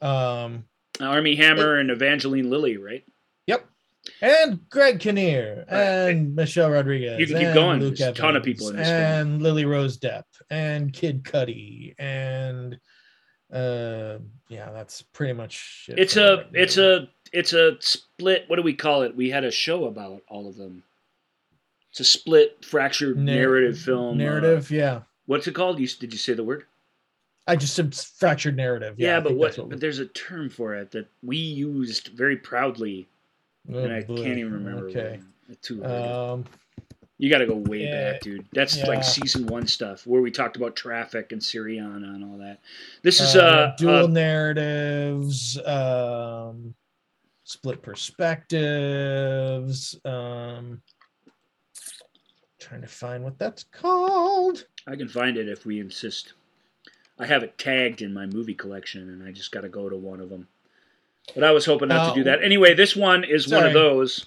Um, 0.00 0.64
Armie 1.00 1.36
Hammer 1.36 1.76
and 1.76 1.90
Evangeline 1.90 2.50
Lilly, 2.50 2.76
right? 2.76 3.04
Yep. 3.46 3.64
And 4.20 4.60
Greg 4.70 5.00
Kinnear 5.00 5.64
Right. 5.70 5.80
and 5.80 6.34
Michelle 6.34 6.70
Rodriguez. 6.70 7.18
You 7.20 7.26
can 7.26 7.38
keep 7.38 7.54
going. 7.54 7.80
Luke 7.80 7.96
There's 7.96 8.10
a 8.16 8.20
ton 8.20 8.36
of 8.36 8.42
people 8.42 8.68
in 8.70 8.76
this 8.76 8.88
film. 8.88 9.00
And 9.02 9.42
Lily 9.42 9.64
Rose 9.64 9.98
Depp 9.98 10.24
and 10.50 10.92
Kid 10.92 11.24
Cudi 11.24 11.94
and 11.98 12.78
uh 13.52 14.18
yeah, 14.48 14.70
that's 14.72 15.02
pretty 15.02 15.32
much 15.32 15.86
it 15.88 15.98
It's 15.98 16.16
a 16.16 16.46
it's 16.52 16.76
a 16.78 17.08
it's 17.32 17.52
a 17.52 17.76
split. 17.80 18.44
What 18.48 18.56
do 18.56 18.62
we 18.62 18.74
call 18.74 19.02
it? 19.02 19.14
We 19.16 19.30
had 19.30 19.44
a 19.44 19.50
show 19.50 19.86
about 19.86 20.22
all 20.28 20.48
of 20.48 20.56
them. 20.56 20.82
It's 21.98 22.14
a 22.14 22.18
split, 22.18 22.64
fractured 22.64 23.16
Nar- 23.16 23.24
narrative 23.34 23.76
film. 23.76 24.14
uh, 24.14 24.18
narrative, 24.18 24.70
yeah. 24.70 25.00
what's 25.26 25.48
it 25.48 25.54
called? 25.56 25.80
You, 25.80 25.88
did 25.88 26.12
you 26.12 26.18
say 26.18 26.32
the 26.32 26.44
word? 26.44 26.64
I 27.48 27.56
just 27.56 27.74
said 27.74 27.92
fractured 27.92 28.56
narrative. 28.56 28.94
Yeah, 28.98 29.16
I 29.16 29.20
but 29.20 29.34
what? 29.34 29.58
we- 29.58 29.64
But 29.64 29.80
there's 29.80 29.98
a 29.98 30.06
term 30.06 30.48
for 30.48 30.76
it 30.76 30.92
that 30.92 31.08
we 31.24 31.36
used 31.38 32.10
very 32.14 32.36
proudly, 32.36 33.08
oh, 33.72 33.78
and 33.78 33.92
I 33.92 34.02
boy. 34.04 34.22
can't 34.22 34.38
even 34.38 34.52
remember. 34.52 34.86
Okay. 34.90 35.18
what- 35.48 35.60
Too. 35.60 35.84
Um 35.84 36.44
You 37.20 37.28
got 37.30 37.38
to 37.38 37.46
go 37.46 37.56
way 37.56 37.82
Yeah, 37.82 38.12
back, 38.12 38.20
dude. 38.20 38.46
That's 38.52 38.76
yeah. 38.76 38.86
like 38.86 39.02
season 39.02 39.48
one 39.48 39.66
stuff 39.66 40.06
where 40.06 40.20
we 40.22 40.30
talked 40.30 40.56
about 40.56 40.76
traffic 40.76 41.32
and 41.32 41.42
Syriana 41.42 42.14
and 42.14 42.22
all 42.22 42.38
that. 42.38 42.60
This 43.02 43.20
is 43.20 43.34
uh, 43.34 43.40
uh, 43.40 43.74
dual 43.76 44.04
uh, 44.04 44.06
narratives, 44.06 45.58
um 45.66 46.76
split 47.42 47.82
perspectives, 47.82 49.98
um 50.04 50.80
trying 52.68 52.80
to 52.82 52.86
find 52.86 53.24
what 53.24 53.38
that's 53.38 53.64
called. 53.64 54.64
I 54.86 54.94
can 54.96 55.08
find 55.08 55.36
it 55.36 55.48
if 55.48 55.64
we 55.64 55.80
insist. 55.80 56.34
I 57.18 57.26
have 57.26 57.42
it 57.42 57.56
tagged 57.58 58.02
in 58.02 58.12
my 58.12 58.26
movie 58.26 58.54
collection, 58.54 59.08
and 59.08 59.26
I 59.26 59.32
just 59.32 59.50
got 59.50 59.62
to 59.62 59.68
go 59.68 59.88
to 59.88 59.96
one 59.96 60.20
of 60.20 60.28
them. 60.28 60.46
But 61.34 61.44
I 61.44 61.50
was 61.50 61.64
hoping 61.64 61.88
not 61.88 62.08
Uh, 62.10 62.10
to 62.10 62.20
do 62.20 62.24
that. 62.24 62.42
Anyway, 62.42 62.74
this 62.74 62.94
one 62.94 63.24
is 63.24 63.48
one 63.48 63.66
of 63.66 63.72
those. 63.72 64.26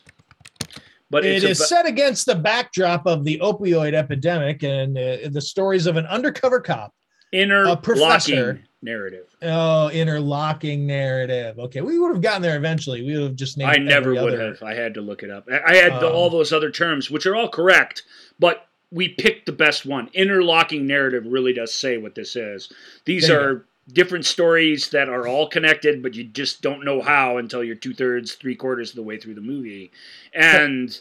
But 1.10 1.26
it's 1.26 1.44
is 1.44 1.60
abo- 1.60 1.64
set 1.66 1.86
against 1.86 2.26
the 2.26 2.36
backdrop 2.36 3.06
of 3.06 3.24
the 3.24 3.40
opioid 3.40 3.94
epidemic 3.94 4.64
and 4.64 4.98
uh, 4.98 5.18
the 5.30 5.42
stories 5.42 5.86
of 5.86 5.98
an 5.98 6.06
undercover 6.06 6.60
cop. 6.62 6.94
interlocking 7.34 7.82
professor. 7.84 8.64
Narrative. 8.82 9.28
Oh, 9.42 9.90
interlocking 9.90 10.86
narrative. 10.88 11.60
Okay, 11.60 11.82
we 11.82 12.00
would 12.00 12.14
have 12.14 12.22
gotten 12.22 12.42
there 12.42 12.58
eventually. 12.58 13.04
We 13.04 13.14
would 13.14 13.24
have 13.24 13.36
just 13.36 13.58
named. 13.58 13.70
I 13.72 13.78
never 13.78 14.12
would 14.14 14.34
other- 14.34 14.48
have. 14.48 14.64
I 14.64 14.74
had 14.74 14.94
to 14.96 15.02
look 15.02 15.24
it 15.24 15.30
up. 15.30 15.48
I 15.50 15.76
had 15.76 15.94
the, 16.02 16.08
Um, 16.08 16.16
all 16.16 16.30
those 16.30 16.52
other 16.52 16.72
terms, 16.72 17.10
which 17.12 17.26
are 17.26 17.36
all 17.36 17.50
correct, 17.50 18.04
but 18.40 18.68
we 18.92 19.08
picked 19.10 19.46
the 19.46 19.52
best 19.52 19.86
one. 19.86 20.10
Interlocking 20.14 20.86
narrative 20.88 21.24
really 21.26 21.54
does 21.54 21.74
say 21.74 21.98
what 21.98 22.16
this 22.16 22.36
is. 22.36 22.72
These 23.06 23.30
are 23.30 23.66
different 23.94 24.26
stories 24.26 24.90
that 24.90 25.10
are 25.10 25.28
all 25.28 25.48
connected, 25.48 26.02
but 26.04 26.14
you 26.16 26.24
just 26.24 26.62
don't 26.62 26.84
know 26.86 27.02
how 27.02 27.38
until 27.38 27.64
you're 27.64 27.76
two 27.76 27.94
thirds, 27.94 28.34
three 28.34 28.56
quarters 28.56 28.90
of 28.92 28.96
the 28.96 29.02
way 29.04 29.18
through 29.18 29.36
the 29.36 29.42
movie, 29.42 29.92
and 30.34 31.00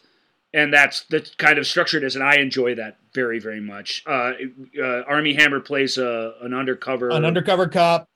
and 0.53 0.73
that's 0.73 1.05
the 1.07 1.29
kind 1.39 1.59
of 1.59 1.67
structure 1.67 1.99
it 1.99 2.05
is, 2.05 2.15
and 2.17 2.25
I 2.25 2.37
enjoy 2.37 2.75
that 2.77 2.99
very 3.15 3.39
very 3.39 3.61
much. 3.61 4.03
Uh, 4.07 4.33
uh, 4.81 5.03
Armie 5.07 5.35
Hammer 5.35 5.61
plays 5.61 5.99
a 5.99 6.35
an 6.43 6.55
undercover 6.55 7.11
An 7.11 7.25
undercover 7.25 7.69
cop. 7.69 8.09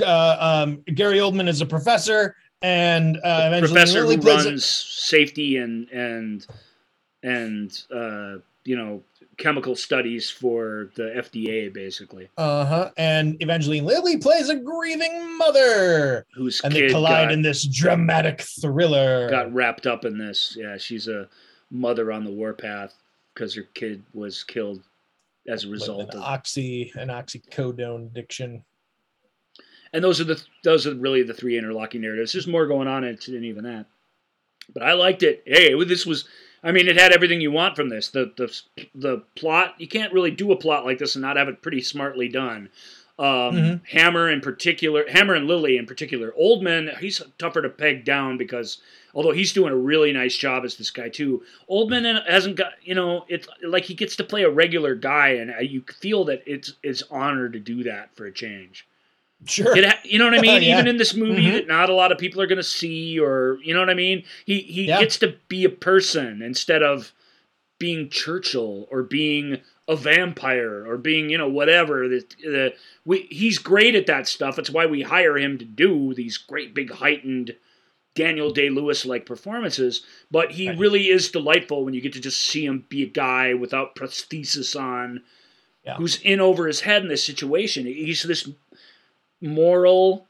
Uh, 0.00 0.36
um, 0.64 0.82
Gary 0.94 1.18
Oldman 1.18 1.48
is 1.48 1.60
a 1.60 1.66
professor, 1.66 2.36
and 2.62 3.16
uh, 3.18 3.44
Evangeline 3.48 3.60
professor 3.62 4.00
Lilly 4.02 4.16
who 4.16 4.22
plays 4.22 4.46
a- 4.46 4.58
safety 4.60 5.56
and 5.56 5.88
and 5.90 6.46
and 7.22 7.78
uh, 7.94 8.36
you 8.64 8.76
know 8.76 9.02
chemical 9.38 9.74
studies 9.74 10.30
for 10.30 10.90
the 10.94 11.02
FDA, 11.16 11.72
basically, 11.72 12.28
Uh 12.36 12.64
huh. 12.64 12.90
And 12.96 13.42
Evangeline 13.42 13.84
Lilly 13.84 14.18
plays 14.18 14.48
a 14.50 14.56
grieving 14.56 15.36
mother, 15.36 16.26
whose 16.34 16.60
and 16.60 16.72
they 16.72 16.88
collide 16.90 17.26
got, 17.26 17.32
in 17.32 17.42
this 17.42 17.64
dramatic 17.66 18.42
thriller. 18.42 19.28
got 19.30 19.52
wrapped 19.52 19.86
up 19.86 20.04
in 20.04 20.18
this. 20.18 20.54
Yeah, 20.56 20.76
she's 20.76 21.08
a 21.08 21.28
mother 21.72 22.12
on 22.12 22.24
the 22.24 22.30
warpath 22.30 22.94
because 23.34 23.54
her 23.54 23.62
kid 23.74 24.04
was 24.12 24.44
killed 24.44 24.82
as 25.48 25.64
a 25.64 25.68
result 25.68 26.12
an 26.12 26.18
of. 26.18 26.22
oxy, 26.22 26.92
an 26.94 27.08
oxycodone 27.08 28.06
addiction. 28.06 28.64
And 29.92 30.04
those 30.04 30.20
are 30.20 30.24
the 30.24 30.42
those 30.62 30.86
are 30.86 30.94
really 30.94 31.22
the 31.22 31.34
three 31.34 31.58
interlocking 31.58 32.02
narratives. 32.02 32.32
There's 32.32 32.46
more 32.46 32.66
going 32.66 32.88
on 32.88 33.04
in 33.04 33.14
it 33.14 33.24
than 33.26 33.44
even 33.44 33.64
that. 33.64 33.86
But 34.72 34.82
I 34.82 34.92
liked 34.92 35.22
it. 35.22 35.42
Hey, 35.46 35.74
this 35.84 36.06
was. 36.06 36.26
I 36.64 36.70
mean, 36.70 36.86
it 36.86 36.96
had 36.96 37.12
everything 37.12 37.40
you 37.40 37.50
want 37.50 37.74
from 37.74 37.88
this. 37.88 38.08
The 38.08 38.32
the 38.36 38.86
the 38.94 39.24
plot. 39.34 39.74
You 39.78 39.88
can't 39.88 40.12
really 40.12 40.30
do 40.30 40.52
a 40.52 40.56
plot 40.56 40.84
like 40.84 40.98
this 40.98 41.16
and 41.16 41.22
not 41.22 41.36
have 41.36 41.48
it 41.48 41.62
pretty 41.62 41.82
smartly 41.82 42.28
done. 42.28 42.70
Um, 43.18 43.26
Mhm. 43.26 43.80
Hammer 43.88 44.30
in 44.30 44.40
particular, 44.40 45.04
Hammer 45.08 45.34
and 45.34 45.46
Lilly 45.46 45.76
in 45.76 45.86
particular. 45.86 46.32
Oldman, 46.40 46.98
he's 46.98 47.20
tougher 47.38 47.60
to 47.62 47.68
peg 47.68 48.04
down 48.04 48.38
because 48.38 48.78
although 49.14 49.32
he's 49.32 49.52
doing 49.52 49.72
a 49.72 49.76
really 49.76 50.12
nice 50.12 50.36
job 50.36 50.64
as 50.64 50.76
this 50.76 50.90
guy 50.90 51.08
too, 51.10 51.42
Oldman 51.70 52.26
hasn't 52.26 52.56
got 52.56 52.72
you 52.82 52.94
know 52.94 53.24
it's 53.28 53.46
like 53.62 53.84
he 53.84 53.94
gets 53.94 54.16
to 54.16 54.24
play 54.24 54.42
a 54.44 54.50
regular 54.50 54.94
guy, 54.94 55.28
and 55.30 55.52
you 55.70 55.82
feel 56.00 56.24
that 56.24 56.42
it's 56.46 56.72
it's 56.82 57.02
honor 57.10 57.48
to 57.50 57.60
do 57.60 57.82
that 57.84 58.16
for 58.16 58.24
a 58.26 58.32
change. 58.32 58.86
Sure. 59.44 59.76
It 59.76 59.92
you 60.04 60.18
know 60.18 60.24
what 60.24 60.38
I 60.38 60.40
mean? 60.42 60.62
Yeah. 60.62 60.74
Even 60.78 60.88
in 60.88 60.96
this 60.96 61.14
movie 61.14 61.46
Mhm. 61.46 61.52
that 61.52 61.66
not 61.68 61.90
a 61.90 61.94
lot 61.94 62.12
of 62.12 62.18
people 62.18 62.40
are 62.40 62.46
going 62.46 62.56
to 62.58 62.62
see, 62.62 63.18
or 63.20 63.58
you 63.62 63.74
know 63.74 63.80
what 63.80 63.90
I 63.90 63.94
mean? 63.94 64.24
He 64.46 64.60
he 64.60 64.84
Yeah. 64.84 65.00
gets 65.00 65.18
to 65.18 65.34
be 65.48 65.64
a 65.64 65.68
person 65.70 66.40
instead 66.40 66.82
of 66.82 67.12
being 67.78 68.08
Churchill 68.08 68.86
or 68.90 69.02
being 69.02 69.60
a 69.92 69.96
vampire 69.96 70.84
or 70.86 70.96
being 70.96 71.30
you 71.30 71.38
know 71.38 71.48
whatever. 71.48 72.08
The, 72.08 72.24
the 72.42 72.74
we 73.04 73.22
he's 73.30 73.58
great 73.58 73.94
at 73.94 74.06
that 74.06 74.26
stuff. 74.26 74.58
It's 74.58 74.70
why 74.70 74.86
we 74.86 75.02
hire 75.02 75.38
him 75.38 75.58
to 75.58 75.64
do 75.64 76.14
these 76.14 76.36
great 76.36 76.74
big 76.74 76.90
heightened 76.90 77.54
Daniel 78.14 78.50
Day 78.52 78.68
Lewis 78.68 79.06
like 79.06 79.24
performances, 79.24 80.02
but 80.30 80.52
he 80.52 80.68
Right. 80.68 80.78
really 80.78 81.08
is 81.08 81.30
delightful 81.30 81.84
when 81.84 81.94
you 81.94 82.00
get 82.02 82.12
to 82.14 82.20
just 82.20 82.40
see 82.42 82.66
him 82.66 82.84
be 82.88 83.02
a 83.02 83.06
guy 83.06 83.54
without 83.54 83.94
prosthesis 83.96 84.78
on, 84.78 85.22
Yeah. 85.84 85.96
who's 85.96 86.20
in 86.20 86.38
over 86.40 86.66
his 86.66 86.80
head 86.80 87.02
in 87.02 87.08
this 87.08 87.24
situation. 87.24 87.86
He's 87.86 88.22
this 88.22 88.48
moral 89.40 90.26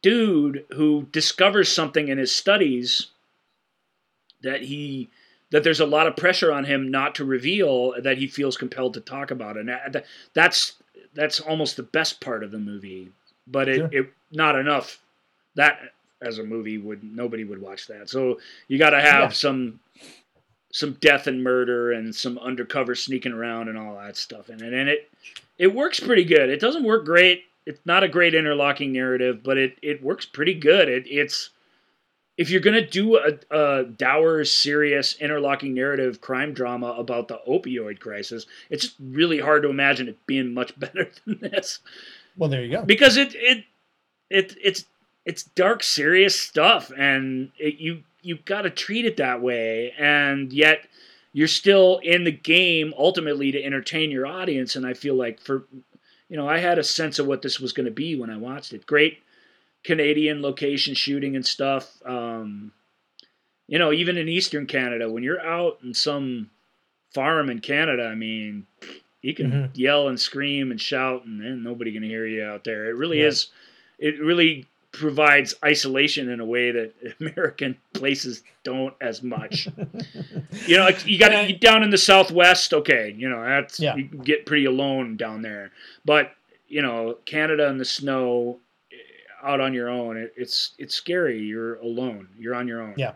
dude 0.00 0.64
who 0.72 1.06
discovers 1.12 1.70
something 1.70 2.08
in 2.08 2.18
his 2.18 2.34
studies 2.34 3.08
that 4.42 4.62
he 4.62 5.10
that 5.52 5.62
there's 5.62 5.80
a 5.80 5.86
lot 5.86 6.06
of 6.08 6.16
pressure 6.16 6.52
on 6.52 6.64
him 6.64 6.90
not 6.90 7.14
to 7.14 7.24
reveal 7.24 7.94
that 8.02 8.18
he 8.18 8.26
feels 8.26 8.56
compelled 8.56 8.94
to 8.94 9.00
talk 9.00 9.30
about 9.30 9.56
and 9.56 9.70
that's 10.34 10.74
that's 11.14 11.40
almost 11.40 11.76
the 11.76 11.82
best 11.84 12.20
part 12.20 12.42
of 12.42 12.50
the 12.50 12.58
movie 12.58 13.08
but 13.46 13.68
it, 13.68 13.76
Sure. 13.76 13.88
it 13.92 14.12
not 14.32 14.58
enough 14.58 14.98
that 15.54 15.80
as 16.22 16.38
a 16.38 16.44
movie 16.44 16.78
would 16.78 17.02
nobody 17.02 17.44
would 17.44 17.60
watch 17.60 17.86
that. 17.88 18.08
So 18.08 18.40
you 18.68 18.78
got 18.78 18.90
to 18.90 19.00
have 19.00 19.22
Yeah. 19.22 19.28
some 19.30 19.80
some 20.70 20.92
death 21.00 21.26
and 21.26 21.42
murder 21.42 21.92
and 21.92 22.14
some 22.14 22.38
undercover 22.38 22.94
sneaking 22.94 23.32
around 23.32 23.68
and 23.68 23.76
all 23.76 23.96
that 23.96 24.16
stuff 24.16 24.48
in 24.48 24.62
it. 24.62 24.72
And 24.72 24.88
it 24.88 25.10
it 25.58 25.66
works 25.74 26.00
pretty 26.00 26.24
good. 26.24 26.48
It 26.48 26.60
doesn't 26.60 26.84
work 26.84 27.04
great. 27.04 27.44
It's 27.66 27.84
not 27.84 28.02
a 28.02 28.08
great 28.08 28.34
interlocking 28.34 28.92
narrative 28.92 29.42
but 29.42 29.58
it 29.58 29.76
it 29.82 30.02
works 30.02 30.24
pretty 30.24 30.54
good. 30.54 30.88
It 30.88 31.06
it's 31.08 31.50
if 32.36 32.50
you're 32.50 32.60
gonna 32.60 32.86
do 32.86 33.16
a, 33.16 33.38
a 33.50 33.84
dour, 33.84 34.44
serious, 34.44 35.16
interlocking 35.16 35.74
narrative 35.74 36.20
crime 36.20 36.52
drama 36.52 36.88
about 36.98 37.28
the 37.28 37.40
opioid 37.48 38.00
crisis, 38.00 38.46
it's 38.70 38.94
really 39.00 39.38
hard 39.38 39.62
to 39.62 39.68
imagine 39.68 40.08
it 40.08 40.26
being 40.26 40.54
much 40.54 40.78
better 40.80 41.10
than 41.26 41.38
this 41.40 41.80
Well, 42.36 42.48
there 42.48 42.62
you 42.64 42.70
go. 42.70 42.82
because 42.84 43.16
it 43.16 43.34
it 43.34 43.64
it 44.30 44.56
it's 44.62 44.86
it's 45.24 45.44
dark, 45.44 45.82
serious 45.82 46.40
stuff, 46.40 46.90
and 46.96 47.52
it, 47.58 47.76
you 47.76 48.02
you 48.22 48.36
got 48.44 48.62
to 48.62 48.70
treat 48.70 49.04
it 49.04 49.16
that 49.18 49.42
way, 49.42 49.92
and 49.98 50.52
yet 50.52 50.86
you're 51.32 51.48
still 51.48 51.98
in 52.02 52.24
the 52.24 52.32
game 52.32 52.92
ultimately 52.98 53.52
to 53.52 53.62
entertain 53.62 54.10
your 54.10 54.26
audience. 54.26 54.76
And 54.76 54.86
I 54.86 54.94
feel 54.94 55.14
like 55.14 55.40
for 55.40 55.64
you 56.28 56.36
know 56.36 56.48
I 56.48 56.58
had 56.58 56.78
a 56.78 56.84
sense 56.84 57.18
of 57.18 57.26
what 57.26 57.42
this 57.42 57.60
was 57.60 57.72
going 57.72 57.86
to 57.86 57.92
be 57.92 58.16
when 58.16 58.30
I 58.30 58.36
watched 58.36 58.72
it. 58.72 58.86
Great 58.86 59.18
Canadian 59.84 60.42
location 60.42 60.94
shooting 60.94 61.34
and 61.36 61.44
stuff. 61.44 62.00
Um, 62.04 62.72
you 63.68 63.78
know, 63.78 63.92
even 63.92 64.16
in 64.18 64.28
Eastern 64.28 64.66
Canada, 64.66 65.10
when 65.10 65.22
you're 65.22 65.44
out 65.44 65.78
in 65.82 65.94
some 65.94 66.50
farm 67.14 67.50
in 67.50 67.60
Canada, 67.60 68.04
I 68.06 68.14
mean, 68.14 68.66
you 69.22 69.34
can 69.34 69.50
Mhm. 69.50 69.70
yell 69.74 70.08
and 70.08 70.18
scream 70.18 70.70
and 70.70 70.80
shout, 70.80 71.24
and 71.24 71.40
then 71.40 71.62
nobody 71.62 71.92
can 71.92 72.02
hear 72.02 72.26
you 72.26 72.42
out 72.42 72.64
there. 72.64 72.86
It 72.90 72.96
really 72.96 73.20
Yeah. 73.20 73.26
is. 73.28 73.48
It 73.98 74.18
really 74.20 74.66
provides 74.90 75.54
isolation 75.64 76.28
in 76.28 76.38
a 76.40 76.44
way 76.44 76.70
that 76.70 76.92
American 77.20 77.76
places 77.94 78.42
don't 78.62 78.94
as 79.00 79.22
much. 79.22 79.66
you 80.66 80.76
know, 80.76 80.84
like 80.84 81.06
you 81.06 81.18
got 81.18 81.32
And 81.32 81.48
I- 81.48 81.52
down 81.52 81.82
in 81.82 81.90
the 81.90 81.98
Southwest. 81.98 82.74
Okay, 82.74 83.14
you 83.16 83.28
know 83.28 83.42
that's 83.42 83.80
Yeah. 83.80 83.96
you 83.96 84.06
can 84.08 84.18
get 84.18 84.44
pretty 84.44 84.64
alone 84.66 85.16
down 85.16 85.40
there, 85.42 85.70
but 86.04 86.34
you 86.68 86.82
know, 86.82 87.18
Canada 87.26 87.68
and 87.68 87.78
the 87.80 87.84
snow, 87.84 88.58
out 89.42 89.60
on 89.60 89.74
your 89.74 89.88
own, 89.88 90.16
it, 90.16 90.32
it's 90.36 90.74
it's 90.78 90.94
scary. 90.94 91.38
You're 91.38 91.76
alone. 91.76 92.28
You're 92.38 92.54
on 92.54 92.68
your 92.68 92.82
own. 92.82 92.94
Yeah. 92.96 93.12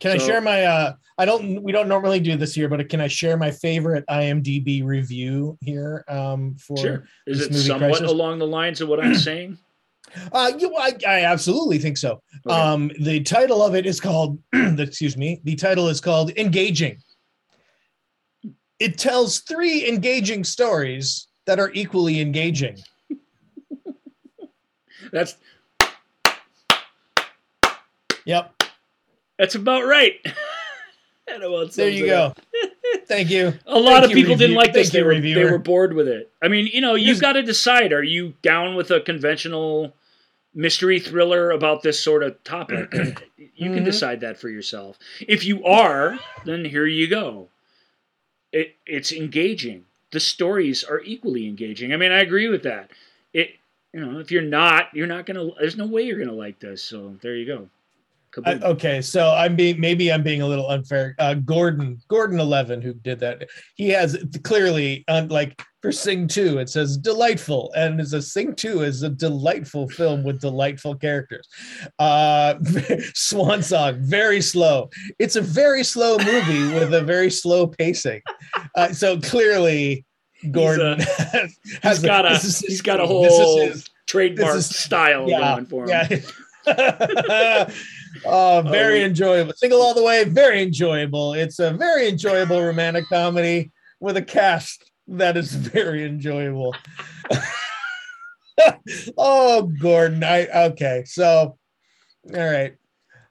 Can 0.00 0.12
I 0.12 0.16
share 0.16 0.40
my? 0.40 0.64
uh 0.64 0.94
I 1.18 1.26
don't. 1.26 1.62
We 1.62 1.72
don't 1.72 1.88
normally 1.88 2.20
do 2.20 2.36
this 2.36 2.54
here, 2.54 2.68
but 2.68 2.88
can 2.88 3.00
I 3.00 3.08
share 3.08 3.36
my 3.36 3.50
favorite 3.50 4.04
IMDb 4.08 4.82
review 4.82 5.58
here? 5.60 6.04
Um, 6.08 6.56
for 6.56 6.78
Sure. 6.78 7.04
Is 7.26 7.38
this 7.38 7.46
it 7.48 7.52
movie 7.52 7.66
somewhat 7.66 7.88
Crisis? 7.88 8.10
along 8.10 8.38
the 8.38 8.46
lines 8.46 8.80
of 8.80 8.88
what 8.88 9.04
I'm 9.04 9.14
saying? 9.30 9.58
Uh, 10.32 10.50
you, 10.58 10.74
I, 10.76 10.92
I 11.06 11.24
absolutely 11.24 11.78
think 11.78 11.98
so. 11.98 12.22
Okay. 12.46 12.56
Um, 12.58 12.90
the 13.00 13.20
title 13.20 13.62
of 13.62 13.74
it 13.74 13.84
is 13.84 14.00
called. 14.00 14.38
excuse 14.54 15.16
me. 15.18 15.40
The 15.44 15.56
title 15.56 15.88
is 15.88 16.00
called 16.00 16.30
"Engaging." 16.38 16.98
It 18.78 18.96
tells 18.96 19.40
three 19.40 19.86
engaging 19.86 20.42
stories 20.42 21.28
that 21.44 21.60
are 21.60 21.70
equally 21.74 22.20
engaging. 22.22 22.78
That's 25.12 25.36
Yep. 28.24 28.62
that's 29.38 29.54
about 29.54 29.84
right. 29.84 30.14
About 31.28 31.72
There 31.72 31.88
you 31.88 32.06
go. 32.06 32.34
Thank 33.06 33.30
you. 33.30 33.54
A 33.64 33.78
lot 33.78 34.00
Thank 34.00 34.06
of 34.06 34.10
people 34.12 34.36
didn't 34.36 34.56
like 34.56 34.72
this. 34.72 34.90
thank 34.90 34.94
They 34.94 35.02
were, 35.04 35.20
they 35.20 35.44
were 35.44 35.58
bored 35.58 35.92
with 35.92 36.08
it. 36.08 36.28
I 36.42 36.48
mean, 36.48 36.66
you 36.72 36.80
know, 36.80 36.96
you've 36.96 37.20
got 37.20 37.34
to 37.34 37.42
decide: 37.42 37.92
are 37.92 38.02
you 38.02 38.34
down 38.42 38.74
with 38.74 38.90
a 38.90 39.00
conventional 39.00 39.94
mystery 40.52 40.98
thriller 40.98 41.52
about 41.52 41.82
this 41.82 42.00
sort 42.00 42.24
of 42.24 42.42
topic? 42.42 42.92
you 43.54 43.70
can 43.70 43.82
Mhm. 43.82 43.84
decide 43.84 44.20
that 44.22 44.38
for 44.40 44.48
yourself. 44.48 44.98
If 45.20 45.44
you 45.44 45.64
are, 45.64 46.18
then 46.44 46.64
here 46.64 46.86
you 46.86 47.06
go. 47.06 47.48
It 48.52 48.74
it's 48.84 49.12
engaging. 49.12 49.84
The 50.10 50.18
stories 50.20 50.82
are 50.82 51.00
equally 51.02 51.46
engaging. 51.46 51.92
I 51.92 51.96
mean, 51.96 52.10
I 52.10 52.18
agree 52.22 52.48
with 52.48 52.64
that. 52.64 52.90
It 53.32 53.59
you 53.92 54.00
know, 54.00 54.18
if 54.18 54.30
you're 54.30 54.42
not, 54.42 54.86
you're 54.94 55.06
not 55.06 55.26
gonna. 55.26 55.48
There's 55.58 55.76
no 55.76 55.86
way 55.86 56.02
you're 56.02 56.18
gonna 56.18 56.32
like 56.32 56.60
this. 56.60 56.82
So 56.82 57.16
there 57.22 57.36
you 57.36 57.46
go. 57.46 57.68
Okay, 58.46 59.02
so 59.02 59.30
I'm 59.30 59.56
being 59.56 59.80
maybe 59.80 60.12
I'm 60.12 60.22
being 60.22 60.40
a 60.40 60.46
little 60.46 60.70
unfair. 60.70 61.16
Uh, 61.18 61.34
Gordon, 61.34 62.00
Gordon 62.06 62.38
Eleven, 62.38 62.80
who 62.80 62.94
did 62.94 63.18
that, 63.20 63.48
he 63.74 63.88
has 63.88 64.16
clearly 64.44 65.04
uh, 65.08 65.26
like 65.28 65.60
for 65.82 65.90
Sing 65.90 66.28
Two, 66.28 66.58
it 66.58 66.68
says 66.68 66.96
delightful, 66.96 67.72
and 67.74 68.00
as 68.00 68.12
a 68.12 68.22
Sing 68.22 68.54
Two 68.54 68.82
is 68.82 69.02
a 69.02 69.08
delightful 69.08 69.88
film 69.88 70.22
with 70.22 70.40
delightful 70.40 70.94
characters. 70.94 71.48
Uh, 71.98 72.54
Swan 73.14 73.64
Song, 73.64 73.96
very 74.00 74.40
slow. 74.40 74.90
It's 75.18 75.34
a 75.34 75.40
very 75.40 75.82
slow 75.82 76.16
movie 76.18 76.72
with 76.72 76.94
a 76.94 77.02
very 77.02 77.32
slow 77.32 77.66
pacing. 77.66 78.22
Uh, 78.76 78.92
so 78.92 79.18
clearly, 79.18 80.04
Gordon 80.50 81.00
has, 81.00 81.58
he's 81.82 81.98
got 82.02 82.24
a 82.26 82.30
is 82.32 82.58
he's 82.60 82.80
got 82.82 83.00
a 83.00 83.06
thing. 83.06 83.22
This 83.22 83.32
is 83.32 83.38
whole 83.38 83.60
his- 83.60 83.90
trademark 84.06 84.56
is- 84.56 84.74
style 84.74 85.28
yeah, 85.28 85.40
going 85.54 85.66
for 85.66 85.84
him. 85.90 86.22
Yeah. 86.66 87.70
oh, 88.26 88.62
very 88.66 88.98
we- 89.00 89.04
enjoyable. 89.04 89.52
Single 89.56 89.80
all 89.82 89.94
the 89.94 90.02
way, 90.02 90.24
very 90.24 90.62
enjoyable. 90.62 91.34
It's 91.34 91.58
a 91.58 91.72
very 91.72 92.08
enjoyable 92.08 92.60
romantic 92.62 93.04
comedy 93.08 93.70
with 94.00 94.16
a 94.16 94.22
cast 94.22 94.90
that 95.08 95.36
is 95.36 95.52
very 95.54 96.04
enjoyable. 96.04 96.74
oh, 99.18 99.62
Gordon. 99.80 100.22
I 100.24 100.46
okay. 100.68 101.02
So, 101.06 101.56
all 102.34 102.50
right. 102.50 102.74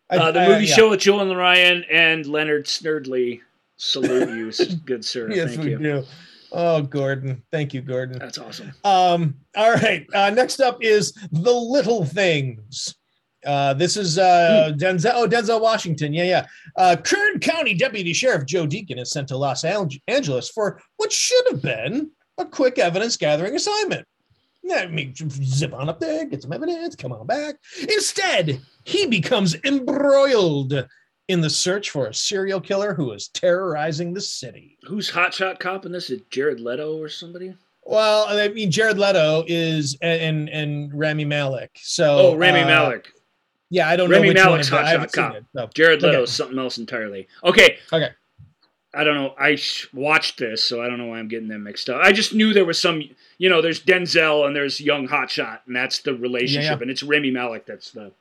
I- 0.09 0.17
Uh, 0.17 0.31
the 0.31 0.39
I- 0.41 0.47
movie 0.47 0.65
yeah. 0.65 0.75
show 0.75 0.89
with 0.89 0.99
Joel 1.01 1.21
and 1.29 1.37
Ryan 1.37 1.85
and 1.91 2.25
Leonard 2.25 2.65
Snurdley 2.65 3.41
salute 3.77 4.29
you, 4.29 4.51
good 4.85 5.05
sir. 5.05 5.29
Yes, 5.31 5.49
Thank 5.51 5.63
we 5.63 5.71
you. 5.71 5.77
do. 5.79 6.03
Oh, 6.51 6.81
Gordon. 6.81 7.43
Thank 7.51 7.73
you, 7.73 7.81
Gordon. 7.81 8.19
That's 8.19 8.37
awesome. 8.37 8.73
Um, 8.83 9.35
all 9.55 9.73
right. 9.73 10.07
Uh, 10.13 10.29
next 10.31 10.59
up 10.59 10.81
is 10.81 11.13
The 11.31 11.53
Little 11.53 12.05
Things. 12.05 12.95
Uh, 13.45 13.73
this 13.73 13.95
is 13.95 14.17
uh, 14.17 14.71
Denzel. 14.75 15.11
Oh, 15.13 15.27
Denzel 15.27 15.61
Washington. 15.61 16.13
Yeah, 16.13 16.23
yeah. 16.23 16.45
Uh, 16.75 16.95
Kern 17.01 17.39
County 17.39 17.73
Deputy 17.73 18.13
Sheriff 18.13 18.45
Joe 18.45 18.65
Deacon 18.65 18.99
is 18.99 19.11
sent 19.11 19.27
to 19.29 19.37
Los 19.37 19.63
Angeles 19.63 20.49
for 20.49 20.81
what 20.97 21.11
should 21.11 21.45
have 21.51 21.61
been 21.61 22.11
a 22.37 22.45
quick 22.45 22.79
evidence 22.79 23.15
gathering 23.15 23.55
assignment. 23.55 24.05
I 24.71 24.87
mean, 24.87 25.13
zip 25.15 25.73
on 25.73 25.89
up 25.89 25.99
there, 25.99 26.25
get 26.25 26.41
some 26.41 26.53
evidence, 26.53 26.95
come 26.95 27.11
on 27.11 27.25
back. 27.25 27.55
Instead, 27.81 28.61
he 28.83 29.07
becomes 29.07 29.55
embroiled 29.63 30.85
in 31.29 31.41
the 31.41 31.49
search 31.49 31.91
for 31.91 32.07
a 32.07 32.13
serial 32.13 32.59
killer 32.59 32.93
who 32.95 33.11
is 33.11 33.27
terrorizing 33.29 34.13
the 34.13 34.19
city. 34.19 34.77
Who's 34.83 35.11
hotshot 35.11 35.59
cop 35.59 35.85
in 35.85 35.91
this? 35.91 36.09
Is 36.09 36.21
Jared 36.31 36.59
Leto 36.59 36.97
or 36.97 37.07
somebody? 37.07 37.55
Well, 37.83 38.25
I 38.27 38.49
mean, 38.49 38.71
Jared 38.71 38.97
Leto 38.97 39.45
is 39.47 39.95
and 40.01 40.49
and 40.49 40.91
Rami 40.93 41.25
Malek. 41.25 41.71
So 41.81 42.31
Oh, 42.31 42.35
Rami 42.35 42.61
uh, 42.61 42.65
Malek. 42.67 43.09
Yeah, 43.69 43.87
I 43.87 43.95
don't 43.95 44.09
Rami 44.09 44.33
know 44.33 44.53
which 44.53 44.69
Malek's 44.69 44.71
one. 44.71 44.83
Hotshot 44.83 45.11
Cop. 45.13 45.35
it. 45.35 45.45
So. 45.55 45.69
Jared 45.75 46.01
Leto 46.01 46.15
okay. 46.15 46.23
is 46.23 46.31
something 46.31 46.57
else 46.57 46.77
entirely. 46.79 47.27
Okay. 47.43 47.77
Okay. 47.93 48.09
I 48.91 49.03
don't 49.03 49.15
know. 49.15 49.35
I 49.37 49.53
sh- 49.55 49.87
watched 49.93 50.39
this, 50.39 50.63
so 50.63 50.81
I 50.81 50.87
don't 50.87 50.97
know 50.97 51.05
why 51.05 51.19
I'm 51.19 51.27
getting 51.27 51.47
them 51.47 51.61
mixed 51.63 51.89
up. 51.91 52.01
I 52.03 52.11
just 52.11 52.33
knew 52.33 52.53
there 52.53 52.65
was 52.65 52.81
some, 52.81 53.03
you 53.37 53.47
know, 53.47 53.61
there's 53.61 53.79
Denzel 53.79 54.47
and 54.47 54.55
there's 54.55 54.81
young 54.81 55.07
Hotshot, 55.07 55.59
and 55.67 55.75
that's 55.75 55.99
the 55.99 56.15
relationship, 56.15 56.63
Yeah, 56.63 56.75
yeah. 56.77 56.81
and 56.81 56.89
it's 56.89 57.03
Rami 57.03 57.29
Malek 57.29 57.67
that's 57.67 57.91
the. 57.91 58.11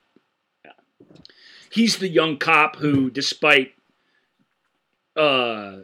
He's 1.71 1.97
the 1.97 2.07
young 2.07 2.37
cop 2.37 2.75
who, 2.77 3.09
despite 3.09 3.73
uh, 5.15 5.77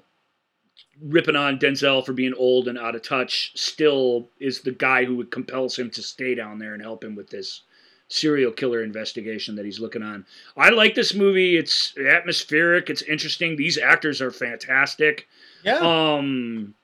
ripping 1.01 1.35
on 1.35 1.59
Denzel 1.59 2.05
for 2.05 2.13
being 2.13 2.33
old 2.33 2.67
and 2.67 2.77
out 2.77 2.95
of 2.95 3.01
touch, 3.01 3.51
still 3.55 4.29
is 4.39 4.61
the 4.61 4.71
guy 4.71 5.05
who 5.05 5.23
compels 5.25 5.77
him 5.77 5.89
to 5.91 6.01
stay 6.01 6.35
down 6.35 6.59
there 6.59 6.73
and 6.73 6.81
help 6.81 7.03
him 7.03 7.15
with 7.15 7.29
this 7.29 7.61
serial 8.07 8.51
killer 8.51 8.83
investigation 8.83 9.55
that 9.55 9.65
he's 9.65 9.79
looking 9.79 10.03
on. 10.03 10.25
I 10.55 10.69
like 10.69 10.95
this 10.95 11.13
movie. 11.13 11.57
It's 11.57 11.97
atmospheric. 11.97 12.89
It's 12.89 13.01
interesting. 13.01 13.55
These 13.55 13.77
actors 13.77 14.21
are 14.21 14.31
fantastic. 14.31 15.27
Yeah. 15.63 15.79
Um, 15.79 16.75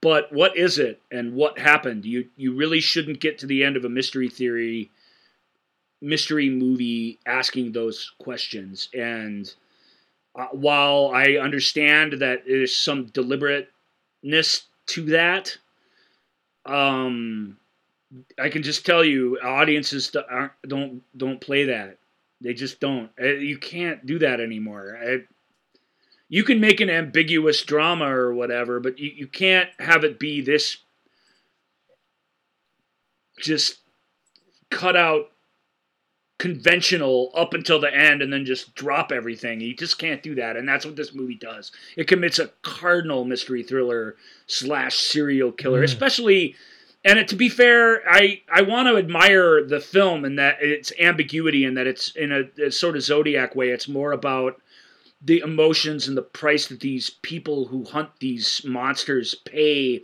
but 0.00 0.32
what 0.32 0.56
is 0.56 0.78
it 0.78 1.02
and 1.10 1.34
what 1.34 1.58
happened? 1.58 2.04
You 2.04 2.28
you 2.36 2.54
really 2.54 2.80
shouldn't 2.80 3.20
get 3.20 3.38
to 3.38 3.46
the 3.46 3.64
end 3.64 3.76
of 3.76 3.84
a 3.84 3.90
mystery 3.90 4.28
theory 4.28 4.90
mystery 6.02 6.50
movie 6.50 7.18
asking 7.26 7.72
those 7.72 8.12
questions. 8.18 8.88
And 8.92 9.52
uh, 10.34 10.48
while 10.52 11.12
I 11.14 11.34
understand 11.34 12.14
that 12.14 12.42
there's 12.46 12.76
some 12.76 13.06
deliberateness 13.06 14.64
to 14.86 15.04
that, 15.06 15.56
um, 16.66 17.56
I 18.38 18.50
can 18.50 18.62
just 18.62 18.84
tell 18.84 19.04
you, 19.04 19.38
audiences 19.42 20.14
aren't, 20.30 20.52
don't 20.66 21.02
don't 21.16 21.40
play 21.40 21.64
that. 21.64 21.98
They 22.40 22.52
just 22.52 22.80
don't. 22.80 23.10
Uh, 23.20 23.26
you 23.26 23.56
can't 23.56 24.04
do 24.04 24.18
that 24.18 24.40
anymore. 24.40 24.98
I, 25.02 25.18
you 26.28 26.44
can 26.44 26.60
make 26.60 26.80
an 26.80 26.90
ambiguous 26.90 27.62
drama 27.62 28.06
or 28.06 28.34
whatever, 28.34 28.80
but 28.80 28.98
you, 28.98 29.12
you 29.14 29.26
can't 29.26 29.70
have 29.78 30.04
it 30.04 30.18
be 30.18 30.40
this 30.40 30.78
just 33.38 33.78
cut 34.70 34.96
out 34.96 35.31
conventional 36.42 37.30
up 37.36 37.54
until 37.54 37.78
the 37.78 37.94
end 37.94 38.20
and 38.20 38.32
then 38.32 38.44
just 38.44 38.74
drop 38.74 39.12
everything. 39.12 39.60
You 39.60 39.76
just 39.76 39.96
can't 39.96 40.24
do 40.24 40.34
that, 40.34 40.56
and 40.56 40.68
that's 40.68 40.84
what 40.84 40.96
this 40.96 41.14
movie 41.14 41.36
does. 41.36 41.70
It 41.96 42.08
commits 42.08 42.40
a 42.40 42.50
cardinal 42.62 43.24
mystery 43.24 43.62
thriller 43.62 44.16
slash 44.48 44.96
serial 44.96 45.52
killer, 45.52 45.82
mm. 45.82 45.84
especially. 45.84 46.56
And 47.04 47.20
it, 47.20 47.28
to 47.28 47.36
be 47.36 47.48
fair, 47.48 48.02
I, 48.10 48.42
I 48.52 48.62
want 48.62 48.88
to 48.88 48.96
admire 48.96 49.64
the 49.64 49.78
film 49.78 50.24
and 50.24 50.36
that 50.40 50.56
its 50.60 50.92
ambiguity 50.98 51.64
and 51.64 51.76
that 51.76 51.86
it's 51.86 52.10
in 52.16 52.32
a, 52.32 52.66
a 52.66 52.72
sort 52.72 52.96
of 52.96 53.04
zodiac 53.04 53.54
way. 53.54 53.68
It's 53.68 53.86
more 53.86 54.10
about 54.10 54.60
the 55.24 55.38
emotions 55.38 56.08
and 56.08 56.16
the 56.16 56.22
price 56.22 56.66
that 56.66 56.80
these 56.80 57.10
people 57.22 57.66
who 57.66 57.84
hunt 57.84 58.10
these 58.18 58.62
monsters 58.64 59.36
pay, 59.36 60.02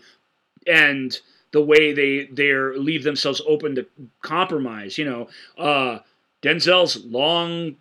and 0.69 1.19
the 1.51 1.63
way 1.63 1.93
they 1.93 2.29
they 2.31 2.53
leave 2.55 3.03
themselves 3.03 3.43
open 3.45 3.75
to 3.75 3.87
compromise. 4.23 4.99
You 4.99 5.05
know, 5.05 5.29
uh, 5.59 5.99
Denzel's 6.43 7.05
long 7.05 7.77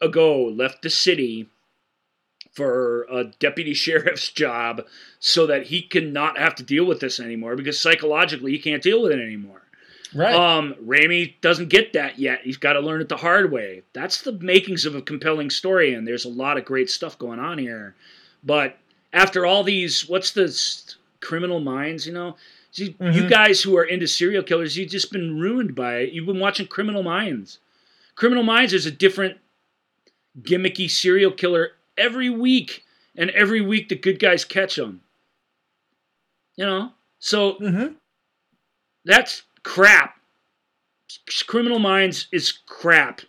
ago 0.00 0.44
left 0.44 0.82
the 0.82 0.90
city 0.90 1.48
for 2.52 3.04
a 3.10 3.24
deputy 3.24 3.74
sheriff's 3.74 4.30
job 4.30 4.84
so 5.18 5.46
that 5.46 5.66
he 5.66 5.82
can 5.82 6.12
not 6.12 6.38
have 6.38 6.54
to 6.56 6.62
deal 6.62 6.84
with 6.84 7.00
this 7.00 7.20
anymore 7.20 7.56
because 7.56 7.78
psychologically 7.78 8.52
he 8.52 8.58
can't 8.58 8.82
deal 8.82 9.02
with 9.02 9.12
it 9.12 9.20
anymore. 9.20 9.62
Right. 10.14 10.34
Um, 10.34 10.74
Rami 10.82 11.36
doesn't 11.40 11.70
get 11.70 11.94
that 11.94 12.18
yet. 12.18 12.40
He's 12.44 12.58
got 12.58 12.74
to 12.74 12.80
learn 12.80 13.00
it 13.00 13.08
the 13.08 13.16
hard 13.16 13.50
way. 13.50 13.82
That's 13.94 14.20
the 14.20 14.32
makings 14.32 14.84
of 14.84 14.94
a 14.94 15.00
compelling 15.00 15.48
story, 15.48 15.94
and 15.94 16.06
there's 16.06 16.26
a 16.26 16.30
lot 16.30 16.58
of 16.58 16.66
great 16.66 16.90
stuff 16.90 17.18
going 17.18 17.38
on 17.38 17.56
here. 17.56 17.94
But 18.44 18.76
after 19.14 19.46
all 19.46 19.64
these, 19.64 20.06
what's 20.08 20.32
the 20.32 20.54
criminal 21.20 21.60
minds? 21.60 22.06
You 22.06 22.12
know, 22.12 22.36
you, 22.74 22.90
mm-hmm. 22.90 23.12
you 23.12 23.28
guys 23.28 23.62
who 23.62 23.76
are 23.76 23.84
into 23.84 24.06
serial 24.06 24.42
killers, 24.42 24.76
you've 24.76 24.90
just 24.90 25.12
been 25.12 25.38
ruined 25.38 25.74
by 25.74 25.98
it. 25.98 26.12
You've 26.12 26.26
been 26.26 26.40
watching 26.40 26.66
Criminal 26.66 27.02
Minds. 27.02 27.58
Criminal 28.14 28.42
Minds 28.42 28.72
is 28.72 28.86
a 28.86 28.90
different 28.90 29.38
gimmicky 30.40 30.90
serial 30.90 31.30
killer 31.30 31.72
every 31.96 32.30
week, 32.30 32.84
and 33.16 33.30
every 33.30 33.60
week 33.60 33.88
the 33.88 33.96
good 33.96 34.18
guys 34.18 34.44
catch 34.44 34.76
them. 34.76 35.02
You 36.56 36.66
know, 36.66 36.92
so 37.18 37.54
mm-hmm. 37.54 37.94
that's 39.04 39.42
crap. 39.62 40.16
Criminal 41.46 41.78
Minds 41.78 42.28
is 42.32 42.52
crap. 42.66 43.22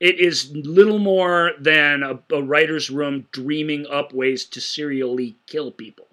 It 0.00 0.18
is 0.18 0.50
little 0.54 0.98
more 0.98 1.52
than 1.60 2.02
a, 2.02 2.18
a 2.34 2.42
writer's 2.42 2.88
room 2.88 3.26
dreaming 3.32 3.86
up 3.86 4.14
ways 4.14 4.46
to 4.46 4.60
serially 4.60 5.36
kill 5.46 5.70
people. 5.70 6.08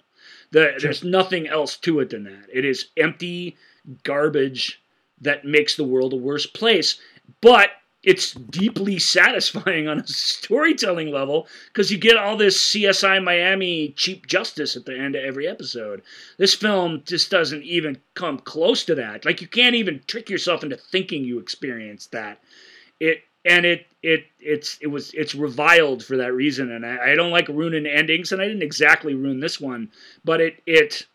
The, 0.52 0.72
sure. 0.72 0.80
There's 0.80 1.04
nothing 1.04 1.48
else 1.48 1.78
to 1.78 2.02
it 2.02 2.10
than 2.10 2.26
that. 2.26 2.48
It 2.54 2.66
is 2.66 2.90
empty 2.98 3.56
garbage 4.04 4.82
that 5.22 5.46
makes 5.46 5.76
the 5.76 5.86
world 5.86 6.14
a 6.14 6.18
worse 6.18 6.46
place. 6.46 7.00
But 7.42 7.70
it's 8.04 8.34
deeply 8.34 9.00
satisfying 9.00 9.88
on 9.88 10.00
a 10.00 10.08
storytelling 10.08 11.12
level 11.12 11.48
because 11.68 11.92
you 11.92 11.98
get 11.98 12.18
all 12.18 12.38
this 12.38 12.72
CSI 12.72 13.24
Miami 13.24 13.94
cheap 13.98 14.28
justice 14.28 14.76
at 14.76 14.86
the 14.86 14.98
end 14.98 15.16
of 15.16 15.24
every 15.24 15.48
episode. 15.48 16.04
This 16.38 16.54
film 16.54 17.02
just 17.06 17.32
doesn't 17.32 17.64
even 17.64 18.00
come 18.14 18.40
close 18.40 18.86
to 18.86 18.96
that. 18.96 19.26
Like 19.26 19.42
you 19.42 19.48
can't 19.48 19.76
even 19.76 20.02
trick 20.08 20.30
yourself 20.30 20.64
into 20.64 20.78
thinking 20.78 21.24
you 21.26 21.40
experienced 21.40 22.12
that. 22.12 22.40
It 23.00 23.24
and 23.46 23.66
it 23.66 23.88
it 24.04 24.26
it's 24.40 24.78
it 24.82 24.88
was 24.88 25.14
it's 25.14 25.34
reviled 25.34 26.04
for 26.04 26.18
that 26.18 26.34
reason. 26.34 26.72
And 26.72 26.86
I, 26.86 27.12
I 27.12 27.16
don't 27.16 27.32
like 27.32 27.48
ruining 27.48 27.88
endings, 27.88 28.32
and 28.32 28.42
I 28.42 28.48
didn't 28.48 28.64
exactly 28.64 29.16
ruin 29.16 29.40
this 29.40 29.60
one, 29.60 29.92
but 30.24 30.40
it 30.40 30.62
it 30.66 31.08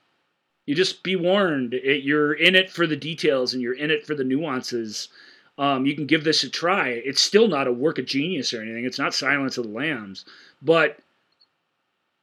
you 0.66 0.74
just 0.74 1.02
be 1.02 1.16
warned. 1.16 1.74
It, 1.74 2.02
you're 2.02 2.32
in 2.32 2.54
it 2.54 2.70
for 2.70 2.86
the 2.86 2.96
details, 2.96 3.52
and 3.52 3.62
you're 3.62 3.74
in 3.76 3.90
it 3.90 4.06
for 4.06 4.14
the 4.14 4.24
nuances 4.24 5.08
um, 5.58 5.84
you 5.86 5.94
can 5.94 6.06
give 6.06 6.24
this 6.24 6.44
a 6.44 6.50
try. 6.50 6.88
It's 6.88 7.22
still 7.22 7.48
not 7.48 7.66
a 7.66 7.72
work 7.72 7.98
of 7.98 8.06
genius 8.06 8.54
or 8.54 8.62
anything. 8.62 8.84
It's 8.84 8.98
not 8.98 9.14
Silence 9.14 9.58
of 9.58 9.64
the 9.64 9.70
Lambs, 9.70 10.24
but 10.62 10.98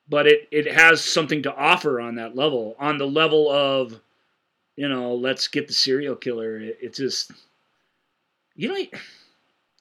but 0.07 0.25
it 0.25 0.47
it 0.51 0.71
has 0.71 1.03
something 1.03 1.43
to 1.43 1.55
offer 1.55 2.01
on 2.01 2.15
that 2.15 2.35
level. 2.35 2.75
On 2.79 2.97
the 2.97 3.07
level 3.07 3.49
of, 3.49 3.99
you 4.75 4.89
know, 4.89 5.13
let's 5.13 5.47
get 5.47 5.67
the 5.67 5.73
serial 5.73 6.15
killer. 6.15 6.57
It, 6.59 6.77
it 6.81 6.93
just, 6.95 7.31
you 8.55 8.69
know, 8.69 8.99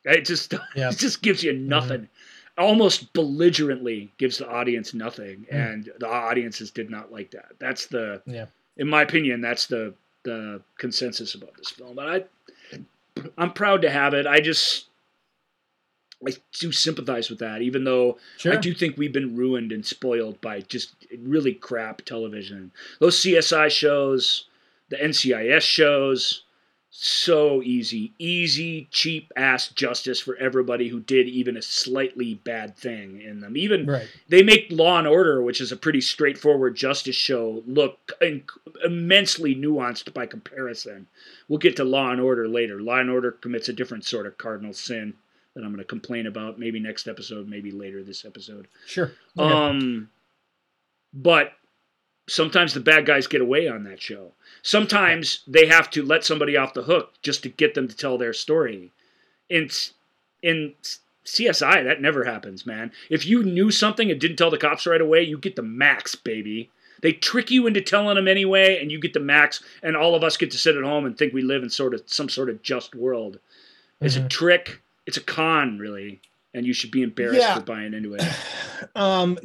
it 0.04 0.24
just 0.26 0.52
yeah. 0.76 0.90
it 0.90 0.98
just 0.98 1.22
gives 1.22 1.42
you 1.42 1.52
mm-hmm. 1.52 1.68
nothing. 1.68 2.00
Mm-hmm. 2.00 2.62
Almost 2.62 3.12
belligerently 3.12 4.12
gives 4.18 4.38
the 4.38 4.48
audience 4.48 4.92
nothing, 4.92 5.46
mm. 5.50 5.54
and 5.54 5.90
the 6.00 6.08
audiences 6.08 6.72
did 6.72 6.90
not 6.90 7.12
like 7.12 7.30
that. 7.30 7.52
That's 7.60 7.86
the, 7.86 8.20
yeah. 8.26 8.46
in 8.76 8.88
my 8.88 9.02
opinion, 9.02 9.40
that's 9.40 9.66
the 9.66 9.94
the 10.24 10.60
consensus 10.76 11.36
about 11.36 11.56
this 11.56 11.70
film. 11.70 11.94
But 11.94 12.08
I 12.08 12.24
I'm 13.36 13.52
proud 13.52 13.82
to 13.82 13.90
have 13.90 14.14
it. 14.14 14.26
I 14.26 14.40
just 14.40 14.88
I 16.26 16.32
do 16.58 16.72
sympathize 16.72 17.30
with 17.30 17.38
that, 17.38 17.62
even 17.62 17.84
though 17.84 18.18
sure. 18.38 18.52
I 18.52 18.56
do 18.56 18.74
think 18.74 18.96
we've 18.96 19.12
been 19.12 19.36
ruined 19.36 19.70
and 19.70 19.86
spoiled 19.86 20.40
by 20.40 20.60
just 20.60 20.94
really 21.16 21.54
crap 21.54 22.02
television. 22.02 22.72
Those 22.98 23.20
CSI 23.20 23.70
shows, 23.70 24.46
the 24.88 24.96
NCIS 24.96 25.62
shows, 25.62 26.42
so 26.90 27.62
easy, 27.62 28.12
easy, 28.18 28.88
cheap 28.90 29.30
ass 29.36 29.68
justice 29.68 30.20
for 30.20 30.36
everybody 30.36 30.88
who 30.88 31.00
did 31.00 31.28
even 31.28 31.56
a 31.56 31.62
slightly 31.62 32.34
bad 32.34 32.76
thing 32.76 33.20
in 33.20 33.40
them. 33.40 33.56
Even 33.56 33.86
right. 33.86 34.08
they 34.28 34.42
make 34.42 34.68
Law 34.70 34.98
and 34.98 35.06
Order, 35.06 35.42
which 35.42 35.60
is 35.60 35.70
a 35.70 35.76
pretty 35.76 36.00
straightforward 36.00 36.76
justice 36.76 37.16
show, 37.16 37.62
look 37.66 38.12
immensely 38.84 39.54
nuanced 39.54 40.12
by 40.14 40.24
comparison. 40.24 41.06
We'll 41.48 41.58
get 41.58 41.76
to 41.76 41.84
Law 41.84 42.10
and 42.10 42.20
Order 42.20 42.48
later. 42.48 42.80
Law 42.80 42.98
and 42.98 43.10
Order 43.10 43.32
commits 43.32 43.68
a 43.68 43.74
different 43.74 44.04
sort 44.04 44.26
of 44.26 44.38
cardinal 44.38 44.72
sin 44.72 45.14
that 45.54 45.64
I'm 45.64 45.70
going 45.70 45.78
to 45.78 45.84
complain 45.84 46.26
about 46.26 46.58
maybe 46.58 46.80
next 46.80 47.06
episode, 47.06 47.48
maybe 47.48 47.70
later 47.70 48.02
this 48.02 48.24
episode. 48.24 48.66
Sure. 48.86 49.12
Okay. 49.36 49.54
Um, 49.54 50.08
but 51.12 51.52
sometimes 52.28 52.74
the 52.74 52.80
bad 52.80 53.06
guys 53.06 53.26
get 53.26 53.40
away 53.40 53.66
on 53.66 53.84
that 53.84 54.00
show. 54.00 54.32
Sometimes 54.62 55.42
they 55.46 55.66
have 55.66 55.90
to 55.90 56.04
let 56.04 56.24
somebody 56.24 56.56
off 56.56 56.74
the 56.74 56.82
hook 56.82 57.14
just 57.22 57.42
to 57.42 57.48
get 57.48 57.74
them 57.74 57.88
to 57.88 57.96
tell 57.96 58.18
their 58.18 58.32
story. 58.32 58.92
In 59.48 59.68
in 60.42 60.74
CSI, 61.24 61.84
that 61.84 62.00
never 62.00 62.24
happens, 62.24 62.64
man. 62.64 62.92
If 63.10 63.26
you 63.26 63.42
knew 63.42 63.70
something 63.70 64.10
and 64.10 64.20
didn't 64.20 64.36
tell 64.36 64.50
the 64.50 64.58
cops 64.58 64.86
right 64.86 65.00
away, 65.00 65.22
you 65.22 65.38
get 65.38 65.56
the 65.56 65.62
max, 65.62 66.14
baby. 66.14 66.70
They 67.00 67.12
trick 67.12 67.50
you 67.50 67.66
into 67.66 67.80
telling 67.80 68.16
them 68.16 68.28
anyway, 68.28 68.80
and 68.80 68.90
you 68.90 69.00
get 69.00 69.12
the 69.12 69.20
max, 69.20 69.62
and 69.82 69.96
all 69.96 70.14
of 70.14 70.24
us 70.24 70.36
get 70.36 70.50
to 70.50 70.58
sit 70.58 70.76
at 70.76 70.84
home 70.84 71.06
and 71.06 71.16
think 71.16 71.32
we 71.32 71.42
live 71.42 71.62
in 71.62 71.70
sort 71.70 71.94
of 71.94 72.02
some 72.06 72.28
sort 72.28 72.50
of 72.50 72.62
just 72.62 72.94
world. 72.94 73.38
It's 74.00 74.16
mm-hmm. 74.16 74.26
a 74.26 74.28
trick. 74.28 74.82
It's 75.06 75.16
a 75.16 75.22
con, 75.22 75.78
really 75.78 76.20
and 76.54 76.66
you 76.66 76.72
should 76.72 76.90
be 76.90 77.02
embarrassed 77.02 77.40
yeah. 77.40 77.54
for 77.54 77.62
buying 77.62 77.94
into 77.94 78.14
it. 78.14 78.22
Um, 78.94 79.36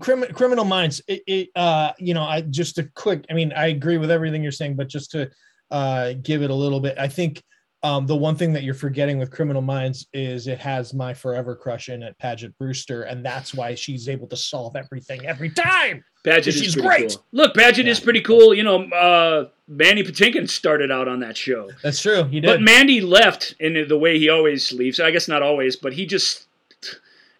crim- 0.00 0.32
criminal 0.32 0.64
minds. 0.64 1.02
It, 1.06 1.22
it, 1.26 1.48
uh, 1.54 1.92
you 1.98 2.14
know, 2.14 2.22
I 2.22 2.40
just 2.40 2.78
a 2.78 2.84
quick. 2.94 3.26
I 3.30 3.34
mean, 3.34 3.52
I 3.52 3.66
agree 3.66 3.98
with 3.98 4.10
everything 4.10 4.42
you're 4.42 4.50
saying, 4.50 4.76
but 4.76 4.88
just 4.88 5.10
to 5.10 5.30
uh, 5.70 6.14
give 6.22 6.42
it 6.42 6.48
a 6.48 6.54
little 6.54 6.80
bit, 6.80 6.96
I 6.98 7.06
think 7.06 7.42
um, 7.82 8.06
the 8.06 8.16
one 8.16 8.34
thing 8.34 8.52
that 8.54 8.64
you're 8.64 8.74
forgetting 8.74 9.18
with 9.18 9.30
Criminal 9.30 9.62
Minds 9.62 10.06
is 10.12 10.48
it 10.48 10.58
has 10.58 10.92
my 10.92 11.14
forever 11.14 11.54
crush 11.54 11.88
in 11.90 12.02
it, 12.02 12.18
Paget 12.18 12.56
Brewster, 12.58 13.02
and 13.02 13.24
that's 13.24 13.54
why 13.54 13.74
she's 13.74 14.08
able 14.08 14.26
to 14.28 14.36
solve 14.36 14.74
everything 14.74 15.24
every 15.26 15.50
time. 15.50 16.04
Paget 16.24 16.56
is 16.56 16.74
great. 16.74 17.10
Cool. 17.10 17.24
Look, 17.32 17.54
Paget 17.54 17.86
yeah. 17.86 17.92
is 17.92 18.00
pretty 18.00 18.20
cool. 18.20 18.52
You 18.52 18.64
know, 18.64 18.84
uh, 18.90 19.48
Mandy 19.68 20.02
Patinkin 20.02 20.50
started 20.50 20.90
out 20.90 21.06
on 21.06 21.20
that 21.20 21.36
show. 21.36 21.70
That's 21.82 22.02
true. 22.02 22.24
He 22.24 22.40
did. 22.40 22.48
But 22.48 22.62
Mandy 22.62 23.00
left 23.00 23.54
in 23.60 23.86
the 23.86 23.98
way 23.98 24.18
he 24.18 24.28
always 24.28 24.72
leaves. 24.72 24.98
I 24.98 25.12
guess 25.12 25.28
not 25.28 25.42
always, 25.42 25.76
but 25.76 25.92
he 25.92 26.04
just 26.04 26.47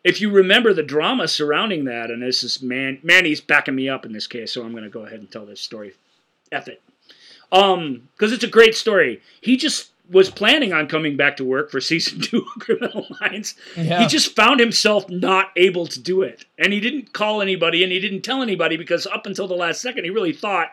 if 0.09 0.23
you 0.23 0.31
remember 0.31 0.73
the 0.73 0.83
drama 0.83 1.29
surrounding 1.29 1.85
that, 1.85 2.11
and 2.11 2.23
this 2.23 2.43
is 2.43 2.63
man, 2.63 2.99
Manny's 3.03 3.43
backing 3.43 3.75
me 3.75 3.91
up 3.91 4.07
in 4.07 4.13
this 4.13 4.27
case, 4.27 4.51
so 4.53 4.65
I'm 4.65 4.73
going 4.73 4.85
to 4.85 4.89
go 4.89 5.05
ahead 5.05 5.21
and 5.21 5.31
tell 5.31 5.45
this 5.45 5.61
story. 5.61 5.93
F 6.51 6.67
it, 6.67 6.81
um, 7.53 8.09
because 8.17 8.33
it's 8.33 8.43
a 8.43 8.49
great 8.49 8.75
story. 8.75 9.21
He 9.43 9.59
just 9.59 9.91
was 10.11 10.31
planning 10.31 10.73
on 10.73 10.89
coming 10.89 11.19
back 11.19 11.37
to 11.37 11.45
work 11.45 11.71
for 11.71 11.79
season 11.83 12.23
two 12.23 12.39
of 12.39 12.63
Criminal 12.63 13.07
Minds. 13.21 13.55
Yeah. 13.77 14.01
He 14.01 14.07
just 14.07 14.35
found 14.35 14.61
himself 14.61 15.11
not 15.11 15.51
able 15.57 15.87
to 15.89 16.01
do 16.01 16.23
it, 16.23 16.47
and 16.59 16.73
he 16.73 16.81
didn't 16.81 17.13
call 17.13 17.43
anybody, 17.43 17.83
and 17.83 17.93
he 17.93 18.01
didn't 18.01 18.23
tell 18.23 18.41
anybody 18.41 18.79
because 18.79 19.07
up 19.07 19.27
until 19.27 19.47
the 19.47 19.57
last 19.57 19.83
second, 19.83 20.05
he 20.05 20.11
really 20.11 20.33
thought, 20.33 20.69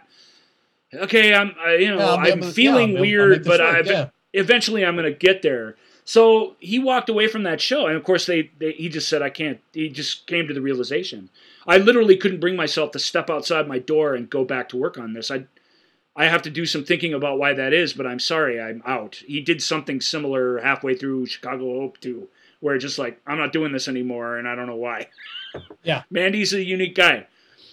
okay, 0.93 1.33
I'm, 1.33 1.53
you 1.77 1.93
know, 1.93 1.97
yeah, 2.23 2.33
I'm, 2.33 2.41
feeling 2.41 2.93
yeah, 2.93 3.01
weird, 3.01 3.43
but 3.43 3.59
I, 3.59 3.81
yeah. 3.81 4.09
eventually 4.31 4.85
I'm 4.85 4.95
going 4.95 5.11
to 5.11 5.19
get 5.19 5.41
there. 5.41 5.75
So 6.07 6.55
he 6.59 6.77
walked 6.77 7.09
away 7.09 7.27
from 7.27 7.43
that 7.43 7.59
show, 7.59 7.87
and 7.87 7.97
of 7.97 8.03
course, 8.03 8.27
they, 8.27 8.51
they 8.59 8.73
he 8.73 8.89
just 8.89 9.09
said, 9.09 9.21
"I 9.23 9.29
can't." 9.31 9.59
He 9.73 9.89
just 9.89 10.27
came 10.27 10.47
to 10.47 10.53
the 10.53 10.61
realization. 10.61 11.29
I 11.67 11.77
literally 11.77 12.15
couldn't 12.15 12.39
bring 12.39 12.55
myself 12.55 12.91
to 12.91 12.99
step 12.99 13.29
outside 13.29 13.67
my 13.67 13.79
door 13.79 14.13
and 14.13 14.29
go 14.29 14.45
back 14.45 14.69
to 14.69 14.77
work 14.77 14.97
on 14.99 15.13
this. 15.13 15.31
I 15.31 15.45
I 16.15 16.25
have 16.27 16.43
to 16.43 16.49
do 16.51 16.65
some 16.67 16.83
thinking 16.85 17.13
about 17.13 17.39
why 17.39 17.53
that 17.53 17.73
is, 17.73 17.91
but 17.93 18.05
I'm 18.07 18.19
sorry, 18.19 18.61
I'm 18.61 18.83
out. 18.85 19.15
He 19.25 19.41
did 19.41 19.61
something 19.63 19.99
similar 19.99 20.59
halfway 20.59 20.95
through 20.95 21.25
Chicago 21.25 21.79
Hope 21.81 21.99
too, 21.99 22.29
where 22.59 22.77
just 22.77 22.99
like 22.99 23.19
I'm 23.25 23.39
not 23.39 23.51
doing 23.51 23.71
this 23.71 23.87
anymore, 23.87 24.37
and 24.37 24.47
I 24.47 24.55
don't 24.55 24.67
know 24.67 24.75
why. 24.75 25.07
Yeah, 25.83 26.03
Mandy's 26.11 26.53
a 26.53 26.61
unique 26.61 26.95
guy. 26.95 27.27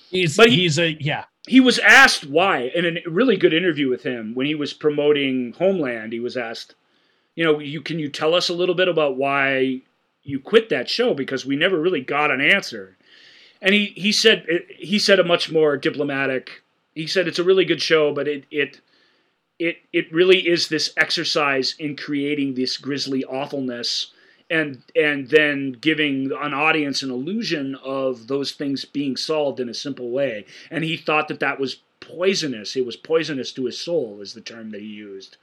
he's 0.08 0.36
But 0.36 0.50
he- 0.50 0.60
he's 0.62 0.78
a 0.78 0.92
yeah. 1.00 1.24
He 1.48 1.58
was 1.58 1.80
asked 1.80 2.24
why 2.24 2.70
in 2.72 2.86
a 2.86 3.10
really 3.10 3.36
good 3.36 3.52
interview 3.52 3.90
with 3.90 4.04
him 4.04 4.34
when 4.36 4.46
he 4.46 4.54
was 4.54 4.72
promoting 4.72 5.52
Homeland. 5.58 6.12
He 6.12 6.20
was 6.20 6.36
asked, 6.36 6.76
you 7.34 7.44
know, 7.44 7.58
you 7.58 7.80
can 7.80 7.98
you 7.98 8.08
tell 8.08 8.34
us 8.34 8.48
a 8.48 8.54
little 8.54 8.74
bit 8.74 8.88
about 8.88 9.16
why 9.16 9.80
you 10.22 10.38
quit 10.38 10.68
that 10.68 10.88
show 10.88 11.14
because 11.14 11.44
we 11.44 11.56
never 11.56 11.80
really 11.80 12.00
got 12.00 12.30
an 12.30 12.40
answer. 12.40 12.96
And 13.60 13.74
he 13.74 13.86
he 13.96 14.12
said 14.12 14.46
he 14.78 14.98
said 14.98 15.18
a 15.18 15.24
much 15.24 15.50
more 15.50 15.76
diplomatic. 15.76 16.62
He 16.94 17.06
said 17.06 17.26
it's 17.26 17.38
a 17.38 17.44
really 17.44 17.64
good 17.64 17.80
show, 17.80 18.12
but 18.12 18.28
it 18.28 18.44
it 18.50 18.80
it 19.58 19.78
it 19.92 20.12
really 20.12 20.48
is 20.48 20.68
this 20.68 20.92
exercise 20.96 21.74
in 21.78 21.96
creating 21.96 22.54
this 22.54 22.76
grisly 22.76 23.24
awfulness 23.24 24.12
and 24.50 24.82
and 24.96 25.28
then 25.28 25.72
giving 25.72 26.30
an 26.32 26.52
audience 26.52 27.02
an 27.02 27.10
illusion 27.10 27.76
of 27.76 28.26
those 28.26 28.52
things 28.52 28.84
being 28.84 29.16
solved 29.16 29.60
in 29.60 29.68
a 29.68 29.74
simple 29.74 30.10
way 30.10 30.44
and 30.70 30.84
he 30.84 30.96
thought 30.96 31.28
that 31.28 31.40
that 31.40 31.60
was 31.60 31.76
poisonous 32.00 32.74
it 32.74 32.84
was 32.84 32.96
poisonous 32.96 33.52
to 33.52 33.64
his 33.66 33.78
soul 33.78 34.20
is 34.20 34.34
the 34.34 34.40
term 34.40 34.70
that 34.72 34.80
he 34.80 34.86
used 34.88 35.36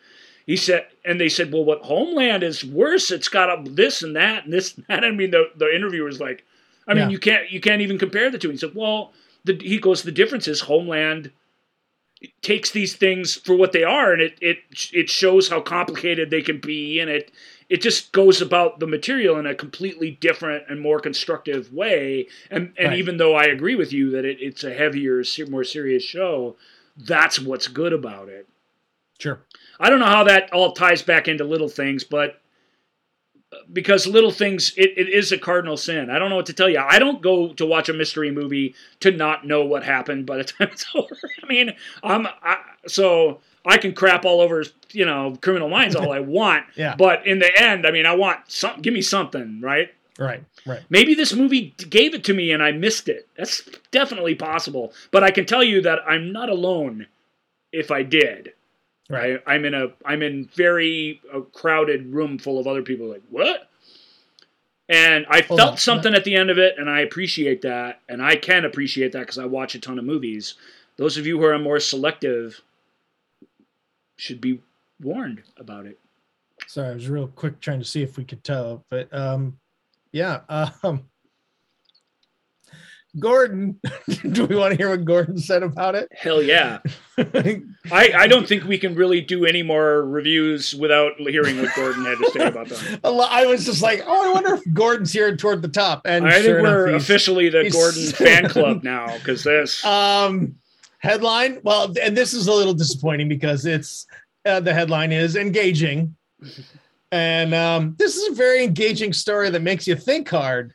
he 0.50 0.56
said 0.56 0.88
and 1.06 1.20
they 1.22 1.30
said 1.30 1.54
well 1.54 1.64
what 1.64 1.84
homeland 1.84 2.42
is 2.42 2.66
worse 2.66 3.12
it's 3.12 3.30
got 3.30 3.50
a, 3.50 3.70
this 3.70 4.02
and 4.02 4.16
that 4.16 4.46
and 4.46 4.52
this 4.54 4.76
and 4.76 4.84
that 4.88 5.04
i 5.08 5.12
mean 5.12 5.30
the, 5.30 5.44
the 5.56 5.74
interviewer 5.74 6.06
was 6.06 6.20
like 6.20 6.44
i 6.88 6.94
mean 6.94 7.04
Yeah. 7.04 7.10
you 7.10 7.20
can't 7.20 7.52
you 7.52 7.62
can't 7.62 7.82
even 7.82 8.00
compare 8.00 8.32
the 8.32 8.40
two 8.40 8.50
he 8.50 8.58
said 8.58 8.74
well 8.74 9.14
the, 9.46 9.56
he 9.62 9.78
goes 9.78 10.02
the 10.02 10.12
difference 10.12 10.48
is 10.48 10.62
homeland 10.62 11.32
takes 12.42 12.72
these 12.72 12.96
things 12.96 13.36
for 13.36 13.56
what 13.56 13.72
they 13.72 13.84
are 13.84 14.12
and 14.12 14.22
it 14.22 14.38
it 14.42 14.58
it 14.92 15.10
shows 15.10 15.48
how 15.50 15.62
complicated 15.62 16.30
they 16.32 16.42
can 16.42 16.60
be 16.60 17.00
and 17.00 17.10
it 17.12 17.32
it 17.70 17.82
just 17.84 18.12
goes 18.12 18.42
about 18.42 18.80
the 18.80 18.88
material 18.88 19.38
in 19.38 19.46
a 19.46 19.54
completely 19.54 20.12
different 20.20 20.64
and 20.68 20.82
more 20.82 21.00
constructive 21.00 21.72
way 21.72 22.28
and 22.50 22.74
and 22.78 22.90
Right. 22.90 22.98
even 22.98 23.18
though 23.18 23.36
I 23.36 23.44
agree 23.46 23.76
with 23.76 23.94
you 23.94 24.10
that 24.12 24.26
it, 24.26 24.38
it's 24.42 24.64
a 24.64 24.74
heavier 24.74 25.24
more 25.48 25.64
serious 25.64 26.04
show 26.04 26.58
that's 26.98 27.40
what's 27.40 27.68
good 27.68 27.94
about 27.94 28.28
it 28.30 28.48
Sure. 29.20 29.40
I 29.80 29.90
don't 29.90 30.00
know 30.00 30.06
how 30.06 30.24
that 30.26 30.52
all 30.54 30.74
ties 30.74 31.02
back 31.02 31.28
into 31.28 31.44
little 31.44 31.70
things, 31.70 32.04
but 32.04 32.42
uh, 33.52 33.58
because 33.72 34.06
little 34.06 34.32
things, 34.32 34.74
it, 34.78 34.94
it 34.98 35.10
is 35.10 35.32
a 35.32 35.38
cardinal 35.38 35.78
sin. 35.78 36.10
I 36.10 36.20
don't 36.20 36.30
know 36.30 36.36
what 36.36 36.46
to 36.48 36.54
tell 36.54 36.70
you. 36.70 36.80
I 36.80 37.00
don't 37.00 37.22
go 37.22 37.54
to 37.54 37.66
watch 37.66 37.90
a 37.90 37.94
mystery 37.94 38.32
movie 38.32 38.76
to 39.00 39.12
not 39.12 39.46
know 39.48 39.64
what 39.66 39.84
happened 39.84 40.26
by 40.26 40.38
the 40.38 40.44
time 40.46 40.70
it's 40.72 40.86
over. 40.94 41.18
I 41.44 41.48
mean, 41.48 41.72
I'm 42.04 42.28
I, 42.28 42.58
so 42.88 43.40
I 43.66 43.78
can 43.78 43.94
crap 43.94 44.26
all 44.26 44.42
over 44.42 44.64
you 44.92 45.06
know 45.06 45.38
Criminal 45.42 45.70
Minds 45.70 45.96
all 45.96 46.12
I 46.12 46.20
want, 46.20 46.66
Yeah. 46.76 46.96
but 46.96 47.26
in 47.26 47.40
the 47.40 47.52
end, 47.60 47.86
I 47.88 47.92
mean, 47.92 48.06
I 48.06 48.16
want 48.16 48.40
some. 48.48 48.82
Give 48.82 48.94
me 48.94 49.02
something, 49.02 49.62
right? 49.62 49.90
Right. 50.20 50.44
Right. 50.66 50.82
Maybe 50.90 51.14
this 51.16 51.34
movie 51.34 51.74
gave 51.90 52.14
it 52.14 52.26
to 52.26 52.34
me 52.34 52.52
and 52.52 52.62
I 52.62 52.74
missed 52.74 53.08
it. 53.08 53.30
That's 53.38 53.64
definitely 53.92 54.36
possible. 54.36 54.92
But 55.12 55.24
I 55.24 55.32
can 55.32 55.46
tell 55.46 55.64
you 55.64 55.82
that 55.84 56.00
I'm 56.06 56.34
not 56.34 56.50
alone 56.50 57.08
if 57.72 57.90
I 57.90 58.04
did. 58.04 58.52
Right. 59.10 59.42
I'm 59.48 59.66
in 59.66 59.74
a 59.74 59.88
I'm 60.06 60.22
in 60.22 60.46
very 60.56 61.20
a 61.34 61.42
crowded 61.42 62.14
room 62.14 62.38
full 62.38 62.60
of 62.60 62.68
other 62.68 62.84
people 62.84 63.08
like 63.08 63.24
what? 63.30 63.70
And 64.88 65.26
I 65.30 65.42
Hold 65.42 65.60
felt 65.60 65.72
on. 65.72 65.78
something 65.78 66.14
at 66.16 66.24
the 66.24 66.36
end 66.36 66.50
of 66.50 66.58
it, 66.58 66.76
and 66.78 66.90
I 66.90 67.02
appreciate 67.02 67.62
that, 67.62 68.02
and 68.10 68.22
I 68.24 68.36
can 68.36 68.66
appreciate 68.66 69.12
that 69.12 69.20
because 69.20 69.38
I 69.38 69.46
watch 69.46 69.76
a 69.76 69.80
ton 69.80 70.00
of 70.00 70.06
movies. 70.06 70.56
Those 70.98 71.18
of 71.18 71.26
you 71.28 71.38
who 71.40 71.46
are 71.46 71.58
more 71.60 71.80
selective 71.80 72.62
should 74.18 74.42
be 74.42 74.62
warned 75.02 75.44
about 75.58 75.86
it. 75.86 76.00
Sorry, 76.68 76.90
I 76.90 76.94
was 76.94 77.08
real 77.08 77.28
quick 77.28 77.60
trying 77.62 77.80
to 77.80 77.86
see 77.86 78.04
if 78.04 78.18
we 78.18 78.26
could 78.26 78.44
tell, 78.44 78.84
but 78.90 79.12
um, 79.14 79.58
yeah. 80.12 80.42
Um, 80.84 81.06
Gordon, 83.18 83.80
do 84.32 84.46
we 84.46 84.56
want 84.56 84.72
to 84.72 84.78
hear 84.78 84.90
what 84.90 85.04
Gordon 85.04 85.38
said 85.40 85.64
about 85.64 85.96
it? 85.96 86.10
Hell 86.16 86.44
yeah! 86.44 86.80
I, 87.18 87.64
I 87.92 88.28
don't 88.28 88.48
think 88.48 88.66
we 88.66 88.78
can 88.78 88.94
really 88.94 89.20
do 89.20 89.46
any 89.46 89.64
more 89.64 90.06
reviews 90.06 90.76
without 90.76 91.14
hearing 91.18 91.60
what 91.60 91.74
Gordon 91.76 92.06
had 92.06 92.20
to 92.20 92.32
say 92.32 92.48
about 92.48 92.70
them. 92.70 93.00
I 93.04 93.46
was 93.48 93.66
just 93.66 93.82
like, 93.82 94.04
oh, 94.06 94.30
I 94.30 94.34
wonder 94.34 94.54
if 94.54 94.74
Gordon's 94.74 95.12
here 95.12 95.36
toward 95.36 95.62
the 95.64 95.70
top. 95.70 96.02
And 96.06 96.28
I 96.28 96.34
think 96.34 96.44
sure 96.46 96.60
enough, 96.60 96.72
we're 96.72 96.96
officially 96.96 97.50
the 97.50 97.70
Gordon 97.72 98.06
fan 98.12 98.50
club 98.50 98.84
now 98.84 99.18
because 99.18 99.44
this. 99.44 99.84
Um, 99.84 100.56
headline. 101.00 101.62
Well, 101.64 101.94
and 102.02 102.16
this 102.16 102.34
is 102.34 102.48
a 102.48 102.54
little 102.54 102.74
disappointing 102.76 103.28
because 103.28 103.66
it's 103.66 104.06
uh, 104.46 104.60
the 104.60 104.74
headline 104.74 105.12
is 105.12 105.36
engaging, 105.36 106.16
and 107.12 107.56
um, 107.56 107.96
this 107.98 108.16
is 108.16 108.32
a 108.32 108.36
very 108.36 108.64
engaging 108.64 109.14
story 109.14 109.50
that 109.50 109.62
makes 109.62 109.88
you 109.88 109.96
think 109.96 110.30
hard. 110.30 110.74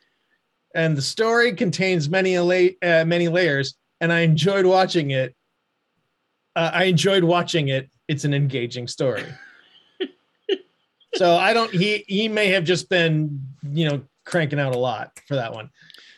And 0.75 0.95
the 0.97 1.01
story 1.01 1.53
contains 1.53 2.09
many 2.09 2.35
uh, 2.37 3.05
many 3.05 3.29
layers, 3.29 3.75
and 4.01 4.11
I 4.11 4.19
enjoyed 4.19 4.65
watching 4.65 5.11
it. 5.11 5.33
Uh, 6.55 6.69
I 6.73 6.83
enjoyed 6.83 7.23
watching 7.23 7.69
it. 7.69 7.89
It's 8.09 8.25
an 8.25 8.33
engaging 8.33 8.87
story. 8.87 9.23
so 11.15 11.35
I 11.37 11.53
don't. 11.53 11.73
He 11.73 12.03
he 12.07 12.27
may 12.27 12.49
have 12.49 12.65
just 12.65 12.89
been 12.89 13.41
you 13.71 13.89
know 13.89 14.01
cranking 14.25 14.59
out 14.59 14.75
a 14.75 14.77
lot 14.77 15.17
for 15.27 15.35
that 15.35 15.53
one. 15.53 15.69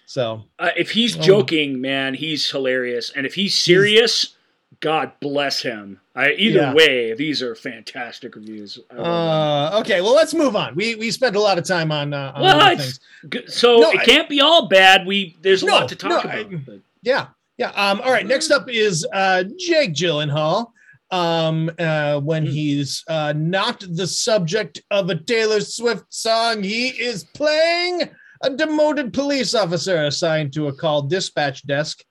So 0.07 0.45
Uh, 0.57 0.71
if 0.75 0.89
he's 0.91 1.15
Oh. 1.15 1.21
joking, 1.21 1.79
man, 1.79 2.15
he's 2.15 2.49
hilarious, 2.49 3.11
and 3.15 3.25
if 3.27 3.35
he's 3.35 3.55
serious, 3.55 4.36
God 4.79 5.11
bless 5.21 5.61
him. 5.61 5.99
I, 6.15 6.31
either 6.33 6.59
Yeah. 6.59 6.73
way, 6.73 7.13
these 7.13 7.41
are 7.41 7.55
fantastic 7.55 8.35
reviews. 8.35 8.77
Uh, 8.95 9.79
okay, 9.81 10.01
well, 10.01 10.13
let's 10.13 10.33
move 10.33 10.55
on. 10.55 10.75
We 10.75 10.95
we 10.95 11.09
spent 11.11 11.35
a 11.35 11.39
lot 11.39 11.57
of 11.57 11.63
time 11.65 11.91
on. 11.91 12.13
Uh, 12.13 12.31
on 12.35 12.41
Well, 12.41 12.59
other 12.61 12.75
things. 12.77 12.99
So 13.47 13.77
No, 13.77 13.91
it 13.91 13.99
I- 14.01 14.05
can't 14.05 14.29
be 14.29 14.39
all 14.41 14.67
bad. 14.67 15.05
We 15.07 15.35
there's 15.41 15.63
a 15.63 15.65
lot 15.67 15.87
to 15.89 15.95
talk 15.95 16.09
no, 16.11 16.19
about. 16.19 16.65
but- 16.65 16.79
Yeah, 17.03 17.27
yeah. 17.57 17.69
Um, 17.71 18.01
all 18.01 18.11
right. 18.11 18.25
Next 18.25 18.51
up 18.51 18.69
is 18.69 19.05
uh, 19.13 19.43
Jake 19.57 19.93
Gyllenhaal. 19.93 20.71
Um, 21.09 21.71
uh, 21.79 22.19
when 22.19 22.45
Hmm. 22.45 22.51
he's 22.51 23.03
uh, 23.07 23.33
not 23.35 23.83
the 23.89 24.05
subject 24.05 24.81
of 24.91 25.09
a 25.09 25.15
Taylor 25.15 25.61
Swift 25.61 26.03
song, 26.09 26.61
he 26.63 26.89
is 26.89 27.23
playing 27.23 28.09
a 28.41 28.49
demoted 28.49 29.13
police 29.13 29.55
officer 29.55 30.03
assigned 30.05 30.51
to 30.53 30.67
a 30.67 30.73
call 30.73 31.01
dispatch 31.03 31.65
desk. 31.65 32.03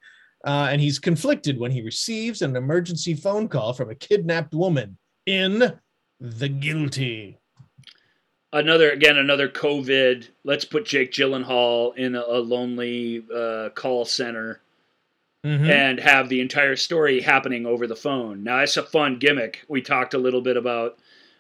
Uh, 0.47 0.69
and 0.71 0.81
he's 0.81 0.99
conflicted 1.01 1.59
when 1.59 1.73
he 1.73 1.83
receives 1.83 2.41
an 2.41 2.55
emergency 2.55 3.15
phone 3.15 3.49
call 3.49 3.73
from 3.73 3.91
a 3.91 3.95
kidnapped 3.97 4.55
woman 4.55 4.97
in 5.27 5.79
The 6.21 6.49
Guilty. 6.49 7.39
another 8.53 8.91
again 8.93 9.19
another 9.19 9.49
covid 9.49 10.29
let's 10.45 10.65
put 10.65 10.85
jake 10.87 11.11
gyllenhaal 11.13 11.95
in 11.97 12.15
a, 12.15 12.21
a 12.23 12.39
lonely 12.41 13.25
uh, 13.35 13.69
call 13.71 14.05
center 14.05 14.61
Mhm. 15.45 15.69
and 15.69 16.01
have 16.01 16.29
the 16.29 16.41
entire 16.41 16.75
story 16.75 17.21
happening 17.21 17.67
over 17.67 17.87
the 17.87 17.95
phone 17.97 18.43
now 18.43 18.61
it's 18.61 18.77
a 18.77 18.83
fun 18.83 19.19
gimmick 19.19 19.65
we 19.69 19.81
talked 19.83 20.15
a 20.15 20.19
little 20.19 20.41
bit 20.41 20.57
about 20.57 20.99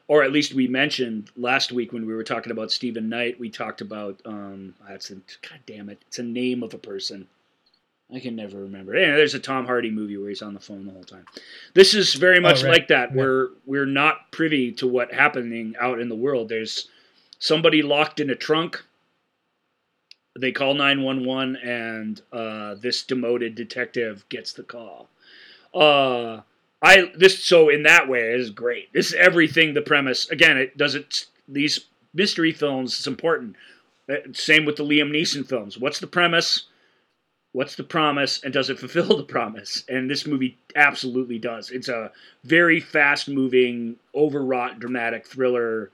or 0.08 0.22
at 0.22 0.30
least 0.32 0.52
we 0.54 0.68
mentioned 0.68 1.30
last 1.36 1.72
week 1.72 1.92
when 1.92 2.06
we 2.06 2.14
were 2.14 2.22
talking 2.24 2.52
about 2.52 2.70
steven 2.70 3.08
knight 3.08 3.38
we 3.40 3.48
talked 3.50 3.80
about 3.80 4.20
um 4.24 4.74
that's 4.88 5.10
a 5.10 5.14
god 5.14 5.60
damn 5.66 5.88
it 5.88 5.98
it's 6.08 6.18
a 6.18 6.22
name 6.22 6.62
of 6.62 6.74
a 6.74 6.78
person 6.78 7.26
I 8.14 8.20
can 8.20 8.36
never 8.36 8.58
remember. 8.60 8.94
Anyway, 8.94 9.16
there's 9.16 9.34
a 9.34 9.40
Tom 9.40 9.66
Hardy 9.66 9.90
movie 9.90 10.16
where 10.16 10.28
he's 10.28 10.42
on 10.42 10.54
the 10.54 10.60
phone 10.60 10.86
the 10.86 10.92
whole 10.92 11.02
time. 11.02 11.24
This 11.74 11.92
is 11.92 12.14
very 12.14 12.38
much 12.38 12.62
right. 12.62 12.70
like 12.72 12.88
that, 12.88 13.10
Yeah. 13.10 13.16
where 13.16 13.48
we're 13.64 13.84
not 13.86 14.30
privy 14.30 14.70
to 14.72 14.86
what 14.86 15.12
happening 15.12 15.74
out 15.80 15.98
in 16.00 16.08
the 16.08 16.14
world. 16.14 16.48
There's 16.48 16.88
somebody 17.40 17.82
locked 17.82 18.20
in 18.20 18.30
a 18.30 18.36
trunk. 18.36 18.84
They 20.38 20.52
call 20.52 20.74
911, 20.74 21.56
and 21.56 22.20
uh, 22.32 22.74
this 22.76 23.02
demoted 23.02 23.54
detective 23.56 24.24
gets 24.28 24.52
the 24.52 24.62
call. 24.62 25.08
Uh, 25.74 26.42
I 26.82 27.10
this 27.16 27.42
so 27.42 27.68
in 27.70 27.82
that 27.84 28.08
way 28.08 28.20
it 28.34 28.40
is 28.40 28.50
great. 28.50 28.92
This 28.92 29.08
is 29.08 29.14
everything. 29.14 29.74
The 29.74 29.82
premise 29.82 30.28
again. 30.30 30.56
It 30.58 30.76
does 30.76 30.94
it. 30.94 31.26
These 31.48 31.86
mystery 32.14 32.52
films. 32.52 32.94
It's 32.98 33.06
important. 33.06 33.56
Uh, 34.08 34.16
Same 34.32 34.64
with 34.64 34.76
the 34.76 34.84
Liam 34.84 35.10
Neeson 35.10 35.46
films. 35.48 35.76
What's 35.78 35.98
the 35.98 36.06
premise? 36.06 36.64
What's 37.56 37.74
the 37.74 37.84
promise, 37.84 38.42
and 38.44 38.52
does 38.52 38.68
it 38.68 38.78
fulfill 38.78 39.16
the 39.16 39.22
promise? 39.22 39.82
And 39.88 40.10
this 40.10 40.26
movie 40.26 40.58
absolutely 40.74 41.38
does. 41.38 41.70
It's 41.70 41.88
a 41.88 42.12
very 42.44 42.80
fast-moving, 42.80 43.96
overwrought, 44.14 44.78
dramatic 44.78 45.26
thriller 45.26 45.90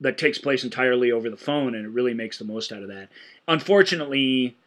that 0.00 0.18
takes 0.18 0.36
place 0.36 0.62
entirely 0.62 1.10
over 1.10 1.30
the 1.30 1.38
phone, 1.38 1.74
and 1.74 1.86
it 1.86 1.88
really 1.88 2.12
makes 2.12 2.36
the 2.36 2.44
most 2.44 2.70
out 2.70 2.82
of 2.82 2.88
that. 2.88 3.08
Unfortunately, 3.48 4.58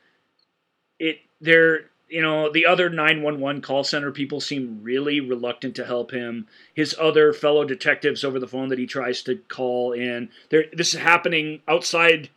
it 0.97 1.19
there 1.39 1.91
you 2.09 2.23
know, 2.23 2.51
the 2.51 2.65
other 2.65 2.89
911 2.89 3.61
call 3.61 3.83
center 3.83 4.11
people 4.11 4.41
seem 4.41 4.79
really 4.81 5.19
reluctant 5.19 5.75
to 5.75 5.85
help 5.85 6.09
him. 6.09 6.47
His 6.73 6.95
other 6.99 7.31
fellow 7.31 7.63
detectives 7.63 8.23
over 8.23 8.39
the 8.39 8.47
phone 8.47 8.69
that 8.69 8.79
he 8.79 8.87
tries 8.87 9.21
to 9.23 9.35
call 9.49 9.93
in, 9.93 10.29
there 10.49 10.65
this 10.73 10.95
is 10.95 10.99
happening 10.99 11.61
outside 11.67 12.31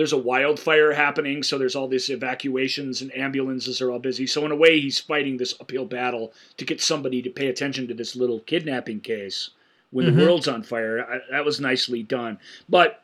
there's 0.00 0.14
a 0.14 0.18
wildfire 0.18 0.92
happening, 0.94 1.42
so 1.42 1.58
there's 1.58 1.76
all 1.76 1.86
these 1.86 2.08
evacuations 2.08 3.02
and 3.02 3.14
ambulances 3.14 3.82
are 3.82 3.90
all 3.90 3.98
busy. 3.98 4.26
So 4.26 4.46
in 4.46 4.50
a 4.50 4.56
way, 4.56 4.80
he's 4.80 4.98
fighting 4.98 5.36
this 5.36 5.54
uphill 5.60 5.84
battle 5.84 6.32
to 6.56 6.64
get 6.64 6.80
somebody 6.80 7.20
to 7.20 7.28
pay 7.28 7.48
attention 7.48 7.86
to 7.86 7.92
this 7.92 8.16
little 8.16 8.40
kidnapping 8.40 9.00
case 9.02 9.50
when 9.90 10.06
Mhm. 10.06 10.16
the 10.16 10.24
world's 10.24 10.48
on 10.48 10.62
fire. 10.62 11.04
I, 11.06 11.20
that 11.30 11.44
was 11.44 11.60
nicely 11.60 12.02
done, 12.02 12.38
but 12.66 13.02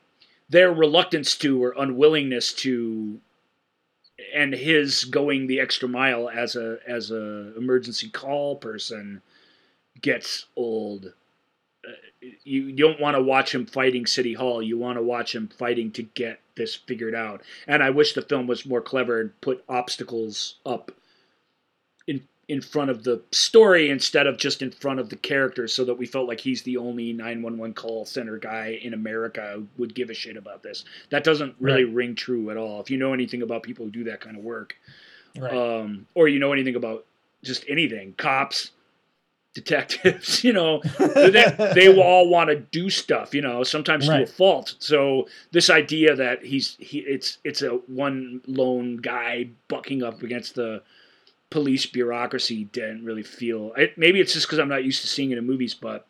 their 0.49 0.73
reluctance 0.73 1.37
to 1.37 1.63
or 1.63 1.75
unwillingness 1.77 2.55
to, 2.55 3.21
and 4.33 4.55
his 4.55 5.05
going 5.05 5.49
the 5.49 5.61
extra 5.61 5.91
mile 5.91 6.31
as 6.31 6.57
a 6.57 6.79
as 6.87 7.11
a 7.11 7.53
emergency 7.59 8.09
call 8.09 8.57
person 8.57 9.21
gets 10.01 10.47
old 10.57 11.13
you, 12.45 12.73
don't 12.73 13.01
want 13.01 13.17
to 13.17 13.23
watch 13.23 13.55
him 13.55 13.67
fighting 13.67 14.07
City 14.07 14.35
Hall. 14.35 14.63
You 14.63 14.79
want 14.79 14.99
to 14.99 15.03
watch 15.03 15.35
him 15.35 15.49
fighting 15.49 15.91
to 15.93 16.03
get 16.03 16.41
this 16.57 16.75
figured 16.75 17.15
out. 17.15 17.43
And 17.67 17.83
I 17.83 17.91
wish 17.91 18.13
the 18.15 18.23
film 18.23 18.47
was 18.47 18.65
more 18.67 18.81
clever 18.81 19.21
and 19.21 19.41
put 19.41 19.63
obstacles 19.69 20.57
up 20.65 20.91
in 22.07 22.23
in 22.49 22.61
front 22.61 22.91
of 22.91 23.03
the 23.03 23.21
story 23.33 23.91
instead 23.91 24.27
of 24.29 24.39
just 24.39 24.63
in 24.63 24.71
front 24.71 25.01
of 25.01 25.09
the 25.11 25.17
character, 25.17 25.67
so 25.67 25.85
that 25.85 25.99
we 25.99 26.07
felt 26.07 26.29
like 26.29 26.41
he's 26.41 26.63
the 26.63 26.77
only 26.77 27.13
911 27.13 27.75
call 27.75 28.05
center 28.05 28.39
guy 28.39 28.79
in 28.83 28.95
America 28.95 29.53
who 29.57 29.67
would 29.79 29.95
give 29.95 30.11
a 30.11 30.15
shit 30.15 30.37
about 30.37 30.63
this. 30.63 30.85
That 31.11 31.25
doesn't 31.25 31.57
really 31.59 31.85
Right. 31.85 31.95
ring 31.95 32.15
true 32.15 32.51
at 32.51 32.57
all. 32.57 32.81
If 32.81 32.89
you 32.91 32.99
know 32.99 33.13
anything 33.13 33.43
about 33.43 33.65
people 33.65 33.85
who 33.87 33.91
do 33.91 34.05
that 34.05 34.21
kind 34.21 34.37
of 34.37 34.45
work, 34.45 34.77
Right. 35.37 35.53
um, 35.53 36.07
or 36.15 36.29
you 36.29 36.39
know 36.39 36.53
anything 36.53 36.77
about 36.77 37.05
just 37.43 37.65
anything, 37.69 38.15
cops, 38.17 38.71
detectives, 39.57 40.45
you 40.45 40.53
know, 40.53 40.83
they, 40.99 41.73
they 41.75 41.89
will 41.89 42.03
all 42.13 42.29
want 42.29 42.51
to 42.51 42.57
do 42.57 42.91
stuff, 42.91 43.35
you 43.35 43.41
know, 43.41 43.65
sometimes 43.65 44.07
to 44.07 44.23
a 44.23 44.27
fault. 44.27 44.77
So 44.79 45.29
this 45.51 45.71
idea 45.71 46.15
that 46.15 46.45
he's 46.45 46.77
he 46.79 46.99
it's 46.99 47.39
it's 47.43 47.63
a 47.63 47.71
one 47.89 48.43
lone 48.47 48.99
guy 48.99 49.49
bucking 49.69 50.03
up 50.03 50.23
against 50.23 50.55
the 50.55 50.83
police 51.49 51.87
bureaucracy 51.87 52.65
didn't 52.65 53.05
really 53.05 53.23
feel. 53.23 53.73
It, 53.77 53.97
maybe 53.97 54.21
it's 54.21 54.35
just 54.35 54.47
because 54.47 54.59
I'm 54.59 54.69
not 54.69 54.85
used 54.85 55.01
to 55.01 55.09
seeing 55.09 55.31
it 55.31 55.39
in 55.39 55.47
movies, 55.47 55.75
but 55.75 56.07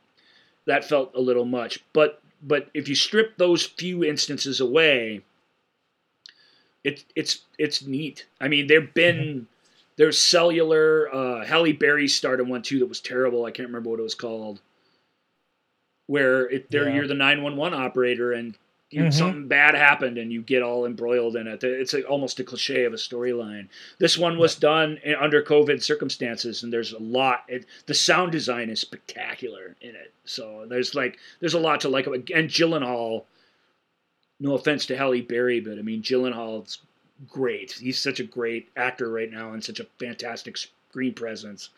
that 0.66 0.84
felt 0.84 1.12
a 1.14 1.20
little 1.20 1.44
much. 1.44 1.78
But 1.92 2.20
but 2.42 2.68
if 2.74 2.88
you 2.88 2.96
strip 2.96 3.38
those 3.38 3.64
few 3.64 4.04
instances 4.04 4.60
away, 4.60 5.22
it's 6.82 7.04
it's 7.14 7.42
it's 7.58 7.86
neat. 7.86 8.26
I 8.40 8.48
mean, 8.48 8.66
there've 8.66 8.92
been 8.92 9.16
mm-hmm. 9.16 9.44
There's 9.96 10.18
cellular. 10.20 11.12
Uh, 11.14 11.44
Halle 11.44 11.72
Berry 11.72 12.08
started 12.08 12.48
one 12.48 12.62
too 12.62 12.78
that 12.80 12.86
was 12.86 13.00
terrible. 13.00 13.44
I 13.44 13.50
can't 13.50 13.68
remember 13.68 13.90
what 13.90 14.00
it 14.00 14.04
was 14.04 14.14
called. 14.14 14.60
Where 16.06 16.48
it 16.48 16.70
there 16.70 16.88
Yeah. 16.88 16.94
you're 16.96 17.06
the 17.08 17.14
911 17.14 17.74
operator 17.78 18.32
and 18.32 18.56
you, 18.90 19.02
Mhm. 19.02 19.12
something 19.12 19.48
bad 19.48 19.74
happened 19.74 20.16
and 20.16 20.32
you 20.32 20.40
get 20.42 20.62
all 20.62 20.86
embroiled 20.86 21.34
in 21.34 21.48
it. 21.48 21.64
It's 21.64 21.92
almost 21.94 22.38
a 22.38 22.44
cliche 22.44 22.84
of 22.84 22.92
a 22.92 22.96
storyline. 22.96 23.68
This 23.98 24.16
one 24.16 24.38
was 24.38 24.54
done 24.54 25.00
in, 25.02 25.16
under 25.16 25.42
COVID 25.42 25.82
circumstances, 25.82 26.62
and 26.62 26.72
there's 26.72 26.92
a 26.92 26.98
lot. 27.00 27.42
It, 27.48 27.66
the 27.86 27.94
sound 27.94 28.30
design 28.30 28.70
is 28.70 28.80
spectacular 28.80 29.74
in 29.80 29.96
it. 29.96 30.12
So 30.24 30.66
there's 30.68 30.94
like 30.94 31.18
there's 31.40 31.54
a 31.54 31.58
lot 31.58 31.80
to 31.80 31.88
like. 31.88 32.06
And 32.06 32.48
Gyllenhaal, 32.48 33.24
no 34.38 34.54
offense 34.54 34.86
to 34.86 34.96
Halle 34.96 35.20
Berry, 35.22 35.58
but 35.58 35.80
I 35.80 35.82
mean 35.82 36.02
Gyllenhaal's 36.02 36.78
great. 37.28 37.72
He's 37.72 37.98
such 37.98 38.20
a 38.20 38.24
great 38.24 38.68
actor 38.76 39.08
right 39.10 39.30
now 39.30 39.52
and 39.52 39.62
such 39.64 39.80
a 39.80 39.86
fantastic 39.98 40.56
screen 40.56 41.14
presence. 41.14 41.70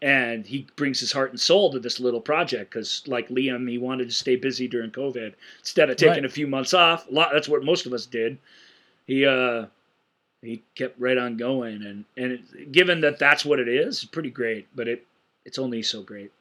And 0.00 0.44
he 0.44 0.66
brings 0.74 0.98
his 0.98 1.12
heart 1.12 1.30
and 1.30 1.38
soul 1.40 1.70
to 1.72 1.78
this 1.78 2.00
little 2.00 2.20
project 2.20 2.70
because, 2.72 3.02
like 3.06 3.28
Liam, 3.28 3.70
he 3.70 3.78
wanted 3.78 4.08
to 4.08 4.14
stay 4.14 4.34
busy 4.34 4.66
during 4.66 4.90
COVID 4.90 5.34
instead 5.60 5.90
of 5.90 5.96
taking 5.96 6.14
Right. 6.22 6.24
a 6.24 6.28
few 6.28 6.48
months 6.48 6.74
off. 6.74 7.08
A 7.08 7.12
lot, 7.12 7.30
that's 7.32 7.48
what 7.48 7.62
most 7.64 7.86
of 7.86 7.92
us 7.92 8.04
did. 8.06 8.36
He 9.06 9.24
uh, 9.24 9.66
he 10.42 10.62
kept 10.74 10.98
right 11.00 11.16
on 11.16 11.36
going, 11.36 11.82
and 11.84 12.04
and 12.16 12.32
it, 12.32 12.72
given 12.72 13.00
that 13.02 13.20
that's 13.20 13.44
what 13.44 13.60
it 13.60 13.68
is, 13.68 14.02
it's 14.02 14.04
pretty 14.04 14.30
great. 14.30 14.66
But 14.74 14.88
it 14.88 15.06
it's 15.44 15.58
only 15.58 15.82
so 15.82 16.02
great. 16.02 16.32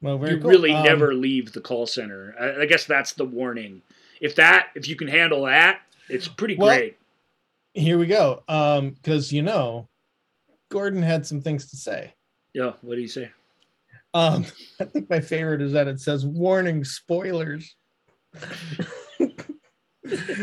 well, 0.00 0.18
very 0.18 0.34
you 0.34 0.40
cool. 0.40 0.50
really 0.50 0.72
Um, 0.72 0.84
never 0.84 1.12
leave 1.14 1.52
the 1.52 1.60
call 1.60 1.86
center. 1.86 2.34
I, 2.38 2.62
I 2.62 2.66
guess 2.66 2.84
that's 2.84 3.12
the 3.14 3.24
warning. 3.24 3.82
If 4.20 4.34
that, 4.36 4.68
if 4.74 4.88
you 4.88 4.96
can 4.96 5.08
handle 5.08 5.44
that, 5.46 5.80
it's 6.08 6.28
pretty 6.28 6.56
Well, 6.56 6.76
great. 6.76 6.98
Here 7.74 7.98
we 7.98 8.06
go. 8.06 8.42
Um, 8.48 8.90
because 8.90 9.32
you 9.32 9.42
know, 9.42 9.88
Gordon 10.70 11.02
had 11.02 11.26
some 11.26 11.40
things 11.40 11.70
to 11.70 11.76
say. 11.76 12.14
Yeah. 12.54 12.72
What 12.80 12.94
do 12.94 13.00
you 13.00 13.08
say? 13.08 13.30
Um, 14.14 14.46
I 14.80 14.84
think 14.84 15.10
my 15.10 15.20
favorite 15.20 15.60
is 15.62 15.72
that 15.72 15.88
it 15.88 16.00
says 16.00 16.24
warning 16.24 16.84
spoilers. 16.84 17.76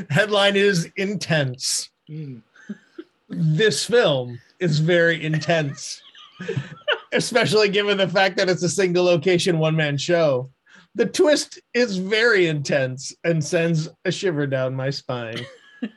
Headline 0.09 0.55
is 0.55 0.89
intense. 0.97 1.89
This 3.29 3.85
film 3.85 4.39
is 4.59 4.79
very 4.79 5.23
intense, 5.23 6.01
especially 7.13 7.69
given 7.69 7.97
the 7.97 8.07
fact 8.07 8.37
that 8.37 8.49
it's 8.49 8.63
a 8.63 8.69
single 8.69 9.05
location 9.05 9.59
one 9.59 9.75
man 9.75 9.97
show. 9.97 10.51
The 10.95 11.05
twist 11.07 11.59
is 11.73 11.97
very 11.97 12.47
intense 12.47 13.13
and 13.23 13.43
sends 13.43 13.89
a 14.05 14.11
shiver 14.11 14.45
down 14.47 14.75
my 14.75 14.89
spine. 14.91 15.43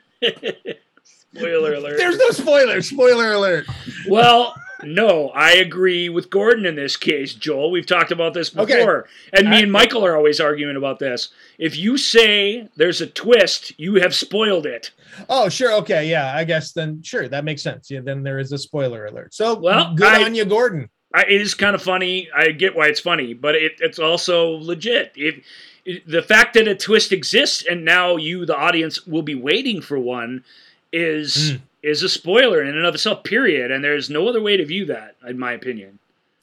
Spoiler 1.36 1.74
alert. 1.74 1.98
There's 1.98 2.16
no 2.18 2.31
spoiler. 2.31 2.81
Spoiler 2.81 3.32
alert. 3.32 3.66
well, 4.09 4.55
no, 4.85 5.28
I 5.31 5.52
agree 5.52 6.09
with 6.09 6.31
Gordon 6.31 6.64
in 6.64 6.77
this 6.77 6.97
case, 6.97 7.35
Joel. 7.35 7.70
We've 7.70 7.86
talked 7.86 8.10
about 8.10 8.32
this 8.35 8.48
before. 8.51 9.01
Okay. 9.01 9.10
And 9.35 9.51
me 9.51 9.56
I- 9.56 9.60
and 9.60 9.73
Michael 9.73 10.05
are 10.05 10.16
always 10.16 10.40
arguing 10.40 10.77
about 10.77 10.98
this. 10.98 11.28
If 11.59 11.77
you 11.77 11.98
say 11.98 12.68
there's 12.77 13.01
a 13.02 13.06
twist, 13.06 13.78
you 13.78 13.97
have 13.97 14.14
spoiled 14.14 14.64
it. 14.66 14.93
Oh, 15.28 15.48
sure. 15.51 15.73
Okay. 15.74 16.09
Yeah. 16.09 16.35
I 16.35 16.44
guess 16.44 16.73
then, 16.73 17.02
sure. 17.02 17.28
That 17.28 17.44
makes 17.44 17.62
sense. 17.62 17.90
Yeah. 17.90 18.01
Then 18.02 18.23
there 18.23 18.39
is 18.39 18.52
a 18.52 18.59
spoiler 18.59 19.06
alert. 19.06 19.35
So, 19.35 19.59
Well, 19.59 19.94
good 19.94 20.06
I- 20.09 20.24
on 20.24 20.35
you, 20.35 20.44
Gordon. 20.47 20.89
I, 21.16 21.22
it 21.22 21.40
is 21.40 21.55
kind 21.55 21.74
of 21.74 21.82
funny. 21.82 22.28
I 22.36 22.51
get 22.52 22.76
why 22.76 22.88
it's 22.88 23.01
funny, 23.01 23.32
but 23.34 23.55
it, 23.55 23.72
it's 23.80 23.98
also 23.98 24.51
legit. 24.51 25.12
If 25.16 25.44
it, 25.84 26.06
the 26.06 26.22
fact 26.22 26.55
that 26.55 26.68
a 26.68 26.74
twist 26.74 27.10
exists 27.12 27.64
and 27.68 27.84
now 27.84 28.16
you, 28.16 28.44
the 28.44 28.56
audience, 28.56 29.06
will 29.06 29.22
be 29.22 29.34
waiting 29.34 29.80
for 29.80 29.98
one, 29.98 30.44
is 30.93 31.52
Mm. 31.55 31.60
is 31.82 32.02
a 32.02 32.09
spoiler 32.09 32.62
in 32.62 32.76
and 32.76 32.84
of 32.84 32.94
itself. 32.94 33.24
Period. 33.24 33.70
And 33.70 33.82
there's 33.82 34.10
no 34.10 34.28
other 34.28 34.43
way 34.43 34.56
to 34.56 34.64
view 34.64 34.84
that, 34.86 35.16
in 35.26 35.38
my 35.38 35.52
opinion. 35.52 35.98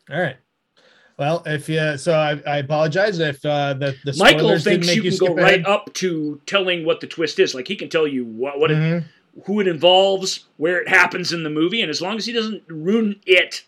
All 0.09 0.19
right. 0.19 0.37
Well, 1.17 1.43
if 1.45 1.69
you, 1.69 1.97
so 1.97 2.13
I, 2.13 2.41
I 2.47 2.57
apologize 2.57 3.19
if 3.19 3.45
uh, 3.45 3.73
the, 3.75 3.95
the 4.03 4.15
Michael 4.17 4.39
spoilers 4.39 4.63
thinks 4.63 4.87
didn't 4.87 5.03
you 5.03 5.11
can 5.11 5.27
go 5.27 5.35
right 5.35 5.63
up 5.65 5.93
to 5.95 6.41
telling 6.47 6.85
what 6.85 7.01
the 7.01 7.07
twist 7.07 7.39
is. 7.39 7.53
Like 7.53 7.67
he 7.67 7.75
can 7.75 7.89
tell 7.89 8.07
you 8.07 8.25
what 8.25 8.59
what 8.59 8.71
it, 8.71 8.77
Mhm. 8.77 9.03
who 9.45 9.59
it 9.59 9.67
involves, 9.67 10.45
where 10.57 10.81
it 10.81 10.87
happens 10.87 11.31
in 11.31 11.43
the 11.43 11.49
movie, 11.51 11.81
and 11.81 11.89
as 11.91 12.01
long 12.01 12.17
as 12.17 12.25
he 12.25 12.33
doesn't 12.33 12.63
ruin 12.67 13.19
it, 13.27 13.63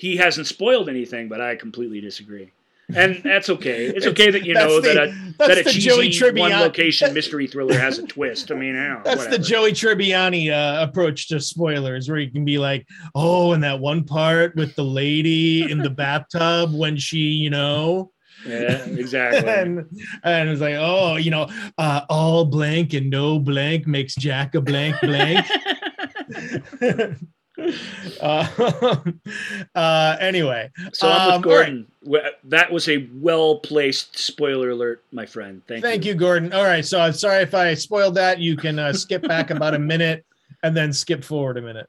he 0.00 0.16
hasn't 0.16 0.46
spoiled 0.46 0.88
anything. 0.88 1.28
But 1.28 1.42
I 1.42 1.56
completely 1.56 2.00
disagree, 2.00 2.50
and 2.94 3.20
that's 3.24 3.50
okay. 3.50 3.84
It's 3.86 4.06
okay 4.06 4.30
that 4.30 4.44
you 4.46 4.54
know 4.54 4.80
the- 4.80 4.94
that 4.94 5.08
a 5.08 5.34
that 5.46 5.58
a 5.58 5.64
cheesy 5.64 6.40
one 6.40 6.52
location 6.52 7.12
mystery 7.12 7.46
thriller 7.46 7.78
has 7.78 7.98
a 7.98 8.06
twist. 8.06 8.50
I 8.50 8.54
mean, 8.54 8.74
yeah, 8.74 9.02
That's 9.04 9.26
the. 9.26 9.38
Joey 9.38 9.72
Tribbiani 9.72 10.50
uh, 10.50 10.82
approach 10.82 11.28
to 11.28 11.38
spoilers, 11.40 12.08
where 12.08 12.18
you 12.18 12.30
can 12.30 12.46
be 12.46 12.56
like, 12.58 12.86
"Oh, 13.14 13.52
and 13.52 13.62
that 13.62 13.78
one 13.78 14.04
part 14.04 14.56
with 14.56 14.74
the 14.74 14.84
lady 14.84 15.70
in 15.70 15.78
the 15.78 15.90
bathtub 16.04 16.72
when 16.74 16.96
she, 16.96 17.18
you 17.18 17.50
know," 17.50 18.10
Yeah, 18.46 18.84
exactly. 18.86 19.50
and 19.52 19.84
and 20.24 20.48
it's 20.48 20.62
like, 20.62 20.76
"Oh, 20.78 21.16
you 21.16 21.30
know, 21.30 21.46
uh, 21.76 22.02
all 22.08 22.46
blank 22.46 22.94
and 22.94 23.10
no 23.10 23.38
blank 23.38 23.86
makes 23.86 24.14
Jack 24.14 24.54
a 24.54 24.62
blank 24.62 24.96
blank." 25.02 25.46
Uh, 28.20 28.96
uh, 29.74 30.16
anyway, 30.20 30.70
so 30.92 31.08
I'm 31.08 31.30
Um, 31.32 31.40
with 31.40 31.42
Gordon. 31.50 31.86
Wh- 32.10 32.28
That 32.44 32.70
was 32.72 32.88
a 32.88 33.08
well 33.14 33.58
placed 33.58 34.16
spoiler 34.18 34.70
alert, 34.70 35.02
my 35.12 35.26
friend. 35.26 35.62
Thank, 35.68 35.82
Thank 35.84 36.04
you, 36.04 36.14
Gordon. 36.14 36.52
All 36.52 36.64
right, 36.64 36.84
so 36.84 37.00
I'm 37.00 37.12
sorry 37.12 37.42
if 37.42 37.54
I 37.54 37.74
spoiled 37.74 38.14
that. 38.16 38.38
You 38.38 38.56
can 38.56 38.78
uh, 38.78 38.92
skip 38.92 39.22
back 39.22 39.50
about 39.50 39.74
a 39.74 39.78
minute 39.92 40.24
and 40.62 40.76
then 40.76 40.92
skip 40.92 41.24
forward 41.24 41.58
a 41.58 41.62
minute. 41.62 41.88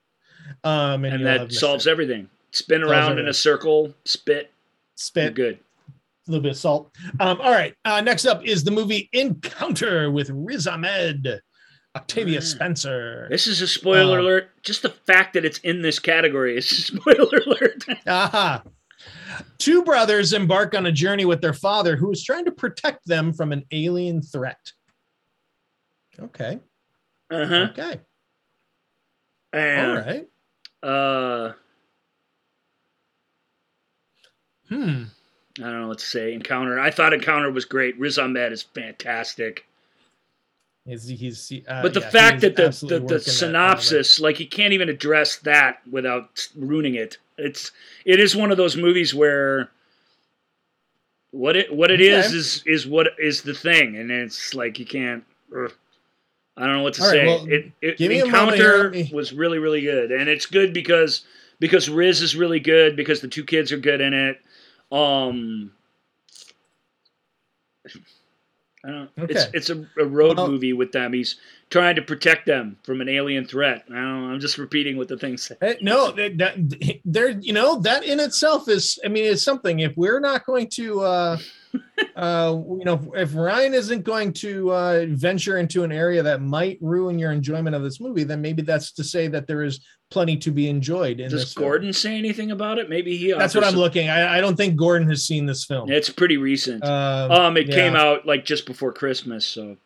Um, 0.64 1.06
and, 1.06 1.16
And 1.16 1.26
that 1.26 1.52
solves 1.54 1.88
it. 1.88 1.92
everything. 1.92 2.30
Spin 2.52 2.82
Solves 2.82 2.92
around 2.92 3.20
in 3.20 3.28
a 3.30 3.34
circle, 3.34 3.94
spit, 4.04 4.36
you're 4.46 4.96
spit, 4.96 5.36
good. 5.36 5.58
a 6.28 6.32
little 6.32 6.44
bit 6.44 6.52
of 6.52 6.58
salt. 6.58 6.92
Um, 7.22 7.40
all 7.40 7.52
right, 7.52 7.74
uh, 7.86 8.02
next 8.02 8.26
up 8.26 8.44
is 8.46 8.64
the 8.66 8.72
movie 8.72 9.10
Encounter 9.14 10.12
with 10.12 10.30
Riz 10.32 10.68
Ahmed, 10.68 11.40
Octavia 11.95 12.38
Ah. 12.39 12.41
Spencer. 12.41 13.27
This 13.30 13.47
is 13.47 13.61
a 13.61 13.68
spoiler 13.68 14.19
Um, 14.19 14.26
alert. 14.26 14.51
Just 14.63 14.81
the 14.81 14.89
fact 14.89 15.34
that 15.34 15.43
it's 15.45 15.57
in 15.59 15.81
this 15.81 15.99
category 15.99 16.57
is 16.57 16.72
a 16.72 16.76
spoiler 16.97 17.38
alert. 17.45 17.85
Aha. 18.07 18.63
Two 19.57 19.84
brothers 19.84 20.31
embark 20.34 20.73
on 20.76 20.85
a 20.85 20.91
journey 20.91 21.26
with 21.26 21.41
their 21.41 21.53
father, 21.53 21.95
who 21.95 22.11
is 22.11 22.23
trying 22.23 22.45
to 22.45 22.51
protect 22.51 23.05
them 23.07 23.34
from 23.34 23.51
an 23.51 23.65
alien 23.72 24.22
threat. 24.22 24.72
Okay. 26.19 26.59
Uh 27.30 27.45
huh. 27.45 27.68
Okay. 27.72 27.99
And, 29.53 29.91
All 29.91 29.97
right. 29.97 30.27
Uh, 30.84 31.53
Hmm. 34.69 35.03
I 35.59 35.63
don't 35.63 35.81
know 35.81 35.88
what 35.89 35.99
to 35.99 36.05
say. 36.05 36.34
Encounter. 36.34 36.80
I 36.80 36.91
thought 36.91 37.13
Encounter 37.13 37.51
was 37.51 37.65
great. 37.65 37.99
Riz 37.99 38.18
Ahmed 38.18 38.53
is 38.53 38.61
fantastic. 38.63 39.65
He's 40.99 41.47
he- 41.47 41.63
uh, 41.68 41.81
But 41.81 41.93
the 41.93 42.01
yeah, 42.01 42.09
fact 42.09 42.41
that 42.41 42.55
the, 42.55 42.69
the, 42.69 42.88
the 42.88 42.99
working 42.99 43.15
that 43.15 43.22
synopsis, 43.23 44.19
like 44.19 44.38
he 44.38 44.45
can't 44.45 44.73
even 44.73 44.89
address 44.89 45.38
that 45.38 45.81
without 45.89 46.47
ruining 46.55 46.95
it. 46.95 47.18
It's 47.38 47.72
it 48.05 48.19
is 48.19 48.35
one 48.35 48.51
of 48.51 48.57
those 48.57 48.76
movies 48.76 49.13
where 49.15 49.69
what 51.31 51.55
it 51.55 51.73
what 51.73 51.91
it 51.91 52.01
is 52.01 52.27
Okay. 52.27 52.35
is 52.35 52.63
is 52.65 52.88
what 52.88 53.07
is 53.18 53.41
the 53.41 53.53
thing, 53.53 53.95
and 53.97 54.11
it's 54.11 54.53
like 54.53 54.80
you 54.80 54.85
can't. 54.85 55.23
ugh. 55.55 55.72
I 56.57 56.65
don't 56.68 56.77
know 56.77 56.84
what 56.84 56.93
to 56.95 57.01
All 57.01 57.07
right, 57.07 57.18
say. 57.18 57.26
well, 57.26 57.45
it, 57.47 57.72
it 57.81 57.97
give 57.97 58.09
me 58.09 58.19
a 58.19 58.26
moment 58.26 58.57
here, 58.57 58.88
Encounter 58.91 59.15
was 59.15 59.31
really 59.34 59.57
really 59.57 59.81
good, 59.81 60.11
and 60.11 60.30
it's 60.30 60.45
good 60.45 60.73
because 60.73 61.23
because 61.59 61.89
Riz 61.89 62.22
is 62.22 62.35
really 62.35 62.59
good 62.59 62.95
because 62.97 63.22
the 63.22 63.27
two 63.30 63.45
kids 63.45 63.72
are 63.72 63.77
good 63.77 64.01
in 64.01 64.13
it. 64.13 64.41
Um, 64.91 65.72
I 68.86 68.90
don't. 68.90 69.10
It's 69.18 69.41
Okay. 69.44 69.49
it's 69.53 69.70
a, 69.70 69.86
a 69.99 70.06
road 70.06 70.38
Well- 70.38 70.49
movie 70.49 70.74
with 70.74 70.91
them. 70.91 71.14
He's 71.14 71.36
trying 71.70 71.95
to 71.95 72.02
protect 72.02 72.45
them 72.45 72.78
from 72.84 72.99
an 73.02 73.08
alien 73.10 73.45
threat. 73.45 73.86
I 73.90 73.94
don't 73.94 74.28
know. 74.28 74.34
I'm 74.34 74.40
just 74.40 74.58
repeating 74.58 74.98
what 74.98 75.08
the 75.08 75.18
thing 75.18 75.38
said. 75.38 75.78
No, 75.82 76.12
that, 76.12 76.38
that 76.40 76.99
there, 77.06 77.30
you 77.30 77.53
know, 77.53 77.80
that 77.82 78.03
in 78.03 78.20
itself 78.20 78.68
is, 78.68 78.99
I 79.06 79.08
mean, 79.08 79.24
it's 79.26 79.44
something. 79.44 79.80
If 79.80 79.95
we're 79.95 80.20
not 80.20 80.45
going 80.45 80.68
to, 80.72 81.02
uh, 81.02 81.38
uh, 82.15 82.57
you 82.77 82.84
know, 82.85 83.11
if 83.15 83.34
Ryan 83.35 83.73
isn't 83.73 84.03
going 84.03 84.34
to 84.34 84.72
uh, 84.72 85.06
venture 85.10 85.57
into 85.57 85.84
an 85.84 85.91
area 85.91 86.22
that 86.23 86.41
might 86.41 86.77
ruin 86.81 87.18
your 87.19 87.31
enjoyment 87.31 87.76
of 87.76 87.84
this 87.84 87.99
movie, 87.99 88.23
then 88.23 88.41
maybe 88.41 88.61
that's 88.61 88.91
to 88.93 89.03
say 89.03 89.27
that 89.30 89.48
there 89.48 89.64
is 89.64 89.80
plenty 90.10 90.35
to 90.38 90.52
be 90.52 90.68
enjoyed 90.68 91.19
in 91.19 91.30
Does 91.30 91.41
this. 91.41 91.53
film. 91.53 91.64
Gordon 91.65 91.93
say 91.93 92.18
anything 92.18 92.52
about 92.52 92.77
it? 92.80 92.89
Maybe 92.89 93.15
he. 93.18 93.31
That's 93.34 93.56
what 93.56 93.64
I'm 93.64 93.72
some- 93.72 93.80
looking. 93.80 94.10
I, 94.10 94.38
I 94.38 94.41
don't 94.41 94.56
think 94.57 94.76
Gordon 94.76 95.07
has 95.10 95.23
seen 95.26 95.45
this 95.45 95.64
film. 95.65 95.89
It's 95.89 96.10
pretty 96.10 96.38
recent. 96.38 96.84
Um, 96.84 97.31
um, 97.31 97.57
it 97.57 97.68
yeah. 97.69 97.76
came 97.76 97.95
out 97.95 98.26
like 98.26 98.43
just 98.45 98.65
before 98.65 98.91
Christmas, 98.91 99.45
so 99.45 99.77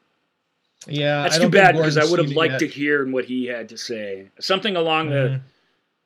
Yeah, 0.87 1.23
that's 1.23 1.37
I 1.37 1.41
too 1.43 1.49
bad 1.49 1.75
because 1.75 1.97
I 1.97 2.05
would 2.05 2.19
have 2.19 2.31
liked 2.31 2.53
yet. 2.53 2.59
to 2.61 2.67
hear 2.67 3.05
what 3.09 3.25
he 3.25 3.45
had 3.45 3.69
to 3.69 3.77
say. 3.77 4.29
Something 4.39 4.75
along 4.75 5.09
the 5.09 5.15
Mhm. 5.15 5.41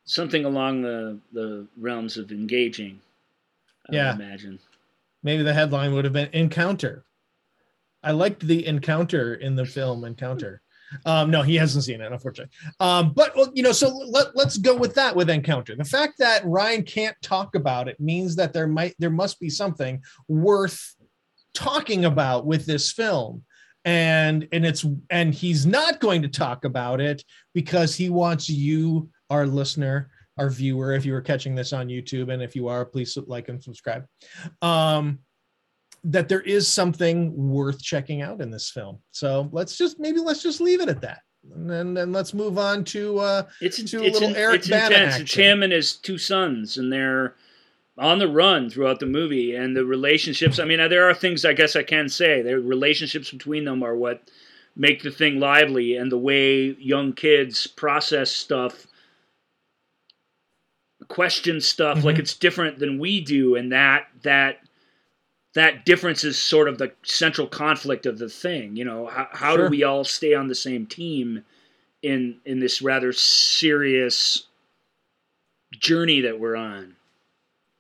something 0.06 0.43
along 0.45 0.81
the 0.81 1.18
the 1.31 1.65
realms 1.77 2.18
of 2.18 2.31
engaging. 2.31 2.99
I 3.89 3.95
Yeah. 3.95 4.14
imagine. 4.15 4.60
Maybe 5.24 5.44
the 5.44 5.54
headline 5.54 5.94
would 5.94 6.06
have 6.06 6.14
been 6.14 6.30
Encounter. 6.34 7.06
I 8.02 8.12
liked 8.12 8.48
the 8.48 8.66
encounter 8.66 9.36
in 9.36 9.56
the 9.56 9.66
film 9.66 10.06
Encounter. 10.06 10.62
Um, 11.06 11.30
no, 11.30 11.41
he 11.41 11.56
hasn't 11.56 11.84
seen 11.84 12.02
it, 12.02 12.12
unfortunately. 12.12 12.56
Um, 12.80 13.14
but 13.14 13.36
well, 13.36 13.52
you 13.54 13.62
know, 13.62 13.72
so 13.72 13.90
let, 13.90 14.36
let's 14.36 14.58
go 14.58 14.76
with 14.76 14.96
that 14.96 15.16
with 15.16 15.30
Encounter. 15.30 15.76
The 15.76 15.84
fact 15.84 16.14
that 16.20 16.46
Ryan 16.46 16.84
can't 16.84 17.16
talk 17.22 17.56
about 17.56 17.88
it 17.88 18.00
means 18.00 18.36
that 18.38 18.54
there 18.54 18.68
might 18.68 18.96
there 19.00 19.10
must 19.10 19.40
be 19.40 19.50
something 19.50 20.02
worth 20.28 20.96
talking 21.54 22.06
about 22.06 22.46
with 22.46 22.66
this 22.66 22.91
film. 22.91 23.44
And 23.86 24.48
and 24.52 24.66
it's 24.66 24.86
and 25.10 25.34
he's 25.34 25.66
not 25.66 26.00
going 26.00 26.22
to 26.24 26.28
talk 26.28 26.66
about 26.66 27.00
it 27.02 27.24
because 27.54 27.96
he 27.96 28.10
wants 28.10 28.50
you, 28.50 29.10
our 29.30 29.46
listener, 29.46 30.10
our 30.40 30.49
viewer, 30.49 30.94
if 30.94 31.06
you 31.06 31.14
were 31.14 31.22
catching 31.22 31.53
this 31.53 31.74
on 31.74 31.88
YouTube, 31.88 32.32
and 32.34 32.41
if 32.41 32.56
you 32.56 32.68
are, 32.68 32.86
please 32.86 33.18
like 33.28 33.49
and 33.49 33.61
subscribe. 33.64 34.06
Um, 34.61 35.20
that 36.06 36.30
there 36.30 36.41
is 36.41 36.66
something 36.68 37.34
worth 37.36 37.82
checking 37.82 38.22
out 38.22 38.40
in 38.41 38.49
this 38.49 38.72
film. 38.72 38.99
So 39.11 39.49
let's 39.52 39.78
just 39.78 39.99
maybe 39.99 40.20
let's 40.22 40.41
just 40.41 40.61
leave 40.61 40.80
it 40.82 40.88
at 40.90 41.02
that. 41.02 41.20
And 41.53 41.70
then, 41.70 41.94
then 41.94 42.11
let's 42.14 42.34
move 42.34 42.57
on 42.57 42.84
to 42.86 43.20
uh 43.20 43.44
It's 43.61 43.78
To 43.78 43.84
it's, 43.84 43.95
a 43.95 43.98
little 44.14 44.30
in- 44.30 44.36
Eric 44.36 44.60
it's 44.61 44.70
Bana 44.70 44.86
intense. 44.86 45.14
It's 45.16 45.22
action. 45.24 45.44
him 45.44 45.64
and 45.64 45.74
his 45.74 45.98
two 45.98 46.18
sons, 46.18 46.78
and 46.78 46.91
they're 46.91 47.36
on 47.98 48.18
the 48.20 48.30
run 48.30 48.70
throughout 48.70 48.99
the 49.02 49.06
movie. 49.06 49.56
And 49.56 49.76
the 49.76 49.84
relationships. 49.86 50.57
I 50.57 50.64
mean, 50.66 50.80
there 50.90 51.10
are 51.10 51.14
things 51.14 51.44
I 51.44 51.53
guess 51.53 51.76
I 51.76 51.84
can 51.84 52.07
say. 52.07 52.41
The 52.41 52.60
relationships 52.60 53.30
between 53.32 53.66
them 53.66 53.84
are 53.84 53.95
what 53.95 54.32
make 54.78 55.03
the 55.03 55.11
thing 55.11 55.40
lively, 55.41 55.98
and 55.98 56.10
the 56.10 56.18
way 56.18 56.76
young 56.80 57.11
kids 57.11 57.68
process 57.68 58.32
stuff, 58.32 58.88
question 61.10 61.60
stuff 61.60 62.03
like 62.06 62.15
Mhm. 62.15 62.19
it's 62.19 62.34
different 62.36 62.80
than 62.80 62.98
we 62.99 63.19
do, 63.22 63.56
and 63.56 63.72
that 63.72 64.07
that. 64.23 64.61
That 65.56 65.84
difference 65.84 66.23
is 66.23 66.38
sort 66.38 66.68
of 66.69 66.77
the 66.77 66.91
central 67.02 67.48
conflict 67.48 68.06
of 68.06 68.19
the 68.19 68.30
thing. 68.30 68.76
You 68.76 68.86
know, 68.86 69.07
how, 69.07 69.27
how 69.31 69.56
Sure. 69.56 69.65
do 69.65 69.72
we 69.72 69.81
all 69.81 70.03
stay 70.03 70.36
on 70.36 70.48
the 70.48 70.53
same 70.53 70.86
team 70.86 71.44
in 72.03 72.40
in 72.45 72.60
this 72.60 72.84
rather 72.84 73.11
serious 73.11 74.44
journey 75.73 76.22
that 76.22 76.40
we're 76.40 76.56
on. 76.56 76.95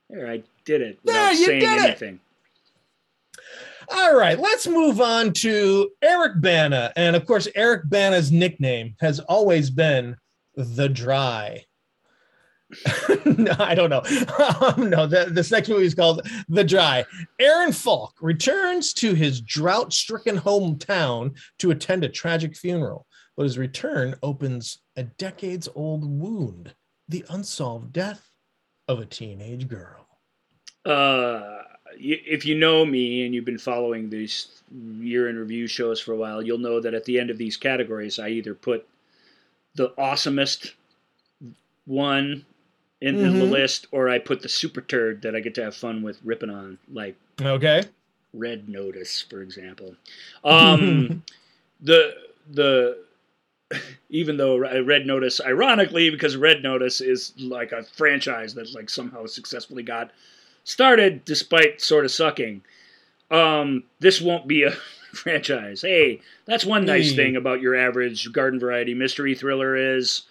There, 0.09 0.27
I 0.29 0.41
did 0.65 0.81
it 0.81 0.97
without 1.03 1.35
you 1.35 1.45
saying 1.45 1.59
did 1.59 1.77
it! 1.77 1.85
anything. 1.85 2.19
All 3.89 4.15
right, 4.15 4.37
let's 4.39 4.65
move 4.67 4.99
on 4.99 5.31
to 5.33 5.91
Eric 6.01 6.41
Bana. 6.41 6.91
And 6.95 7.15
of 7.15 7.25
course, 7.27 7.47
Eric 7.53 7.83
Bana's 7.87 8.31
nickname 8.31 8.95
has 8.99 9.19
always 9.21 9.69
been 9.69 10.17
the 10.55 10.89
Dry. 10.89 11.65
no, 13.25 13.55
I 13.59 13.75
don't 13.75 13.89
know. 13.89 14.03
Um, 14.61 14.89
no, 14.89 15.07
the, 15.07 15.25
this 15.31 15.51
next 15.51 15.69
movie 15.69 15.85
is 15.85 15.95
called 15.95 16.27
The 16.49 16.63
Dry. 16.63 17.05
Aaron 17.39 17.71
Falk 17.71 18.13
returns 18.21 18.93
to 18.93 19.13
his 19.13 19.41
drought 19.41 19.93
stricken 19.93 20.37
hometown 20.37 21.35
to 21.59 21.71
attend 21.71 22.03
a 22.03 22.09
tragic 22.09 22.55
funeral, 22.55 23.07
but 23.37 23.43
his 23.43 23.57
return 23.57 24.15
opens 24.21 24.79
a 24.97 25.03
decades 25.03 25.69
old 25.75 26.03
wound 26.03 26.73
the 27.07 27.25
unsolved 27.29 27.91
death 27.91 28.29
of 28.87 28.99
a 28.99 29.05
teenage 29.05 29.67
girl. 29.67 30.07
Uh, 30.85 31.63
if 31.97 32.45
you 32.45 32.55
know 32.55 32.85
me 32.85 33.25
and 33.25 33.33
you've 33.33 33.45
been 33.45 33.57
following 33.57 34.09
these 34.09 34.61
year 34.99 35.29
in 35.29 35.37
review 35.37 35.67
shows 35.67 35.99
for 35.99 36.13
a 36.13 36.17
while, 36.17 36.41
you'll 36.41 36.57
know 36.57 36.79
that 36.79 36.93
at 36.93 37.05
the 37.05 37.19
end 37.19 37.29
of 37.29 37.37
these 37.37 37.57
categories, 37.57 38.19
I 38.19 38.29
either 38.29 38.53
put 38.53 38.87
the 39.75 39.89
awesomest 39.97 40.73
one 41.85 42.45
in, 43.01 43.15
in 43.17 43.39
the 43.39 43.45
Mhm. 43.45 43.51
list, 43.51 43.87
or 43.91 44.09
I 44.09 44.19
put 44.19 44.41
the 44.41 44.49
super 44.49 44.81
turd 44.81 45.21
that 45.21 45.35
I 45.35 45.39
get 45.39 45.55
to 45.55 45.63
have 45.63 45.75
fun 45.75 46.01
with 46.01 46.19
ripping 46.23 46.49
on, 46.49 46.77
like 46.91 47.15
Okay. 47.41 47.83
Red 48.33 48.69
Notice, 48.69 49.21
for 49.21 49.41
example. 49.41 49.95
Um, 50.43 51.23
the 51.81 52.15
the 52.51 52.97
even 54.09 54.37
though 54.37 54.65
I 54.65 54.79
Red 54.79 55.05
Notice, 55.05 55.39
ironically, 55.41 56.09
because 56.09 56.35
Red 56.35 56.63
Notice 56.63 57.01
is 57.01 57.33
like 57.37 57.71
a 57.71 57.83
franchise 57.83 58.53
that 58.55 58.73
like 58.73 58.89
somehow 58.89 59.25
successfully 59.27 59.83
got 59.83 60.11
started 60.63 61.23
despite 61.25 61.81
sort 61.81 62.05
of 62.05 62.11
sucking. 62.11 62.61
Um, 63.31 63.83
this 63.99 64.19
won't 64.21 64.47
be 64.47 64.63
a 64.63 64.71
franchise. 65.13 65.81
Hey, 65.81 66.21
that's 66.45 66.65
one 66.65 66.85
nice 66.85 67.09
Hey. 67.11 67.15
thing 67.15 67.35
about 67.35 67.61
your 67.61 67.75
average 67.75 68.31
garden 68.31 68.59
variety 68.59 68.93
mystery 68.95 69.35
thriller 69.35 69.75
is 69.75 70.23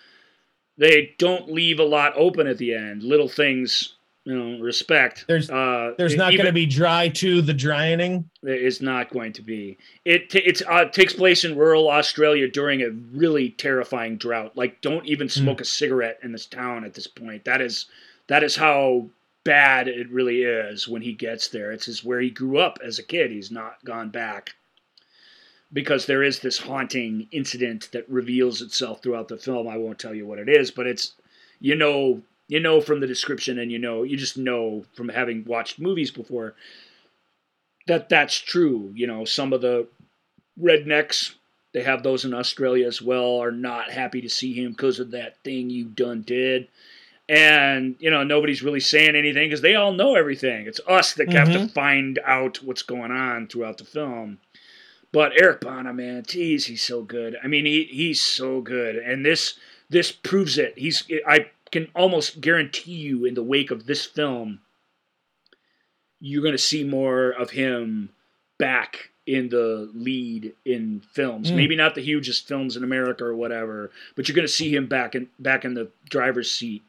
they 0.79 1.15
don't 1.19 1.53
leave 1.53 1.81
a 1.81 1.85
lot 1.85 2.13
open 2.17 2.47
at 2.47 2.57
the 2.59 2.73
end. 2.75 3.03
Little 3.03 3.29
things, 3.29 3.95
you 4.25 4.35
know, 4.39 4.61
respect. 4.63 5.25
There's- 5.27 5.51
uh, 5.51 5.95
There's 5.99 6.17
not 6.17 6.33
going 6.33 6.47
to 6.47 6.53
be 6.53 6.67
dry 6.67 7.09
to 7.09 7.43
the 7.43 7.53
drying. 7.55 8.29
there 8.43 8.55
is 8.55 8.81
not 8.81 9.11
going 9.11 9.33
to 9.35 9.43
be. 9.43 9.77
It 10.05 10.31
t- 10.31 10.39
it's 10.39 10.63
uh, 10.69 10.85
takes 10.87 11.13
place 11.13 11.45
in 11.45 11.57
rural 11.57 11.91
Australia 11.91 12.49
during 12.49 12.83
a 12.83 12.91
really 12.91 13.51
terrifying 13.51 14.17
drought. 14.17 14.57
Like, 14.57 14.81
don't 14.81 15.05
even 15.07 15.29
smoke 15.29 15.61
a 15.61 15.65
cigarette 15.65 16.21
in 16.23 16.33
this 16.33 16.47
town 16.47 16.85
at 16.85 16.95
this 16.95 17.07
point. 17.07 17.45
That 17.45 17.61
is 17.61 17.87
that 18.29 18.43
is 18.43 18.55
how 18.57 19.09
bad 19.45 19.89
it 19.89 20.09
really 20.11 20.43
is 20.43 20.87
when 20.87 21.01
he 21.03 21.13
gets 21.15 21.49
there. 21.49 21.73
It's 21.73 21.87
just 21.87 22.05
where 22.05 22.21
he 22.21 22.29
grew 22.31 22.59
up 22.59 22.79
as 22.85 22.99
a 22.99 23.03
kid. 23.03 23.31
He's 23.31 23.51
not 23.51 23.83
gone 23.85 24.11
back 24.11 24.51
because 25.73 26.07
there 26.07 26.23
is 26.23 26.41
this 26.41 26.59
haunting 26.59 27.29
incident 27.31 27.91
that 27.93 28.09
reveals 28.09 28.63
itself 28.63 29.03
throughout 29.03 29.29
the 29.29 29.37
film. 29.37 29.69
I 29.69 29.77
won't 29.77 29.99
tell 29.99 30.15
you 30.15 30.27
what 30.27 30.39
it 30.39 30.49
is, 30.49 30.71
but 30.71 30.87
it's 30.87 31.13
you 31.61 31.75
know 31.75 32.23
you 32.49 32.61
know 32.61 32.81
from 32.81 33.01
the 33.01 33.07
description 33.07 33.59
and 33.59 33.71
you 33.71 33.79
know 33.79 34.03
you 34.03 34.17
just 34.17 34.39
know 34.39 34.85
from 34.95 35.09
having 35.09 35.45
watched 35.45 35.79
movies 35.79 36.11
before 36.11 36.55
that 37.87 38.09
that's 38.09 38.37
true. 38.39 38.93
You 38.95 39.07
know, 39.07 39.25
some 39.25 39.53
of 39.53 39.61
the 39.63 39.89
rednecks, 40.61 41.35
they 41.73 41.83
have 41.83 42.03
those 42.03 42.25
in 42.25 42.35
Australia 42.35 42.87
as 42.87 43.03
well, 43.03 43.43
are 43.43 43.51
not 43.51 43.91
happy 43.91 44.21
to 44.21 44.29
see 44.29 44.53
him 44.53 44.73
because 44.73 45.01
of 45.01 45.11
that 45.13 45.37
thing 45.43 45.71
you 45.71 45.87
done 45.87 46.23
did. 46.23 46.69
And, 47.31 47.97
you 47.99 48.11
know, 48.11 48.25
nobody's 48.25 48.63
really 48.63 48.81
saying 48.81 49.15
anything 49.15 49.49
because 49.49 49.61
they 49.61 49.75
all 49.75 49.93
know 49.93 50.15
everything. 50.15 50.67
It's 50.67 50.81
us 50.87 51.13
that 51.15 51.31
have 51.33 51.53
to 51.53 51.59
Mhm. 51.59 51.71
find 51.73 52.19
out 52.25 52.63
what's 52.63 52.83
going 52.83 53.11
on 53.11 53.49
throughout 53.49 53.79
the 53.79 53.85
film. 53.85 54.39
But 55.13 55.33
Eric 55.41 55.61
Bana, 55.63 55.93
man, 55.95 56.23
geez, 56.27 56.67
he's 56.67 56.83
so 56.83 57.03
good. 57.03 57.37
I 57.43 57.47
mean, 57.47 57.65
he, 57.65 57.85
he's 57.85 58.21
so 58.21 58.61
good. 58.61 58.97
And 58.97 59.25
this 59.25 59.55
this 59.89 60.13
proves 60.13 60.59
it. 60.59 60.75
He's 60.77 61.03
I 61.27 61.51
can 61.71 61.89
almost 61.95 62.41
guarantee 62.41 62.93
you 62.93 63.25
in 63.25 63.35
the 63.35 63.43
wake 63.43 63.71
of 63.71 63.87
this 63.87 64.05
film, 64.05 64.61
you're 66.21 66.43
going 66.43 66.53
to 66.53 66.59
see 66.59 66.85
more 66.85 67.31
of 67.31 67.51
him 67.51 68.11
back 68.59 69.11
in 69.27 69.51
the 69.51 69.91
lead 69.95 70.55
in 70.65 71.03
films. 71.13 71.51
Mm. 71.51 71.57
Maybe 71.57 71.77
not 71.77 71.95
the 71.95 72.03
hugest 72.03 72.49
films 72.49 72.77
in 72.77 72.85
America 72.85 73.25
or 73.25 73.35
whatever, 73.35 73.91
but 74.17 74.27
you're 74.27 74.35
going 74.35 74.47
to 74.47 74.53
see 74.53 74.75
him 74.75 74.87
back 74.87 75.15
in 75.15 75.29
back 75.39 75.65
in 75.65 75.75
the 75.75 75.91
driver's 76.09 76.51
seat 76.51 76.83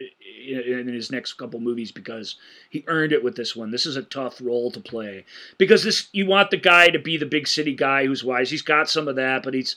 in, 0.00 0.88
in 0.88 0.88
his 0.88 1.10
next 1.10 1.34
couple 1.34 1.60
movies 1.60 1.92
because 1.92 2.36
he 2.70 2.84
earned 2.86 3.12
it 3.12 3.22
with 3.22 3.36
this 3.36 3.54
one. 3.54 3.70
This 3.70 3.86
is 3.86 3.96
a 3.96 4.02
tough 4.02 4.40
role 4.42 4.70
to 4.72 4.80
play 4.80 5.24
because 5.58 5.84
this 5.84 6.08
you 6.12 6.26
want 6.26 6.50
the 6.50 6.56
guy 6.56 6.88
to 6.88 6.98
be 6.98 7.16
the 7.16 7.26
big 7.26 7.46
city 7.46 7.74
guy 7.74 8.06
who's 8.06 8.24
wise. 8.24 8.50
He's 8.50 8.62
got 8.62 8.90
some 8.90 9.08
of 9.08 9.16
that, 9.16 9.42
but 9.42 9.54
he's 9.54 9.76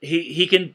he 0.00 0.22
he 0.22 0.46
can 0.46 0.74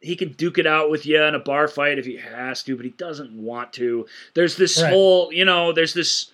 he 0.00 0.16
can 0.16 0.32
duke 0.32 0.58
it 0.58 0.66
out 0.66 0.90
with 0.90 1.06
you 1.06 1.22
in 1.22 1.34
a 1.34 1.40
bar 1.40 1.68
fight 1.68 1.98
if 1.98 2.06
he 2.06 2.16
has 2.16 2.62
to, 2.64 2.76
but 2.76 2.84
he 2.84 2.92
doesn't 2.92 3.32
want 3.32 3.72
to. 3.74 4.06
There's 4.34 4.56
this 4.56 4.80
Right. 4.80 4.92
whole, 4.92 5.32
you 5.32 5.44
know, 5.44 5.72
there's 5.72 5.94
this 5.94 6.30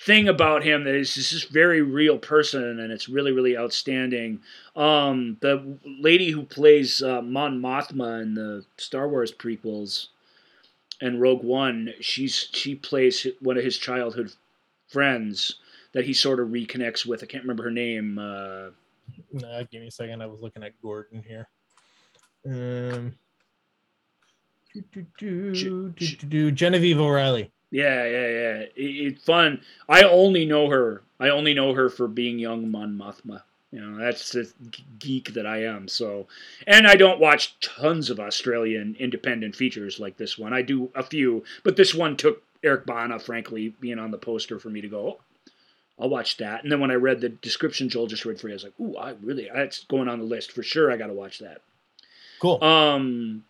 thing 0.00 0.28
about 0.28 0.64
him 0.64 0.84
that 0.84 0.94
is 0.94 1.14
just 1.14 1.32
this 1.32 1.44
very 1.44 1.82
real 1.82 2.18
person, 2.18 2.80
and 2.80 2.92
it's 2.92 3.08
really, 3.08 3.30
really 3.32 3.56
outstanding. 3.56 4.40
Um, 4.74 5.36
the 5.40 5.78
lady 5.84 6.30
who 6.32 6.42
plays 6.42 7.00
uh, 7.00 7.22
Mon 7.22 7.60
Mothma 7.60 8.22
in 8.22 8.34
the 8.34 8.64
Star 8.76 9.08
Wars 9.08 9.32
prequels 9.32 10.08
and 11.00 11.20
Rogue 11.20 11.42
One, 11.44 11.92
she's 12.00 12.48
she 12.52 12.74
plays 12.74 13.26
one 13.40 13.56
of 13.58 13.64
his 13.64 13.78
childhood 13.78 14.32
friends 14.88 15.56
that 15.92 16.04
he 16.04 16.12
sort 16.12 16.40
of 16.40 16.48
reconnects 16.48 17.06
with. 17.06 17.22
I 17.22 17.26
can't 17.26 17.44
remember 17.44 17.64
her 17.64 17.70
name. 17.70 18.18
Uh, 18.18 18.70
Nah, 19.32 19.62
give 19.70 19.82
me 19.82 19.86
a 19.88 19.90
second. 19.90 20.20
I 20.20 20.26
was 20.26 20.40
looking 20.40 20.64
at 20.64 20.72
Gordon 20.82 21.22
here. 21.26 21.48
Um, 22.44 23.14
do, 24.74 24.82
do, 24.92 25.06
do, 25.18 25.52
Ge- 25.52 25.62
do, 25.62 25.90
do, 26.16 26.26
do. 26.26 26.50
Genevieve 26.50 26.98
O'Reilly. 26.98 27.52
Yeah, 27.70 28.04
yeah, 28.04 28.26
yeah. 28.26 28.58
It, 28.60 28.72
it's 28.76 29.24
fun. 29.24 29.60
I 29.88 30.02
only 30.02 30.44
know 30.44 30.68
her. 30.70 31.02
I 31.20 31.28
only 31.30 31.54
know 31.54 31.72
her 31.74 31.88
for 31.88 32.08
being 32.08 32.38
young 32.38 32.68
Mon 32.70 32.96
Mothma. 32.98 33.42
You 33.76 33.82
know, 33.82 33.98
that's 33.98 34.32
the 34.32 34.50
geek 34.98 35.34
that 35.34 35.46
I 35.46 35.64
am. 35.64 35.86
So, 35.86 36.28
and 36.66 36.86
I 36.86 36.94
don't 36.94 37.20
watch 37.20 37.60
tons 37.60 38.08
of 38.08 38.18
Australian 38.18 38.96
independent 38.98 39.54
features 39.54 40.00
like 40.00 40.16
this 40.16 40.38
one. 40.38 40.54
I 40.54 40.62
do 40.62 40.90
a 40.94 41.02
few, 41.02 41.44
but 41.62 41.76
this 41.76 41.94
one 41.94 42.16
took 42.16 42.42
Eric 42.62 42.86
Bana, 42.86 43.18
frankly, 43.18 43.74
being 43.78 43.98
on 43.98 44.12
the 44.12 44.16
poster 44.16 44.58
for 44.58 44.70
me 44.70 44.80
to 44.80 44.88
go. 44.88 45.18
Oh, 45.18 45.20
I'll 46.00 46.08
watch 46.08 46.38
that. 46.38 46.62
And 46.62 46.72
then 46.72 46.80
when 46.80 46.90
I 46.90 46.94
read 46.94 47.20
the 47.20 47.28
description 47.28 47.90
Joel 47.90 48.06
just 48.06 48.24
read 48.24 48.40
for 48.40 48.48
you, 48.48 48.54
I 48.54 48.56
was 48.56 48.64
like, 48.64 48.80
"Ooh, 48.80 48.96
I 48.96 49.10
really 49.22 49.50
that's 49.54 49.84
going 49.84 50.08
on 50.08 50.20
the 50.20 50.24
list 50.24 50.52
for 50.52 50.62
sure. 50.62 50.90
I 50.90 50.96
got 50.96 51.08
to 51.08 51.12
watch 51.12 51.40
that." 51.40 51.60
Cool. 52.40 52.64
Um, 52.64 53.44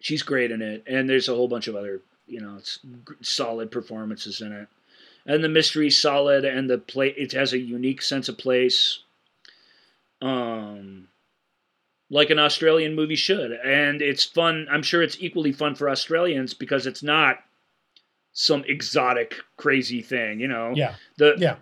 she's 0.00 0.24
great 0.24 0.50
in 0.50 0.60
it, 0.60 0.82
and 0.88 1.08
there's 1.08 1.28
a 1.28 1.36
whole 1.36 1.46
bunch 1.46 1.68
of 1.68 1.76
other, 1.76 2.00
you 2.26 2.40
know, 2.40 2.56
it's 2.56 2.80
solid 3.22 3.70
performances 3.70 4.40
in 4.40 4.50
it, 4.50 4.66
and 5.24 5.44
the 5.44 5.48
mystery's 5.48 5.96
solid, 5.96 6.44
and 6.44 6.68
the 6.68 6.78
play 6.78 7.10
it 7.10 7.30
has 7.30 7.52
a 7.52 7.58
unique 7.58 8.02
sense 8.02 8.28
of 8.28 8.36
place, 8.36 9.04
um, 10.20 11.08
like 12.10 12.30
an 12.30 12.38
Australian 12.38 12.94
movie 12.94 13.16
should, 13.16 13.52
and 13.52 14.02
it's 14.02 14.24
fun. 14.24 14.66
I'm 14.70 14.82
sure 14.82 15.02
it's 15.02 15.16
equally 15.20 15.52
fun 15.52 15.74
for 15.74 15.88
Australians 15.88 16.54
because 16.54 16.86
it's 16.86 17.02
not 17.02 17.38
some 18.32 18.64
exotic, 18.66 19.36
crazy 19.56 20.02
thing, 20.02 20.40
you 20.40 20.48
know. 20.48 20.72
yeah. 20.74 20.94
The 21.18 21.34
Yeah. 21.38 21.56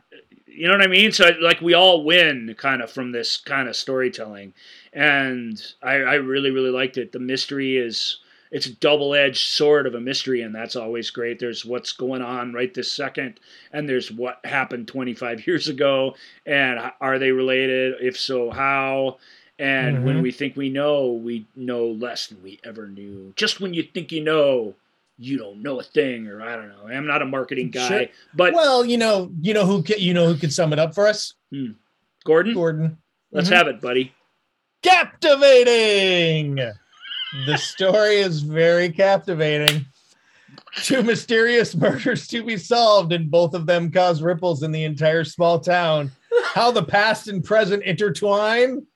you 0.47 0.67
know 0.67 0.75
what 0.75 0.83
I 0.83 0.89
mean? 0.89 1.13
So 1.13 1.31
like 1.41 1.61
we 1.61 1.75
all 1.75 2.05
win 2.05 2.55
kind 2.59 2.83
of 2.83 2.91
from 2.91 3.13
this 3.13 3.37
kind 3.37 3.69
of 3.69 3.77
storytelling, 3.77 4.55
and 4.93 5.61
I, 5.83 5.95
I 5.95 6.15
really 6.15 6.51
really 6.51 6.71
liked 6.71 6.99
it. 6.99 7.13
The 7.13 7.21
mystery 7.21 7.77
is 7.77 8.19
it's 8.51 8.67
a 8.67 8.75
double 8.75 9.15
edged 9.15 9.49
sword 9.49 9.87
of 9.87 9.95
a 9.95 10.01
mystery, 10.01 10.43
and 10.43 10.55
that's 10.55 10.77
always 10.77 11.11
great. 11.11 11.39
There's 11.39 11.65
what's 11.65 11.93
going 11.93 12.23
on 12.23 12.53
right 12.53 12.73
this 12.73 12.91
second, 12.93 13.41
and 13.73 13.89
there's 13.89 14.11
what 14.11 14.41
happened 14.45 14.89
25 14.89 15.47
years 15.47 15.69
ago, 15.69 16.15
and 16.47 16.79
are 17.01 17.19
they 17.19 17.33
related? 17.33 17.95
If 18.01 18.19
so, 18.19 18.51
how? 18.51 19.19
And 19.61 20.05
when 20.05 20.19
Mhm. 20.19 20.23
we 20.23 20.31
think 20.31 20.57
we 20.57 20.69
know, 20.69 21.13
we 21.13 21.45
know 21.57 21.87
less 21.89 22.29
than 22.29 22.41
we 22.45 22.61
ever 22.63 22.87
knew. 22.87 23.33
Just 23.35 23.61
when 23.61 23.75
you 23.75 23.83
think 23.83 24.13
you 24.13 24.23
know, 24.23 24.75
you 25.19 25.37
don't 25.37 25.63
know 25.63 25.81
a 25.81 25.83
thing, 25.83 26.29
or 26.29 26.41
I 26.41 26.55
don't 26.55 26.69
know. 26.69 26.87
I'm 26.87 27.07
not 27.09 27.23
a 27.23 27.27
marketing 27.27 27.71
guy, 27.71 27.89
Sure. 27.89 28.07
but 28.35 28.55
well, 28.55 28.85
you 28.85 28.97
know, 28.97 29.33
you 29.41 29.53
know 29.53 29.67
who 29.67 29.83
ca- 29.83 29.99
you 29.99 30.15
know 30.15 30.27
who 30.33 30.37
can 30.39 30.51
sum 30.51 30.73
it 30.73 30.79
up 30.79 30.95
for 30.95 31.09
us? 31.09 31.35
Gordon, 32.25 32.55
Gordon. 32.55 32.99
let's 33.33 33.49
Mhm. 33.51 33.57
have 33.57 33.67
it, 33.67 33.81
buddy. 33.81 34.13
Captivating. 34.83 36.61
The 37.47 37.57
story 37.57 38.17
is 38.17 38.41
very 38.43 38.91
captivating. 38.91 39.87
Two 40.83 41.03
mysterious 41.03 41.75
murders 41.77 42.27
to 42.29 42.43
be 42.43 42.57
solved, 42.57 43.13
and 43.13 43.31
both 43.31 43.55
of 43.55 43.67
them 43.67 43.91
cause 43.91 44.23
ripples 44.23 44.63
in 44.63 44.73
the 44.73 44.85
entire 44.85 45.25
small 45.25 45.59
town. 45.61 46.11
How 46.55 46.71
the 46.71 46.83
past 46.85 47.29
and 47.29 47.45
present 47.45 47.83
intertwine 47.85 48.87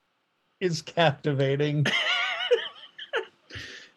is 0.59 0.81
captivating. 0.81 1.85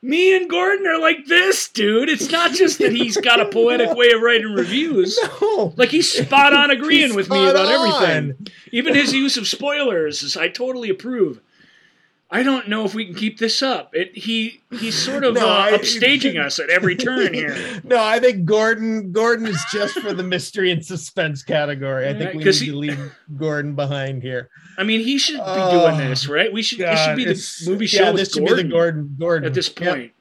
Me 0.02 0.36
and 0.36 0.48
Gordon 0.48 0.86
are 0.86 1.00
like 1.00 1.26
this, 1.26 1.68
dude. 1.68 2.08
It's 2.08 2.30
not 2.30 2.52
just 2.52 2.78
that 2.78 2.92
he's 2.92 3.16
got 3.16 3.40
a 3.40 3.46
poetic 3.46 3.92
way 3.96 4.10
of 4.12 4.20
writing 4.20 4.52
reviews. 4.52 5.18
No. 5.40 5.72
Like 5.76 5.88
he's 5.88 6.12
spot 6.12 6.52
on 6.52 6.70
agreeing 6.70 7.08
He's 7.08 7.16
with 7.16 7.30
me 7.30 7.48
about 7.48 7.66
on. 7.66 7.72
everything. 7.72 8.46
Even 8.72 8.94
his 8.94 9.12
use 9.14 9.38
of 9.38 9.48
spoilers 9.48 10.22
is 10.22 10.36
I 10.36 10.48
totally 10.48 10.90
approve. 10.90 11.40
I 12.28 12.42
don't 12.42 12.68
know 12.68 12.84
if 12.84 12.92
we 12.92 13.04
can 13.06 13.14
keep 13.14 13.38
this 13.38 13.62
up. 13.62 13.90
It, 13.94 14.16
he 14.18 14.60
he's 14.72 14.96
sort 14.96 15.22
of 15.24 15.34
No, 15.36 15.48
uh, 15.48 15.52
I- 15.52 15.72
upstaging 15.72 16.42
us 16.44 16.58
at 16.58 16.70
every 16.70 16.96
turn 16.96 17.32
here. 17.32 17.56
No, 17.84 18.02
I 18.02 18.18
think 18.18 18.44
Gordon 18.44 19.12
Gordon 19.12 19.46
is 19.46 19.62
just 19.72 19.98
for 20.00 20.12
the 20.12 20.24
mystery 20.24 20.72
and 20.72 20.84
suspense 20.84 21.44
category. 21.44 22.06
I 22.06 22.10
Yeah, 22.10 22.18
think 22.18 22.30
we 22.32 22.38
need 22.38 22.44
'cause 22.44 22.58
to 22.60 22.74
leave 22.76 23.12
Gordon 23.36 23.74
behind 23.76 24.22
here. 24.22 24.50
I 24.76 24.82
mean, 24.82 25.00
he 25.00 25.18
should 25.18 25.36
be 25.36 25.42
Oh, 25.44 25.84
doing 25.86 25.98
this, 26.08 26.26
right? 26.26 26.52
We 26.52 26.62
should. 26.62 26.80
this 26.80 26.98
should 27.04 27.16
be 27.16 27.24
the 27.24 27.70
movie 27.70 27.86
yeah, 27.86 27.98
show 27.98 28.06
with 28.12 28.16
this 28.20 28.32
should 28.32 28.40
Gordon 28.40 28.56
be 28.56 28.62
the 28.64 28.68
Gordon 28.74 29.16
Gordon 29.20 29.46
at 29.46 29.54
this 29.54 29.68
Yep. 29.80 29.88
point. 29.94 30.12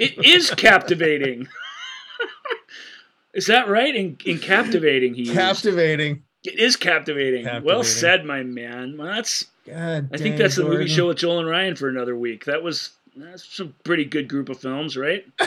It 0.00 0.24
is 0.24 0.50
captivating. 0.50 1.46
is 3.34 3.46
that 3.46 3.68
right? 3.68 3.94
In, 3.94 4.16
in 4.24 4.38
captivating, 4.38 5.14
he 5.14 5.22
used. 5.22 5.34
Captivating. 5.34 6.22
It 6.44 6.58
is 6.58 6.76
captivating. 6.76 7.46
Well 7.64 7.84
said, 7.84 8.24
my 8.24 8.42
man. 8.42 8.96
Well, 8.98 9.14
that's. 9.14 9.46
God, 9.68 10.10
I 10.12 10.16
think 10.16 10.34
dang, 10.34 10.38
that's 10.38 10.56
the 10.56 10.64
movie 10.64 10.88
show 10.88 11.08
with 11.08 11.18
Joel 11.18 11.40
and 11.40 11.48
Ryan 11.48 11.76
for 11.76 11.88
another 11.88 12.16
week. 12.16 12.44
That 12.44 12.62
was 12.62 12.90
that's 13.16 13.44
some 13.56 13.74
pretty 13.84 14.04
good 14.04 14.28
group 14.28 14.48
of 14.48 14.58
films, 14.58 14.96
right? 14.96 15.24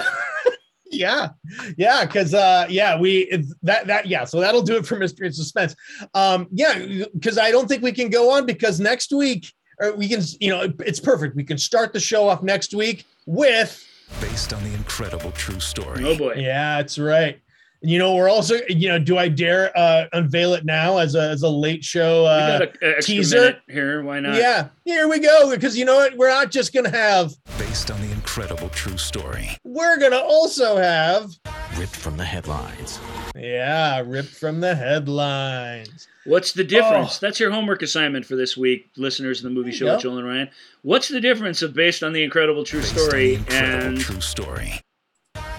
Yeah, 0.91 1.29
yeah, 1.77 2.05
because 2.05 2.33
uh, 2.33 2.65
yeah, 2.69 2.99
we 2.99 3.45
that 3.63 3.87
that 3.87 4.07
yeah. 4.07 4.25
So 4.25 4.41
that'll 4.41 4.61
do 4.61 4.75
it 4.75 4.85
for 4.85 4.97
mystery 4.97 5.27
and 5.27 5.35
suspense. 5.35 5.73
Um, 6.13 6.47
yeah, 6.51 7.05
because 7.13 7.37
I 7.37 7.49
don't 7.49 7.67
think 7.67 7.81
we 7.81 7.93
can 7.93 8.09
go 8.09 8.31
on 8.31 8.45
because 8.45 8.79
next 8.79 9.13
week 9.13 9.53
or 9.79 9.95
we 9.95 10.07
can 10.07 10.21
you 10.39 10.49
know 10.49 10.71
it's 10.79 10.99
perfect. 10.99 11.35
We 11.35 11.43
can 11.43 11.57
start 11.57 11.93
the 11.93 11.99
show 11.99 12.27
off 12.27 12.43
next 12.43 12.73
week 12.73 13.05
with 13.25 13.85
based 14.19 14.53
on 14.53 14.63
the 14.63 14.73
incredible 14.73 15.31
true 15.31 15.59
story. 15.59 16.03
Oh 16.05 16.17
boy. 16.17 16.35
yeah, 16.35 16.77
that's 16.77 16.99
right. 16.99 17.40
You 17.83 17.97
know, 17.97 18.13
we're 18.15 18.29
also 18.29 18.57
you 18.69 18.87
know, 18.89 18.99
do 18.99 19.17
I 19.17 19.27
dare 19.27 19.75
uh, 19.75 20.05
unveil 20.13 20.53
it 20.53 20.65
now 20.65 20.97
as 20.97 21.15
a 21.15 21.29
as 21.31 21.41
a 21.41 21.49
late 21.49 21.83
show? 21.83 22.23
we 22.23 22.27
Uh, 22.29 22.59
got 22.59 22.77
a, 22.83 22.97
a 22.97 23.01
teaser? 23.01 23.59
here. 23.67 24.03
Why 24.03 24.19
not? 24.19 24.35
yeah, 24.35 24.67
here 24.85 25.07
we 25.07 25.17
go. 25.19 25.49
Because 25.49 25.75
you 25.75 25.85
know 25.85 25.95
what, 25.95 26.15
we're 26.15 26.29
not 26.29 26.51
just 26.51 26.73
gonna 26.73 26.91
have. 26.91 27.33
Based 27.57 27.89
on 27.89 27.99
the 28.01 28.11
incredible 28.11 28.69
true 28.69 28.97
story. 28.97 29.49
We're 29.63 29.97
gonna 29.97 30.17
also 30.19 30.77
have. 30.77 31.31
ripped 31.75 31.95
from 31.95 32.17
the 32.17 32.25
headlines. 32.25 32.99
Yeah, 33.35 34.03
ripped 34.05 34.29
from 34.29 34.59
the 34.59 34.75
headlines. 34.75 36.07
What's 36.25 36.51
the 36.51 36.63
difference? 36.63 37.15
Oh. 37.15 37.17
That's 37.21 37.39
your 37.39 37.49
homework 37.49 37.81
assignment 37.81 38.27
for 38.27 38.35
this 38.35 38.55
week, 38.55 38.89
listeners 38.95 39.39
of 39.39 39.45
the 39.45 39.49
movie 39.49 39.71
show 39.71 39.91
with 39.91 40.01
Joel 40.01 40.19
and 40.19 40.27
Ryan. 40.27 40.49
What's 40.83 41.07
the 41.07 41.19
difference 41.19 41.63
of 41.63 41.73
based 41.73 42.03
on 42.03 42.13
the 42.13 42.21
incredible 42.23 42.63
true 42.63 42.81
Based 42.81 42.93
on 42.93 42.99
story 43.07 43.27
the 43.27 43.33
incredible 43.39 43.87
and 43.87 43.99
true 43.99 44.21
story. 44.21 44.81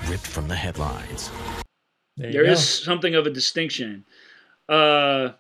Ripped 0.07 0.27
from 0.27 0.47
the 0.47 0.55
headlines. 0.55 1.31
There 2.23 2.33
There 2.33 2.45
is 2.45 2.67
something 2.85 3.15
of 3.15 3.27
a 3.27 3.31
distinction. 3.31 4.05
Uh, 4.69 5.31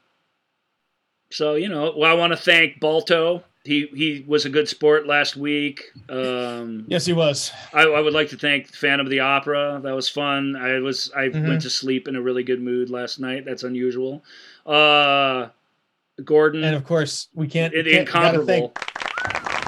so 1.30 1.54
you 1.54 1.68
know, 1.68 1.94
well, 1.96 2.10
I 2.10 2.14
want 2.14 2.32
to 2.32 2.36
thank 2.36 2.80
Balto. 2.80 3.44
He 3.64 3.86
he 3.94 4.24
was 4.26 4.44
a 4.44 4.50
good 4.50 4.68
sport 4.68 5.06
last 5.06 5.36
week. 5.36 5.84
Um, 6.09 6.84
Yes, 6.88 7.06
he 7.06 7.12
was. 7.12 7.52
I, 7.72 7.82
I 7.84 8.00
would 8.00 8.12
like 8.12 8.30
to 8.30 8.36
thank 8.36 8.66
Phantom 8.74 9.06
of 9.06 9.10
the 9.10 9.20
Opera. 9.20 9.80
That 9.82 9.94
was 9.94 10.09
fun. 10.09 10.56
I 10.56 10.80
was 10.80 11.12
I 11.16 11.28
Mhm. 11.28 11.46
went 11.48 11.62
to 11.62 11.70
sleep 11.70 12.09
in 12.09 12.16
a 12.16 12.20
really 12.20 12.42
good 12.42 12.60
mood 12.60 12.90
last 12.90 13.20
night. 13.20 13.44
That's 13.44 13.62
unusual. 13.62 14.24
Uh, 14.66 15.48
Gordon, 16.24 16.62
And 16.64 16.74
of 16.76 16.84
course, 16.84 17.28
we 17.34 17.46
can't. 17.46 17.72
the 17.72 17.82
can't 17.84 18.00
incomparable. 18.00 18.72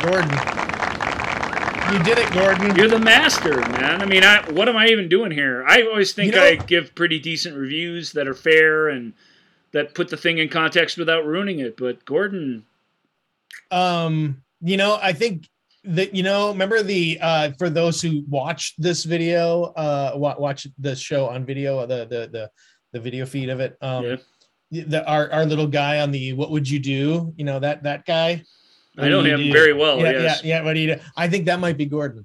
Gordon. 0.03 0.74
You 1.95 2.03
did 2.03 2.19
it, 2.19 2.33
Gordon. 2.33 2.75
You're 2.75 2.89
the 2.89 2.99
master, 2.99 3.57
man. 3.61 4.03
I 4.03 4.05
mean, 4.05 4.25
I 4.25 4.43
what 4.51 4.69
am 4.69 4.77
I 4.77 4.89
even 4.89 5.09
doing 5.09 5.31
here? 5.31 5.65
I 5.65 5.83
always 5.83 6.13
think 6.13 6.33
You 6.33 6.41
know- 6.41 6.45
I 6.45 6.57
give 6.57 6.93
pretty 6.97 7.21
decent 7.21 7.57
reviews 7.57 8.11
that 8.15 8.27
are 8.27 8.35
fair 8.35 8.89
and 8.89 9.13
that 9.71 9.95
put 9.95 10.09
the 10.09 10.17
thing 10.17 10.39
in 10.39 10.49
context 10.49 10.99
without 10.99 11.25
ruining 11.25 11.61
it. 11.61 11.77
But 11.77 12.05
Gordon, 12.05 12.65
Um, 13.71 14.43
you 14.61 14.77
know, 14.77 14.99
I 15.01 15.13
think 15.13 15.49
that 15.85 16.17
you 16.17 16.25
know, 16.25 16.49
remember 16.49 16.83
the 16.83 17.17
uh 17.23 17.53
for 17.61 17.71
those 17.71 18.03
who 18.03 18.25
watch 18.29 18.75
this 18.77 19.05
video, 19.05 19.67
uh 19.77 20.15
watch 20.17 20.67
the 20.77 20.97
show 20.97 21.29
on 21.29 21.47
video, 21.47 21.87
the 21.87 22.07
the 22.07 22.29
the 22.33 22.51
the 22.93 22.99
video 22.99 23.25
feed 23.25 23.51
of 23.51 23.61
it. 23.61 23.77
Um 23.81 24.05
Yeah. 24.73 24.85
the 24.87 25.07
our, 25.07 25.31
our 25.31 25.47
little 25.47 25.69
guy 25.69 26.01
on 26.01 26.11
the 26.11 26.33
what 26.33 26.51
would 26.51 26.69
you 26.69 26.81
do? 26.81 27.33
You 27.37 27.45
know 27.45 27.61
that 27.61 27.85
that 27.85 28.05
guy. 28.05 28.43
I 28.97 29.09
know 29.09 29.19
What 29.19 29.23
do 29.25 29.29
you 29.31 29.35
him 29.35 29.41
do? 29.45 29.53
very 29.53 29.73
well. 29.73 29.99
Yeah, 30.01 30.11
yes. 30.13 30.45
yeah, 30.45 30.59
yeah. 30.59 30.65
What 30.65 30.75
do 30.75 30.81
you 30.81 30.95
do? 30.95 31.01
I 31.17 31.29
think 31.29 31.47
that 31.47 31.59
might 31.61 31.77
be 31.77 31.87
Gordon. 31.87 32.25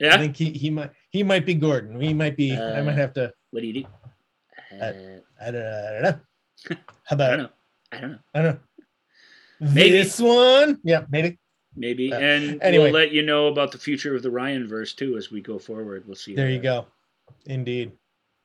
Yeah, 0.00 0.14
I 0.14 0.18
think 0.18 0.36
he 0.36 0.50
he 0.50 0.70
might 0.70 0.90
he 1.10 1.22
might 1.22 1.46
be 1.46 1.54
Gordon. 1.54 2.00
He 2.00 2.12
might 2.14 2.36
be. 2.36 2.52
I 2.56 2.82
might 2.82 2.92
Uh, 2.92 2.96
have 2.96 3.12
to. 3.14 3.32
What 3.50 3.60
do 3.60 3.66
you 3.66 3.72
do? 3.82 3.84
Uh, 4.80 4.84
Uh, 4.84 4.92
I 5.40 5.50
don't, 5.50 5.62
I 5.62 5.92
don't 5.92 6.02
know. 6.02 6.20
How 6.68 6.76
I 7.10 7.14
about 7.14 7.28
don't 7.30 7.38
know. 7.38 7.48
I 7.92 8.00
don't 8.00 8.10
know. 8.12 8.18
I 8.34 8.42
don't 8.42 8.54
know. 8.54 8.60
Maybe. 9.74 9.90
This 9.90 10.20
one, 10.20 10.78
yeah, 10.84 11.04
maybe. 11.10 11.38
Maybe. 11.76 12.12
Uh, 12.12 12.18
and 12.18 12.62
anyway. 12.62 12.84
we'll 12.84 12.92
let 12.92 13.12
you 13.12 13.22
know 13.22 13.46
about 13.48 13.72
the 13.72 13.78
future 13.78 14.14
of 14.14 14.22
the 14.22 14.30
Ryan 14.30 14.68
verse 14.68 14.94
too 14.94 15.16
as 15.16 15.30
we 15.30 15.40
go 15.40 15.58
forward. 15.58 16.04
We'll 16.06 16.16
see. 16.16 16.34
There 16.34 16.50
you 16.50 16.60
go. 16.60 16.86
Indeed. 17.46 17.92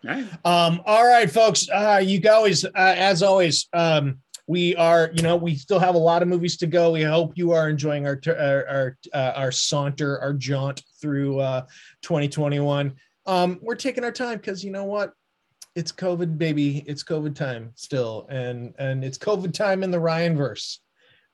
All 0.07 0.11
right. 0.11 0.25
Um, 0.45 0.81
all 0.85 1.05
right, 1.05 1.29
folks. 1.29 1.67
Uh, 1.69 2.01
you 2.03 2.21
always, 2.29 2.65
uh, 2.65 2.69
as 2.75 3.21
always, 3.23 3.67
um, 3.73 4.19
we 4.47 4.75
are, 4.75 5.11
you 5.13 5.23
know, 5.23 5.35
we 5.35 5.55
still 5.55 5.79
have 5.79 5.95
a 5.95 5.99
lot 5.99 6.21
of 6.21 6.27
movies 6.27 6.57
to 6.57 6.67
go. 6.67 6.91
We 6.91 7.03
hope 7.03 7.37
you 7.37 7.51
are 7.51 7.69
enjoying 7.69 8.05
our 8.05 8.19
our 8.27 8.67
our, 8.67 8.97
uh, 9.13 9.33
our 9.35 9.51
saunter, 9.51 10.19
our 10.19 10.33
jaunt 10.33 10.83
through 11.01 11.39
uh, 11.39 11.61
2021. 12.01 12.93
Um, 13.25 13.59
we're 13.61 13.75
taking 13.75 14.03
our 14.03 14.11
time 14.11 14.37
because 14.37 14.63
you 14.63 14.71
know 14.71 14.83
what? 14.83 15.13
It's 15.75 15.91
COVID, 15.91 16.37
baby. 16.37 16.83
It's 16.85 17.03
COVID 17.03 17.35
time 17.35 17.71
still, 17.75 18.27
and 18.29 18.73
and 18.77 19.03
it's 19.03 19.17
COVID 19.17 19.53
time 19.53 19.81
in 19.81 19.91
the 19.91 19.99
Ryan 19.99 20.35
verse. 20.35 20.79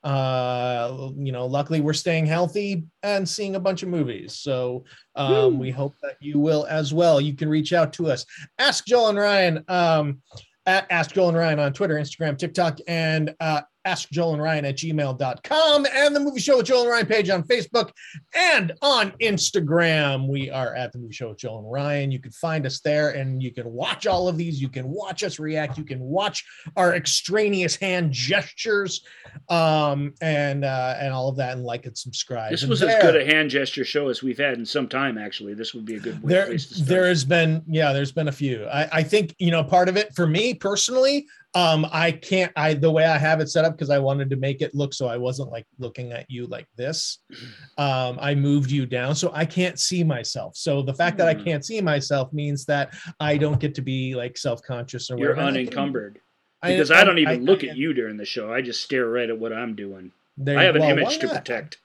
Uh, 0.02 1.10
you 1.16 1.30
know, 1.30 1.44
luckily 1.44 1.80
we're 1.80 1.92
staying 1.92 2.24
healthy 2.24 2.84
and 3.02 3.28
seeing 3.28 3.56
a 3.56 3.60
bunch 3.60 3.82
of 3.82 3.90
movies. 3.90 4.34
So 4.34 4.84
um, 5.14 5.58
we 5.58 5.70
hope 5.70 5.94
that 6.02 6.16
you 6.20 6.38
will 6.38 6.66
as 6.70 6.94
well. 6.94 7.20
You 7.20 7.34
can 7.34 7.50
reach 7.50 7.74
out 7.74 7.92
to 7.94 8.10
us 8.10 8.24
ask 8.58 8.86
Joel 8.86 9.08
and 9.08 9.18
Ryan 9.18 9.64
um, 9.68 10.22
at 10.66 10.86
Ask 10.90 11.14
Joel 11.14 11.28
and 11.30 11.38
Ryan 11.38 11.58
on 11.58 11.72
Twitter, 11.72 11.94
Instagram, 11.94 12.38
TikTok, 12.38 12.78
and 12.86 13.34
uh, 13.40 13.62
Ask 13.84 14.10
Joel 14.10 14.34
and 14.34 14.42
Ryan 14.42 14.66
at 14.66 14.76
gmail.com 14.76 15.86
and 15.94 16.14
the 16.14 16.20
Movie 16.20 16.40
Show 16.40 16.58
with 16.58 16.66
Joel 16.66 16.82
and 16.82 16.90
Ryan 16.90 17.06
page 17.06 17.30
on 17.30 17.42
Facebook 17.42 17.92
and 18.34 18.72
on 18.82 19.12
Instagram. 19.22 20.28
We 20.28 20.50
are 20.50 20.74
at 20.74 20.92
the 20.92 20.98
Movie 20.98 21.14
Show 21.14 21.30
with 21.30 21.38
Joel 21.38 21.60
and 21.60 21.72
Ryan. 21.72 22.10
You 22.10 22.18
can 22.18 22.32
find 22.32 22.66
us 22.66 22.80
there 22.80 23.10
and 23.10 23.42
you 23.42 23.52
can 23.52 23.70
watch 23.70 24.06
all 24.06 24.28
of 24.28 24.36
these. 24.36 24.60
You 24.60 24.68
can 24.68 24.88
watch 24.88 25.22
us 25.22 25.38
react. 25.38 25.78
You 25.78 25.84
can 25.84 26.00
watch 26.00 26.44
our 26.76 26.94
extraneous 26.94 27.74
hand 27.74 28.12
gestures 28.12 29.02
um, 29.48 30.12
and 30.20 30.64
uh, 30.64 30.96
and 31.00 31.12
all 31.14 31.28
of 31.28 31.36
that 31.36 31.52
and 31.56 31.64
like 31.64 31.86
and 31.86 31.96
subscribe. 31.96 32.50
This 32.50 32.64
was 32.64 32.82
as 32.82 33.00
good 33.02 33.16
a 33.16 33.24
hand 33.24 33.50
gesture 33.50 33.84
show 33.84 34.08
as 34.08 34.22
we've 34.22 34.38
had 34.38 34.58
in 34.58 34.66
some 34.66 34.88
time. 34.88 35.16
Actually, 35.16 35.54
this 35.54 35.74
would 35.74 35.84
be 35.84 35.96
a 35.96 36.00
good 36.00 36.20
there 36.22 36.46
place 36.46 36.66
to 36.66 36.74
start. 36.74 36.88
there 36.88 37.06
has 37.06 37.24
been 37.24 37.62
yeah 37.66 37.92
there's 37.92 38.12
been 38.12 38.28
a 38.28 38.32
few 38.32 38.66
I, 38.66 38.88
I 38.92 39.02
think 39.02 39.34
you 39.38 39.50
know 39.50 39.64
part 39.64 39.88
of 39.88 39.96
it 39.96 40.14
for 40.14 40.26
me 40.26 40.54
personally 40.54 41.26
um 41.54 41.84
i 41.90 42.12
can't 42.12 42.52
i 42.54 42.72
the 42.74 42.90
way 42.90 43.04
i 43.04 43.18
have 43.18 43.40
it 43.40 43.48
set 43.48 43.64
up 43.64 43.72
because 43.72 43.90
i 43.90 43.98
wanted 43.98 44.30
to 44.30 44.36
make 44.36 44.62
it 44.62 44.72
look 44.74 44.94
so 44.94 45.08
i 45.08 45.16
wasn't 45.16 45.50
like 45.50 45.66
looking 45.78 46.12
at 46.12 46.30
you 46.30 46.46
like 46.46 46.66
this 46.76 47.18
um 47.78 48.16
i 48.20 48.34
moved 48.34 48.70
you 48.70 48.86
down 48.86 49.14
so 49.16 49.32
i 49.34 49.44
can't 49.44 49.80
see 49.80 50.04
myself 50.04 50.56
so 50.56 50.80
the 50.80 50.94
fact 50.94 51.18
that 51.18 51.26
i 51.28 51.34
Hmm. 51.34 51.44
can't 51.44 51.64
see 51.64 51.80
myself 51.80 52.32
means 52.32 52.64
that 52.66 52.94
i 53.18 53.36
don't 53.36 53.58
get 53.58 53.74
to 53.74 53.82
be 53.82 54.14
like 54.14 54.38
self-conscious 54.38 55.10
or 55.10 55.16
whatever. 55.16 55.34
You're 55.34 55.44
whatever. 55.44 55.58
I 55.58 55.60
unencumbered 55.62 56.20
because 56.62 56.90
I, 56.90 57.04
don't 57.04 57.18
even 57.18 57.44
look 57.46 57.64
at 57.64 57.74
you 57.76 57.94
during 57.94 58.16
the 58.18 58.24
show. 58.26 58.52
I 58.52 58.60
just 58.60 58.82
stare 58.82 59.08
right 59.08 59.30
at 59.30 59.38
what 59.38 59.50
I'm 59.52 59.74
doing. 59.74 60.12
there- 60.36 60.58
I 60.58 60.64
have 60.64 60.76
an 60.76 60.82
well, 60.82 60.90
image 60.90 61.16
to 61.18 61.28
protect. 61.28 61.78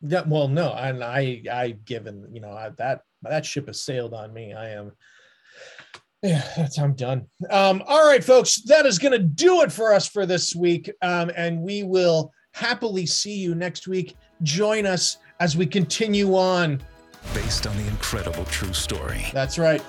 Yeah, 0.00 0.22
well, 0.26 0.46
no, 0.48 0.72
and 0.72 1.02
I, 1.02 1.42
I 1.52 1.70
given, 1.84 2.28
you 2.32 2.40
know, 2.40 2.52
I, 2.52 2.70
that 2.78 3.02
that 3.22 3.44
ship 3.44 3.66
has 3.66 3.82
sailed 3.82 4.14
on 4.14 4.32
me. 4.32 4.52
I 4.52 4.70
am, 4.70 4.92
yeah, 6.22 6.42
that's 6.56 6.78
I'm 6.78 6.94
done. 6.94 7.26
Um, 7.50 7.82
all 7.86 8.06
right, 8.06 8.22
folks, 8.22 8.62
that 8.62 8.86
is 8.86 8.98
gonna 8.98 9.18
do 9.18 9.62
it 9.62 9.72
for 9.72 9.92
us 9.92 10.08
for 10.08 10.26
this 10.26 10.54
week, 10.54 10.90
um, 11.02 11.30
and 11.36 11.60
we 11.60 11.82
will 11.82 12.32
happily 12.52 13.06
see 13.06 13.34
you 13.34 13.54
next 13.54 13.88
week. 13.88 14.16
Join 14.42 14.86
us 14.86 15.18
as 15.40 15.56
we 15.56 15.66
continue 15.66 16.36
on. 16.36 16.80
Based 17.34 17.66
on 17.66 17.76
the 17.76 17.86
incredible 17.88 18.44
true 18.46 18.72
story. 18.72 19.26
That's 19.32 19.58
right. 19.58 19.82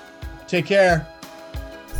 Take 0.46 0.66
care. 0.66 1.06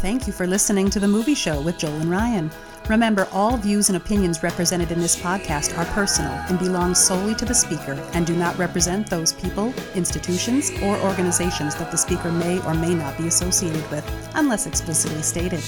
Thank 0.05 0.27
you 0.27 0.33
for 0.33 0.47
listening 0.47 0.91
to 0.91 1.01
The 1.01 1.09
Movie 1.09 1.35
Show 1.35 1.63
with 1.63 1.79
Joel 1.79 1.95
and 1.95 2.11
Ryan. 2.11 2.51
Remember, 2.89 3.27
all 3.33 3.57
views 3.57 3.89
and 3.89 3.97
opinions 3.97 4.43
represented 4.43 4.93
in 4.93 5.01
this 5.01 5.17
podcast 5.17 5.77
are 5.79 5.87
personal 5.95 6.33
and 6.51 6.59
belong 6.59 6.95
solely 6.95 7.35
to 7.37 7.47
the 7.47 7.55
speaker 7.55 7.93
and 8.13 8.27
do 8.27 8.37
not 8.37 8.59
represent 8.59 9.09
those 9.09 9.33
people, 9.33 9.73
institutions, 9.95 10.71
or 10.83 10.99
organizations 10.99 11.75
that 11.77 11.91
the 11.91 11.97
speaker 11.97 12.31
may 12.31 12.61
or 12.65 12.75
may 12.75 12.95
not 12.95 13.17
be 13.17 13.27
associated 13.27 13.91
with, 13.91 14.05
unless 14.35 14.67
explicitly 14.67 15.23
stated. 15.23 15.63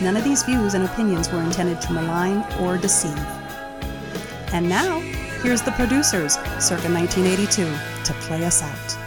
None 0.00 0.16
of 0.16 0.24
these 0.24 0.42
views 0.42 0.72
and 0.72 0.84
opinions 0.84 1.30
were 1.30 1.42
intended 1.42 1.82
to 1.82 1.92
malign 1.92 2.42
or 2.58 2.78
deceive. 2.78 3.18
And 4.54 4.66
now, 4.66 5.00
here's 5.42 5.60
the 5.60 5.72
producers, 5.72 6.36
circa 6.58 6.88
1982, 6.90 7.64
to 8.04 8.12
play 8.20 8.42
us 8.46 8.62
out. 8.62 9.03